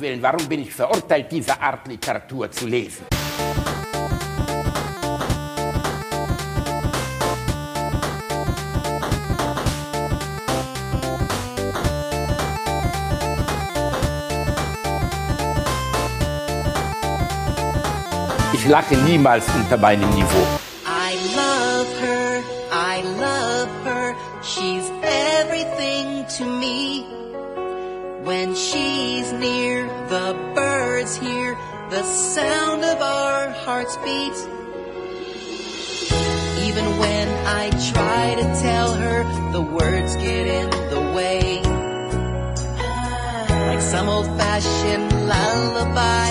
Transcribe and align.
Willen, 0.00 0.22
warum 0.22 0.48
bin 0.48 0.62
ich 0.62 0.72
verurteilt, 0.72 1.30
diese 1.30 1.60
Art 1.60 1.86
Literatur 1.86 2.50
zu 2.50 2.66
lesen? 2.66 3.04
Ich 18.54 18.66
lache 18.66 18.96
niemals 18.96 19.46
unter 19.54 19.76
meinem 19.76 20.08
Niveau. 20.10 20.69
Beat. 34.10 34.38
Even 36.68 36.86
when 37.02 37.26
I 37.62 37.64
try 37.92 38.24
to 38.40 38.46
tell 38.66 38.90
her, 39.02 39.18
the 39.52 39.62
words 39.62 40.16
get 40.16 40.46
in 40.58 40.68
the 40.94 41.02
way. 41.16 41.62
Like 43.68 43.82
some 43.94 44.08
old 44.08 44.26
fashioned 44.40 45.10
lullaby 45.30 46.30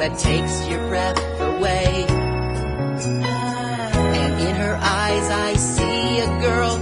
that 0.00 0.12
takes 0.18 0.54
your 0.68 0.82
breath 0.88 1.18
away. 1.40 2.06
And 4.20 4.32
in 4.48 4.54
her 4.64 4.76
eyes 5.00 5.26
I 5.48 5.54
see 5.54 6.20
a 6.28 6.30
girl 6.46 6.74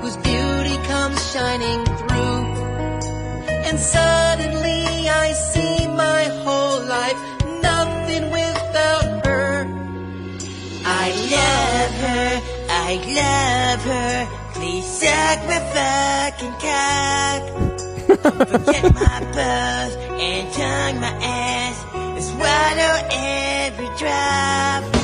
whose 0.00 0.16
beauty 0.16 0.76
comes 0.92 1.18
shining 1.32 1.87
Suck 15.28 15.44
my 15.46 15.60
fucking 15.74 16.54
cock. 16.64 17.42
Forget 18.48 18.84
my 18.94 19.20
buzz 19.34 19.96
and 19.96 20.52
tongue 20.54 21.00
my 21.02 21.12
ass 21.22 21.84
and 21.94 22.24
swallow 22.24 22.94
every 23.12 23.88
drop. 23.98 24.97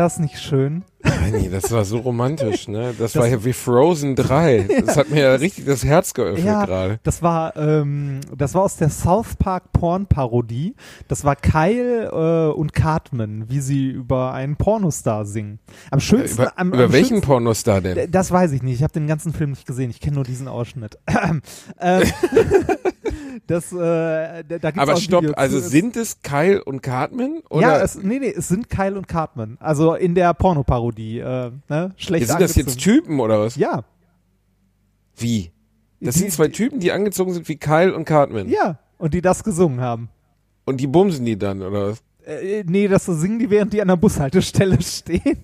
Das 0.00 0.18
nicht 0.18 0.38
schön? 0.40 0.82
Nein, 1.02 1.48
das 1.50 1.70
war 1.72 1.84
so 1.84 1.98
romantisch, 1.98 2.68
ne? 2.68 2.94
Das, 2.98 3.16
war 3.16 3.26
ja 3.26 3.42
wie 3.44 3.52
Frozen 3.54 4.16
3. 4.16 4.66
Das 4.86 4.96
hat 4.96 5.10
mir 5.10 5.22
ja 5.22 5.34
richtig 5.34 5.64
das 5.64 5.84
Herz 5.84 6.12
geöffnet 6.14 6.44
Ja, 6.44 6.64
gerade. 6.66 6.98
das 7.04 7.22
war 7.22 7.56
ähm, 7.56 8.20
das 8.36 8.54
war 8.54 8.62
aus 8.62 8.76
der 8.76 8.90
South 8.90 9.36
Park 9.36 9.72
Porn 9.72 10.06
Parodie. 10.06 10.74
Das 11.08 11.24
war 11.24 11.36
Kyle 11.36 12.50
äh, 12.52 12.58
und 12.58 12.72
Cartman, 12.74 13.44
wie 13.48 13.60
sie 13.60 13.88
über 13.88 14.32
einen 14.34 14.56
Pornostar 14.56 15.24
singen. 15.24 15.58
Am 15.90 16.00
schönsten 16.00 16.42
Über, 16.42 16.52
am, 16.58 16.68
über 16.72 16.84
am 16.84 16.92
welchen 16.92 17.08
schönsten- 17.08 17.26
Pornostar 17.26 17.80
denn? 17.80 18.10
Das 18.10 18.30
weiß 18.30 18.52
ich 18.52 18.62
nicht. 18.62 18.76
Ich 18.76 18.82
habe 18.82 18.92
den 18.92 19.06
ganzen 19.06 19.32
Film 19.32 19.50
nicht 19.50 19.66
gesehen. 19.66 19.90
Ich 19.90 20.00
kenne 20.00 20.16
nur 20.16 20.24
diesen 20.24 20.48
Ausschnitt. 20.48 20.98
ähm, 21.06 21.42
das, 23.50 23.72
äh, 23.72 23.76
da 23.76 24.42
da 24.42 24.70
gibt's 24.70 24.78
Aber 24.78 24.96
stopp, 24.96 25.22
Video 25.22 25.34
also 25.34 25.58
sind 25.60 25.96
es 25.96 26.22
Kyle 26.22 26.62
und 26.64 26.82
Cartman? 26.82 27.42
Oder 27.50 27.62
ja, 27.62 27.80
es, 27.80 27.96
nee, 28.02 28.18
nee, 28.18 28.32
es 28.36 28.48
sind 28.48 28.70
Kyle 28.70 28.96
und 28.96 29.08
Cartman. 29.08 29.56
Also 29.60 29.94
in 29.94 30.14
der 30.14 30.32
Pornoparodie. 30.34 31.18
Äh, 31.18 31.50
ne? 31.68 31.92
Schlecht 31.96 32.28
sind 32.28 32.40
das 32.40 32.54
jetzt. 32.54 32.78
Typen 32.78 33.20
oder 33.20 33.40
was? 33.40 33.56
Ja, 33.56 33.84
Wie? 35.16 35.50
Das 36.00 36.14
Die- 36.14 36.20
sind 36.20 36.32
zwei 36.32 36.48
Typen, 36.48 36.80
die 36.80 36.92
angezogen 36.92 37.32
sind 37.34 37.46
wie 37.48 37.56
Kyle 37.56 37.94
und 37.94 38.04
Cartman. 38.04 38.48
ja. 38.48 38.78
Und 38.98 39.14
die 39.14 39.22
das 39.22 39.42
gesungen 39.44 39.80
haben. 39.80 40.10
Und 40.66 40.78
die 40.78 40.86
bumsen 40.86 41.24
die 41.24 41.38
dann, 41.38 41.62
oder 41.62 41.88
was? 41.92 42.02
Äh, 42.26 42.64
nee, 42.66 42.86
das 42.86 43.06
singen 43.06 43.38
die, 43.38 43.48
während 43.48 43.72
die 43.72 43.80
an 43.80 43.88
der 43.88 43.96
Bushaltestelle 43.96 44.80
stehen. 44.82 45.38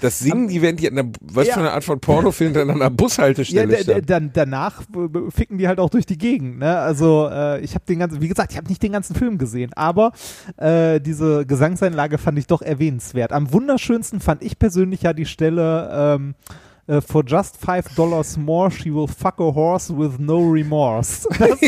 Das 0.00 0.18
singen 0.18 0.48
die, 0.48 0.62
während 0.62 0.80
die 0.80 0.88
an 0.88 0.94
der, 0.96 1.06
was 1.20 1.46
Ja. 1.46 1.54
für 1.54 1.60
eine 1.60 1.72
Art 1.72 1.84
von 1.84 2.00
Pornofilm 2.00 2.52
dann 2.54 2.70
an 2.70 2.78
der 2.78 2.86
Ja, 2.88 2.88
Bushaltestelle 2.88 3.76
stand? 3.82 4.08
dann 4.10 4.30
danach 4.32 4.82
ficken 5.30 5.58
die 5.58 5.68
halt 5.68 5.78
auch 5.78 5.90
durch 5.90 6.06
die 6.06 6.18
Gegend. 6.18 6.58
Ne? 6.58 6.78
Also 6.78 7.28
äh, 7.30 7.60
ich 7.60 7.74
habe 7.74 7.84
den 7.86 7.98
ganzen, 7.98 8.20
wie 8.20 8.28
gesagt, 8.28 8.52
ich 8.52 8.56
habe 8.58 8.68
nicht 8.68 8.82
den 8.82 8.92
ganzen 8.92 9.14
Film 9.14 9.38
gesehen, 9.38 9.72
aber 9.74 10.12
äh, 10.56 11.00
diese 11.00 11.44
Gesangseinlage 11.46 12.18
fand 12.18 12.38
ich 12.38 12.46
doch 12.46 12.62
erwähnenswert. 12.62 13.32
Am 13.32 13.52
wunderschönsten 13.52 14.20
fand 14.20 14.42
ich 14.42 14.58
persönlich 14.58 15.02
ja 15.02 15.12
die 15.12 15.26
Stelle 15.26 15.90
ähm, 15.92 16.34
äh, 16.90 17.00
For 17.00 17.22
just 17.24 17.56
five 17.56 17.84
dollars 17.94 18.36
more, 18.36 18.70
she 18.70 18.92
will 18.92 19.06
fuck 19.06 19.40
a 19.40 19.54
horse 19.54 19.92
with 19.96 20.18
no 20.18 20.40
remorse. 20.50 21.26
Das, 21.38 21.58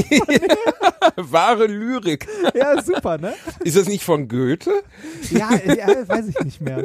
Wahre 1.33 1.67
Lyrik. 1.67 2.27
ja, 2.55 2.81
super, 2.83 3.19
ne? 3.19 3.35
Ist 3.65 3.77
das 3.77 3.89
nicht 3.89 4.05
von 4.05 4.29
Goethe? 4.29 4.83
Ja, 5.31 5.51
ja, 5.65 6.09
weiß 6.09 6.29
ich 6.29 6.45
nicht 6.45 6.61
mehr. 6.61 6.85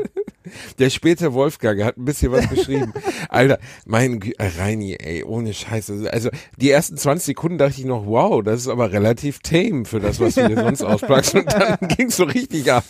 Der 0.79 0.89
späte 0.89 1.33
Wolfgang 1.33 1.83
hat 1.83 1.97
ein 1.97 2.05
bisschen 2.05 2.31
was 2.31 2.49
geschrieben. 2.49 2.93
Alter, 3.29 3.59
mein 3.85 4.19
Gü 4.19 4.31
äh, 4.37 4.49
Reini, 4.59 4.95
ey, 4.95 5.23
ohne 5.23 5.53
Scheiße. 5.53 6.09
Also 6.11 6.29
die 6.57 6.69
ersten 6.69 6.97
20 6.97 7.25
Sekunden 7.25 7.57
dachte 7.57 7.79
ich 7.79 7.85
noch, 7.85 8.05
wow, 8.05 8.41
das 8.43 8.61
ist 8.61 8.67
aber 8.67 8.91
relativ 8.91 9.39
tame 9.39 9.85
für 9.85 9.99
das, 9.99 10.19
was 10.19 10.35
du 10.35 10.47
hier 10.47 10.57
sonst 10.57 10.81
auspackst. 10.83 11.35
Und 11.35 11.51
dann 11.51 11.77
ging's 11.87 12.17
so 12.17 12.23
richtig 12.23 12.71
ab. 12.71 12.85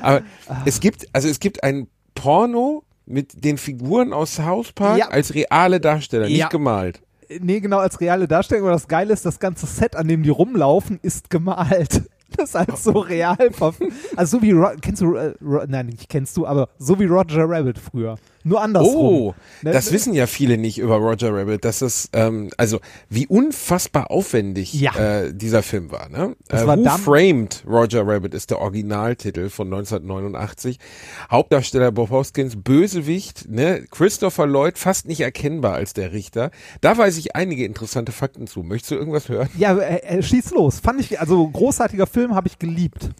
Aber 0.00 0.22
es 0.64 0.80
gibt, 0.80 1.06
also 1.12 1.28
es 1.28 1.40
gibt 1.40 1.62
ein 1.62 1.88
Porno 2.14 2.84
mit 3.06 3.44
den 3.44 3.58
Figuren 3.58 4.12
aus 4.12 4.36
South 4.36 4.72
Park 4.72 4.98
Ja. 4.98 5.08
als 5.08 5.34
reale 5.34 5.80
Darsteller, 5.80 6.26
nicht 6.26 6.38
Ja. 6.38 6.48
gemalt. 6.48 7.00
Nee, 7.40 7.60
genau, 7.60 7.78
als 7.78 8.00
reale 8.00 8.28
Darstellung. 8.28 8.64
Aber 8.64 8.72
das 8.72 8.86
Geile 8.88 9.12
ist, 9.12 9.24
das 9.26 9.38
ganze 9.38 9.66
Set, 9.66 9.96
an 9.96 10.08
dem 10.08 10.22
die 10.22 10.28
rumlaufen, 10.30 10.98
ist 11.02 11.30
gemalt. 11.30 12.02
Das 12.36 12.54
halt 12.54 12.76
so 12.76 12.92
real. 12.92 13.36
Also 14.16 14.38
so 14.38 14.42
wie, 14.42 14.52
Ro 14.52 14.68
kennst 14.80 15.02
du, 15.02 15.14
äh, 15.14 15.34
Ro 15.42 15.62
nein, 15.66 15.86
nicht 15.86 16.08
kennst 16.08 16.36
du, 16.36 16.46
aber 16.46 16.68
so 16.78 16.98
wie 16.98 17.04
Roger 17.04 17.44
Rabbit 17.48 17.78
früher. 17.78 18.16
Nur 18.46 18.60
andersrum. 18.60 18.94
Oh, 18.96 19.34
Ne? 19.62 19.72
das 19.72 19.90
wissen 19.92 20.12
ja 20.12 20.26
viele 20.26 20.58
nicht 20.58 20.78
über 20.78 20.96
Roger 20.96 21.32
Rabbit, 21.34 21.64
dass 21.64 21.80
es, 21.80 22.10
ähm, 22.12 22.50
also 22.58 22.80
wie 23.08 23.26
unfassbar 23.26 24.10
aufwendig 24.10 24.74
Ja. 24.74 24.94
äh, 24.96 25.32
dieser 25.32 25.62
Film 25.62 25.90
war. 25.90 26.08
Ne? 26.10 26.36
Äh, 26.50 26.66
war 26.66 26.76
Who 26.78 26.84
Framed 26.98 27.64
Roger 27.66 28.06
Rabbit 28.06 28.34
ist 28.34 28.50
der 28.50 28.58
Originaltitel 28.58 29.48
von 29.48 29.68
1989. 29.68 30.78
Hauptdarsteller 31.30 31.92
Bob 31.92 32.10
Hoskins, 32.10 32.56
Bösewicht, 32.62 33.48
ne? 33.48 33.84
Christopher 33.90 34.46
Lloyd, 34.46 34.78
fast 34.78 35.06
nicht 35.08 35.20
erkennbar 35.20 35.74
als 35.74 35.94
der 35.94 36.12
Richter. 36.12 36.50
Da 36.82 36.96
weiß 36.98 37.16
ich 37.16 37.34
einige 37.36 37.64
interessante 37.64 38.12
Fakten 38.12 38.46
zu. 38.46 38.62
Möchtest 38.62 38.90
du 38.90 38.94
irgendwas 38.96 39.28
hören? 39.28 39.48
Ja, 39.56 39.74
äh, 39.78 40.00
äh, 40.18 40.22
schieß 40.22 40.50
los. 40.50 40.80
Fand 40.80 41.00
ich, 41.00 41.18
also 41.20 41.46
großartiger 41.48 42.06
Film, 42.06 42.23
habe 42.32 42.46
ich 42.46 42.58
geliebt. 42.60 43.10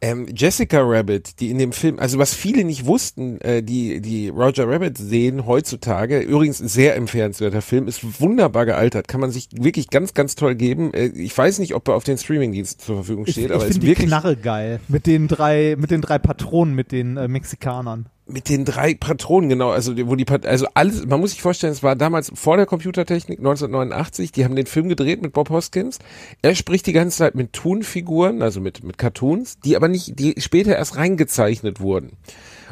Ähm, 0.00 0.26
Jessica 0.34 0.80
Rabbit, 0.80 1.40
die 1.40 1.50
in 1.50 1.58
dem 1.58 1.72
Film, 1.72 1.98
also 1.98 2.18
was 2.18 2.34
viele 2.34 2.64
nicht 2.64 2.86
wussten, 2.86 3.40
äh, 3.40 3.62
die 3.62 4.00
die 4.00 4.28
Roger 4.28 4.68
Rabbit 4.68 4.98
sehen 4.98 5.46
heutzutage, 5.46 6.20
übrigens 6.20 6.60
ein 6.60 6.68
sehr 6.68 6.96
empfehlenswerter 6.96 7.62
Film, 7.62 7.88
ist 7.88 8.20
wunderbar 8.20 8.66
gealtert, 8.66 9.08
kann 9.08 9.20
man 9.20 9.30
sich 9.30 9.48
wirklich 9.52 9.90
ganz, 9.90 10.14
ganz 10.14 10.34
toll 10.34 10.54
geben. 10.54 10.94
Äh, 10.94 11.06
ich 11.06 11.36
weiß 11.36 11.58
nicht, 11.58 11.74
ob 11.74 11.88
er 11.88 11.94
auf 11.94 12.04
den 12.04 12.18
Streamingdiensten 12.18 12.84
zur 12.84 12.96
Verfügung 12.96 13.24
Ich, 13.26 13.32
steht, 13.32 13.46
ich 13.46 13.50
aber 13.52 13.64
ist 13.64 13.72
finde 13.72 13.80
die 13.80 13.86
wirklich 13.88 14.08
Knarre 14.08 14.36
geil. 14.36 14.80
Mit 14.88 15.06
den 15.06 15.28
drei, 15.28 15.76
mit 15.78 15.90
den 15.90 16.00
drei 16.00 16.18
Patronen, 16.18 16.74
mit 16.74 16.92
den 16.92 17.16
äh, 17.16 17.28
Mexikanern. 17.28 18.06
Mit 18.26 18.48
den 18.48 18.64
drei 18.64 18.94
Patronen, 18.94 19.48
genau, 19.48 19.70
also 19.70 19.96
wo 20.08 20.16
die 20.16 20.24
Pat 20.24 20.46
also 20.46 20.66
alles, 20.74 21.06
man 21.06 21.20
muss 21.20 21.30
sich 21.30 21.42
vorstellen, 21.42 21.72
es 21.72 21.82
war 21.82 21.94
damals 21.94 22.32
vor 22.34 22.56
der 22.56 22.66
Computertechnik 22.66 23.38
1989, 23.38 24.32
die 24.32 24.44
haben 24.44 24.56
den 24.56 24.66
Film 24.66 24.88
gedreht 24.88 25.22
mit 25.22 25.32
Bob 25.32 25.50
Hoskins. 25.50 25.98
Er 26.42 26.54
spricht 26.56 26.86
die 26.86 26.92
ganze 26.92 27.18
Zeit 27.18 27.36
mit 27.36 27.52
Toon-Figuren, 27.52 28.42
also 28.42 28.60
mit 28.60 28.82
mit 28.82 28.98
Cartoons, 28.98 29.60
die 29.60 29.76
aber 29.76 29.88
nicht, 29.88 30.18
die 30.18 30.34
später 30.38 30.74
erst 30.76 30.96
reingezeichnet 30.96 31.80
wurden. 31.80 32.16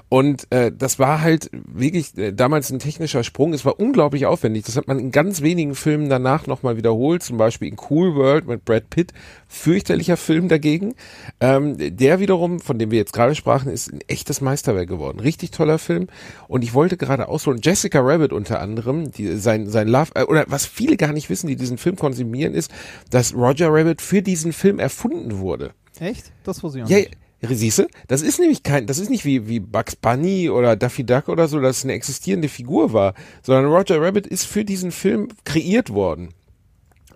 Und 0.09 0.51
äh, 0.51 0.73
das 0.77 0.99
war 0.99 1.21
halt 1.21 1.51
wirklich 1.53 2.17
äh, 2.19 2.33
damals 2.33 2.71
ein 2.71 2.79
technischer 2.79 3.25
Sprung. 3.25 3.53
Es 3.53 3.65
war 3.65 3.79
unglaublich 3.79 4.27
aufwendig. 4.27 4.65
Das 4.65 4.77
hat 4.77 4.89
man 4.89 4.99
in 4.99 5.11
ganz 5.11 5.43
wenigen 5.43 5.75
Filmen 5.75 6.09
danach 6.09 6.47
nochmal 6.47 6.77
wiederholt. 6.77 7.23
Zum 7.23 7.37
Beispiel 7.37 7.69
in 7.69 7.77
Cool 7.91 8.15
World 8.15 8.47
mit 8.47 8.65
Brad 8.65 8.91
Pitt. 8.91 9.13
Fürchterlicher 9.49 10.17
Film 10.17 10.49
dagegen. 10.49 10.95
Ähm, 11.41 11.77
der 11.79 12.21
wiederum, 12.21 12.61
von 12.61 12.79
dem 12.79 12.91
wir 12.91 12.99
jetzt 12.99 13.13
gerade 13.13 13.35
sprachen, 13.35 13.71
ist 13.71 13.93
ein 13.93 14.01
echtes 14.09 14.41
Meisterwerk 14.41 14.89
geworden. 14.89 15.21
Richtig 15.21 15.51
toller 15.53 15.79
Film. 15.79 16.09
Und 16.49 16.65
ich 16.65 16.75
wollte 16.75 16.97
gerade 16.97 17.29
ausholen, 17.29 17.61
Jessica 17.63 18.01
Rabbit 18.01 18.33
unter 18.33 18.61
anderem, 18.61 19.11
die, 19.13 19.37
sein, 19.37 19.69
sein 19.69 19.89
Love, 19.89 20.11
äh, 20.15 20.25
oder 20.25 20.45
was 20.49 20.67
viele 20.67 20.97
gar 20.97 21.13
nicht 21.13 21.31
wissen, 21.31 21.47
die 21.47 21.57
diesen 21.57 21.79
Film 21.79 21.97
konsumieren, 21.97 22.55
ist, 22.55 22.71
dass 23.11 23.35
Roger 23.35 23.69
Rabbit 23.73 24.03
für 24.03 24.23
diesen 24.23 24.53
Film 24.53 24.79
erfunden 24.79 25.39
wurde. 25.39 25.73
Echt? 26.01 26.33
Das 26.43 26.63
wusste 26.63 26.79
ich 26.79 26.85
auch 26.85 26.89
Ja, 26.89 26.99
nicht. 26.99 27.17
Siehst 27.43 27.79
du? 27.79 27.87
Das 28.09 28.23
ist 28.23 28.39
nämlich 28.39 28.63
kein, 28.63 28.87
das 28.87 28.99
ist 28.99 29.11
nicht 29.11 29.25
wie, 29.25 29.49
wie 29.49 29.61
Bugs 29.61 29.97
Bunny 29.97 30.49
oder 30.49 30.77
Daffy 30.77 31.05
Duck 31.05 31.29
oder 31.29 31.49
so, 31.49 31.61
dass 31.61 31.79
es 31.79 31.85
eine 31.85 31.93
existierende 31.93 32.49
Figur 32.49 32.93
war, 32.93 33.15
sondern 33.43 33.73
Roger 33.73 34.01
Rabbit 34.01 34.27
ist 34.27 34.47
für 34.47 34.65
diesen 34.65 34.93
Film 34.93 35.29
kreiert 35.45 35.91
worden. 35.91 36.31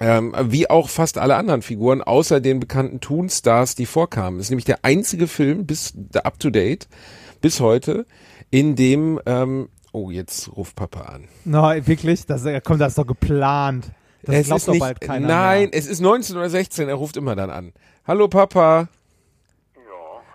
Ähm, 0.01 0.35
wie 0.45 0.71
auch 0.71 0.89
fast 0.89 1.19
alle 1.19 1.37
anderen 1.37 1.63
Figuren, 1.63 2.03
außer 2.03 2.41
den 2.41 2.61
bekannten 2.61 3.01
Toonstars, 3.01 3.75
die 3.75 3.87
vorkamen. 3.87 4.39
ist 4.39 4.51
nämlich 4.51 4.65
der 4.65 4.85
einzige 4.85 5.27
Film 5.27 5.67
bis 5.67 5.95
up 6.15 6.39
to 6.39 6.51
date, 6.51 6.89
bis 7.41 7.59
heute, 7.61 8.07
in 8.51 8.77
dem, 8.77 9.21
ähm, 9.27 9.69
oh, 9.93 10.11
jetzt 10.11 10.57
ruft 10.57 10.77
Papa 10.77 11.01
an. 11.01 11.25
Nein, 11.45 11.87
wirklich? 11.87 12.27
Das, 12.27 12.45
äh, 12.45 12.61
komm, 12.65 12.79
das 12.79 12.93
ist 12.93 12.99
doch 12.99 13.07
geplant. 13.07 13.91
Das 14.23 14.37
es 14.37 14.47
glaubt 14.47 14.61
ist 14.61 14.69
doch 14.69 14.73
nicht, 14.75 14.81
bald 14.81 15.01
keiner 15.01 15.27
nein, 15.27 15.63
mehr. 15.63 15.69
es 15.73 15.87
ist 15.87 16.01
19 16.01 16.37
oder 16.37 16.51
16, 16.51 16.89
er 16.89 16.95
ruft 16.95 17.17
immer 17.17 17.35
dann 17.35 17.51
an. 17.51 17.73
Hallo 18.07 18.29
Papa. 18.29 18.89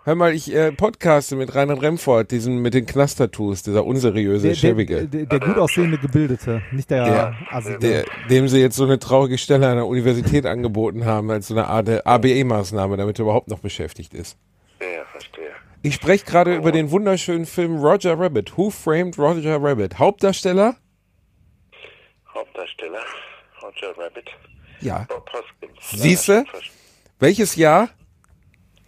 Hör 0.05 0.15
mal, 0.15 0.33
ich 0.33 0.53
äh, 0.53 0.73
podcaste 0.73 1.37
mit 1.37 1.55
Reinhard 1.55 1.81
Remford, 1.81 2.29
diesen 2.31 2.57
mit 2.61 2.73
den 2.73 2.85
Knastertattoos, 2.85 3.63
dieser 3.63 3.85
unseriöse, 3.85 4.49
Der, 4.49 4.55
schäbige. 4.55 5.07
der, 5.07 5.25
der, 5.25 5.25
der 5.27 5.39
gut 5.39 5.57
aussehende 5.57 5.97
Gebildete, 5.97 6.61
nicht 6.73 6.89
der, 6.89 7.05
Der- 7.05 7.35
Assi. 7.51 7.79
der, 7.79 8.03
dem 8.29 8.49
sie 8.49 8.59
jetzt 8.59 8.75
so 8.75 8.83
eine 8.83 8.99
traurige 8.99 9.37
Stelle 9.37 9.65
an 9.69 9.77
der 9.77 9.85
Universität 9.87 10.45
angeboten 10.45 11.05
haben, 11.05 11.31
als 11.31 11.47
so 11.47 11.53
eine 11.55 11.67
Art 11.67 11.87
ABE-Maßnahme, 12.05 12.97
damit 12.97 13.17
er 13.19 13.23
überhaupt 13.23 13.47
noch 13.47 13.59
beschäftigt 13.59 14.13
ist. 14.13 14.37
Ja, 14.81 15.05
verstehe. 15.09 15.51
Ich 15.83 15.95
spreche 15.95 16.25
gerade 16.25 16.53
über 16.53 16.73
den 16.73 16.91
wunderschönen 16.91 17.45
Film 17.45 17.77
Roger 17.77 18.19
Rabbit. 18.19 18.57
Who 18.57 18.71
Framed 18.71 19.17
Roger 19.17 19.61
Rabbit? 19.61 19.99
Hauptdarsteller? 19.99 20.75
Hauptdarsteller 22.33 23.03
Roger 23.61 23.97
Rabbit. 23.97 24.29
Ja. 24.81 25.05
Bob 25.07 25.29
Hoskins. 25.31 26.01
Siehste? 26.01 26.43
Welches 27.19 27.55
Jahr? 27.55 27.89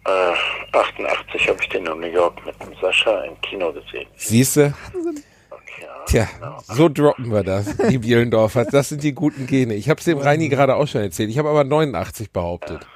Äh, 0.06 0.32
88 0.72 1.48
habe 1.48 1.58
ich 1.60 1.68
den 1.68 1.86
in 1.86 2.00
New 2.00 2.06
York 2.06 2.44
mit 2.46 2.54
dem 2.62 2.74
Sascha 2.80 3.24
im 3.24 3.40
Kino 3.40 3.72
gesehen. 3.72 4.06
Siehste? 4.16 4.74
Okay, 5.50 5.82
ja. 5.82 6.04
Tja, 6.06 6.28
so 6.62 6.88
droppen 6.88 7.32
wir 7.32 7.42
das, 7.42 7.76
die 7.76 7.98
Bielendorfer. 7.98 8.66
Das 8.66 8.88
sind 8.90 9.02
die 9.02 9.14
guten 9.14 9.46
Gene. 9.46 9.74
Ich 9.74 9.88
habe 9.88 9.98
es 9.98 10.04
dem 10.04 10.18
Reini 10.18 10.48
gerade 10.48 10.76
auch 10.76 10.86
schon 10.86 11.00
erzählt. 11.00 11.30
Ich 11.30 11.38
habe 11.38 11.48
aber 11.48 11.64
89 11.64 12.30
behauptet. 12.30 12.86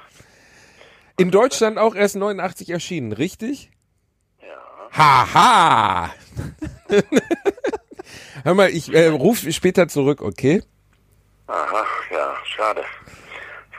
In 1.17 1.31
Deutschland 1.31 1.77
auch 1.77 1.95
erst 1.95 2.15
89 2.15 2.69
erschienen, 2.69 3.11
richtig? 3.11 3.71
Ja. 4.41 4.97
Haha! 4.97 6.11
Hör 8.43 8.53
mal, 8.53 8.69
ich 8.69 8.93
äh, 8.93 9.07
rufe 9.07 9.51
später 9.51 9.87
zurück, 9.87 10.21
okay? 10.21 10.63
Aha, 11.47 11.85
ja, 12.11 12.35
schade. 12.45 12.83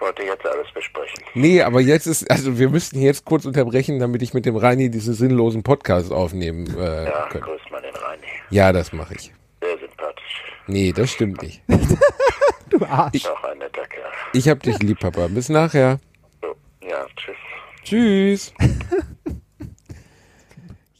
Ich 0.03 0.07
wollte 0.09 0.23
jetzt 0.25 0.45
alles 0.45 0.67
besprechen. 0.75 1.23
Nee, 1.35 1.63
aber 1.63 1.81
jetzt 1.81 2.07
ist, 2.07 2.29
also 2.29 2.59
wir 2.59 2.69
müssten 2.71 3.01
jetzt 3.01 3.25
kurz 3.25 3.45
unterbrechen, 3.45 4.01
damit 4.01 4.21
ich 4.23 4.35
mit 4.35 4.45
dem 4.47 4.57
Reini 4.57 4.91
diesen 4.91 5.15
sinnlosen 5.15 5.63
Podcast 5.63 6.11
aufnehmen 6.11 6.67
äh, 6.77 7.05
Ja, 7.05 7.29
kann. 7.29 7.41
grüß 7.41 7.61
mal 7.71 7.81
den 7.81 7.95
Reini. 7.95 8.23
Ja, 8.51 8.73
das 8.73 8.93
mache 8.93 9.15
ich. 9.15 9.33
Sehr 9.63 9.79
sympathisch. 9.79 10.43
Nee, 10.67 10.93
das 10.93 11.09
stimmt 11.13 11.41
nicht. 11.43 11.63
du 12.71 12.85
Arsch. 12.85 13.27
Auch 13.27 13.45
ein 13.45 13.59
netter 13.59 13.87
Kerl. 13.87 14.11
Ich 14.33 14.49
hab 14.49 14.61
dich 14.65 14.77
lieb, 14.83 14.99
Papa. 14.99 15.29
Bis 15.29 15.49
nachher. 15.49 16.01
So, 16.41 16.57
ja, 16.85 17.07
tschüss. 17.15 17.37
Tschüss. 17.85 18.55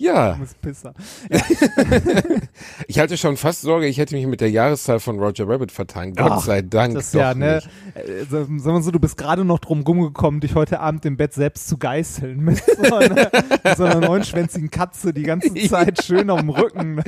Ja, 0.03 0.37
Pisser. 0.61 0.95
ich 2.89 2.99
hatte 2.99 3.17
schon 3.17 3.37
fast 3.37 3.61
Sorge, 3.63 3.87
ich 3.87 3.99
hätte 3.99 4.17
mich 4.17 4.27
mit 4.27 4.41
der 4.41 4.51
Jahreszahl 4.51 4.99
von 4.99 5.19
Roger 5.21 5.49
Rabbit 5.49 5.71
vertan. 5.71 6.13
Gott 6.15 6.33
Ach, 6.33 6.41
sei 6.41 6.61
Dank 6.63 6.95
Das 6.95 7.13
doch 7.13 7.21
ja, 7.21 7.35
ne? 7.35 7.57
nicht. 7.95 8.09
äh, 8.09 8.25
Sagen 8.25 8.61
wir 8.61 8.83
so, 8.83 8.91
du 8.91 8.99
bist 8.99 9.17
gerade 9.17 9.45
noch 9.45 9.61
drum 9.61 9.83
rumgekommen, 9.83 10.41
dich 10.41 10.57
heute 10.57 10.81
Abend 10.81 11.05
im 11.05 11.17
Bett 11.17 11.35
selbst 11.35 11.69
zu 11.69 11.79
geißeln 11.79 12.41
mit 12.41 12.61
so 12.65 12.97
einer, 12.97 13.31
mit 13.65 13.77
so 13.77 13.85
einer 13.85 14.01
neunschwänzigen 14.01 14.71
Katze 14.71 15.13
die 15.15 15.23
ganze 15.23 15.55
Zeit 15.69 16.03
schön 16.03 16.31
auf 16.31 16.41
dem 16.41 16.51
Rücken. 16.51 16.97
ne? 16.97 17.05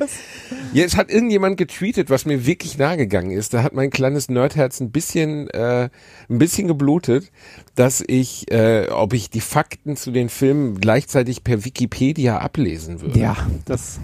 Jetzt 0.74 0.96
hat 0.96 1.10
irgendjemand 1.10 1.56
getweetet, 1.56 2.10
was 2.10 2.26
mir 2.26 2.46
wirklich 2.46 2.78
nahe 2.78 2.96
gegangen 2.96 3.30
ist. 3.30 3.54
Da 3.54 3.62
hat 3.62 3.74
mein 3.74 3.90
kleines 3.90 4.28
Nerdherz 4.28 4.80
ein 4.80 4.90
bisschen, 4.90 5.48
äh, 5.50 5.88
ein 6.28 6.38
bisschen 6.38 6.66
geblutet, 6.66 7.30
dass 7.76 8.02
ich, 8.06 8.50
äh, 8.50 8.88
ob 8.90 9.12
ich 9.12 9.30
die 9.30 9.40
Fakten 9.40 9.96
zu 9.96 10.10
den 10.10 10.28
Filmen 10.28 10.80
gleichzeitig 10.80 11.44
per 11.44 11.64
Wikipedia 11.64 12.38
ablesen 12.38 13.00
würde. 13.00 13.18
Ja, 13.18 13.36
das. 13.64 14.00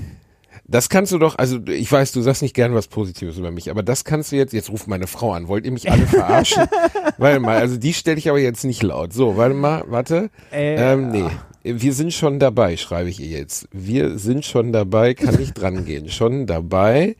Das 0.70 0.88
kannst 0.88 1.10
du 1.10 1.18
doch, 1.18 1.36
also 1.36 1.58
ich 1.66 1.90
weiß, 1.90 2.12
du 2.12 2.22
sagst 2.22 2.42
nicht 2.42 2.54
gern 2.54 2.74
was 2.74 2.86
Positives 2.86 3.36
über 3.36 3.50
mich, 3.50 3.70
aber 3.70 3.82
das 3.82 4.04
kannst 4.04 4.30
du 4.30 4.36
jetzt, 4.36 4.52
jetzt 4.52 4.70
ruft 4.70 4.86
meine 4.86 5.08
Frau 5.08 5.32
an, 5.32 5.48
wollt 5.48 5.64
ihr 5.64 5.72
mich 5.72 5.90
alle 5.90 6.06
verarschen? 6.06 6.62
warte 7.18 7.40
mal, 7.40 7.56
also 7.58 7.76
die 7.76 7.92
stelle 7.92 8.18
ich 8.18 8.28
aber 8.28 8.38
jetzt 8.38 8.62
nicht 8.64 8.80
laut. 8.84 9.12
So, 9.12 9.36
warte 9.36 9.54
mal, 9.54 9.82
warte. 9.88 10.30
Äh, 10.52 10.92
ähm, 10.92 11.10
nee, 11.10 11.28
wir 11.64 11.92
sind 11.92 12.12
schon 12.12 12.38
dabei, 12.38 12.76
schreibe 12.76 13.10
ich 13.10 13.18
ihr 13.18 13.26
jetzt. 13.26 13.68
Wir 13.72 14.16
sind 14.16 14.44
schon 14.44 14.72
dabei, 14.72 15.14
kann 15.14 15.34
nicht 15.34 15.54
drangehen. 15.54 16.08
Schon 16.08 16.46
dabei, 16.46 17.16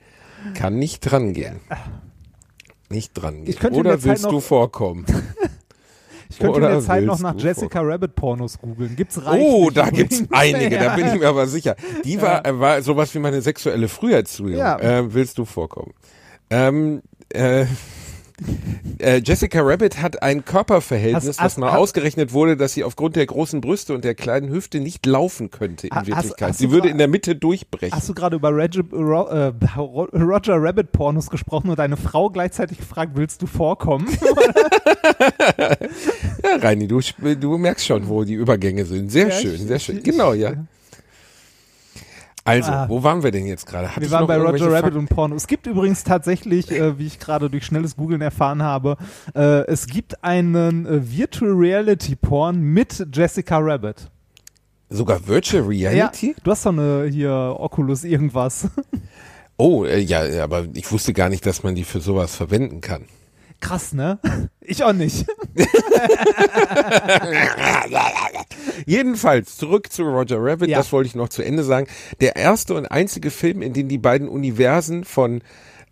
kann 0.54 0.78
nicht 0.78 1.00
drangehen. 1.00 1.58
Nicht 2.88 3.14
drangehen. 3.14 3.48
Ich 3.48 3.58
könnte 3.58 3.80
in 3.80 3.86
Oder 3.86 4.04
willst 4.04 4.22
noch- 4.24 4.30
du 4.30 4.40
vorkommen? 4.40 5.06
Ich 6.40 6.46
könnte 6.46 6.60
in 6.60 6.72
der 6.72 6.80
Zeit 6.80 7.04
noch 7.04 7.18
nach 7.20 7.34
Jessica 7.36 7.80
Rabbit 7.82 8.14
Pornos 8.14 8.58
googeln. 8.58 8.96
Gibt's 8.96 9.24
reichlich. 9.24 9.46
Oh, 9.46 9.70
da 9.70 9.90
gibt's 9.90 10.22
einige, 10.30 10.74
Ja. 10.76 10.84
da 10.84 10.96
bin 10.96 11.06
ich 11.08 11.20
mir 11.20 11.28
aber 11.28 11.46
sicher. 11.46 11.76
Die 12.04 12.20
war, 12.22 12.46
äh, 12.46 12.58
war 12.58 12.80
sowas 12.82 13.14
wie 13.14 13.18
meine 13.18 13.42
sexuelle 13.42 13.88
Früherziehung. 13.88 14.52
Ja. 14.56 14.78
Äh, 14.78 15.12
willst 15.12 15.36
du 15.38 15.44
vorkommen? 15.44 15.92
Ähm, 16.48 17.02
äh, 17.28 17.66
äh, 18.98 19.20
Jessica 19.24 19.60
Rabbit 19.62 20.00
hat 20.00 20.22
ein 20.22 20.44
Körperverhältnis, 20.44 21.26
Hast- 21.38 21.44
was 21.44 21.56
mal 21.58 21.76
ausgerechnet 21.76 22.32
wurde, 22.32 22.56
dass 22.56 22.74
sie 22.74 22.84
aufgrund 22.84 23.16
der 23.16 23.26
großen 23.26 23.60
Brüste 23.60 23.94
und 23.94 24.04
der 24.04 24.14
kleinen 24.14 24.50
Hüfte 24.50 24.80
nicht 24.80 25.04
laufen 25.06 25.50
könnte 25.50 25.86
in 25.88 25.92
Ha- 25.92 26.00
hast- 26.00 26.06
Wirklichkeit. 26.08 26.48
hast 26.50 26.58
sie 26.58 26.70
würde 26.70 26.88
in 26.88 26.98
der 26.98 27.08
Mitte 27.08 27.36
durchbrechen. 27.36 27.94
Hast 27.96 28.08
du 28.08 28.14
gerade 28.14 28.36
über 28.36 28.54
Reg 28.54 28.70
Ro 28.92 29.28
äh, 29.28 29.52
Ro- 29.78 30.08
Roger 30.12 30.56
Rabbit 30.62 30.92
Pornos 30.92 31.28
gesprochen 31.30 31.70
und 31.70 31.78
deine 31.78 31.96
Frau 31.96 32.30
gleichzeitig 32.30 32.78
gefragt, 32.78 33.12
willst 33.14 33.42
du 33.42 33.46
vorkommen? 33.46 34.06
Ja, 36.42 36.56
Reini, 36.56 36.86
du, 36.88 37.00
du 37.38 37.58
merkst 37.58 37.86
schon, 37.86 38.08
wo 38.08 38.24
die 38.24 38.34
Übergänge 38.34 38.84
sind. 38.84 39.10
Sehr 39.10 39.28
Ja, 39.28 39.34
schön, 39.34 39.66
sehr 39.66 39.78
schön. 39.78 40.02
Genau, 40.02 40.32
ja. 40.32 40.52
Also, 42.50 42.70
Ah. 42.72 42.88
wo 42.88 43.02
waren 43.02 43.22
wir 43.22 43.30
denn 43.30 43.46
jetzt 43.46 43.66
gerade? 43.66 43.88
Wir 43.98 44.10
waren 44.10 44.26
bei 44.26 44.36
Roger 44.36 44.66
Rabbit 44.66 44.80
Fakten? 44.82 44.98
und 44.98 45.08
Porno. 45.08 45.34
Es 45.36 45.46
gibt 45.46 45.66
übrigens 45.66 46.04
tatsächlich, 46.04 46.70
äh, 46.70 46.98
wie 46.98 47.06
ich 47.06 47.18
gerade 47.18 47.48
durch 47.50 47.64
schnelles 47.64 47.96
Googlen 47.96 48.20
erfahren 48.20 48.62
habe, 48.62 48.96
äh, 49.34 49.64
es 49.66 49.86
gibt 49.86 50.22
einen 50.24 50.86
äh, 50.86 51.10
Virtual 51.10 51.52
Reality 51.52 52.16
Porn 52.16 52.60
mit 52.60 53.06
Jessica 53.12 53.58
Rabbit. 53.58 54.10
Sogar 54.88 55.26
Virtual 55.26 55.62
Reality? 55.62 56.28
Ja, 56.28 56.34
du 56.42 56.50
hast 56.50 56.66
doch 56.66 56.72
eine 56.72 57.06
hier 57.10 57.32
Oculus 57.58 58.02
irgendwas. 58.04 58.68
Oh, 59.56 59.84
äh, 59.84 59.98
ja, 60.00 60.42
aber 60.42 60.64
ich 60.74 60.90
wusste 60.90 61.12
gar 61.12 61.28
nicht, 61.28 61.44
dass 61.46 61.62
man 61.62 61.74
die 61.74 61.84
für 61.84 62.00
sowas 62.00 62.34
verwenden 62.34 62.80
kann. 62.80 63.04
Krass, 63.60 63.92
ne? 63.92 64.18
Ich 64.60 64.82
auch 64.84 64.92
nicht. 64.92 65.26
Jedenfalls, 68.86 69.56
zurück 69.56 69.92
zu 69.92 70.02
Roger 70.04 70.38
Rabbit, 70.40 70.68
Ja. 70.70 70.78
das 70.78 70.92
wollte 70.92 71.08
ich 71.08 71.14
noch 71.14 71.28
zu 71.28 71.42
Ende 71.42 71.62
sagen. 71.64 71.86
Der 72.20 72.36
erste 72.36 72.74
und 72.74 72.86
einzige 72.86 73.30
Film, 73.30 73.62
in 73.62 73.72
dem 73.72 73.88
die 73.88 73.98
beiden 73.98 74.28
Universen 74.28 75.04
von 75.04 75.42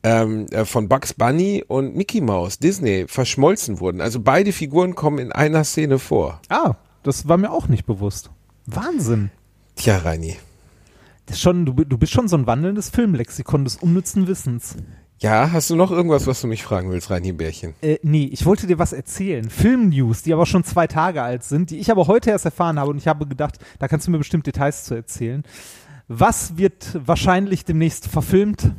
ähm, 0.05 0.47
äh, 0.53 0.65
von 0.65 0.89
Bugs 0.89 1.13
Bunny 1.13 1.65
und 1.67 1.97
Mickey 1.97 2.21
Mouse, 2.21 2.59
Disney, 2.61 3.07
verschmolzen 3.09 3.81
wurden. 3.81 4.01
Also 4.01 4.21
beide 4.21 4.53
Figuren 4.53 4.95
kommen 4.95 5.19
in 5.19 5.33
einer 5.33 5.65
Szene 5.65 5.99
vor. 5.99 6.41
Ah, 6.49 6.75
das 7.03 7.27
war 7.27 7.37
mir 7.37 7.51
auch 7.51 7.67
nicht 7.67 7.85
bewusst. 7.85 8.31
Wahnsinn. 8.67 9.31
Tja, 9.75 9.99
Reini. 9.99 10.37
Das 11.27 11.41
schon, 11.41 11.67
du, 11.67 11.73
du 11.73 11.99
bist 11.99 12.13
schon 12.13 12.29
so 12.29 12.37
ein 12.37 12.47
wandelndes 12.47 12.91
Filmlexikon 12.91 13.65
des 13.65 13.75
unnützen 13.77 14.29
Wissens. 14.29 14.77
Ja, 15.21 15.51
hast 15.53 15.69
du 15.71 15.75
noch 15.77 15.91
irgendwas, 15.91 16.27
was 16.29 16.41
du 16.41 16.47
mich 16.47 16.63
fragen 16.63 16.91
willst, 16.91 17.11
Reini 17.11 17.33
Bärchen? 17.33 17.75
Äh, 17.83 17.99
nee, 18.03 18.29
ich 18.33 18.47
wollte 18.47 18.69
dir 18.69 18.79
was 18.79 18.93
erzählen. 18.93 19.51
Filmnews, 19.51 20.23
die 20.23 20.33
aber 20.33 20.47
schon 20.47 20.63
zwei 20.63 20.87
Tage 20.87 21.23
alt 21.23 21.43
sind, 21.43 21.71
die 21.71 21.79
ich 21.79 21.91
aber 21.91 22.07
heute 22.07 22.31
erst 22.31 22.45
erfahren 22.45 22.79
habe 22.79 22.91
und 22.91 22.99
ich 22.99 23.09
habe 23.09 23.27
gedacht, 23.27 23.57
da 23.81 23.89
kannst 23.89 24.07
du 24.07 24.13
mir 24.13 24.19
bestimmt 24.19 24.47
Details 24.47 24.85
zu 24.85 24.95
erzählen. 24.95 25.43
Was 26.07 26.57
wird 26.57 26.99
wahrscheinlich 27.05 27.65
demnächst 27.65 28.07
verfilmt? 28.07 28.73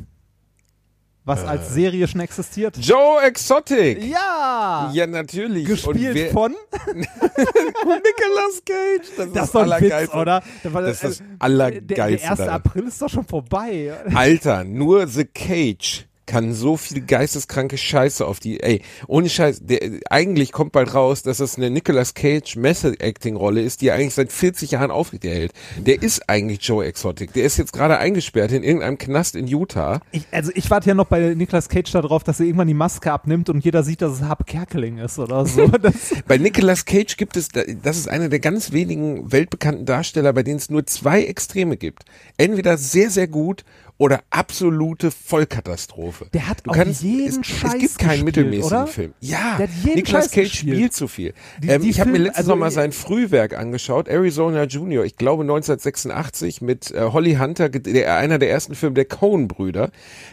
was 1.22 1.44
als 1.44 1.74
Serie 1.74 2.08
schon 2.08 2.20
existiert. 2.22 2.76
Joe 2.78 3.22
Exotic. 3.22 4.02
Ja! 4.02 4.90
Ja, 4.92 5.06
natürlich. 5.06 5.64
Gespielt 5.66 6.14
wer- 6.14 6.30
von? 6.32 6.52
Nicolas 6.86 8.62
Cage. 8.64 9.08
Das 9.16 9.26
ist 9.26 9.36
Das 9.36 9.44
ist 9.44 9.54
doch 9.54 9.70
ein 9.70 9.80
Witz, 9.82 10.14
oder? 10.14 10.42
Da 10.64 10.72
war- 10.72 10.82
Das 10.82 10.92
ist 10.94 11.04
das 11.04 11.20
äh, 11.20 11.24
Allergeilste 11.38 11.94
Der, 11.94 12.06
der 12.08 12.30
1. 12.30 12.38
daran. 12.38 12.48
April 12.48 12.82
ist 12.88 13.00
doch 13.02 13.08
schon 13.10 13.24
vorbei. 13.26 13.92
Alter, 14.12 14.64
nur 14.64 15.06
The 15.06 15.24
Cage 15.26 16.06
kann 16.26 16.52
so 16.52 16.76
viel 16.76 17.00
geisteskranke 17.00 17.76
Scheiße 17.76 18.26
auf 18.26 18.40
die, 18.40 18.60
ey, 18.60 18.82
ohne 19.06 19.28
Scheiß, 19.28 19.60
der, 19.62 19.80
eigentlich 20.10 20.52
kommt 20.52 20.72
bald 20.72 20.94
raus, 20.94 21.22
dass 21.22 21.38
das 21.38 21.56
eine 21.56 21.70
Nicolas 21.70 22.14
Cage 22.14 22.56
Method 22.56 22.96
Acting 23.00 23.36
Rolle 23.36 23.62
ist, 23.62 23.80
die 23.80 23.88
er 23.88 23.96
eigentlich 23.96 24.14
seit 24.14 24.30
40 24.30 24.70
Jahren 24.70 24.90
aufrechterhält. 24.90 25.52
Der 25.78 26.02
ist 26.02 26.28
eigentlich 26.28 26.62
Joe 26.62 26.84
Exotic. 26.84 27.32
Der 27.32 27.44
ist 27.44 27.56
jetzt 27.56 27.72
gerade 27.72 27.98
eingesperrt 27.98 28.52
in 28.52 28.62
irgendeinem 28.62 28.98
Knast 28.98 29.34
in 29.34 29.46
Utah. 29.46 30.00
Ich, 30.12 30.26
also 30.30 30.52
ich 30.54 30.70
warte 30.70 30.88
ja 30.88 30.94
noch 30.94 31.06
bei 31.06 31.34
Nicolas 31.34 31.68
Cage 31.68 31.90
darauf, 31.90 32.22
dass 32.22 32.40
er 32.40 32.46
irgendwann 32.46 32.68
die 32.68 32.74
Maske 32.74 33.12
abnimmt 33.12 33.50
und 33.50 33.64
jeder 33.64 33.82
sieht, 33.82 34.02
dass 34.02 34.12
es 34.12 34.22
Harpe 34.22 34.44
Kerkeling 34.44 34.98
ist 34.98 35.18
oder 35.18 35.46
so. 35.46 35.70
Bei 36.26 36.38
Nicolas 36.38 36.84
Cage 36.84 37.16
gibt 37.16 37.36
es, 37.36 37.48
das 37.48 37.96
ist 37.96 38.08
einer 38.08 38.28
der 38.28 38.40
ganz 38.40 38.72
wenigen 38.72 39.32
weltbekannten 39.32 39.86
Darsteller, 39.86 40.32
bei 40.32 40.42
denen 40.42 40.58
es 40.58 40.70
nur 40.70 40.86
zwei 40.86 41.24
Extreme 41.24 41.76
gibt. 41.76 42.04
Entweder 42.36 42.78
sehr, 42.78 43.10
sehr 43.10 43.28
gut 43.28 43.64
oder 44.00 44.22
absolute 44.30 45.10
Vollkatastrophe. 45.10 46.26
Der 46.32 46.48
hat 46.48 46.66
du 46.66 46.70
auch 46.70 46.74
kannst, 46.74 47.02
jeden 47.02 47.42
es, 47.42 47.46
Scheiß 47.46 47.74
Es 47.74 47.78
gibt 47.80 47.98
keinen 47.98 48.08
gespielt, 48.10 48.24
mittelmäßigen 48.24 48.76
oder? 48.78 48.86
Film. 48.86 49.12
Ja, 49.20 49.56
Der 49.58 49.68
hat 49.68 49.74
jeden 49.84 49.96
Nicolas 49.96 50.24
Scheiß 50.24 50.30
Cage 50.32 50.50
gespielt. 50.50 50.76
spielt 50.76 50.92
zu 50.94 51.06
viel. 51.06 51.34
Die- 51.62 51.68
ähm, 51.68 51.82
die 51.82 51.90
ich 51.90 52.00
habe 52.00 52.10
mir 52.10 52.16
letztens 52.18 52.38
also, 52.38 52.50
noch 52.52 52.56
mal 52.56 52.68
äh, 52.68 52.70
sein 52.70 52.92
Frühwerk 52.92 53.54
angeschaut, 53.58 54.08
Arizona 54.08 54.64
Junior, 54.64 55.04
ich 55.04 55.16
glaube 55.16 55.42
1986 55.42 56.62
mit 56.62 56.90
äh, 56.92 57.10
Holly 57.12 57.34
Hunter, 57.34 57.68
der, 57.68 58.16
einer 58.16 58.38
der 58.38 58.50
ersten 58.50 58.74
Filme 58.74 58.94
der 58.94 59.04
Coen-Brüder, 59.04 59.90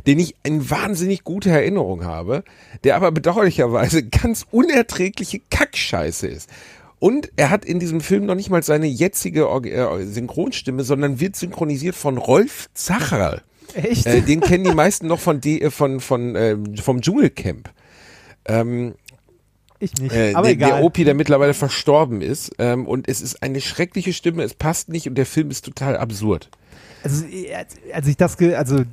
den 0.08 0.20
ich 0.20 0.36
in 0.44 0.70
wahnsinnig 0.70 1.26
gute 1.26 1.50
Erinnerung 1.50 2.06
habe, 2.06 2.46
der 2.86 2.96
aber 2.96 3.12
bedauerlicherweise 3.12 4.02
ganz 4.08 4.46
unerträgliche 4.50 5.42
Kackscheiße 5.50 6.28
ist. 6.28 6.50
Und 7.00 7.32
er 7.36 7.50
hat 7.50 7.66
in 7.66 7.80
diesem 7.80 8.00
Film 8.00 8.26
noch 8.26 8.36
nicht 8.36 8.50
mal 8.50 8.64
seine 8.64 8.88
jetzige 8.88 9.42
äh, 9.44 10.06
Synchronstimme, 10.06 10.84
sondern 10.86 11.20
wird 11.20 11.36
synchronisiert 11.36 11.96
von 11.96 12.18
Rolf 12.18 12.70
Zacherl. 12.74 13.44
Echt? 13.76 14.06
Äh, 14.06 14.22
den 14.22 14.42
kennen 14.42 14.64
die 14.64 14.74
meisten 14.74 15.08
noch 15.08 15.20
von, 15.20 15.42
D, 15.42 15.60
äh, 15.60 15.72
von, 15.72 16.00
von 16.00 16.36
äh, 16.36 16.58
vom 16.82 17.02
Dschungelcamp. 17.02 17.70
Ähm, 18.46 18.96
ich 19.80 19.94
nicht. 19.96 20.14
äh, 20.14 20.34
aber 20.34 20.48
der, 20.48 20.54
egal. 20.54 20.72
der 20.72 20.84
Opi, 20.84 21.04
der 21.04 21.14
mittlerweile 21.14 21.54
verstorben 21.54 22.22
ist. 22.22 22.52
Ähm, 22.58 22.88
und 22.88 23.08
es 23.08 23.22
ist 23.22 23.44
eine 23.44 23.62
schreckliche 23.62 24.14
Stimme, 24.14 24.44
es 24.44 24.54
passt 24.54 24.90
nicht 24.90 25.08
und 25.08 25.16
der 25.16 25.26
Film 25.26 25.52
ist 25.52 25.66
total 25.66 25.98
absurd. 25.98 26.50
Also, 27.12 27.26
als, 27.56 27.76
als 27.94 28.08
ich 28.08 28.18
das, 28.18 28.38
also 28.56 28.84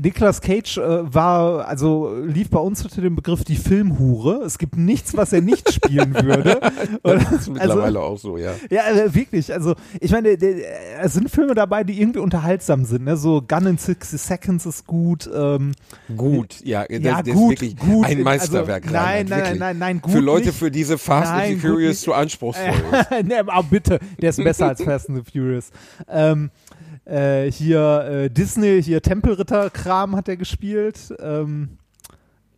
Nicolas 0.00 0.40
Cage 0.40 0.78
äh, 0.78 1.14
war, 1.14 1.66
also 1.68 2.14
lief 2.24 2.50
bei 2.50 2.58
uns 2.58 2.82
unter 2.84 3.00
dem 3.00 3.16
Begriff 3.16 3.44
die 3.44 3.56
Filmhure. 3.56 4.42
Es 4.44 4.58
gibt 4.58 4.76
nichts, 4.76 5.16
was 5.16 5.32
er 5.32 5.40
nicht 5.40 5.72
spielen 5.72 6.14
würde. 6.14 6.60
Das 7.02 7.14
Oder- 7.26 7.36
ist 7.36 7.48
mittlerweile 7.50 8.00
auch 8.00 8.18
so, 8.18 8.36
ja. 8.38 8.52
Ja, 8.70 8.82
äh, 8.90 9.14
wirklich. 9.14 9.52
Also, 9.52 9.74
ich 10.00 10.10
meine, 10.10 10.30
es 10.30 11.12
sind 11.14 11.30
Filme 11.30 11.54
dabei, 11.54 11.84
die 11.84 12.00
irgendwie 12.00 12.18
unterhaltsam 12.20 12.84
sind. 12.84 13.04
Ne? 13.04 13.16
So 13.16 13.42
Gun 13.46 13.66
in 13.66 13.78
60 13.78 14.20
Seconds 14.20 14.66
ist 14.66 14.86
gut. 14.86 15.28
Ähm, 15.34 15.72
Gut, 16.16 16.56
ja, 16.64 16.84
das, 16.88 17.00
ja, 17.00 17.22
das 17.22 17.34
gut, 17.34 17.54
ist 17.54 17.60
wirklich 17.62 17.76
gut. 17.76 18.06
ein 18.06 18.22
Meisterwerk. 18.22 18.84
Also, 18.84 18.96
nein, 18.96 19.26
nein, 19.28 19.40
wirklich. 19.40 19.58
nein, 19.58 19.78
nein, 19.78 20.00
gut 20.00 20.12
Für 20.12 20.20
Leute, 20.20 20.46
nicht. 20.48 20.58
für 20.58 20.70
diese 20.70 20.98
Fast 20.98 21.30
and 21.32 21.38
Nein, 21.38 21.48
the 21.50 21.54
gut 21.60 21.70
Furious 21.70 22.00
zu 22.00 22.12
anspruchsvoll 22.12 22.74
ist. 23.20 23.26
ne, 23.26 23.40
aber 23.46 23.62
bitte, 23.62 23.98
der 24.20 24.30
ist 24.30 24.42
besser 24.42 24.68
als 24.68 24.82
Fast 24.82 25.08
and 25.08 25.24
the 25.24 25.30
Furious. 25.30 25.70
Ähm, 26.08 26.50
äh, 27.06 27.50
hier 27.50 28.00
äh, 28.24 28.30
Disney, 28.30 28.82
hier 28.82 29.02
Tempelritter-Kram 29.02 30.16
hat 30.16 30.28
er 30.28 30.36
gespielt. 30.36 31.14
Ähm, 31.20 31.78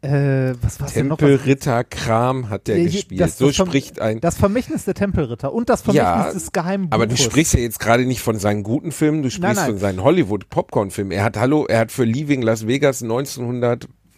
äh, 0.03 0.55
was 0.63 0.79
war's 0.81 0.93
denn 0.93 1.09
noch? 1.09 1.17
Was- 1.21 1.27
Tempelritter 1.29 1.83
Kram 1.85 2.49
hat 2.51 2.69
der 2.69 2.79
Ja, 2.79 2.85
gespielt. 2.85 3.21
das- 3.21 3.39
so 3.39 3.47
das 3.49 3.57
spricht 3.57 4.01
ein. 4.01 4.21
Das 4.21 4.37
Vermächtnis 4.37 4.85
der 4.85 4.95
Tempelritter 4.95 5.53
und 5.53 5.69
das 5.69 5.83
Vermächtnis 5.83 6.27
Ja, 6.27 6.33
des 6.33 6.53
geheimen 6.53 6.89
Aber 6.91 7.07
du 7.07 7.17
sprichst 7.17 7.55
ja 7.55 7.61
jetzt 7.61 7.81
gerade 7.81 8.05
nicht 8.07 8.21
von 8.21 8.39
seinen 8.39 8.63
guten 8.63 8.93
Filmen, 8.93 9.23
du 9.23 9.31
sprichst 9.31 9.57
nein. 9.57 9.67
von 9.71 9.79
seinen 9.79 10.03
Hollywood-Popcorn-Filmen. 10.03 11.11
Er 11.13 11.25
hat, 11.25 11.37
hallo, 11.39 11.67
er 11.67 11.81
hat 11.81 11.91
für 11.93 12.05
Leaving 12.05 12.43
Las 12.43 12.67
Vegas 12.69 13.03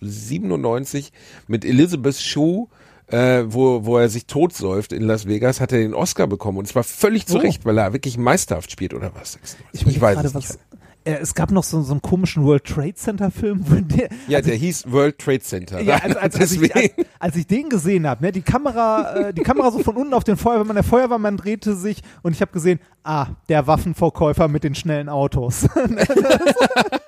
1997 0.00 1.12
mit 1.46 1.64
Elizabeth 1.64 2.16
Shue, 2.16 2.66
äh, 3.08 3.44
wo, 3.46 3.84
wo 3.84 3.98
er 3.98 4.08
sich 4.08 4.26
totsäuft 4.26 4.92
in 4.92 5.02
Las 5.02 5.26
Vegas, 5.26 5.60
hat 5.60 5.72
er 5.72 5.78
den 5.78 5.94
Oscar 5.94 6.26
bekommen. 6.26 6.58
Und 6.58 6.66
zwar 6.66 6.84
völlig 6.84 7.26
zu. 7.26 7.38
Recht, 7.38 7.64
weil 7.64 7.78
er 7.78 7.92
wirklich 7.92 8.18
meisterhaft 8.18 8.70
spielt, 8.70 8.94
oder 8.94 9.12
was? 9.14 9.38
ich, 9.72 9.86
ich 9.86 10.00
weiß 10.00 10.24
es 10.24 10.34
nicht. 10.34 10.48
was. 10.50 10.58
Äh, 11.04 11.18
es 11.22 11.34
gab 11.34 11.50
noch 11.50 11.64
so, 11.64 11.80
so 11.82 11.92
einen 11.92 12.02
komischen 12.02 12.44
World 12.44 12.64
Trade 12.64 12.94
Center 12.94 13.30
Film, 13.30 13.64
wo 13.66 13.76
der, 13.76 14.08
Ja, 14.26 14.40
der 14.40 14.56
hieß 14.56 14.90
World 14.90 15.18
Trade 15.18 15.40
Center. 15.40 15.80
Ja, 15.80 15.96
als, 15.96 16.16
als, 16.16 16.36
als, 16.36 16.52
ich, 16.52 16.74
als, 16.76 16.90
als 17.18 17.36
ich 17.36 17.46
den 17.46 17.70
gesehen 17.70 18.06
habe, 18.06 18.24
ne, 18.24 18.32
die 18.32 18.42
Kamera, 18.42 19.28
äh, 19.28 19.34
die 19.34 19.42
Kamera 19.42 19.70
so 19.70 19.78
von 19.78 19.96
unten 19.96 20.12
auf 20.12 20.24
den 20.24 20.36
Feuerwehrmann, 20.36 20.74
der 20.74 20.84
Feuerwehrmann 20.84 21.36
drehte 21.36 21.74
sich 21.76 22.02
und 22.22 22.32
ich 22.32 22.42
habe 22.42 22.52
gesehen, 22.52 22.78
ah, 23.04 23.28
der 23.48 23.66
Waffenverkäufer 23.66 24.48
mit 24.48 24.64
den 24.64 24.74
schnellen 24.74 25.08
Autos. 25.08 25.66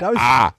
da 0.00 0.12
ich, 0.12 0.18
Ah, 0.18 0.52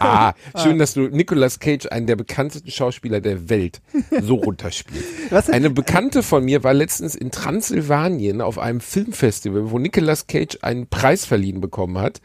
ah, 0.00 0.34
schön, 0.56 0.78
dass 0.78 0.94
du 0.94 1.08
Nicolas 1.08 1.58
Cage, 1.58 1.86
einen 1.90 2.06
der 2.06 2.16
bekanntesten 2.16 2.70
Schauspieler 2.70 3.20
der 3.20 3.48
Welt, 3.48 3.80
so 4.22 4.34
runterspielst. 4.44 5.50
Eine 5.50 5.70
Bekannte 5.70 6.22
von 6.22 6.44
mir 6.44 6.64
war 6.64 6.74
letztens 6.74 7.14
in 7.14 7.30
Transsilvanien 7.30 8.40
auf 8.40 8.58
einem 8.58 8.80
Filmfestival, 8.80 9.70
wo 9.70 9.78
Nicolas 9.78 10.26
Cage 10.26 10.58
einen 10.62 10.86
Preis 10.86 11.24
verliehen 11.24 11.60
bekommen 11.60 11.98
hat. 11.98 12.20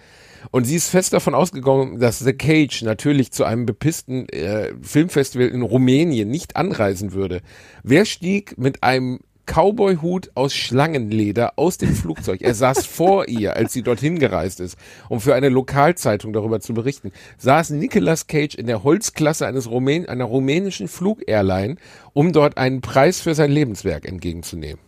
Und 0.52 0.66
sie 0.66 0.76
ist 0.76 0.90
fest 0.90 1.14
davon 1.14 1.36
ausgegangen, 1.36 2.00
dass 2.00 2.20
The 2.20 2.34
Cage 2.34 2.84
natürlich 2.84 3.32
zu 3.32 3.46
einem 3.46 3.66
bepissten 3.66 4.28
äh, 4.30 4.74
Filmfestival 4.82 5.48
in 5.48 5.62
Rumänien 5.62 6.30
nicht 6.30 6.56
anreisen 6.58 7.14
würde. 7.14 7.42
Wer 7.84 8.06
stieg 8.06 8.58
mit 8.58 8.84
einem 8.84 9.20
Cowboy-Hut 9.46 10.32
aus 10.36 10.54
Schlangenleder 10.54 11.54
aus 11.58 11.78
dem 11.78 11.94
Flugzeug. 11.94 12.42
Er 12.42 12.54
saß 12.54 12.86
vor 12.86 13.28
ihr, 13.28 13.56
als 13.56 13.74
sie 13.74 13.84
dorthin 13.84 14.20
gereist 14.20 14.60
ist, 14.60 14.78
um 15.10 15.20
für 15.20 15.36
eine 15.36 15.50
Lokalzeitung 15.50 16.34
darüber 16.34 16.60
zu 16.60 16.74
berichten. 16.74 17.12
Saß 17.38 17.72
Nicolas 17.72 18.28
Cage 18.28 18.56
in 18.56 18.68
der 18.68 18.84
Holzklasse 18.84 19.46
eines 19.46 19.70
Rumän 19.70 20.08
einer 20.08 20.26
rumänischen 20.26 20.88
Flugairline, 20.88 21.76
um 22.14 22.32
dort 22.32 22.58
einen 22.58 22.82
Preis 22.82 23.22
für 23.22 23.36
sein 23.36 23.52
Lebenswerk 23.52 24.08
entgegenzunehmen. 24.08 24.80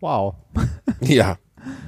wow. 0.00 0.34
Ja, 1.00 1.38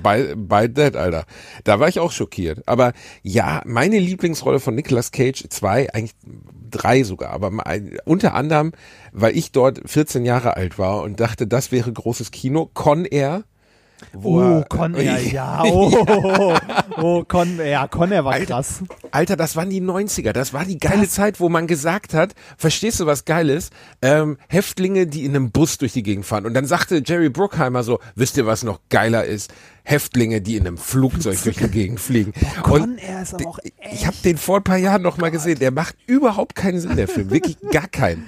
bei, 0.03 0.35
bei 0.37 0.69
that, 0.69 0.97
Alter. 0.97 1.25
Da 1.65 1.81
war 1.81 1.89
ich 1.89 2.01
auch 2.01 2.13
schockiert. 2.13 2.63
Aber 2.67 2.93
ja, 3.23 3.63
meine 3.65 3.99
Lieblingsrolle 3.99 4.61
von 4.61 4.75
Nicolas 4.75 5.13
Cage, 5.13 5.45
zwei, 5.49 5.93
eigentlich 5.93 6.15
drei 6.71 7.03
sogar, 7.03 7.31
aber 7.31 7.53
unter 8.05 8.35
anderem, 8.35 8.73
weil 9.13 9.37
ich 9.37 9.53
dort 9.53 9.83
14 9.85 10.25
Jahre 10.25 10.57
alt 10.57 10.79
war 10.79 11.03
und 11.03 11.21
dachte, 11.21 11.47
das 11.47 11.71
wäre 11.71 11.93
großes 11.93 12.31
Kino, 12.31 12.71
Con 12.73 13.05
Air. 13.05 13.45
Wo 14.13 14.39
Oh, 14.41 14.59
er- 14.59 14.65
Con 14.69 14.95
Air, 14.95 15.21
ja. 15.33 15.63
Oh, 15.65 16.55
oh, 16.99 17.25
Con 17.25 17.59
Air, 17.59 17.89
Con 17.89 18.13
Air 18.13 18.25
war 18.25 18.33
Alter, 18.35 18.47
krass. 18.55 18.83
Alter, 19.11 19.37
das 19.37 19.57
waren 19.57 19.71
die 19.71 19.81
90er. 19.81 20.33
Das 20.33 20.53
war 20.53 20.65
die 20.65 20.79
geile 20.79 21.09
Zeit, 21.09 21.41
wo 21.41 21.49
man 21.49 21.67
gesagt 21.67 22.15
hat, 22.15 22.35
verstehst 22.57 23.01
du 23.01 23.07
was 23.07 23.25
Geiles? 23.25 23.71
Ähm, 24.01 24.39
Häftlinge, 24.49 25.07
die 25.07 25.25
in 25.25 25.35
einem 25.37 25.51
Bus 25.51 25.79
durch 25.79 25.93
die 25.93 26.03
Gegend 26.03 26.27
fahren. 26.27 26.47
Und 26.47 26.55
dann 26.55 26.67
sagte 26.67 27.03
Jerry 27.05 27.29
Bruckheimer 27.29 27.83
so, 27.83 27.99
wisst 28.15 28.37
ihr, 28.37 28.47
was 28.47 28.63
noch 28.65 28.81
geiler 28.91 29.25
ist? 29.25 29.53
Häftlinge, 29.85 30.41
die 30.41 30.57
in 30.57 30.67
einem 30.67 30.79
Flugzeug 30.79 31.43
durch 31.43 31.57
die 31.57 31.69
Gegend 31.69 31.99
fliegen. 31.99 32.33
Con 32.63 32.83
Und 32.83 32.99
ist 32.99 33.35
aber 33.35 33.49
auch 33.49 33.59
ich 33.93 34.07
habe 34.07 34.17
den 34.25 34.39
vor 34.39 34.59
ein 34.59 34.63
paar 34.65 34.77
Jahren 34.77 35.03
noch 35.03 35.19
mal 35.19 35.31
gesehen. 35.33 35.59
Der 35.59 35.73
macht 35.73 35.97
überhaupt 36.07 36.55
keinen 36.55 36.79
Sinn, 36.81 36.95
der 36.97 37.09
Film. 37.09 37.31
Wirklich 37.31 37.57
gar 37.73 37.89
keinen. 37.89 38.25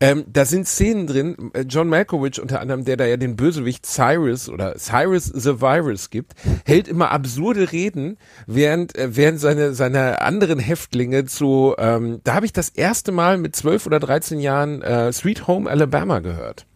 Ähm, 0.00 0.24
da 0.30 0.44
sind 0.44 0.66
Szenen 0.66 1.06
drin, 1.06 1.50
äh, 1.54 1.60
John 1.62 1.88
Malkovich 1.88 2.40
unter 2.40 2.60
anderem, 2.60 2.84
der 2.84 2.96
da 2.96 3.06
ja 3.06 3.16
den 3.16 3.36
Bösewicht 3.36 3.86
Cyrus 3.86 4.48
oder 4.48 4.76
Cyrus 4.76 5.26
the 5.26 5.60
Virus 5.60 6.10
gibt, 6.10 6.34
hält 6.64 6.88
immer 6.88 7.10
absurde 7.10 7.70
Reden, 7.72 8.18
während, 8.46 8.96
äh, 8.96 9.16
während 9.16 9.40
seine, 9.40 9.74
seine 9.74 10.20
anderen 10.20 10.58
Häftlinge 10.58 11.26
zu, 11.26 11.74
ähm, 11.78 12.20
da 12.24 12.34
habe 12.34 12.46
ich 12.46 12.52
das 12.52 12.68
erste 12.70 13.12
Mal 13.12 13.38
mit 13.38 13.54
12 13.54 13.86
oder 13.86 14.00
13 14.00 14.40
Jahren 14.40 14.82
äh, 14.82 15.12
Sweet 15.12 15.46
Home 15.46 15.70
Alabama 15.70 16.18
gehört. 16.18 16.66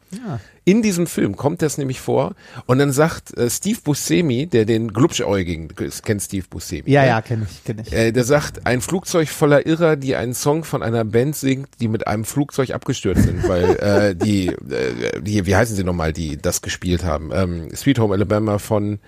In 0.65 0.83
diesem 0.83 1.07
Film 1.07 1.37
kommt 1.37 1.63
das 1.63 1.79
nämlich 1.79 2.01
vor 2.01 2.35
und 2.67 2.79
dann 2.79 2.93
sagt 2.93 3.37
äh, 3.37 3.51
Steve 3.51 3.79
Buscemi, 3.83 4.47
der 4.47 4.65
den 4.65 4.93
Glubschäugigen, 4.93 5.69
kennt 6.03 6.23
Steve 6.23 6.47
Buscemi. 6.49 6.91
Ja, 6.91 7.03
ne? 7.03 7.09
ja, 7.09 7.23
kenne 7.23 7.47
ich, 7.51 7.65
kenne 7.65 7.83
ich. 7.83 7.93
Äh, 7.93 8.13
der 8.13 8.25
sagt, 8.25 8.67
ein 8.67 8.81
Flugzeug 8.81 9.29
voller 9.29 9.67
Irrer, 9.67 9.97
die 9.97 10.17
einen 10.17 10.35
Song 10.35 10.65
von 10.65 10.83
einer 10.83 11.05
Band 11.05 11.37
singt, 11.37 11.69
die 11.81 11.89
mit 11.89 12.07
einem 12.07 12.25
Flugzeug 12.25 12.71
abgestürzt 12.71 13.25
sind, 13.25 13.47
weil 13.49 13.65
äh, 13.81 14.15
die, 14.15 14.49
äh, 14.49 15.21
die, 15.21 15.47
wie 15.47 15.57
heißen 15.57 15.77
sie 15.77 15.85
nochmal, 15.85 16.13
die 16.13 16.37
das 16.37 16.63
gespielt 16.63 17.05
haben? 17.05 17.31
Ähm, 17.33 17.75
Sweet 17.75 17.99
Home 17.99 18.15
Alabama 18.15 18.59
von, 18.59 18.99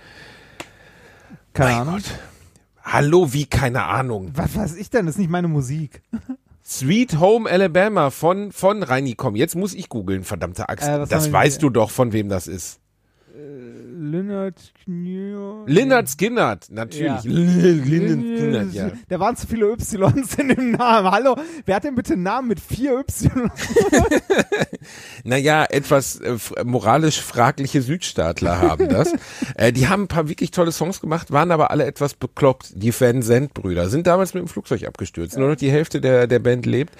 Keine 1.52 1.76
Ahnung. 1.76 2.00
Hallo, 2.83 3.33
wie 3.33 3.47
keine 3.47 3.85
Ahnung. 3.85 4.33
Was 4.35 4.57
weiß 4.57 4.76
ich 4.76 4.90
denn? 4.90 5.07
Das 5.07 5.14
ist 5.14 5.19
nicht 5.19 5.30
meine 5.30 5.49
Musik. 5.49 6.02
Sweet 6.71 7.19
Home 7.19 7.50
Alabama 7.50 8.11
von, 8.11 8.53
von 8.53 8.85
Reini, 8.85 9.15
komm, 9.17 9.35
jetzt 9.35 9.57
muss 9.57 9.75
ich 9.75 9.89
googeln, 9.89 10.23
verdammte 10.23 10.69
Axt. 10.69 10.87
Äh, 10.87 11.05
das 11.05 11.27
wir 11.27 11.33
weißt 11.33 11.61
hier? 11.61 11.69
du 11.69 11.71
doch, 11.71 11.91
von 11.91 12.12
wem 12.12 12.29
das 12.29 12.47
ist. 12.47 12.79
Leonard 14.02 14.59
Skinner. 14.83 15.64
Lynyrd 15.66 16.09
Skynyrd, 16.09 16.71
natürlich. 16.71 17.02
Ja. 17.04 17.21
Lynyrd 17.25 17.85
Skynyrd, 18.38 18.73
ja. 18.73 18.90
Da 19.09 19.21
waren 19.21 19.37
zu 19.37 19.47
viele 19.47 19.66
Ys 19.73 19.92
in 19.92 20.49
dem 20.49 20.71
Namen. 20.73 21.11
Hallo, 21.11 21.37
wer 21.66 21.76
hat 21.76 21.85
denn 21.85 21.95
bitte 21.95 22.14
einen 22.14 22.23
Namen 22.23 22.49
mit 22.49 22.61
vier 22.61 22.99
Y? 22.99 23.50
Naja, 25.25 25.66
etwas 25.69 26.16
äh, 26.21 26.37
moralisch 26.64 27.21
fragliche 27.21 27.83
Südstaatler 27.83 28.59
haben 28.61 28.88
das. 28.88 29.12
äh, 29.54 29.73
die 29.73 29.88
haben 29.88 30.04
ein 30.04 30.09
paar 30.09 30.28
wirklich 30.28 30.50
tolle 30.50 30.73
Songs 30.73 31.00
gemacht, 31.00 31.30
waren 31.30 31.50
aber 31.50 31.71
alle 31.71 31.85
etwas 31.85 32.14
bekloppt. 32.14 32.73
Die 32.75 32.99
Van 32.99 33.23
Zandt-Brüder 33.23 33.90
sind 33.90 34.07
damals 34.07 34.33
mit 34.33 34.42
dem 34.42 34.49
Flugzeug 34.49 34.87
abgestürzt. 34.87 35.37
Nur 35.37 35.50
noch 35.50 35.57
die 35.57 35.71
Hälfte 35.71 36.00
der, 36.00 36.26
der 36.26 36.38
Band 36.38 36.64
lebt. 36.64 36.95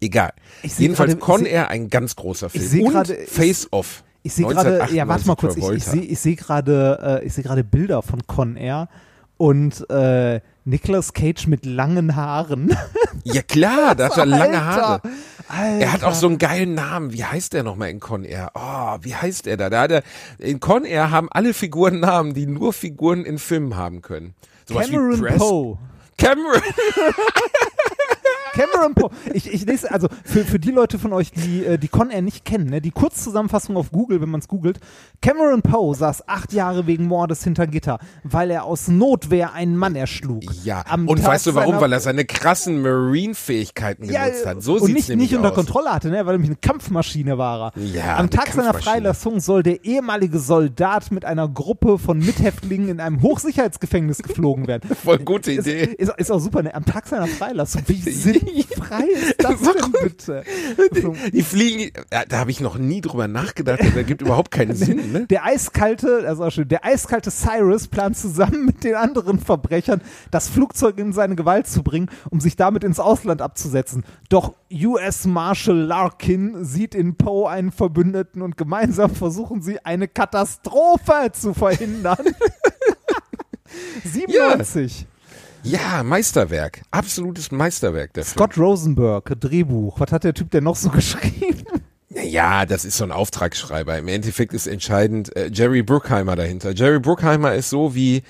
Egal. 0.00 0.32
ich 0.62 0.74
seh 0.74 0.82
Jedenfalls 0.84 1.10
gerade- 1.18 1.20
Con 1.24 1.46
ich 1.46 1.52
Air, 1.52 1.68
ein 1.70 1.88
ganz 1.90 2.14
großer 2.14 2.48
Film. 2.48 2.82
Und 2.94 3.10
ich- 3.10 3.28
Face 3.28 3.66
Off. 3.72 4.03
Ich 4.26 4.32
sehe 4.32 4.46
gerade, 4.46 4.88
ja, 4.90 5.06
warte 5.06 5.26
mal 5.26 5.36
kurz, 5.36 5.54
ich, 5.54 5.62
ich 5.62 5.68
1998 5.68 5.84
sehe 5.84 6.10
ich 6.10 6.18
seh 6.18 6.34
gerade, 6.34 7.20
äh, 7.22 7.26
ich 7.26 7.34
sehe 7.34 7.44
gerade 7.44 7.62
Bilder 7.62 8.02
von 8.02 8.26
Con 8.26 8.56
Air 8.56 8.88
und 9.36 9.88
äh, 9.90 10.40
Nicolas 10.64 11.12
Cage 11.12 11.46
mit 11.46 11.66
langen 11.66 12.16
Haaren. 12.16 12.76
Ja 13.26 13.40
klar, 13.40 13.94
da 13.94 14.10
hat 14.10 14.18
er 14.18 14.26
lange 14.26 14.62
Haare. 14.62 15.00
Alter. 15.48 15.80
Er 15.80 15.92
hat 15.94 16.04
auch 16.04 16.12
so 16.12 16.26
einen 16.26 16.36
geilen 16.36 16.74
Namen. 16.74 17.14
Wie 17.14 17.24
heißt 17.24 17.54
der 17.54 17.62
nochmal 17.62 17.88
in 17.88 17.98
Con 17.98 18.22
Air? 18.22 18.50
Oh, 18.54 18.98
wie 19.00 19.14
heißt 19.14 19.46
er 19.46 19.56
da? 19.56 19.70
da 19.70 19.80
hat 19.80 19.92
er, 19.92 20.02
in 20.38 20.60
Con 20.60 20.84
Air 20.84 21.10
haben 21.10 21.30
alle 21.30 21.54
Figuren 21.54 22.00
Namen, 22.00 22.34
die 22.34 22.46
nur 22.46 22.74
Figuren 22.74 23.24
in 23.24 23.38
Filmen 23.38 23.76
haben 23.76 24.02
können. 24.02 24.34
Sowas 24.68 24.90
Cameron 24.90 25.38
Poe. 25.38 25.78
Cameron. 26.18 26.60
Cameron 28.54 28.94
Poe. 28.94 29.10
Ich, 29.32 29.52
ich 29.52 29.66
lese, 29.66 29.90
also 29.90 30.08
für, 30.24 30.44
für 30.44 30.58
die 30.58 30.70
Leute 30.70 30.98
von 30.98 31.12
euch, 31.12 31.32
die 31.32 31.64
äh, 31.64 31.78
die 31.78 31.88
Con 31.88 32.10
Air 32.10 32.22
nicht 32.22 32.44
kennen, 32.44 32.66
ne, 32.70 32.80
die 32.80 32.90
Kurzzusammenfassung 32.90 33.76
auf 33.76 33.90
Google, 33.90 34.20
wenn 34.20 34.28
man 34.30 34.40
es 34.40 34.48
googelt. 34.48 34.80
Cameron 35.20 35.62
Poe 35.62 35.94
saß 35.94 36.28
acht 36.28 36.52
Jahre 36.52 36.86
wegen 36.86 37.06
Mordes 37.06 37.42
hinter 37.44 37.66
Gitter, 37.66 37.98
weil 38.22 38.50
er 38.50 38.64
aus 38.64 38.88
Notwehr 38.88 39.52
einen 39.54 39.76
Mann 39.76 39.96
erschlug. 39.96 40.42
Ja, 40.64 40.84
Am 40.88 41.08
und 41.08 41.18
Tag 41.18 41.26
weißt 41.28 41.46
du 41.46 41.54
warum? 41.54 41.80
Weil 41.80 41.92
er 41.92 42.00
seine 42.00 42.24
krassen 42.24 42.82
Marine-Fähigkeiten 42.82 44.04
Ja, 44.04 44.24
genutzt 44.26 44.46
hat. 44.46 44.62
So 44.62 44.74
und 44.74 44.92
nicht, 44.92 45.08
nämlich 45.08 45.30
nicht 45.30 45.36
unter 45.36 45.50
aus. 45.50 45.54
Kontrolle 45.54 45.90
hatte, 45.90 46.08
ne? 46.08 46.18
weil 46.26 46.34
er 46.34 46.38
nämlich 46.38 46.50
eine 46.50 46.56
Kampfmaschine 46.60 47.38
war. 47.38 47.72
er. 47.76 47.82
Ja, 47.82 48.16
Am 48.16 48.30
Tag 48.30 48.48
seiner. 48.48 48.74
Freilassung 48.74 49.40
soll 49.40 49.62
der 49.62 49.84
ehemalige 49.84 50.38
Soldat 50.38 51.10
mit 51.10 51.24
einer 51.24 51.48
Gruppe 51.48 51.98
von 51.98 52.18
Mithäftlingen 52.18 52.88
in 52.88 53.00
einem 53.00 53.22
Hochsicherheitsgefängnis 53.22 54.18
geflogen 54.22 54.66
werden. 54.66 54.90
Voll 55.04 55.18
gute 55.18 55.52
Ist, 55.52 55.66
Idee. 55.66 55.94
ist, 55.96 56.12
ist 56.18 56.30
auch 56.30 56.38
super, 56.40 56.62
ne? 56.62 56.74
Am 56.74 56.84
Tag 56.84 57.06
seiner 57.06 57.26
Freilassung. 57.26 57.82
Wie 57.86 57.94
sinnfrei 58.44 59.04
ist 59.12 59.42
das 59.42 59.60
denn 59.60 59.92
bitte? 60.02 60.44
Die 61.32 61.42
fliegen, 61.42 61.90
ja, 62.12 62.24
da 62.24 62.38
habe 62.38 62.50
ich 62.50 62.60
noch 62.60 62.76
nie 62.76 63.00
drüber 63.00 63.28
nachgedacht. 63.28 63.80
Das 63.80 64.06
gibt 64.06 64.22
überhaupt 64.22 64.50
keinen 64.50 64.74
Sinn. 64.76 65.12
Ne? 65.12 65.26
Der 65.26 65.44
eiskalte, 65.44 66.24
also 66.26 66.44
auch 66.44 66.50
schön, 66.50 66.68
der 66.68 66.84
eiskalte 66.84 67.30
Cyrus 67.30 67.88
plant 67.88 68.16
zusammen 68.16 68.64
mit 68.64 68.84
den 68.84 68.94
anderen 68.94 69.38
Verbrechern, 69.38 70.00
das 70.30 70.48
Flugzeug 70.48 70.98
in 70.98 71.12
seine 71.12 71.36
Gewalt 71.36 71.66
zu 71.66 71.82
bringen, 71.82 72.10
um 72.30 72.40
sich 72.40 72.56
damit 72.56 72.84
ins 72.84 73.00
Ausland 73.00 73.42
abzusetzen. 73.42 74.04
Doch 74.28 74.54
US 74.72 75.26
Marshal 75.26 75.76
Larkin 75.76 76.64
sieht 76.64 76.94
in 76.94 77.16
Poe 77.16 77.48
einen 77.48 77.72
Verbündeten 77.72 78.42
und 78.42 78.56
gemeinsam 78.56 79.14
versuchen 79.14 79.62
sie 79.62 79.84
eine 79.84 80.08
Katastrophe 80.08 81.30
zu 81.32 81.54
verhindern. 81.54 82.18
97. 84.04 85.06
Ja, 85.10 85.13
Meisterwerk. 86.04 86.82
Absolutes 86.90 87.50
Meisterwerk 87.50 88.12
der 88.14 88.24
Film. 88.24 88.32
Scott 88.34 88.58
Rosenberg, 88.58 89.24
Drehbuch. 89.40 89.98
Was 90.00 90.12
hat 90.12 90.24
der 90.24 90.34
Typ 90.34 90.50
denn 90.50 90.64
noch 90.64 90.76
so 90.76 90.90
geschrieben? 90.90 91.64
Ja, 92.22 92.64
das 92.66 92.84
ist 92.84 92.96
so 92.96 93.04
ein 93.04 93.12
Auftragsschreiber. 93.12 93.98
Im 93.98 94.08
Endeffekt 94.08 94.52
ist 94.54 94.66
entscheidend 94.66 95.34
äh, 95.36 95.50
Jerry 95.52 95.82
Bruckheimer 95.82 96.36
dahinter. 96.36 96.72
Jerry 96.72 97.00
Bruckheimer 97.00 97.54
ist 97.54 97.70
so 97.70 97.94
wie, 97.94 98.22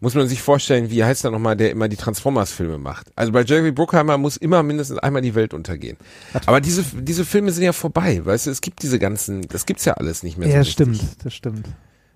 muss 0.00 0.14
man 0.14 0.26
sich 0.28 0.42
vorstellen, 0.42 0.90
wie 0.90 1.04
heißt 1.04 1.24
er 1.24 1.30
nochmal, 1.30 1.56
der 1.56 1.70
immer 1.70 1.88
die 1.88 1.96
Transformers-Filme 1.96 2.78
macht. 2.78 3.06
Also 3.14 3.30
bei 3.32 3.42
Jerry 3.42 3.70
Bruckheimer 3.70 4.18
muss 4.18 4.36
immer 4.36 4.62
mindestens 4.64 4.98
einmal 4.98 5.22
die 5.22 5.34
Welt 5.36 5.54
untergehen. 5.54 5.96
Aber 6.46 6.60
diese, 6.60 6.82
diese 7.00 7.24
Filme 7.24 7.52
sind 7.52 7.62
ja 7.64 7.72
vorbei, 7.72 8.24
weißt 8.24 8.46
du, 8.46 8.50
es 8.50 8.60
gibt 8.60 8.82
diese 8.82 8.98
ganzen, 8.98 9.42
das 9.48 9.66
gibt's 9.66 9.84
ja 9.84 9.94
alles 9.94 10.22
nicht 10.24 10.36
mehr 10.36 10.48
so 10.48 10.54
Ja, 10.54 10.58
richtig. 10.60 10.72
stimmt, 10.74 11.24
das 11.24 11.34
stimmt. 11.34 11.66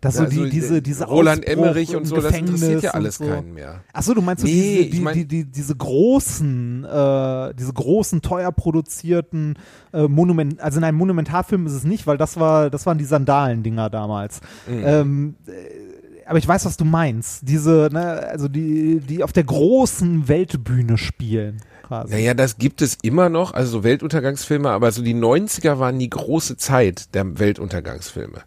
Das 0.03 0.17
so 0.17 0.25
Also, 0.25 0.43
die, 0.43 0.51
diese, 0.51 0.83
diese 0.83 1.07
Roland 1.07 1.47
Ausbruch 1.47 1.65
Emmerich 1.65 1.95
und 1.95 2.07
so, 2.07 2.17
das 2.17 2.37
interessiert 2.37 2.59
Gefängnis 2.59 2.83
ja 2.83 2.91
alles 2.91 3.17
so. 3.19 3.25
keinen 3.25 3.55
mehr. 3.55 3.83
Ach 3.93 4.03
so, 4.03 4.15
du 4.15 4.21
meinst 4.21 4.41
so 4.43 4.49
Nee, 4.49 4.53
diese, 4.53 4.81
ich 4.83 4.91
die, 4.91 5.01
mein- 5.01 5.15
die, 5.15 5.25
die, 5.27 5.45
diese 5.45 5.77
großen, 5.77 6.85
äh, 6.85 7.55
diese 7.55 7.73
großen, 7.73 8.21
teuer 8.21 8.51
produzierten 8.51 9.55
äh, 9.93 10.09
Monument, 10.09 10.61
also 10.61 10.81
nein, 10.81 10.97
Monumentarfilm 10.97 11.67
ist 11.67 11.75
es 11.75 11.85
nicht, 11.85 12.09
weil 12.09 12.19
das 12.19 12.37
war, 12.39 12.69
das 12.69 12.85
waren 12.85 12.99
die 12.99 13.05
Sandalen-Dinger 13.05 13.91
damals. 13.91 14.41
Mhm. 14.67 14.83
Ähm, 14.85 15.35
äh, 15.47 15.53
aber 16.27 16.39
ich 16.39 16.49
weiß, 16.49 16.65
was 16.65 16.77
du 16.77 16.85
meinst. 16.85 17.49
Diese, 17.49 17.89
ne, 17.93 18.27
also 18.29 18.49
die, 18.49 18.99
die 19.01 19.23
auf 19.23 19.33
der 19.33 19.45
großen 19.45 20.27
Weltbühne 20.27 20.99
spielen. 20.99 21.59
Quasi. 21.87 22.13
Naja, 22.13 22.35
das 22.35 22.59
gibt 22.59 22.83
es 22.83 22.99
immer 23.03 23.29
noch, 23.29 23.55
also 23.55 23.71
so 23.71 23.85
Weltuntergangsfilme, 23.85 24.69
aber 24.71 24.91
so 24.91 25.03
die 25.03 25.15
90er 25.15 25.79
waren 25.79 25.99
die 26.01 26.11
große 26.11 26.57
Zeit 26.57 27.15
der 27.15 27.39
Weltuntergangsfilme. 27.39 28.43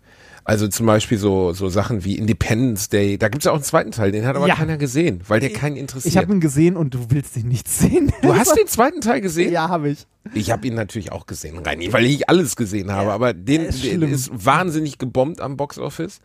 Also 0.47 0.67
zum 0.67 0.85
Beispiel 0.85 1.17
so, 1.17 1.53
so 1.53 1.69
Sachen 1.69 2.05
wie 2.05 2.15
Independence 2.19 2.87
Day, 2.89 3.17
da 3.17 3.29
gibt's 3.29 3.45
ja 3.45 3.51
auch 3.51 3.55
einen 3.55 3.63
zweiten 3.63 3.89
Teil, 3.89 4.11
den 4.11 4.27
hat 4.27 4.35
aber 4.35 4.47
Ja. 4.47 4.53
keiner 4.53 4.77
gesehen, 4.77 5.21
weil 5.27 5.39
der 5.39 5.49
keinen 5.51 5.75
interessiert. 5.75 6.13
Ich 6.13 6.17
habe 6.17 6.31
ihn 6.31 6.39
gesehen 6.39 6.77
und 6.77 6.93
du 6.93 7.07
willst 7.09 7.35
ihn 7.35 7.47
nicht 7.47 7.67
sehen. 7.67 8.13
du 8.21 8.35
hast 8.35 8.55
den 8.55 8.67
zweiten 8.67 9.01
Teil 9.01 9.21
gesehen? 9.21 9.51
Ja, 9.51 9.69
habe 9.69 9.89
ich. 9.89 10.05
Ich 10.35 10.51
habe 10.51 10.67
ihn 10.67 10.75
natürlich 10.75 11.11
auch 11.11 11.25
gesehen, 11.25 11.57
Reini, 11.57 11.91
weil 11.91 12.05
ich 12.05 12.29
alles 12.29 12.55
gesehen 12.55 12.91
habe, 12.91 13.11
aber 13.11 13.33
den, 13.33 13.61
ist 13.65 13.83
der 13.83 14.01
ist 14.03 14.29
wahnsinnig 14.33 14.99
gebombt 14.99 15.41
am 15.41 15.57
Boxoffice. 15.57 16.19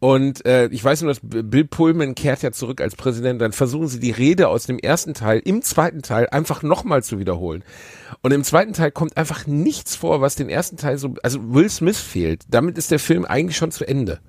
Und 0.00 0.46
äh, 0.46 0.68
ich 0.68 0.82
weiß 0.82 1.02
nur, 1.02 1.10
dass 1.10 1.20
Bill 1.22 1.66
Pullman 1.66 2.14
kehrt 2.14 2.42
ja 2.42 2.52
zurück 2.52 2.80
als 2.80 2.96
Präsident. 2.96 3.40
Dann 3.40 3.52
versuchen 3.52 3.86
sie 3.86 4.00
die 4.00 4.10
Rede 4.10 4.48
aus 4.48 4.64
dem 4.64 4.78
ersten 4.78 5.12
Teil 5.12 5.40
im 5.44 5.60
zweiten 5.60 6.00
Teil 6.00 6.26
einfach 6.30 6.62
nochmal 6.62 7.02
zu 7.02 7.18
wiederholen. 7.18 7.62
Und 8.22 8.32
im 8.32 8.42
zweiten 8.42 8.72
Teil 8.72 8.90
kommt 8.90 9.18
einfach 9.18 9.46
nichts 9.46 9.96
vor, 9.96 10.22
was 10.22 10.36
den 10.36 10.48
ersten 10.48 10.78
Teil 10.78 10.96
so. 10.96 11.14
Also 11.22 11.52
Will 11.52 11.68
Smith 11.68 12.00
fehlt. 12.00 12.44
Damit 12.48 12.78
ist 12.78 12.90
der 12.90 12.98
Film 12.98 13.26
eigentlich 13.26 13.58
schon 13.58 13.72
zu 13.72 13.86
Ende. 13.86 14.20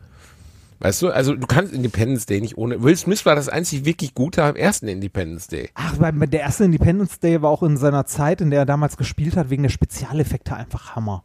Weißt 0.80 1.04
du, 1.04 1.10
also 1.10 1.36
du 1.36 1.48
kannst 1.48 1.74
Independence 1.74 2.26
Day 2.26 2.42
nicht 2.42 2.58
ohne. 2.58 2.84
Will 2.84 2.98
Smith 2.98 3.26
war 3.26 3.36
das 3.36 3.48
einzig 3.48 3.86
wirklich 3.86 4.14
Gute 4.14 4.44
am 4.44 4.56
ersten 4.56 4.90
Independence 4.90 5.48
Day. 5.48 5.70
Ach, 5.76 5.96
bei 5.98 6.12
der 6.12 6.42
erste 6.42 6.66
Independence 6.66 7.20
Day 7.20 7.42
war 7.42 7.50
auch 7.50 7.64
in 7.64 7.78
seiner 7.78 8.06
Zeit, 8.08 8.42
in 8.42 8.50
der 8.50 8.62
er 8.62 8.66
damals 8.66 8.98
gespielt 8.98 9.38
hat, 9.38 9.50
wegen 9.50 9.64
der 9.64 9.70
Spezialeffekte 9.70 10.56
einfach 10.56 10.96
Hammer. 10.96 11.24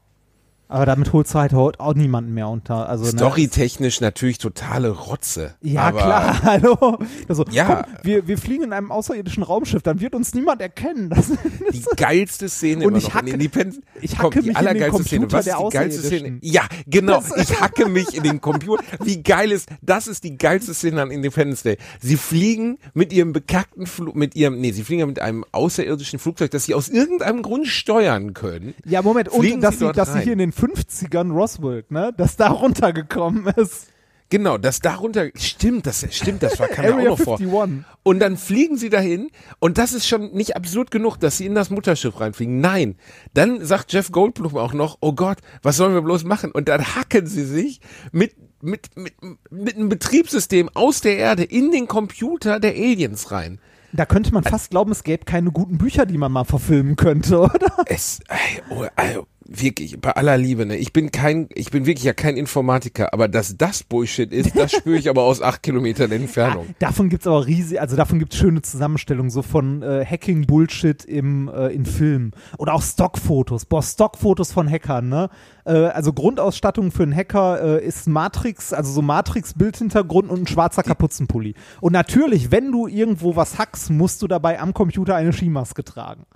Aber 0.68 0.84
damit 0.86 1.12
holst 1.12 1.32
du 1.34 1.38
halt 1.38 1.52
heute 1.52 1.78
auch 1.80 1.94
niemanden 1.94 2.34
mehr 2.34 2.48
unter. 2.48 2.88
Also, 2.88 3.04
ne, 3.04 3.10
Storytechnisch 3.12 4.00
natürlich 4.00 4.38
totale 4.38 4.90
Rotze. 4.90 5.54
Ja, 5.62 5.92
klar, 5.92 6.42
hallo. 6.42 6.98
Also, 7.28 7.44
Ja. 7.50 7.84
komm, 7.84 7.94
wir, 8.02 8.26
wir 8.26 8.36
fliegen 8.36 8.64
in 8.64 8.72
einem 8.72 8.90
außerirdischen 8.90 9.42
Raumschiff, 9.44 9.82
dann 9.82 10.00
wird 10.00 10.14
uns 10.14 10.34
niemand 10.34 10.60
erkennen. 10.60 11.10
Das, 11.16 11.30
Die 11.72 11.84
geilste 11.96 12.48
Szene 12.48 12.84
Und 12.86 12.96
ich 12.96 13.14
hacke- 13.14 13.28
in 13.28 13.34
Independence. 13.34 13.80
ich 14.00 14.16
Komm, 14.16 14.26
hacke 14.32 14.40
die 14.42 14.48
mich 14.48 14.48
in 14.48 14.52
den 14.54 14.56
allergeilste 14.56 15.02
Szene. 15.04 15.20
Computer 15.20 15.38
Was 15.38 15.44
der 15.44 15.54
ist 15.54 15.62
die 15.72 15.76
geilste 15.78 16.02
Szene? 16.06 16.38
Ja, 16.42 16.62
genau. 16.86 17.20
Das- 17.20 17.36
Ich 17.50 17.60
hacke 17.60 17.88
mich 17.88 18.16
in 18.16 18.22
den 18.22 18.40
Computer. 18.40 18.82
Wie 19.04 19.22
geil 19.22 19.52
ist, 19.52 19.68
das 19.82 20.06
ist 20.08 20.24
die 20.24 20.36
geilste 20.36 20.74
Szene 20.74 21.02
an 21.02 21.10
Independence 21.10 21.62
Day. 21.62 21.76
Sie 22.00 22.16
fliegen 22.16 22.78
mit 22.94 23.12
ihrem 23.12 23.32
bekackten 23.32 23.86
Flug, 23.86 24.16
mit 24.16 24.34
ihrem, 24.36 24.60
nee, 24.60 24.72
sie 24.72 24.82
fliegen 24.84 25.00
ja 25.00 25.06
mit 25.06 25.20
einem 25.20 25.44
außerirdischen 25.52 26.18
Flugzeug, 26.18 26.50
das 26.50 26.64
sie 26.64 26.74
aus 26.74 26.88
irgendeinem 26.88 27.42
Grund 27.42 27.66
steuern 27.66 28.34
können. 28.34 28.74
ja, 28.84 29.02
Moment, 29.02 29.30
Fliegen 29.30 29.56
und 29.56 29.60
dass 29.62 29.78
sie 29.78 29.92
dass 29.92 30.12
sie 30.12 30.20
hier 30.20 30.32
in 30.32 30.38
den 30.38 30.52
50ern 30.56 31.32
Roswell, 31.32 31.84
ne, 31.88 32.12
dass 32.16 32.36
da 32.36 32.48
runtergekommen 32.48 33.46
ist. 33.56 33.88
Genau, 34.28 34.58
das 34.58 34.80
darunter, 34.80 35.28
stimmt, 35.36 35.86
das 35.86 36.04
stimmt, 36.10 36.42
das 36.42 36.58
war, 36.58 36.66
kam 36.66 36.84
ja 36.84 36.96
auch 36.96 37.18
noch 37.18 37.18
vor. 37.18 37.38
51. 37.38 37.84
Und 38.02 38.18
dann 38.18 38.36
fliegen 38.36 38.76
sie 38.76 38.90
dahin 38.90 39.30
und 39.60 39.78
das 39.78 39.92
ist 39.92 40.08
schon 40.08 40.32
nicht 40.32 40.56
absurd 40.56 40.90
genug, 40.90 41.18
dass 41.18 41.38
sie 41.38 41.46
in 41.46 41.54
das 41.54 41.70
Mutterschiff 41.70 42.18
reinfliegen. 42.18 42.60
Nein, 42.60 42.96
dann 43.34 43.64
sagt 43.64 43.92
Jeff 43.92 44.10
Goldblum 44.10 44.56
auch 44.56 44.72
noch, 44.72 44.98
oh 45.00 45.12
Gott, 45.12 45.38
was 45.62 45.76
sollen 45.76 45.94
wir 45.94 46.02
bloß 46.02 46.24
machen? 46.24 46.50
Und 46.50 46.68
dann 46.68 46.96
hacken 46.96 47.26
sie 47.26 47.44
sich 47.44 47.80
mit 48.10 48.34
mit, 48.62 48.96
mit, 48.96 49.14
mit 49.50 49.76
einem 49.76 49.90
Betriebssystem 49.90 50.70
aus 50.74 51.02
der 51.02 51.18
Erde 51.18 51.44
in 51.44 51.70
den 51.70 51.86
Computer 51.86 52.58
der 52.58 52.72
Aliens 52.72 53.30
rein. 53.30 53.60
Da 53.92 54.06
könnte 54.06 54.32
man 54.32 54.44
fast 54.44 54.70
glauben, 54.70 54.90
es 54.92 55.04
gäbe 55.04 55.24
keine 55.24 55.52
guten 55.52 55.78
Bücher, 55.78 56.04
die 56.04 56.18
man 56.18 56.32
mal 56.32 56.44
verfilmen 56.44 56.96
könnte, 56.96 57.38
oder? 57.42 57.84
Es, 57.86 58.20
ey, 58.28 58.62
oh, 58.70 58.84
ey, 58.96 59.18
wirklich, 59.48 60.00
bei 60.00 60.12
aller 60.12 60.36
Liebe, 60.36 60.66
ne? 60.66 60.76
Ich 60.76 60.92
bin 60.92 61.10
kein, 61.10 61.48
ich 61.54 61.70
bin 61.70 61.86
wirklich 61.86 62.04
ja 62.04 62.12
kein 62.12 62.36
Informatiker, 62.36 63.12
aber 63.12 63.28
dass 63.28 63.56
das 63.56 63.82
Bullshit 63.82 64.32
ist, 64.32 64.56
das 64.56 64.72
spüre 64.72 64.98
ich 64.98 65.08
aber 65.08 65.22
aus 65.22 65.42
acht 65.42 65.62
Kilometern 65.62 66.10
Entfernung. 66.12 66.66
Davon 66.78 67.08
gibt's 67.08 67.26
aber 67.26 67.46
riesig, 67.46 67.80
also 67.80 67.96
davon 67.96 68.18
gibt's 68.18 68.36
schöne 68.36 68.62
Zusammenstellungen, 68.62 69.30
so 69.30 69.42
von 69.42 69.82
äh, 69.82 70.04
Hacking-Bullshit 70.04 71.04
im 71.04 71.48
äh, 71.48 71.68
in 71.68 71.86
Filmen. 71.86 72.32
Oder 72.58 72.74
auch 72.74 72.82
Stockfotos. 72.82 73.66
Boah, 73.66 73.82
Stockfotos 73.82 74.52
von 74.52 74.68
Hackern, 74.70 75.08
ne? 75.08 75.30
Äh, 75.64 75.72
also 75.72 76.12
Grundausstattung 76.12 76.90
für 76.90 77.02
einen 77.02 77.14
Hacker 77.14 77.80
äh, 77.80 77.84
ist 77.84 78.06
Matrix, 78.06 78.72
also 78.72 78.92
so 78.92 79.02
Matrix-Bildhintergrund 79.02 80.30
und 80.30 80.42
ein 80.42 80.46
schwarzer 80.46 80.82
Kapuzenpulli. 80.82 81.54
Und 81.80 81.92
natürlich, 81.92 82.50
wenn 82.50 82.72
du 82.72 82.86
irgendwo 82.86 83.36
was 83.36 83.58
hackst, 83.58 83.90
musst 83.90 84.22
du 84.22 84.28
dabei 84.28 84.60
am 84.60 84.74
Computer 84.74 85.14
eine 85.14 85.32
Skimaske 85.32 85.84
tragen. 85.84 86.26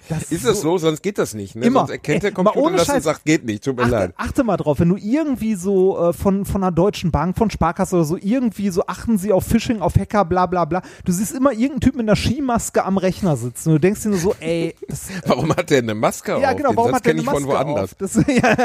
Das 0.09 0.31
Ist 0.31 0.43
das 0.43 0.61
so? 0.61 0.77
Sonst 0.77 1.01
geht 1.03 1.17
das 1.19 1.33
nicht. 1.35 1.55
Ne? 1.55 1.65
Immer. 1.67 1.81
Sonst 1.81 1.91
erkennt 1.91 2.23
der 2.23 2.31
Computer 2.31 2.57
ohne 2.59 2.77
das 2.77 2.87
und 2.89 2.95
Scheiß. 2.95 3.03
sagt, 3.03 3.25
geht 3.25 3.45
nicht, 3.45 3.63
tut 3.63 3.77
mir 3.77 3.83
Achte, 3.83 3.91
leid. 3.91 4.13
achte 4.17 4.43
mal 4.43 4.57
drauf, 4.57 4.79
wenn 4.79 4.89
du 4.89 4.97
irgendwie 4.97 5.53
so 5.55 5.99
äh, 6.09 6.13
von, 6.13 6.45
von 6.45 6.63
einer 6.63 6.71
deutschen 6.71 7.11
Bank, 7.11 7.37
von 7.37 7.49
Sparkasse 7.51 7.95
oder 7.95 8.05
so, 8.05 8.17
irgendwie 8.19 8.69
so 8.71 8.83
achten 8.87 9.17
sie 9.19 9.31
auf 9.31 9.45
Phishing, 9.45 9.81
auf 9.81 9.95
Hacker, 9.95 10.25
bla 10.25 10.47
bla 10.47 10.65
bla. 10.65 10.81
Du 11.05 11.11
siehst 11.11 11.35
immer 11.35 11.51
irgendeinen 11.51 11.81
Typ 11.81 11.95
mit 11.95 12.05
einer 12.09 12.15
Skimaske 12.15 12.83
am 12.83 12.97
Rechner 12.97 13.37
sitzen 13.37 13.69
und 13.69 13.75
du 13.75 13.79
denkst 13.81 14.01
dir 14.01 14.09
nur 14.09 14.17
so, 14.17 14.35
ey, 14.39 14.75
das, 14.87 15.09
Warum 15.27 15.55
hat 15.55 15.69
der 15.69 15.77
eine 15.79 15.93
Maske 15.93 16.39
ja 16.41 16.49
auf? 16.51 16.57
genau, 16.57 16.69
Den 16.71 16.77
warum 16.77 16.89
Satz 16.91 16.95
hat 16.97 17.05
der 17.05 17.11
eine 17.11 17.19
ich 17.21 17.25
Maske 17.27 17.41
von 17.41 17.49
woanders. 17.51 17.83
auf? 17.91 17.95
Das, 17.99 18.15
ja. 18.27 18.55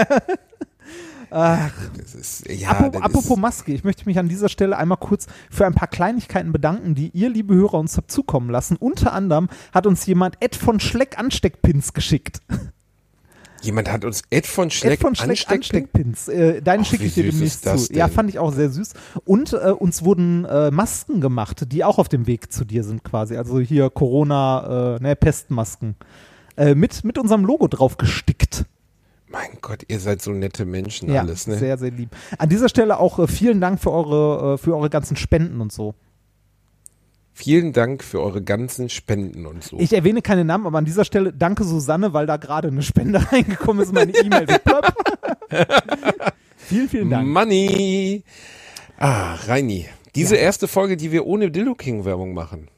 Das 1.35 2.15
ist, 2.15 2.49
ja, 2.49 2.71
Apropos, 2.71 3.03
apropos 3.03 3.37
Maske, 3.37 3.73
ich 3.73 3.83
möchte 3.83 4.05
mich 4.07 4.19
an 4.21 4.29
dieser 4.29 4.49
Stelle 4.49 4.77
einmal 4.77 4.99
kurz 4.99 5.27
für 5.51 5.67
ein 5.67 5.75
paar 5.75 5.89
Kleinigkeiten 5.89 6.53
bedanken, 6.53 6.95
die 6.95 7.11
ihr, 7.13 7.29
liebe 7.29 7.55
Hörer, 7.55 7.75
uns 7.75 7.97
habt 7.97 8.11
zukommen 8.13 8.51
lassen. 8.51 8.77
Unter 8.77 9.13
anderem 9.13 9.49
hat 9.73 9.87
uns 9.87 10.07
jemand 10.07 10.37
Ed 10.41 10.55
von 10.55 10.79
Schleck 10.79 11.19
Ansteckpins 11.19 11.93
geschickt. 11.93 12.41
jemand 13.63 13.91
hat 13.91 14.05
uns 14.05 14.23
Ed 14.31 14.47
von 14.47 14.71
Schleck, 14.71 14.93
Ed 14.93 15.01
von 15.01 15.15
Schleck 15.17 15.39
Ansteckpin- 15.39 15.55
Ansteckpins. 15.55 16.29
Äh, 16.29 16.63
deinen 16.63 16.83
Ach, 16.83 16.87
schicke 16.87 17.05
ich 17.05 17.15
dir 17.15 17.25
demnächst 17.25 17.65
zu. 17.65 17.93
Ja, 17.93 18.07
denn? 18.07 18.15
fand 18.15 18.29
ich 18.31 18.39
auch 18.39 18.53
sehr 18.53 18.71
süß. 18.71 18.93
Und 19.25 19.55
äh, 19.55 19.71
uns 19.71 20.05
wurden 20.05 20.45
äh, 20.45 20.71
Masken 20.71 21.21
gemacht, 21.21 21.65
die 21.73 21.83
auch 21.83 21.99
auf 21.99 22.09
dem 22.09 22.29
Weg 22.29 22.53
zu 22.53 22.65
dir 22.65 22.85
sind 22.85 23.03
quasi. 23.03 23.37
Also 23.37 23.59
hier 23.59 23.91
Corona, 23.91 24.97
äh, 24.99 25.03
ne, 25.03 25.17
Pestmasken. 25.17 25.97
Äh, 26.57 26.77
mit, 26.77 27.03
mit 27.03 27.19
unserem 27.19 27.45
Logo 27.45 27.67
drauf 27.67 27.97
gestickt. 27.97 28.67
Mein 29.35 29.59
Gott, 29.61 29.83
ihr 29.89 29.99
seid 29.99 30.23
so 30.23 30.31
nette 30.31 30.65
Menschen 30.65 31.13
Ja, 31.13 31.23
alles, 31.23 31.49
ne? 31.49 31.59
sehr, 31.59 31.77
sehr 31.77 31.91
lieb. 31.91 32.11
An 32.39 32.49
dieser 32.49 32.69
Stelle 32.69 33.01
auch 33.01 33.19
äh, 33.19 33.27
vielen 33.27 33.61
Dank 33.61 33.81
für 33.81 33.91
eure, 33.91 34.55
äh, 34.55 34.59
für 34.59 34.77
eure 34.77 34.89
ganzen 34.91 35.17
Spenden 35.17 35.61
und 35.61 35.73
so. 35.73 35.97
Vielen 37.33 37.73
Dank 37.73 38.05
für 38.05 38.23
eure 38.23 38.43
ganzen 38.43 38.89
Spenden 38.89 39.47
und 39.47 39.65
so. 39.65 39.77
Ich 39.81 39.93
erwähne 39.93 40.23
keine 40.23 40.45
Namen, 40.45 40.69
aber 40.69 40.79
an 40.79 40.85
dieser 40.85 41.05
Stelle 41.05 41.33
danke 41.33 41.65
Susanne, 41.65 42.13
weil 42.13 42.27
da 42.27 42.37
gerade 42.37 42.69
eine 42.69 42.83
Spende 42.83 43.21
reingekommen 43.33 43.83
ist, 43.83 43.93
meine 43.93 44.13
E-Mail 44.15 44.47
vielen, 46.57 46.89
vielen 46.89 47.11
Dank. 47.11 47.29
Money. 47.29 48.23
Ah, 48.99 49.35
Reini. 49.35 49.87
Diese 50.15 50.37
erste 50.37 50.69
Folge, 50.69 50.97
die 50.97 51.11
wir 51.11 51.27
ohne 51.27 51.51
Dildo 51.51 51.75
King 51.75 52.05
Werbung 52.05 52.35
machen. 52.35 52.69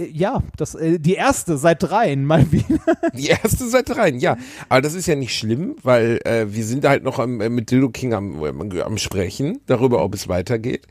Äh, 0.00 0.10
Ja, 0.12 0.42
das, 0.56 0.74
äh, 0.74 0.98
die 0.98 1.14
erste 1.14 1.56
seit 1.58 1.82
dreien 1.82 2.24
mal 2.24 2.44
wieder. 2.52 2.80
Die 3.14 3.26
erste 3.28 3.68
seit 3.68 3.96
rein, 3.96 4.18
ja. 4.18 4.36
Aber 4.68 4.80
das 4.80 4.94
ist 4.94 5.06
ja 5.06 5.14
nicht 5.16 5.36
schlimm, 5.36 5.76
weil 5.82 6.20
äh, 6.24 6.46
wir 6.52 6.64
sind 6.64 6.84
halt 6.86 7.04
noch 7.04 7.18
am, 7.18 7.40
äh, 7.40 7.48
mit 7.48 7.70
Dildo 7.70 7.90
King 7.90 8.14
am, 8.14 8.42
am, 8.42 8.70
am 8.80 8.98
Sprechen 8.98 9.60
darüber, 9.66 10.02
ob 10.04 10.14
es 10.14 10.28
weitergeht. 10.28 10.86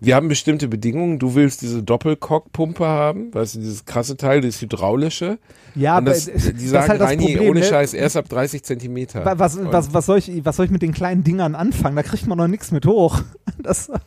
Wir 0.00 0.16
haben 0.16 0.28
bestimmte 0.28 0.68
Bedingungen. 0.68 1.18
Du 1.18 1.34
willst 1.34 1.62
diese 1.62 1.82
Doppelcock-Pumpe 1.82 2.84
haben, 2.86 3.32
weißt 3.32 3.54
du, 3.54 3.60
dieses 3.60 3.84
krasse 3.86 4.16
Teil, 4.16 4.40
das 4.42 4.60
hydraulische. 4.60 5.38
Ja, 5.74 5.98
Und 5.98 6.04
das, 6.06 6.28
aber, 6.28 6.36
äh, 6.36 6.40
die 6.52 6.52
das 6.52 6.70
sagen, 6.70 6.84
ist 6.84 6.88
halt 6.90 7.00
das 7.00 7.08
Reini, 7.10 7.26
Problem, 7.32 7.50
ohne 7.50 7.60
ne? 7.60 7.66
Scheiß, 7.66 7.94
erst 7.94 8.16
ab 8.16 8.28
30 8.28 8.62
Zentimeter. 8.64 9.24
Wa- 9.24 9.38
Was, 9.38 9.56
Und- 9.56 9.72
was, 9.72 9.94
was, 9.94 10.04
soll 10.06 10.18
ich, 10.18 10.44
was 10.44 10.56
soll 10.56 10.66
ich 10.66 10.72
mit 10.72 10.82
den 10.82 10.92
kleinen 10.92 11.24
Dingern 11.24 11.54
anfangen? 11.54 11.96
Da 11.96 12.02
kriegt 12.02 12.26
man 12.26 12.36
noch 12.38 12.48
nichts 12.48 12.70
mit 12.72 12.86
hoch. 12.86 13.22
Das, 13.62 13.90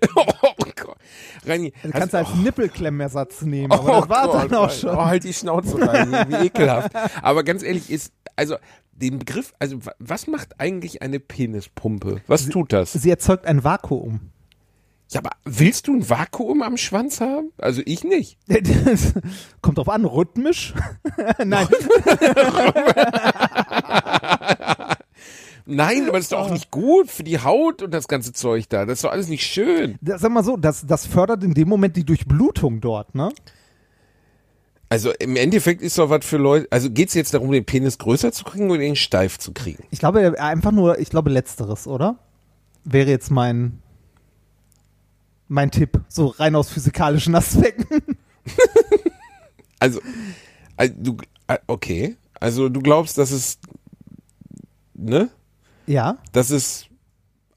oh 0.16 0.64
Gott. 0.76 0.96
Reini, 1.46 1.72
du 1.82 1.90
kannst 1.90 2.14
als 2.14 2.28
oh. 2.32 2.36
Nippelklemmersatz 2.36 3.42
nehmen, 3.42 3.72
aber 3.72 4.00
das 4.00 4.08
war 4.08 4.26
Gott, 4.28 4.44
dann 4.44 4.54
auch 4.54 4.70
schon. 4.70 4.90
Oh, 4.90 5.04
halt 5.04 5.24
die 5.24 5.32
Schnauze 5.32 5.80
rein, 5.80 6.12
wie 6.28 6.46
ekelhaft. 6.46 6.92
Aber 7.22 7.42
ganz 7.42 7.62
ehrlich, 7.62 7.90
ist, 7.90 8.12
also 8.36 8.56
den 8.92 9.18
Begriff, 9.18 9.52
also 9.58 9.84
wa- 9.84 9.94
was 9.98 10.26
macht 10.26 10.60
eigentlich 10.60 11.02
eine 11.02 11.18
Penispumpe? 11.20 12.20
Was 12.26 12.48
tut 12.48 12.72
das? 12.72 12.92
Sie 12.92 13.10
erzeugt 13.10 13.46
ein 13.46 13.64
Vakuum. 13.64 14.20
Ja, 15.10 15.20
aber 15.20 15.32
willst 15.44 15.88
du 15.88 15.94
ein 15.94 16.08
Vakuum 16.08 16.62
am 16.62 16.78
Schwanz 16.78 17.20
haben? 17.20 17.52
Also 17.58 17.82
ich 17.84 18.02
nicht. 18.02 18.38
Das 18.48 19.12
kommt 19.60 19.76
drauf 19.76 19.90
an, 19.90 20.06
rhythmisch? 20.06 20.72
Nein, 21.44 21.68
Nein, 25.64 26.04
aber 26.08 26.18
das 26.18 26.24
ist 26.24 26.32
doch 26.32 26.40
auch 26.40 26.50
nicht 26.50 26.70
gut 26.70 27.10
für 27.10 27.22
die 27.22 27.38
Haut 27.38 27.82
und 27.82 27.92
das 27.92 28.08
ganze 28.08 28.32
Zeug 28.32 28.68
da. 28.68 28.84
Das 28.84 28.98
ist 28.98 29.04
doch 29.04 29.12
alles 29.12 29.28
nicht 29.28 29.46
schön. 29.46 29.96
das, 30.00 30.20
sag 30.20 30.32
mal 30.32 30.42
so, 30.42 30.56
das, 30.56 30.86
das 30.86 31.06
fördert 31.06 31.44
in 31.44 31.54
dem 31.54 31.68
Moment 31.68 31.96
die 31.96 32.04
Durchblutung 32.04 32.80
dort, 32.80 33.14
ne? 33.14 33.30
Also 34.88 35.10
im 35.12 35.36
Endeffekt 35.36 35.80
ist 35.80 35.96
doch 35.96 36.10
was 36.10 36.24
für 36.26 36.36
Leute, 36.36 36.66
also 36.70 36.90
geht 36.90 37.08
es 37.08 37.14
jetzt 37.14 37.32
darum, 37.32 37.50
den 37.50 37.64
Penis 37.64 37.96
größer 37.96 38.30
zu 38.32 38.44
kriegen 38.44 38.70
oder 38.70 38.82
ihn 38.82 38.96
steif 38.96 39.38
zu 39.38 39.52
kriegen? 39.52 39.84
Ich 39.90 40.00
glaube 40.00 40.38
einfach 40.38 40.72
nur, 40.72 40.98
ich 40.98 41.08
glaube 41.08 41.30
letzteres, 41.30 41.86
oder? 41.86 42.18
Wäre 42.84 43.08
jetzt 43.08 43.30
mein 43.30 43.78
mein 45.48 45.70
Tipp, 45.70 46.00
so 46.08 46.26
rein 46.26 46.54
aus 46.54 46.70
physikalischen 46.70 47.34
Aspekten. 47.34 48.02
Also, 49.78 50.00
also 50.76 50.94
du, 50.96 51.16
äh, 51.48 51.58
okay, 51.66 52.16
also 52.38 52.68
du 52.68 52.78
glaubst, 52.80 53.18
dass 53.18 53.32
es, 53.32 53.58
ne? 55.04 55.28
Ja. 55.86 56.16
dass 56.32 56.50
es 56.50 56.86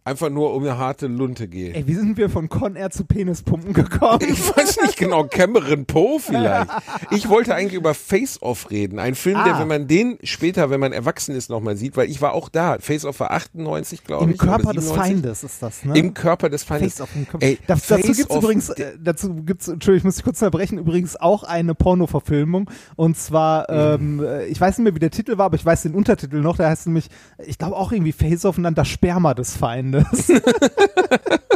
einfach 0.06 0.30
nur 0.30 0.54
um 0.54 0.62
eine 0.64 0.78
harte 0.78 1.08
Lunte 1.08 1.48
geht. 1.48 1.76
Ey, 1.76 1.88
wie 1.88 1.96
sind 1.96 2.16
wir 2.18 2.30
von 2.30 2.48
Con 2.48 2.76
Air 2.76 2.92
zu 2.92 3.06
Penispumpen 3.06 3.74
gekommen? 3.74 4.20
Ich 4.22 4.56
weiß 4.56 4.80
nicht 4.84 4.98
genau, 5.00 5.24
Cameron 5.24 5.86
Poe 5.86 6.20
vielleicht. 6.20 6.70
Ich 7.10 7.28
wollte 7.28 7.56
eigentlich 7.56 7.74
über 7.74 7.94
Face 7.96 8.40
Off 8.42 8.70
reden. 8.70 9.00
Ein 9.00 9.16
Film, 9.16 9.44
der, 9.44 9.56
Ah. 9.56 9.60
wenn 9.62 9.68
man 9.68 9.88
den 9.88 10.18
später, 10.24 10.70
wenn 10.70 10.80
man 10.80 10.94
erwachsen 10.94 11.34
ist, 11.36 11.50
nochmal 11.50 11.76
sieht, 11.76 11.98
weil 11.98 12.10
ich 12.10 12.22
war 12.22 12.34
auch 12.34 12.50
da. 12.50 12.78
Face 12.80 13.04
Off 13.04 13.20
war 13.20 13.32
98, 13.32 14.04
glaube 14.04 14.26
Im 14.26 14.30
ich. 14.32 14.42
oder 14.44 14.52
Körper 14.52 14.74
des 14.74 14.86
97. 14.86 14.96
Feindes 15.24 15.44
ist 15.44 15.64
das, 15.64 15.84
ne? 15.86 15.98
Im 15.98 16.14
Körper 16.14 16.50
des 16.50 16.64
Feindes. 16.64 16.94
Face 16.94 17.02
Off 17.02 17.10
im 17.16 17.28
Körper. 17.28 17.46
Ey, 17.46 17.58
Da, 17.66 17.74
dazu 17.74 17.82
Face 17.96 18.06
gibt's 18.18 18.30
Off, 18.30 18.44
übrigens, 18.44 18.68
der- 18.68 18.94
äh, 18.94 18.98
dazu 19.04 19.34
gibt's, 19.44 19.68
Entschuldigung, 19.68 19.98
ich 19.98 20.04
muss 20.04 20.16
dich 20.16 20.24
kurz 20.24 20.40
unterbrechen, 20.42 20.78
übrigens 20.78 21.16
auch 21.16 21.44
eine 21.44 21.74
Porno-Verfilmung. 21.74 22.70
Und 22.96 23.18
zwar, 23.18 23.70
ähm, 23.70 24.24
äh, 24.24 24.46
ich 24.46 24.62
weiß 24.62 24.78
nicht 24.78 24.84
mehr, 24.84 24.94
wie 24.94 25.00
der 25.00 25.10
Titel 25.12 25.40
war, 25.40 25.48
aber 25.48 25.56
ich 25.56 25.66
weiß 25.66 25.82
den 25.82 25.96
Untertitel 25.96 26.42
noch. 26.42 26.58
Der 26.58 26.70
heißt 26.70 26.86
nämlich, 26.86 27.08
ich 27.44 27.58
glaube 27.58 27.76
auch 27.76 27.92
irgendwie 27.92 28.12
Face 28.12 28.46
Off 28.46 28.58
und 28.58 28.64
dann 28.64 28.76
das 28.76 28.88
Sperma 28.88 29.34
des 29.34 29.58
Feindes. 29.58 29.95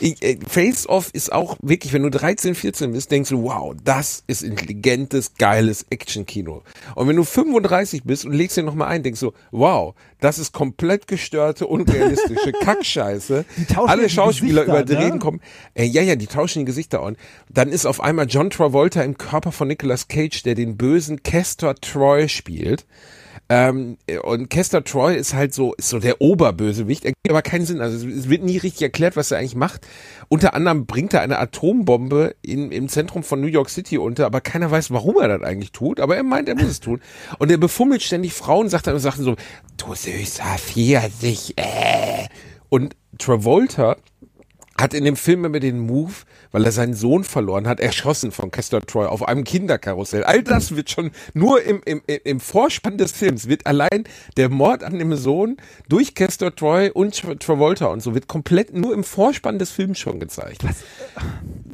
Ich, 0.00 0.22
äh, 0.22 0.38
Face 0.46 0.86
Off 0.86 1.08
ist 1.14 1.32
auch 1.32 1.56
wirklich, 1.62 1.94
wenn 1.94 2.02
du 2.02 2.10
13, 2.10 2.54
14 2.54 2.92
bist, 2.92 3.10
denkst 3.10 3.30
du, 3.30 3.44
wow, 3.44 3.74
das 3.84 4.22
ist 4.26 4.42
intelligentes, 4.42 5.34
geiles 5.38 5.86
Action-Kino. 5.88 6.62
Und 6.94 7.08
wenn 7.08 7.16
du 7.16 7.24
35 7.24 8.04
bist 8.04 8.26
und 8.26 8.32
legst 8.32 8.56
dir 8.56 8.64
nochmal 8.64 8.88
ein, 8.88 9.02
denkst 9.02 9.20
du, 9.20 9.32
wow, 9.50 9.94
das 10.20 10.38
ist 10.38 10.52
komplett 10.52 11.06
gestörte, 11.06 11.66
unrealistische 11.66 12.52
Kackscheiße. 12.60 13.44
Alle 13.76 14.10
Schauspieler 14.10 14.64
überdrehen 14.64 15.14
ne? 15.14 15.18
kommen. 15.18 15.40
Äh, 15.74 15.84
ja, 15.84 16.02
ja, 16.02 16.16
die 16.16 16.26
tauschen 16.26 16.60
die 16.60 16.64
Gesichter 16.66 17.02
an. 17.02 17.16
Dann 17.48 17.70
ist 17.70 17.86
auf 17.86 18.00
einmal 18.00 18.26
John 18.26 18.50
Travolta 18.50 19.02
im 19.02 19.16
Körper 19.16 19.52
von 19.52 19.68
Nicolas 19.68 20.08
Cage, 20.08 20.42
der 20.42 20.54
den 20.54 20.76
bösen 20.76 21.22
Castor 21.22 21.76
Troy 21.76 22.28
spielt. 22.28 22.84
Ähm, 23.54 23.98
und 24.24 24.50
Kester 24.50 24.82
Troy 24.82 25.16
ist 25.16 25.32
halt 25.32 25.54
so, 25.54 25.74
ist 25.74 25.88
so 25.88 26.00
der 26.00 26.20
Oberbösewicht, 26.20 27.04
ergibt 27.04 27.30
aber 27.30 27.42
keinen 27.42 27.64
Sinn. 27.64 27.80
Also 27.80 28.08
es 28.08 28.28
wird 28.28 28.42
nie 28.42 28.58
richtig 28.58 28.82
erklärt, 28.82 29.14
was 29.14 29.30
er 29.30 29.38
eigentlich 29.38 29.54
macht. 29.54 29.86
Unter 30.28 30.54
anderem 30.54 30.86
bringt 30.86 31.14
er 31.14 31.20
eine 31.20 31.38
Atombombe 31.38 32.34
in, 32.42 32.72
im 32.72 32.88
Zentrum 32.88 33.22
von 33.22 33.40
New 33.40 33.46
York 33.46 33.70
City 33.70 33.96
unter, 33.96 34.26
aber 34.26 34.40
keiner 34.40 34.72
weiß, 34.72 34.90
warum 34.90 35.18
er 35.18 35.28
das 35.28 35.42
eigentlich 35.42 35.70
tut. 35.70 36.00
Aber 36.00 36.16
er 36.16 36.24
meint, 36.24 36.48
er 36.48 36.56
muss 36.56 36.64
es 36.64 36.80
tun. 36.80 37.00
Und 37.38 37.48
er 37.52 37.58
befummelt 37.58 38.02
ständig 38.02 38.32
Frauen, 38.32 38.68
sagt 38.68 38.88
dann 38.88 38.98
Sachen 38.98 39.22
so, 39.22 39.36
du 39.76 39.94
süßer 39.94 40.58
Pfirsich, 40.58 41.54
äh. 41.56 42.26
Und 42.70 42.96
Travolta 43.18 43.96
hat 44.76 44.94
in 44.94 45.04
dem 45.04 45.16
Film 45.16 45.44
immer 45.44 45.60
den 45.60 45.78
Move, 45.78 46.12
weil 46.54 46.64
er 46.64 46.70
seinen 46.70 46.94
Sohn 46.94 47.24
verloren 47.24 47.66
hat, 47.66 47.80
erschossen 47.80 48.30
von 48.30 48.52
Kester 48.52 48.80
Troy 48.80 49.06
auf 49.06 49.26
einem 49.26 49.42
Kinderkarussell. 49.42 50.22
All 50.22 50.44
das 50.44 50.76
wird 50.76 50.88
schon 50.88 51.10
nur 51.34 51.60
im, 51.60 51.82
im, 51.84 52.00
im 52.06 52.38
Vorspann 52.38 52.96
des 52.96 53.10
Films 53.10 53.48
wird 53.48 53.66
allein 53.66 54.04
der 54.36 54.50
Mord 54.50 54.84
an 54.84 54.96
dem 55.00 55.16
Sohn 55.16 55.56
durch 55.88 56.14
Kester 56.14 56.54
Troy 56.54 56.90
und 56.90 57.20
Tra 57.20 57.34
Travolta 57.34 57.86
und 57.86 58.04
so 58.04 58.14
wird 58.14 58.28
komplett 58.28 58.72
nur 58.72 58.94
im 58.94 59.02
Vorspann 59.02 59.58
des 59.58 59.72
Films 59.72 59.98
schon 59.98 60.20
gezeigt. 60.20 60.62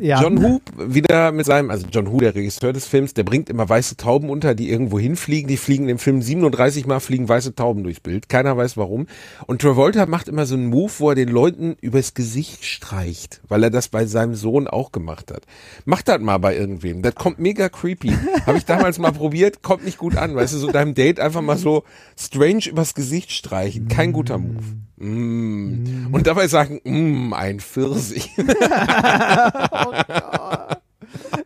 ja. 0.00 0.22
John 0.22 0.42
Woo 0.42 0.60
wieder 0.78 1.30
mit 1.32 1.44
seinem, 1.44 1.70
also 1.70 1.86
John 1.92 2.10
Woo, 2.10 2.16
der 2.16 2.34
Regisseur 2.34 2.72
des 2.72 2.86
Films, 2.86 3.12
der 3.12 3.24
bringt 3.24 3.50
immer 3.50 3.68
weiße 3.68 3.98
Tauben 3.98 4.30
unter, 4.30 4.54
die 4.54 4.70
irgendwo 4.70 4.98
hinfliegen. 4.98 5.46
Die 5.46 5.58
fliegen 5.58 5.90
im 5.90 5.98
Film 5.98 6.22
37 6.22 6.86
Mal 6.86 7.00
fliegen 7.00 7.28
weiße 7.28 7.54
Tauben 7.54 7.82
durchs 7.82 8.00
Bild. 8.00 8.30
Keiner 8.30 8.56
weiß 8.56 8.78
warum. 8.78 9.08
Und 9.46 9.60
Travolta 9.60 10.06
macht 10.06 10.28
immer 10.28 10.46
so 10.46 10.54
einen 10.54 10.68
Move, 10.68 10.92
wo 10.96 11.10
er 11.10 11.16
den 11.16 11.28
Leuten 11.28 11.76
übers 11.82 12.14
Gesicht 12.14 12.64
streicht, 12.64 13.42
weil 13.46 13.62
er 13.62 13.70
das 13.70 13.88
bei 13.88 14.06
seinem 14.06 14.34
Sohn 14.34 14.69
auch 14.72 14.92
gemacht 14.92 15.30
hat. 15.30 15.42
Macht 15.84 16.08
das 16.08 16.20
mal 16.20 16.38
bei 16.38 16.56
irgendwem. 16.56 17.02
Das 17.02 17.14
kommt 17.14 17.38
mega 17.38 17.68
creepy. 17.68 18.12
Habe 18.46 18.58
ich 18.58 18.64
damals 18.64 18.98
mal 18.98 19.12
probiert, 19.12 19.62
kommt 19.62 19.84
nicht 19.84 19.98
gut 19.98 20.16
an. 20.16 20.34
Weißt 20.34 20.54
du, 20.54 20.58
so 20.58 20.70
deinem 20.70 20.94
Date 20.94 21.20
einfach 21.20 21.42
mal 21.42 21.56
so 21.56 21.84
strange 22.18 22.66
übers 22.68 22.94
Gesicht 22.94 23.32
streichen. 23.32 23.88
Kein 23.88 24.12
guter 24.12 24.38
Move. 24.38 24.62
Mm. 24.96 26.08
Und 26.12 26.26
dabei 26.26 26.48
sagen, 26.48 26.80
mm, 26.84 27.32
ein 27.32 27.60
Pfirsich. 27.60 28.30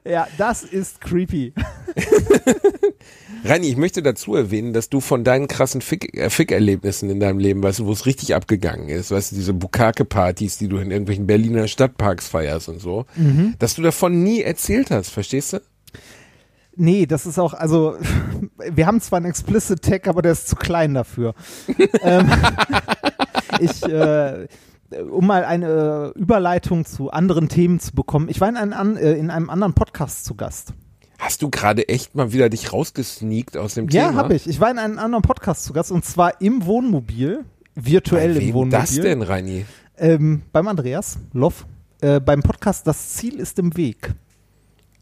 ja, 0.04 0.26
das 0.38 0.64
ist 0.64 1.00
creepy. 1.00 1.52
Reini, 3.44 3.68
ich 3.68 3.76
möchte 3.76 4.02
dazu 4.02 4.34
erwähnen, 4.34 4.72
dass 4.72 4.88
du 4.88 5.00
von 5.00 5.22
deinen 5.22 5.48
krassen 5.48 5.82
äh, 5.82 6.30
Fick-Erlebnissen 6.30 7.10
in 7.10 7.20
deinem 7.20 7.38
Leben, 7.38 7.62
weißt 7.62 7.80
du, 7.80 7.86
wo 7.86 7.92
es 7.92 8.06
richtig 8.06 8.34
abgegangen 8.34 8.88
ist, 8.88 9.10
weißt 9.10 9.32
du, 9.32 9.36
diese 9.36 9.52
Bukake-Partys, 9.52 10.56
die 10.56 10.68
du 10.68 10.78
in 10.78 10.90
irgendwelchen 10.90 11.26
Berliner 11.26 11.68
Stadtparks 11.68 12.26
feierst 12.28 12.68
und 12.70 12.80
so, 12.80 13.04
Mhm. 13.16 13.54
dass 13.58 13.74
du 13.74 13.82
davon 13.82 14.22
nie 14.22 14.40
erzählt 14.40 14.90
hast, 14.90 15.10
verstehst 15.10 15.52
du? 15.52 15.60
Nee, 16.76 17.04
das 17.06 17.26
ist 17.26 17.38
auch, 17.38 17.52
also, 17.54 17.96
wir 18.72 18.86
haben 18.86 19.00
zwar 19.02 19.18
einen 19.18 19.26
Explicit 19.26 19.82
Tag, 19.82 20.08
aber 20.08 20.22
der 20.22 20.32
ist 20.32 20.48
zu 20.48 20.56
klein 20.56 20.94
dafür. 20.94 21.34
ähm, 22.02 22.30
ich, 23.60 23.82
äh, 23.84 24.46
um 25.10 25.26
mal 25.26 25.44
eine 25.44 26.12
Überleitung 26.16 26.84
zu 26.84 27.10
anderen 27.10 27.48
Themen 27.48 27.78
zu 27.78 27.92
bekommen, 27.92 28.28
ich 28.28 28.40
war 28.40 28.48
in, 28.48 28.56
einem 28.56 28.96
äh, 28.96 29.12
in 29.12 29.30
einem 29.30 29.50
anderen 29.50 29.74
Podcast 29.74 30.24
zu 30.24 30.34
Gast. 30.34 30.72
Hast 31.18 31.42
du 31.42 31.48
gerade 31.50 31.88
echt 31.88 32.14
mal 32.14 32.32
wieder 32.32 32.48
dich 32.48 32.72
rausgesneakt 32.72 33.56
aus 33.56 33.74
dem 33.74 33.88
Ja, 33.88 34.08
Thema? 34.08 34.18
habe 34.18 34.34
ich. 34.34 34.46
Ich 34.48 34.60
war 34.60 34.70
in 34.70 34.78
einem 34.78 34.98
anderen 34.98 35.22
Podcast 35.22 35.64
zu 35.64 35.72
Gast 35.72 35.90
und 35.90 36.04
zwar 36.04 36.40
im 36.40 36.66
Wohnmobil, 36.66 37.44
virtuell 37.74 38.34
Bei 38.34 38.40
im 38.40 38.52
Wohnmobil. 38.54 38.78
das 38.80 38.94
denn, 39.00 39.22
Reini? 39.22 39.64
Ähm, 39.96 40.42
beim 40.52 40.66
Andreas 40.68 41.18
Loff. 41.32 41.66
Äh, 42.00 42.20
beim 42.20 42.42
Podcast 42.42 42.86
Das 42.86 43.10
Ziel 43.14 43.38
ist 43.38 43.58
im 43.58 43.76
Weg. 43.76 44.12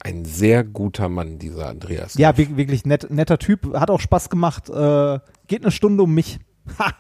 Ein 0.05 0.25
sehr 0.25 0.64
guter 0.64 1.09
Mann, 1.09 1.38
dieser 1.38 1.68
Andreas. 1.68 2.14
Ja, 2.14 2.37
wir- 2.37 2.57
wirklich 2.57 2.85
nett, 2.85 3.09
netter 3.11 3.38
Typ, 3.38 3.75
hat 3.79 3.90
auch 3.90 4.01
Spaß 4.01 4.29
gemacht. 4.31 4.68
Äh, 4.68 5.18
geht 5.46 5.62
eine 5.62 5.70
Stunde 5.70 6.03
um 6.03 6.12
mich. 6.14 6.38
Ha! 6.79 6.92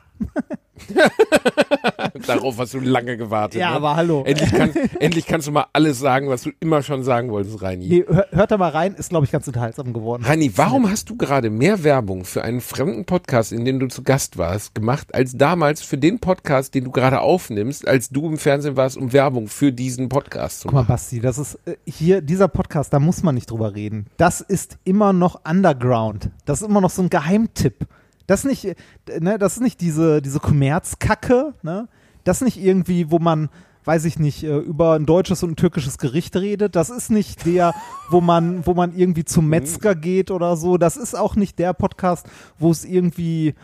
Darauf 2.26 2.58
hast 2.58 2.74
du 2.74 2.80
lange 2.80 3.16
gewartet. 3.16 3.60
Ja, 3.60 3.70
ne? 3.70 3.76
aber 3.76 3.96
hallo. 3.96 4.22
Endlich, 4.24 4.50
kann, 4.50 4.70
endlich 5.00 5.26
kannst 5.26 5.46
du 5.46 5.52
mal 5.52 5.66
alles 5.72 5.98
sagen, 5.98 6.28
was 6.28 6.42
du 6.42 6.50
immer 6.60 6.82
schon 6.82 7.02
sagen 7.02 7.30
wolltest, 7.30 7.62
Reini. 7.62 7.88
Nee, 7.88 8.04
hör, 8.06 8.26
hört 8.30 8.50
da 8.50 8.58
mal 8.58 8.70
rein, 8.70 8.94
ist, 8.94 9.10
glaube 9.10 9.24
ich, 9.24 9.32
ganz 9.32 9.46
unterhaltsam 9.46 9.92
geworden. 9.92 10.24
Reini, 10.24 10.52
warum 10.56 10.90
hast 10.90 11.10
du 11.10 11.16
gerade 11.16 11.50
mehr 11.50 11.84
Werbung 11.84 12.24
für 12.24 12.42
einen 12.42 12.60
fremden 12.60 13.04
Podcast, 13.04 13.52
in 13.52 13.64
dem 13.64 13.80
du 13.80 13.88
zu 13.88 14.02
Gast 14.02 14.38
warst, 14.38 14.74
gemacht, 14.74 15.14
als 15.14 15.36
damals 15.36 15.82
für 15.82 15.98
den 15.98 16.18
Podcast, 16.18 16.74
den 16.74 16.84
du 16.84 16.90
gerade 16.90 17.20
aufnimmst, 17.20 17.86
als 17.86 18.10
du 18.10 18.26
im 18.28 18.38
Fernsehen 18.38 18.76
warst, 18.76 18.96
um 18.96 19.12
Werbung 19.12 19.48
für 19.48 19.72
diesen 19.72 20.08
Podcast 20.08 20.60
zu 20.60 20.68
Guck 20.68 20.74
mal, 20.74 20.80
machen? 20.80 20.92
Basti, 20.92 21.20
das 21.20 21.38
ist 21.38 21.58
äh, 21.66 21.76
hier, 21.86 22.20
dieser 22.22 22.48
Podcast, 22.48 22.92
da 22.92 22.98
muss 22.98 23.22
man 23.22 23.34
nicht 23.34 23.50
drüber 23.50 23.74
reden. 23.74 24.06
Das 24.16 24.40
ist 24.40 24.78
immer 24.84 25.12
noch 25.12 25.40
Underground. 25.48 26.30
Das 26.44 26.60
ist 26.60 26.68
immer 26.68 26.80
noch 26.80 26.90
so 26.90 27.02
ein 27.02 27.10
Geheimtipp. 27.10 27.86
Das 28.26 28.40
ist 28.40 28.46
nicht, 28.46 28.64
äh, 28.64 28.74
ne, 29.20 29.38
das 29.38 29.54
ist 29.54 29.62
nicht 29.62 29.80
diese, 29.80 30.22
diese 30.22 30.40
Kommerzkacke, 30.40 31.54
ne? 31.62 31.88
Das 32.24 32.38
ist 32.38 32.44
nicht 32.44 32.62
irgendwie, 32.62 33.10
wo 33.10 33.18
man, 33.18 33.48
weiß 33.84 34.04
ich 34.04 34.18
nicht, 34.18 34.44
äh, 34.44 34.58
über 34.58 34.94
ein 34.94 35.06
deutsches 35.06 35.42
und 35.42 35.52
ein 35.52 35.56
türkisches 35.56 35.98
Gericht 35.98 36.36
redet. 36.36 36.76
Das 36.76 36.88
ist 36.88 37.10
nicht 37.10 37.44
der, 37.46 37.74
wo 38.10 38.20
man, 38.20 38.64
wo 38.66 38.74
man 38.74 38.96
irgendwie 38.96 39.24
zum 39.24 39.48
Metzger 39.48 39.94
geht 39.94 40.30
oder 40.30 40.56
so. 40.56 40.76
Das 40.78 40.96
ist 40.96 41.16
auch 41.16 41.34
nicht 41.34 41.58
der 41.58 41.72
Podcast, 41.72 42.26
wo 42.58 42.70
es 42.70 42.84
irgendwie 42.84 43.54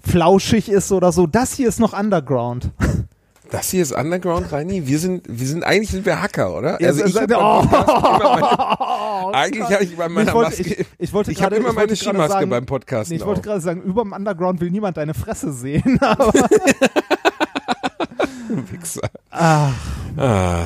flauschig 0.00 0.68
ist 0.68 0.92
oder 0.92 1.10
so. 1.12 1.26
Das 1.26 1.54
hier 1.54 1.68
ist 1.68 1.80
noch 1.80 1.98
Underground. 1.98 2.70
Das 3.56 3.70
hier 3.70 3.82
ist 3.82 3.92
Underground, 3.92 4.50
Reini. 4.50 4.86
Wir 4.86 4.98
sind, 4.98 5.22
wir 5.28 5.46
sind, 5.46 5.62
eigentlich 5.64 5.90
sind 5.90 6.04
wir 6.04 6.20
Hacker, 6.20 6.56
oder? 6.56 6.80
Ja, 6.80 6.88
Also 6.88 7.04
ich 7.04 7.12
so- 7.12 7.20
hab 7.20 7.30
immer 7.30 7.62
meine, 7.62 9.34
eigentlich 9.34 9.70
habe 9.70 9.84
ich 9.84 9.96
bei 9.96 10.08
meiner 10.08 10.28
ich 10.28 10.34
wollte, 10.34 10.50
Maske, 10.50 10.62
ich, 10.62 10.86
ich 10.98 11.12
wollte 11.12 11.30
ich 11.32 11.38
gerade- 11.38 11.56
immer 11.56 11.68
ich 11.68 11.74
meine 11.76 11.94
Skimaske 11.96 12.32
sagen- 12.32 12.50
beim 12.50 12.66
Podcast. 12.66 13.10
Nee, 13.10 13.16
ich 13.16 13.24
wollte 13.24 13.42
gerade 13.42 13.60
sagen, 13.60 13.82
über 13.82 14.02
dem 14.02 14.12
Underground 14.12 14.60
will 14.60 14.70
niemand 14.70 14.96
deine 14.96 15.14
Fresse 15.14 15.52
sehen. 15.52 15.98
Aber 16.00 16.32
Wichser. 18.70 19.08
ah, 19.30 19.70
Ah, 20.16 20.64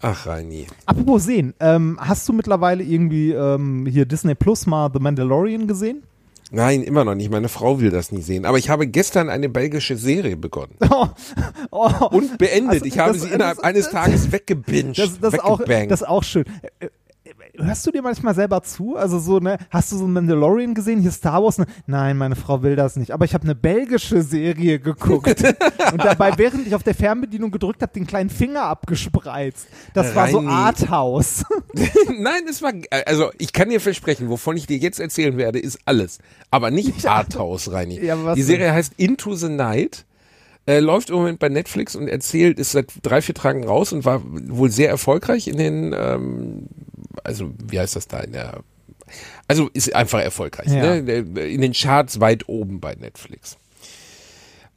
ach, 0.00 0.26
Reini. 0.26 0.66
apropos 0.86 1.24
sehen, 1.24 1.54
ähm, 1.60 1.98
hast 2.00 2.28
du 2.28 2.32
mittlerweile 2.32 2.82
irgendwie 2.82 3.32
ähm, 3.32 3.86
hier 3.86 4.04
Disney 4.06 4.34
Plus 4.34 4.66
mal 4.66 4.90
The 4.92 4.98
Mandalorian 5.00 5.66
gesehen? 5.66 6.02
Nein, 6.54 6.82
immer 6.82 7.04
noch 7.04 7.14
nicht. 7.14 7.30
Meine 7.30 7.48
Frau 7.48 7.80
will 7.80 7.90
das 7.90 8.12
nie 8.12 8.22
sehen. 8.22 8.44
Aber 8.44 8.58
ich 8.58 8.70
habe 8.70 8.86
gestern 8.86 9.28
eine 9.28 9.48
belgische 9.48 9.96
Serie 9.96 10.36
begonnen. 10.36 10.76
Oh, 11.76 11.88
oh, 12.00 12.06
Und 12.12 12.38
beendet. 12.38 12.74
Also, 12.74 12.84
ich 12.84 12.98
habe 12.98 13.12
das- 13.14 13.22
sie 13.22 13.28
innerhalb 13.28 13.56
das- 13.56 13.64
eines 13.64 13.90
Tages 13.90 14.30
weggebinged. 14.30 14.96
das, 14.98 15.18
das, 15.18 15.40
auch, 15.40 15.60
das 15.64 16.00
ist 16.02 16.08
auch 16.08 16.22
schön. 16.22 16.44
Hörst 17.64 17.86
du 17.86 17.90
dir 17.90 18.02
manchmal 18.02 18.34
selber 18.34 18.62
zu? 18.62 18.96
Also 18.96 19.18
so, 19.18 19.38
ne, 19.38 19.58
hast 19.70 19.90
du 19.92 19.96
so 19.96 20.06
Mandalorian 20.06 20.74
gesehen, 20.74 21.00
hier 21.00 21.10
Star 21.10 21.42
Wars? 21.42 21.58
Ne? 21.58 21.66
Nein, 21.86 22.16
meine 22.16 22.36
Frau 22.36 22.62
will 22.62 22.76
das 22.76 22.96
nicht. 22.96 23.12
Aber 23.12 23.24
ich 23.24 23.34
habe 23.34 23.44
eine 23.44 23.54
belgische 23.54 24.22
Serie 24.22 24.78
geguckt. 24.78 25.28
und 25.92 26.04
dabei, 26.04 26.32
während 26.36 26.66
ich 26.66 26.74
auf 26.74 26.82
der 26.82 26.94
Fernbedienung 26.94 27.50
gedrückt 27.50 27.82
habe, 27.82 27.92
den 27.92 28.06
kleinen 28.06 28.30
Finger 28.30 28.64
abgespreizt. 28.64 29.66
Das 29.94 30.14
war 30.14 30.28
so 30.28 30.38
Reini. 30.38 30.50
Arthouse. 30.50 31.44
Nein, 32.18 32.42
es 32.48 32.62
war, 32.62 32.72
also 33.06 33.30
ich 33.38 33.52
kann 33.52 33.70
dir 33.70 33.80
versprechen, 33.80 34.28
wovon 34.28 34.56
ich 34.56 34.66
dir 34.66 34.76
jetzt 34.76 35.00
erzählen 35.00 35.36
werde, 35.36 35.58
ist 35.58 35.78
alles. 35.84 36.18
Aber 36.50 36.70
nicht 36.70 37.06
Arthouse, 37.06 37.72
Reini. 37.72 38.04
Ja, 38.04 38.34
Die 38.34 38.42
Serie 38.42 38.72
heißt 38.72 38.94
Into 38.96 39.34
the 39.34 39.48
Night. 39.48 40.04
Äh, 40.66 40.80
läuft 40.80 41.10
im 41.10 41.16
Moment 41.16 41.38
bei 41.38 41.48
Netflix 41.50 41.94
und 41.94 42.08
erzählt, 42.08 42.58
ist 42.58 42.72
seit 42.72 42.90
drei, 43.02 43.20
vier 43.20 43.34
Tagen 43.34 43.64
raus 43.64 43.92
und 43.92 44.04
war 44.06 44.22
wohl 44.24 44.70
sehr 44.70 44.88
erfolgreich 44.88 45.46
in 45.46 45.58
den, 45.58 45.94
ähm, 45.96 46.68
also 47.22 47.52
wie 47.62 47.78
heißt 47.78 47.96
das 47.96 48.08
da 48.08 48.20
in 48.20 48.32
der, 48.32 48.60
also 49.46 49.68
ist 49.74 49.94
einfach 49.94 50.20
erfolgreich, 50.20 50.68
Ja. 50.68 51.00
ne? 51.00 51.18
in 51.48 51.60
den 51.60 51.72
Charts 51.74 52.18
weit 52.20 52.48
oben 52.48 52.80
bei 52.80 52.94
Netflix. 52.94 53.58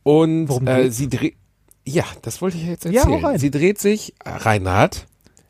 Und 0.04 0.68
äh, 0.68 0.90
sie 0.92 1.08
dreht, 1.10 1.36
ja, 1.86 2.04
das 2.22 2.42
wollte 2.42 2.58
ich 2.58 2.64
ja 2.64 2.70
jetzt 2.72 2.86
Ja, 2.86 3.02
erzählen. 3.04 3.26
rein. 3.26 3.40
sie 3.40 3.52
dreht 3.52 3.80
sich, 3.80 4.14
äh, 4.26 4.30
Reinhard, 4.30 5.08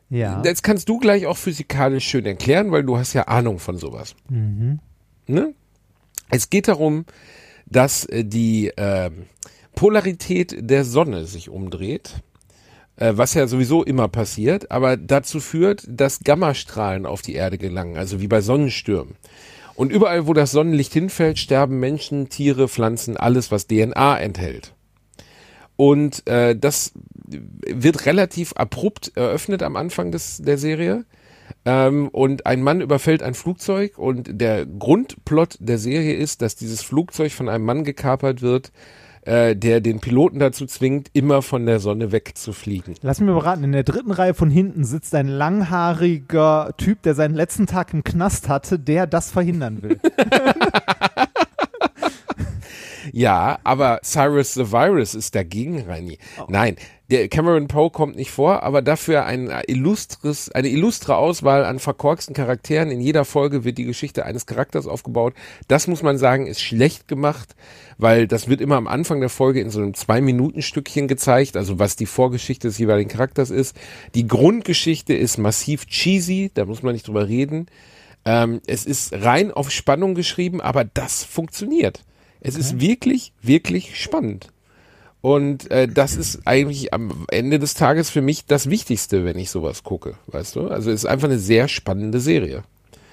ja. 0.08 0.40
das 0.42 0.62
kannst 0.62 0.88
du 0.88 0.98
gleich 0.98 1.26
auch 1.26 1.36
physikalisch 1.36 2.06
schön 2.06 2.26
erklären, 2.26 2.70
weil 2.70 2.84
du 2.84 2.96
hast 2.96 3.12
ja 3.12 3.22
Ahnung 3.24 3.58
von 3.58 3.76
sowas. 3.76 4.14
Mhm. 4.28 4.78
Ne? 5.26 5.52
Es 6.30 6.48
geht 6.50 6.68
darum, 6.68 7.04
dass 7.66 8.04
äh, 8.06 8.24
die 8.24 8.72
ähm, 8.76 9.26
Polarität 9.78 10.56
der 10.58 10.84
Sonne 10.84 11.24
sich 11.24 11.50
umdreht, 11.50 12.14
äh, 12.96 13.12
was 13.14 13.34
ja 13.34 13.46
sowieso 13.46 13.84
immer 13.84 14.08
passiert, 14.08 14.72
aber 14.72 14.96
dazu 14.96 15.38
führt, 15.38 15.84
dass 15.86 16.18
Gammastrahlen 16.24 17.06
auf 17.06 17.22
die 17.22 17.34
Erde 17.34 17.58
gelangen, 17.58 17.96
also 17.96 18.20
wie 18.20 18.26
bei 18.26 18.40
Sonnenstürmen. 18.40 19.14
Und 19.76 19.92
überall, 19.92 20.26
wo 20.26 20.32
das 20.32 20.50
Sonnenlicht 20.50 20.92
hinfällt, 20.92 21.38
sterben 21.38 21.78
Menschen, 21.78 22.28
Tiere, 22.28 22.66
Pflanzen, 22.66 23.16
alles, 23.16 23.52
was 23.52 23.68
DNA 23.68 24.18
enthält. 24.18 24.74
Und 25.76 26.26
äh, 26.26 26.56
das 26.56 26.90
wird 27.24 28.04
relativ 28.04 28.54
abrupt 28.54 29.12
eröffnet 29.14 29.62
am 29.62 29.76
Anfang 29.76 30.10
des, 30.10 30.38
der 30.38 30.58
Serie. 30.58 31.04
Ähm, 31.64 32.08
und 32.08 32.46
ein 32.46 32.62
Mann 32.64 32.80
überfällt 32.80 33.22
ein 33.22 33.34
Flugzeug 33.34 33.96
und 33.96 34.40
der 34.40 34.66
Grundplot 34.66 35.56
der 35.60 35.78
Serie 35.78 36.14
ist, 36.14 36.42
dass 36.42 36.56
dieses 36.56 36.82
Flugzeug 36.82 37.30
von 37.30 37.48
einem 37.48 37.64
Mann 37.64 37.84
gekapert 37.84 38.42
wird, 38.42 38.72
äh, 39.28 39.54
der 39.54 39.82
den 39.82 40.00
Piloten 40.00 40.38
dazu 40.38 40.64
zwingt, 40.64 41.10
immer 41.12 41.42
von 41.42 41.66
der 41.66 41.80
Sonne 41.80 42.12
wegzufliegen. 42.12 42.94
Lass 43.02 43.20
mich 43.20 43.28
mal 43.28 43.34
beraten, 43.34 43.62
in 43.62 43.72
der 43.72 43.82
dritten 43.82 44.10
Reihe 44.10 44.32
von 44.32 44.48
hinten 44.48 44.84
sitzt 44.84 45.14
ein 45.14 45.28
langhaariger 45.28 46.72
Typ, 46.78 47.02
der 47.02 47.14
seinen 47.14 47.34
letzten 47.34 47.66
Tag 47.66 47.92
im 47.92 48.02
Knast 48.04 48.48
hatte, 48.48 48.78
der 48.78 49.06
das 49.06 49.30
verhindern 49.30 49.82
will. 49.82 50.00
Ja, 53.12 53.58
aber 53.64 54.00
Cyrus 54.02 54.54
the 54.54 54.72
Virus 54.72 55.14
ist 55.14 55.34
dagegen, 55.34 55.82
Reini. 55.82 56.18
Nein, 56.48 56.76
der 57.10 57.28
Cameron 57.28 57.68
Poe 57.68 57.88
kommt 57.90 58.16
nicht 58.16 58.30
vor, 58.30 58.62
aber 58.62 58.82
dafür 58.82 59.24
ein 59.24 59.50
illustres, 59.66 60.50
eine 60.50 60.68
illustre 60.68 61.16
Auswahl 61.16 61.64
an 61.64 61.78
verkorksten 61.78 62.34
Charakteren. 62.34 62.90
In 62.90 63.00
jeder 63.00 63.24
Folge 63.24 63.64
wird 63.64 63.78
die 63.78 63.84
Geschichte 63.84 64.26
eines 64.26 64.44
Charakters 64.44 64.86
aufgebaut. 64.86 65.32
Das 65.68 65.86
muss 65.86 66.02
man 66.02 66.18
sagen, 66.18 66.46
ist 66.46 66.60
schlecht 66.60 67.08
gemacht, 67.08 67.56
weil 67.96 68.26
das 68.26 68.48
wird 68.48 68.60
immer 68.60 68.76
am 68.76 68.86
Anfang 68.86 69.20
der 69.20 69.30
Folge 69.30 69.62
in 69.62 69.70
so 69.70 69.80
einem 69.80 69.94
Zwei-Minuten-Stückchen 69.94 71.08
gezeigt, 71.08 71.56
also 71.56 71.78
was 71.78 71.96
die 71.96 72.04
Vorgeschichte 72.04 72.68
des 72.68 72.76
jeweiligen 72.76 73.08
Charakters 73.08 73.48
ist. 73.48 73.74
Die 74.14 74.26
Grundgeschichte 74.26 75.14
ist 75.14 75.38
massiv 75.38 75.86
cheesy, 75.86 76.50
da 76.52 76.66
muss 76.66 76.82
man 76.82 76.92
nicht 76.92 77.08
drüber 77.08 77.26
reden. 77.26 77.68
Ähm, 78.26 78.60
es 78.66 78.84
ist 78.84 79.14
rein 79.14 79.50
auf 79.50 79.70
Spannung 79.70 80.14
geschrieben, 80.14 80.60
aber 80.60 80.84
das 80.84 81.24
funktioniert. 81.24 82.02
Es 82.40 82.56
ist 82.56 82.80
wirklich, 82.80 83.32
wirklich 83.42 84.00
spannend. 84.00 84.48
Und 85.20 85.70
äh, 85.70 85.88
das 85.88 86.16
ist 86.16 86.46
eigentlich 86.46 86.94
am 86.94 87.26
Ende 87.30 87.58
des 87.58 87.74
Tages 87.74 88.08
für 88.08 88.22
mich 88.22 88.46
das 88.46 88.70
Wichtigste, 88.70 89.24
wenn 89.24 89.36
ich 89.36 89.50
sowas 89.50 89.82
gucke, 89.82 90.14
weißt 90.28 90.56
du? 90.56 90.68
Also 90.68 90.90
es 90.90 91.02
ist 91.02 91.06
einfach 91.06 91.28
eine 91.28 91.40
sehr 91.40 91.66
spannende 91.66 92.20
Serie. 92.20 92.62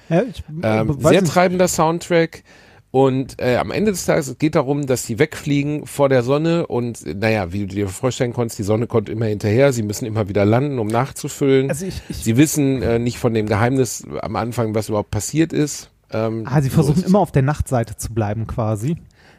Ja, 0.08 0.22
ich, 0.22 0.44
Ähm, 0.62 0.98
sehr 1.00 1.22
nicht. 1.22 1.32
treibender 1.32 1.66
Soundtrack. 1.66 2.44
Und 2.92 3.40
äh, 3.42 3.56
am 3.56 3.72
Ende 3.72 3.90
des 3.90 4.06
Tages 4.06 4.28
es 4.28 4.38
geht 4.38 4.54
darum, 4.54 4.86
dass 4.86 5.04
sie 5.04 5.18
wegfliegen 5.18 5.84
vor 5.86 6.08
der 6.08 6.22
Sonne 6.22 6.66
und 6.66 7.04
naja, 7.20 7.52
wie 7.52 7.66
du 7.66 7.74
dir 7.74 7.88
vorstellen 7.88 8.32
konntest, 8.32 8.58
die 8.58 8.62
Sonne 8.62 8.86
kommt 8.86 9.08
immer 9.08 9.26
hinterher, 9.26 9.72
sie 9.72 9.82
müssen 9.82 10.06
immer 10.06 10.28
wieder 10.28 10.44
landen, 10.46 10.78
um 10.78 10.86
nachzufüllen. 10.86 11.68
Also 11.68 11.86
ich, 11.86 12.00
ich, 12.08 12.18
sie 12.18 12.36
wissen 12.36 12.82
äh, 12.82 12.98
nicht 12.98 13.18
von 13.18 13.34
dem 13.34 13.46
Geheimnis 13.46 14.04
am 14.22 14.36
Anfang, 14.36 14.74
was 14.74 14.88
überhaupt 14.88 15.10
passiert 15.10 15.52
ist. 15.52 15.90
Ähm, 16.12 16.44
ah, 16.46 16.62
sie 16.62 16.70
versuchen 16.70 17.00
es. 17.00 17.04
immer 17.04 17.18
auf 17.18 17.32
der 17.32 17.42
Nachtseite 17.42 17.96
zu 17.96 18.14
bleiben 18.14 18.46
quasi. 18.46 18.96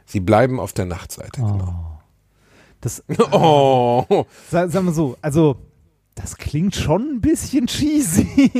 Sie 0.07 0.19
bleiben 0.21 0.59
auf 0.59 0.73
der 0.73 0.85
Nachtseite. 0.85 1.41
Das, 2.81 3.03
Oh. 3.31 4.25
sa- 4.49 4.67
sagen 4.69 4.85
wir 4.87 4.93
so, 4.93 5.17
also 5.21 5.57
das 6.15 6.37
klingt 6.37 6.75
schon 6.75 7.15
ein 7.17 7.21
bisschen 7.21 7.67
cheesy. 7.67 8.51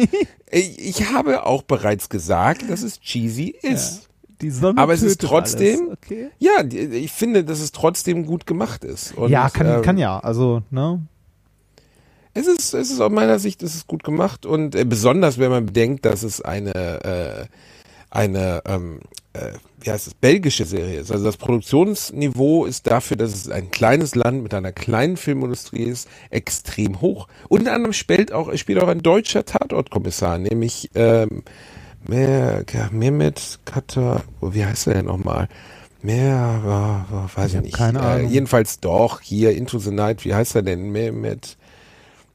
Ich 0.51 0.79
ich 0.99 1.11
habe 1.11 1.45
auch 1.47 1.63
bereits 1.63 2.09
gesagt, 2.09 2.69
dass 2.69 2.83
es 2.83 2.99
cheesy 2.99 3.55
ist. 3.63 4.09
Die 4.41 4.51
Sonne 4.51 4.79
Aber 4.79 4.93
es 4.93 5.01
ist 5.01 5.21
trotzdem-. 5.21 5.89
Okay. 5.93 6.29
Ja, 6.37 6.63
ich 6.63 7.11
finde, 7.11 7.43
dass 7.43 7.59
es 7.59 7.71
trotzdem 7.71 8.27
gut 8.27 8.45
gemacht 8.45 8.83
ist. 8.83 9.17
Und, 9.17 9.31
ja, 9.31 9.49
kann, 9.49 9.65
ähm, 9.67 9.81
kann 9.81 9.97
ja. 9.97 10.19
Also, 10.19 10.61
ne? 10.69 11.01
Es 12.35 12.45
ist, 12.45 12.75
es 12.75 12.91
ist 12.91 12.99
aus 13.01 13.11
meiner 13.11 13.39
Sicht, 13.39 13.63
es 13.63 13.73
ist 13.73 13.87
gut 13.87 14.03
gemacht 14.03 14.45
und 14.45 14.75
äh, 14.75 14.85
besonders, 14.85 15.39
wenn 15.39 15.49
man 15.49 15.65
bedenkt, 15.65 16.05
dass 16.05 16.21
es 16.21 16.39
eine, 16.39 16.71
äh, 16.75 17.45
eine, 18.11 18.61
ähm, 18.67 18.99
äh, 19.33 19.53
wie 19.79 19.91
heißt 19.91 20.07
es, 20.07 20.13
belgische 20.13 20.65
Serie 20.65 20.99
ist. 20.99 21.11
Also 21.11 21.23
das 21.23 21.37
Produktionsniveau 21.37 22.65
ist 22.65 22.87
dafür, 22.87 23.17
dass 23.17 23.33
es 23.33 23.49
ein 23.49 23.69
kleines 23.71 24.15
Land 24.15 24.43
mit 24.43 24.53
einer 24.53 24.71
kleinen 24.71 25.17
Filmindustrie 25.17 25.83
ist, 25.83 26.09
extrem 26.29 27.01
hoch. 27.01 27.27
Unter 27.47 27.73
anderem 27.73 27.93
spielt 27.93 28.31
auch, 28.31 28.53
spielt 28.55 28.81
auch 28.81 28.87
ein 28.87 29.03
deutscher 29.03 29.45
Tatortkommissar, 29.45 30.39
nämlich 30.39 30.89
ähm, 30.95 31.43
Mehmet 32.07 33.59
Katar, 33.65 34.23
oh, 34.41 34.53
wie 34.53 34.65
heißt 34.65 34.87
er 34.87 34.95
denn 34.95 35.05
nochmal? 35.05 35.47
Mehr, 36.01 37.05
äh, 37.09 37.37
weiß 37.37 37.55
ich, 37.55 37.61
nicht. 37.61 37.75
keine 37.75 37.99
äh, 37.99 38.03
Ahnung. 38.03 38.31
jedenfalls 38.31 38.79
doch, 38.79 39.21
hier 39.21 39.51
Into 39.51 39.77
the 39.79 39.91
Night, 39.91 40.25
wie 40.25 40.33
heißt 40.33 40.55
er 40.55 40.61
denn? 40.61 40.91
Mehmet 40.91 41.57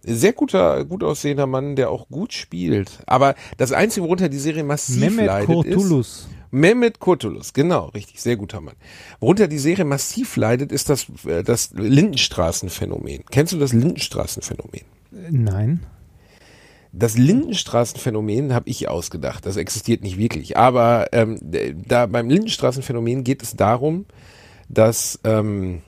sehr 0.05 0.33
guter, 0.33 0.85
gut 0.85 1.05
aussehender 1.05 1.46
Mann, 1.46 1.76
der 1.76 1.90
auch 1.90 2.09
gut 2.09 2.33
spielt. 2.33 2.98
Aber 3.07 3.35
das 3.57 3.72
Einzige, 3.72 4.05
worunter 4.05 4.28
die 4.28 4.38
Serie 4.38 4.64
massiv 4.64 5.00
Mehmet 5.00 5.26
leidet, 5.26 5.48
ist 5.48 5.55
Kurtulus. 5.55 6.28
Mehmet 6.55 7.01
Kurtulus, 7.01 7.55
genau, 7.55 7.87
richtig, 7.87 8.21
sehr 8.21 8.37
guter 8.37 8.61
Mann. 8.61 8.77
Worunter 9.21 9.49
die 9.49 9.59
Serie 9.59 9.87
massiv 9.87 10.37
leidet, 10.37 10.71
ist 10.71 10.91
das, 10.91 11.07
äh, 11.27 11.43
das 11.43 11.71
Lindenstraßenphänomen. 11.73 13.25
Kennst 13.31 13.55
du 13.55 13.59
das 13.59 13.73
Lindenstraßenphänomen? 13.73 14.83
Nein. 15.31 15.81
Das 16.93 17.17
Lindenstraßenphänomen 17.17 18.53
habe 18.53 18.69
ich 18.69 18.87
ausgedacht. 18.87 19.47
Das 19.47 19.57
existiert 19.57 20.03
nicht 20.03 20.19
wirklich. 20.19 20.59
Aber 20.59 21.09
ähm, 21.12 21.38
da 21.41 22.05
beim 22.05 22.29
Lindenstraßenphänomen 22.29 23.25
geht 23.25 23.43
es 23.43 23.57
darum, 23.57 24.05
dass 24.69 25.19
ähm, 25.25 25.81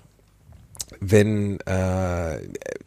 wenn 1.01 1.61
äh, 1.67 2.39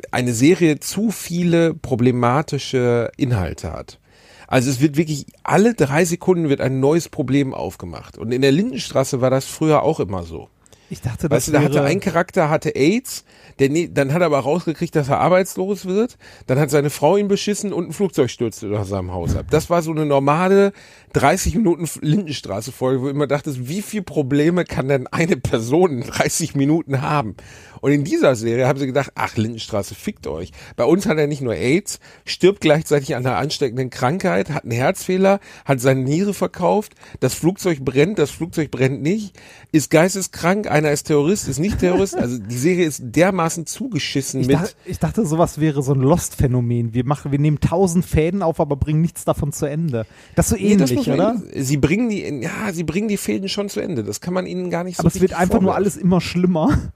eine 0.10 0.34
Serie 0.34 0.80
zu 0.80 1.12
viele 1.12 1.76
problematische 1.76 3.12
Inhalte 3.18 3.72
hat. 3.72 4.00
Also 4.48 4.70
es 4.70 4.80
wird 4.80 4.96
wirklich 4.96 5.26
alle 5.44 5.74
drei 5.74 6.06
Sekunden 6.06 6.50
wird 6.50 6.62
ein 6.62 6.80
neues 6.80 7.10
Problem 7.10 7.54
aufgemacht. 7.54 8.18
Und 8.18 8.32
in 8.32 8.42
der 8.42 8.52
Lindenstraße 8.52 9.22
war 9.22 9.30
das 9.30 9.46
früher 9.46 9.84
auch 9.84 10.00
immer 10.00 10.24
so. 10.24 10.50
Ich 10.90 11.02
dachte, 11.02 11.28
das 11.28 11.36
Weißt 11.36 11.48
du, 11.50 11.52
da 11.52 11.62
hatte 11.62 11.84
ein 11.84 12.00
Charakter 12.00 12.50
hatte 12.50 12.70
AIDS, 12.70 13.26
der 13.60 13.70
ne, 13.70 13.90
dann 13.90 14.14
hat 14.14 14.22
er 14.22 14.28
aber 14.28 14.40
rausgekriegt, 14.40 14.96
dass 14.96 15.10
er 15.10 15.20
arbeitslos 15.20 15.86
wird. 15.86 16.18
Dann 16.46 16.60
hat 16.60 16.70
seine 16.70 16.90
Frau 16.90 17.18
ihn 17.18 17.28
beschissen 17.28 17.74
und 17.74 17.90
ein 17.90 17.92
Flugzeug 17.92 18.30
stürzte 18.30 18.70
durch 18.70 18.86
seinem 18.86 19.12
Haus 19.12 19.36
ab. 19.36 19.48
Das 19.50 19.70
war 19.70 19.82
so 19.82 19.92
eine 19.92 20.06
normale 20.06 20.72
30 21.18 21.56
Minuten 21.56 21.90
Lindenstraße 22.02 22.72
Folge, 22.72 23.02
wo 23.02 23.06
du 23.06 23.10
immer 23.10 23.26
dachtest, 23.26 23.68
wie 23.68 23.82
viele 23.82 24.04
Probleme 24.04 24.66
kann 24.66 24.88
denn 24.88 25.08
eine 25.08 25.36
Person 25.36 26.02
in 26.02 26.08
30 26.08 26.54
Minuten 26.54 27.02
haben? 27.02 27.36
Und 27.82 27.92
in 27.92 28.04
dieser 28.04 28.36
Serie 28.36 28.68
haben 28.68 28.78
sie 28.80 28.86
gedacht, 28.86 29.12
ach, 29.16 29.36
Lindenstraße, 29.36 29.96
fickt 29.96 30.28
euch. 30.28 30.52
Bei 30.76 30.84
uns 30.84 31.06
hat 31.08 31.18
er 31.18 31.28
nicht 31.28 31.42
nur 31.42 31.56
AIDS, 31.56 32.00
stirbt 32.26 32.62
gleichzeitig 32.62 33.16
an 33.16 33.26
einer 33.26 33.38
ansteckenden 33.38 33.90
Krankheit, 33.90 34.50
hat 34.52 34.64
einen 34.64 34.72
Herzfehler, 34.72 35.40
hat 35.66 35.80
seine 35.80 36.02
Niere 36.02 36.34
verkauft, 36.34 36.94
das 37.20 37.34
Flugzeug 37.34 37.84
brennt, 37.84 38.20
das 38.20 38.30
Flugzeug 38.32 38.72
brennt 38.72 39.02
nicht, 39.02 39.36
ist 39.72 39.90
geisteskrank, 39.90 40.70
einer 40.70 40.92
ist 40.92 41.04
Terrorist, 41.06 41.48
ist 41.48 41.60
nicht 41.60 41.80
Terrorist. 41.80 42.16
Also 42.16 42.38
die 42.40 42.58
Serie 42.58 42.86
ist 42.86 43.02
dermaßen 43.04 43.66
zugeschissen 43.66 44.42
Ich 44.42 44.48
mit. 44.48 44.56
dachte, 44.56 44.74
ich 44.86 45.00
dachte, 45.00 45.26
sowas 45.26 45.60
wäre 45.60 45.82
so 45.82 45.94
ein 45.94 46.02
Lost-Phänomen. 46.02 46.94
Wir 46.94 47.06
machen, 47.06 47.32
wir 47.32 47.40
nehmen 47.40 47.60
tausend 47.60 48.06
Fäden 48.06 48.42
auf, 48.44 48.60
aber 48.60 48.76
bringen 48.76 49.02
nichts 49.02 49.26
davon 49.26 49.52
zu 49.52 49.66
Ende. 49.66 50.06
Das 50.36 50.48
ist 50.48 50.50
so 50.52 50.56
Nee, 50.58 50.74
ähnlich, 50.74 50.94
muss 50.96 51.07
man- 51.08 51.20
oder? 51.20 51.42
Sie 51.56 51.78
bringen 51.78 52.10
die, 52.10 52.22
ja, 52.42 52.72
sie 52.74 52.84
bringen 52.84 53.08
die 53.08 53.18
Fäden 53.18 53.50
schon 53.50 53.70
zu 53.70 53.80
Ende. 53.80 54.04
Das 54.04 54.22
kann 54.22 54.34
man 54.34 54.46
ihnen 54.46 54.70
gar 54.70 54.84
nicht 54.84 54.98
so 54.98 55.02
Aber 55.02 55.10
es 55.10 55.22
wird 55.22 55.34
einfach 55.34 55.62
nur 55.62 55.76
alles 55.76 55.98
immer 55.98 56.22
schlimmer. 56.22 56.92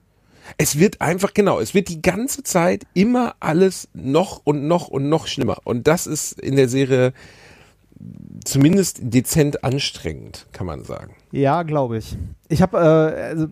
Es 0.57 0.77
wird 0.77 0.99
einfach, 0.99 1.33
genau, 1.33 1.59
es 1.59 1.73
wird 1.73 1.87
die 1.87 2.01
ganze 2.01 2.43
Zeit 2.43 2.85
immer 2.93 3.35
alles 3.39 3.87
noch 3.93 4.41
und 4.43 4.67
noch 4.67 4.89
und 4.89 5.07
noch 5.07 5.27
schlimmer. 5.27 5.59
Und 5.63 5.87
das 5.87 6.07
ist 6.07 6.39
in 6.39 6.55
der 6.55 6.67
Serie 6.67 7.13
zumindest 8.43 8.99
dezent 9.01 9.63
anstrengend, 9.63 10.47
kann 10.51 10.65
man 10.65 10.83
sagen. 10.83 11.15
Ja, 11.31 11.63
glaube 11.63 11.97
ich. 11.97 12.17
Ich 12.49 12.61
habe, 12.61 12.77
äh, 12.77 12.81
also, 12.81 13.47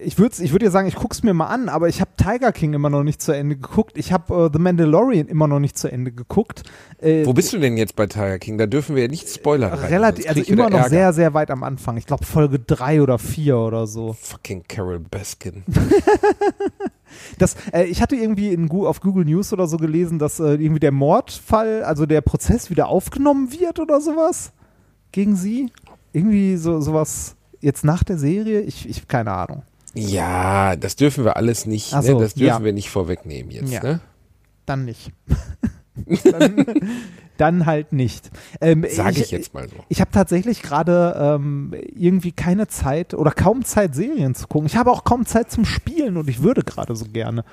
ich 0.00 0.18
würde 0.18 0.42
ich 0.42 0.50
würd 0.50 0.62
dir 0.62 0.70
sagen, 0.70 0.88
ich 0.88 0.96
guck's 0.96 1.22
mir 1.22 1.34
mal 1.34 1.46
an, 1.46 1.68
aber 1.68 1.88
ich 1.88 2.00
habe 2.00 2.10
Tiger 2.16 2.50
King 2.50 2.72
immer 2.72 2.90
noch 2.90 3.04
nicht 3.04 3.22
zu 3.22 3.32
Ende 3.32 3.56
geguckt. 3.56 3.96
Ich 3.96 4.12
habe 4.12 4.46
äh, 4.46 4.50
The 4.52 4.58
Mandalorian 4.58 5.28
immer 5.28 5.46
noch 5.46 5.60
nicht 5.60 5.78
zu 5.78 5.90
Ende 5.90 6.10
geguckt. 6.10 6.64
Äh, 6.98 7.24
Wo 7.26 7.32
bist 7.32 7.52
du 7.52 7.58
denn 7.58 7.76
jetzt 7.76 7.94
bei 7.94 8.06
Tiger 8.06 8.38
King? 8.38 8.58
Da 8.58 8.66
dürfen 8.66 8.96
wir 8.96 9.02
ja 9.02 9.08
nicht 9.08 9.28
spoilern. 9.28 9.72
relativ, 9.78 10.28
also 10.28 10.40
immer 10.42 10.70
noch 10.70 10.78
Ärger. 10.78 10.90
sehr, 10.90 11.12
sehr 11.12 11.34
weit 11.34 11.50
am 11.50 11.62
Anfang. 11.62 11.96
Ich 11.96 12.06
glaube 12.06 12.24
Folge 12.24 12.58
drei 12.58 13.02
oder 13.02 13.18
vier 13.18 13.58
oder 13.58 13.86
so. 13.86 14.14
Fucking 14.14 14.64
Carol 14.66 14.98
Baskin. 14.98 15.62
Das, 17.38 17.56
äh, 17.72 17.84
ich 17.84 18.02
hatte 18.02 18.16
irgendwie 18.16 18.52
in, 18.52 18.70
auf 18.70 19.00
Google 19.00 19.24
News 19.24 19.52
oder 19.52 19.66
so 19.66 19.76
gelesen, 19.76 20.18
dass 20.18 20.40
äh, 20.40 20.54
irgendwie 20.54 20.80
der 20.80 20.92
Mordfall, 20.92 21.82
also 21.84 22.06
der 22.06 22.20
Prozess 22.20 22.70
wieder 22.70 22.88
aufgenommen 22.88 23.52
wird 23.52 23.78
oder 23.78 24.00
sowas 24.00 24.52
gegen 25.12 25.36
sie. 25.36 25.70
Irgendwie 26.12 26.56
so 26.56 26.80
sowas 26.80 27.36
jetzt 27.60 27.84
nach 27.84 28.02
der 28.04 28.18
Serie. 28.18 28.60
Ich, 28.60 28.88
ich 28.88 29.06
keine 29.08 29.32
Ahnung. 29.32 29.62
Ja, 29.94 30.76
das 30.76 30.96
dürfen 30.96 31.24
wir 31.24 31.36
alles 31.36 31.66
nicht, 31.66 31.92
Ach 31.94 32.02
so, 32.02 32.14
ne? 32.14 32.22
das 32.22 32.34
dürfen 32.34 32.60
ja. 32.60 32.64
wir 32.64 32.72
nicht 32.72 32.90
vorwegnehmen 32.90 33.50
jetzt. 33.50 33.72
Ja. 33.72 33.82
Ne? 33.82 34.00
Dann 34.66 34.84
nicht. 34.84 35.10
dann, 36.24 36.66
dann 37.36 37.66
halt 37.66 37.92
nicht. 37.92 38.30
Ähm, 38.60 38.84
Sage 38.90 39.20
ich 39.20 39.30
jetzt 39.30 39.54
mal 39.54 39.68
so. 39.68 39.76
Ich 39.88 40.00
habe 40.00 40.10
tatsächlich 40.10 40.62
gerade 40.62 41.16
ähm, 41.18 41.74
irgendwie 41.94 42.32
keine 42.32 42.68
Zeit 42.68 43.14
oder 43.14 43.30
kaum 43.30 43.64
Zeit, 43.64 43.94
Serien 43.94 44.34
zu 44.34 44.46
gucken. 44.46 44.66
Ich 44.66 44.76
habe 44.76 44.90
auch 44.90 45.04
kaum 45.04 45.26
Zeit 45.26 45.50
zum 45.50 45.64
Spielen 45.64 46.16
und 46.16 46.28
ich 46.28 46.42
würde 46.42 46.62
gerade 46.62 46.96
so 46.96 47.06
gerne. 47.06 47.44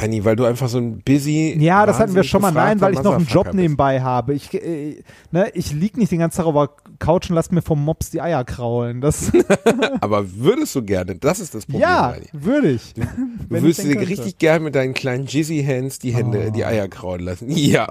Reini, 0.00 0.24
weil 0.24 0.36
du 0.36 0.44
einfach 0.44 0.68
so 0.68 0.78
ein 0.78 1.00
busy. 1.02 1.56
Ja, 1.58 1.86
das 1.86 1.98
hatten 1.98 2.14
wir 2.14 2.22
schon 2.24 2.42
mal. 2.42 2.52
Nein, 2.52 2.80
weil 2.80 2.92
ich 2.92 3.02
noch 3.02 3.14
einen 3.14 3.26
Job 3.26 3.52
nebenbei 3.54 4.00
habe. 4.02 4.34
Ich, 4.34 4.52
äh, 4.54 5.02
ne, 5.30 5.50
ich 5.54 5.72
lieg 5.72 5.96
nicht 5.96 6.12
den 6.12 6.18
ganzen 6.18 6.36
Tag 6.38 6.46
auf 6.46 6.54
der 6.54 6.70
Couch 6.98 7.30
und 7.30 7.36
lass 7.36 7.50
mir 7.50 7.62
vom 7.62 7.82
Mops 7.84 8.10
die 8.10 8.20
Eier 8.20 8.44
kraulen. 8.44 9.00
Das, 9.00 9.32
Aber 10.00 10.24
würdest 10.36 10.74
du 10.74 10.82
gerne? 10.82 11.16
Das 11.16 11.40
ist 11.40 11.54
das 11.54 11.64
Problem. 11.66 11.82
ja, 11.82 12.08
Reini. 12.10 12.26
würde 12.32 12.70
ich. 12.70 12.94
Du 12.94 13.02
würdest 13.48 13.82
dir 13.82 13.98
richtig 13.98 14.38
gern 14.38 14.62
mit 14.62 14.74
deinen 14.74 14.94
kleinen 14.94 15.26
Jizzy 15.26 15.64
Hands 15.66 15.98
die 15.98 16.14
Hände, 16.14 16.46
Oh. 16.48 16.50
die 16.50 16.64
Eier 16.64 16.88
kraulen 16.88 17.22
lassen. 17.24 17.48
Ja, 17.50 17.86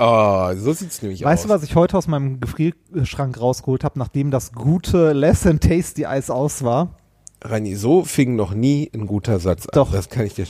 oh, 0.51 0.55
so 0.57 0.73
sieht's 0.73 1.01
nämlich 1.01 1.23
Weißt 1.23 1.43
aus. 1.45 1.47
du, 1.47 1.53
was 1.53 1.63
ich 1.63 1.75
heute 1.75 1.97
aus 1.97 2.07
meinem 2.07 2.39
Gefrierschrank 2.39 3.39
rausgeholt 3.39 3.83
habe, 3.83 3.97
nachdem 3.97 4.29
das 4.31 4.51
gute 4.53 5.13
Less 5.13 5.41
than 5.41 5.59
Tasty 5.59 6.05
Eis 6.05 6.29
aus 6.29 6.63
war? 6.63 6.97
Reini, 7.43 7.75
so 7.75 8.03
fing 8.03 8.35
noch 8.35 8.53
nie 8.53 8.89
ein 8.93 9.07
guter 9.07 9.39
Satz 9.39 9.65
Doch. 9.73 9.87
an. 9.89 9.93
Das 9.95 10.09
kann 10.09 10.25
ich 10.25 10.35
dir. 10.35 10.45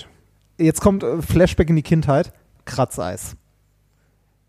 Jetzt 0.57 0.81
kommt 0.81 1.03
äh, 1.03 1.21
Flashback 1.21 1.69
in 1.69 1.75
die 1.75 1.81
Kindheit. 1.83 2.33
Kratzeis. 2.65 3.35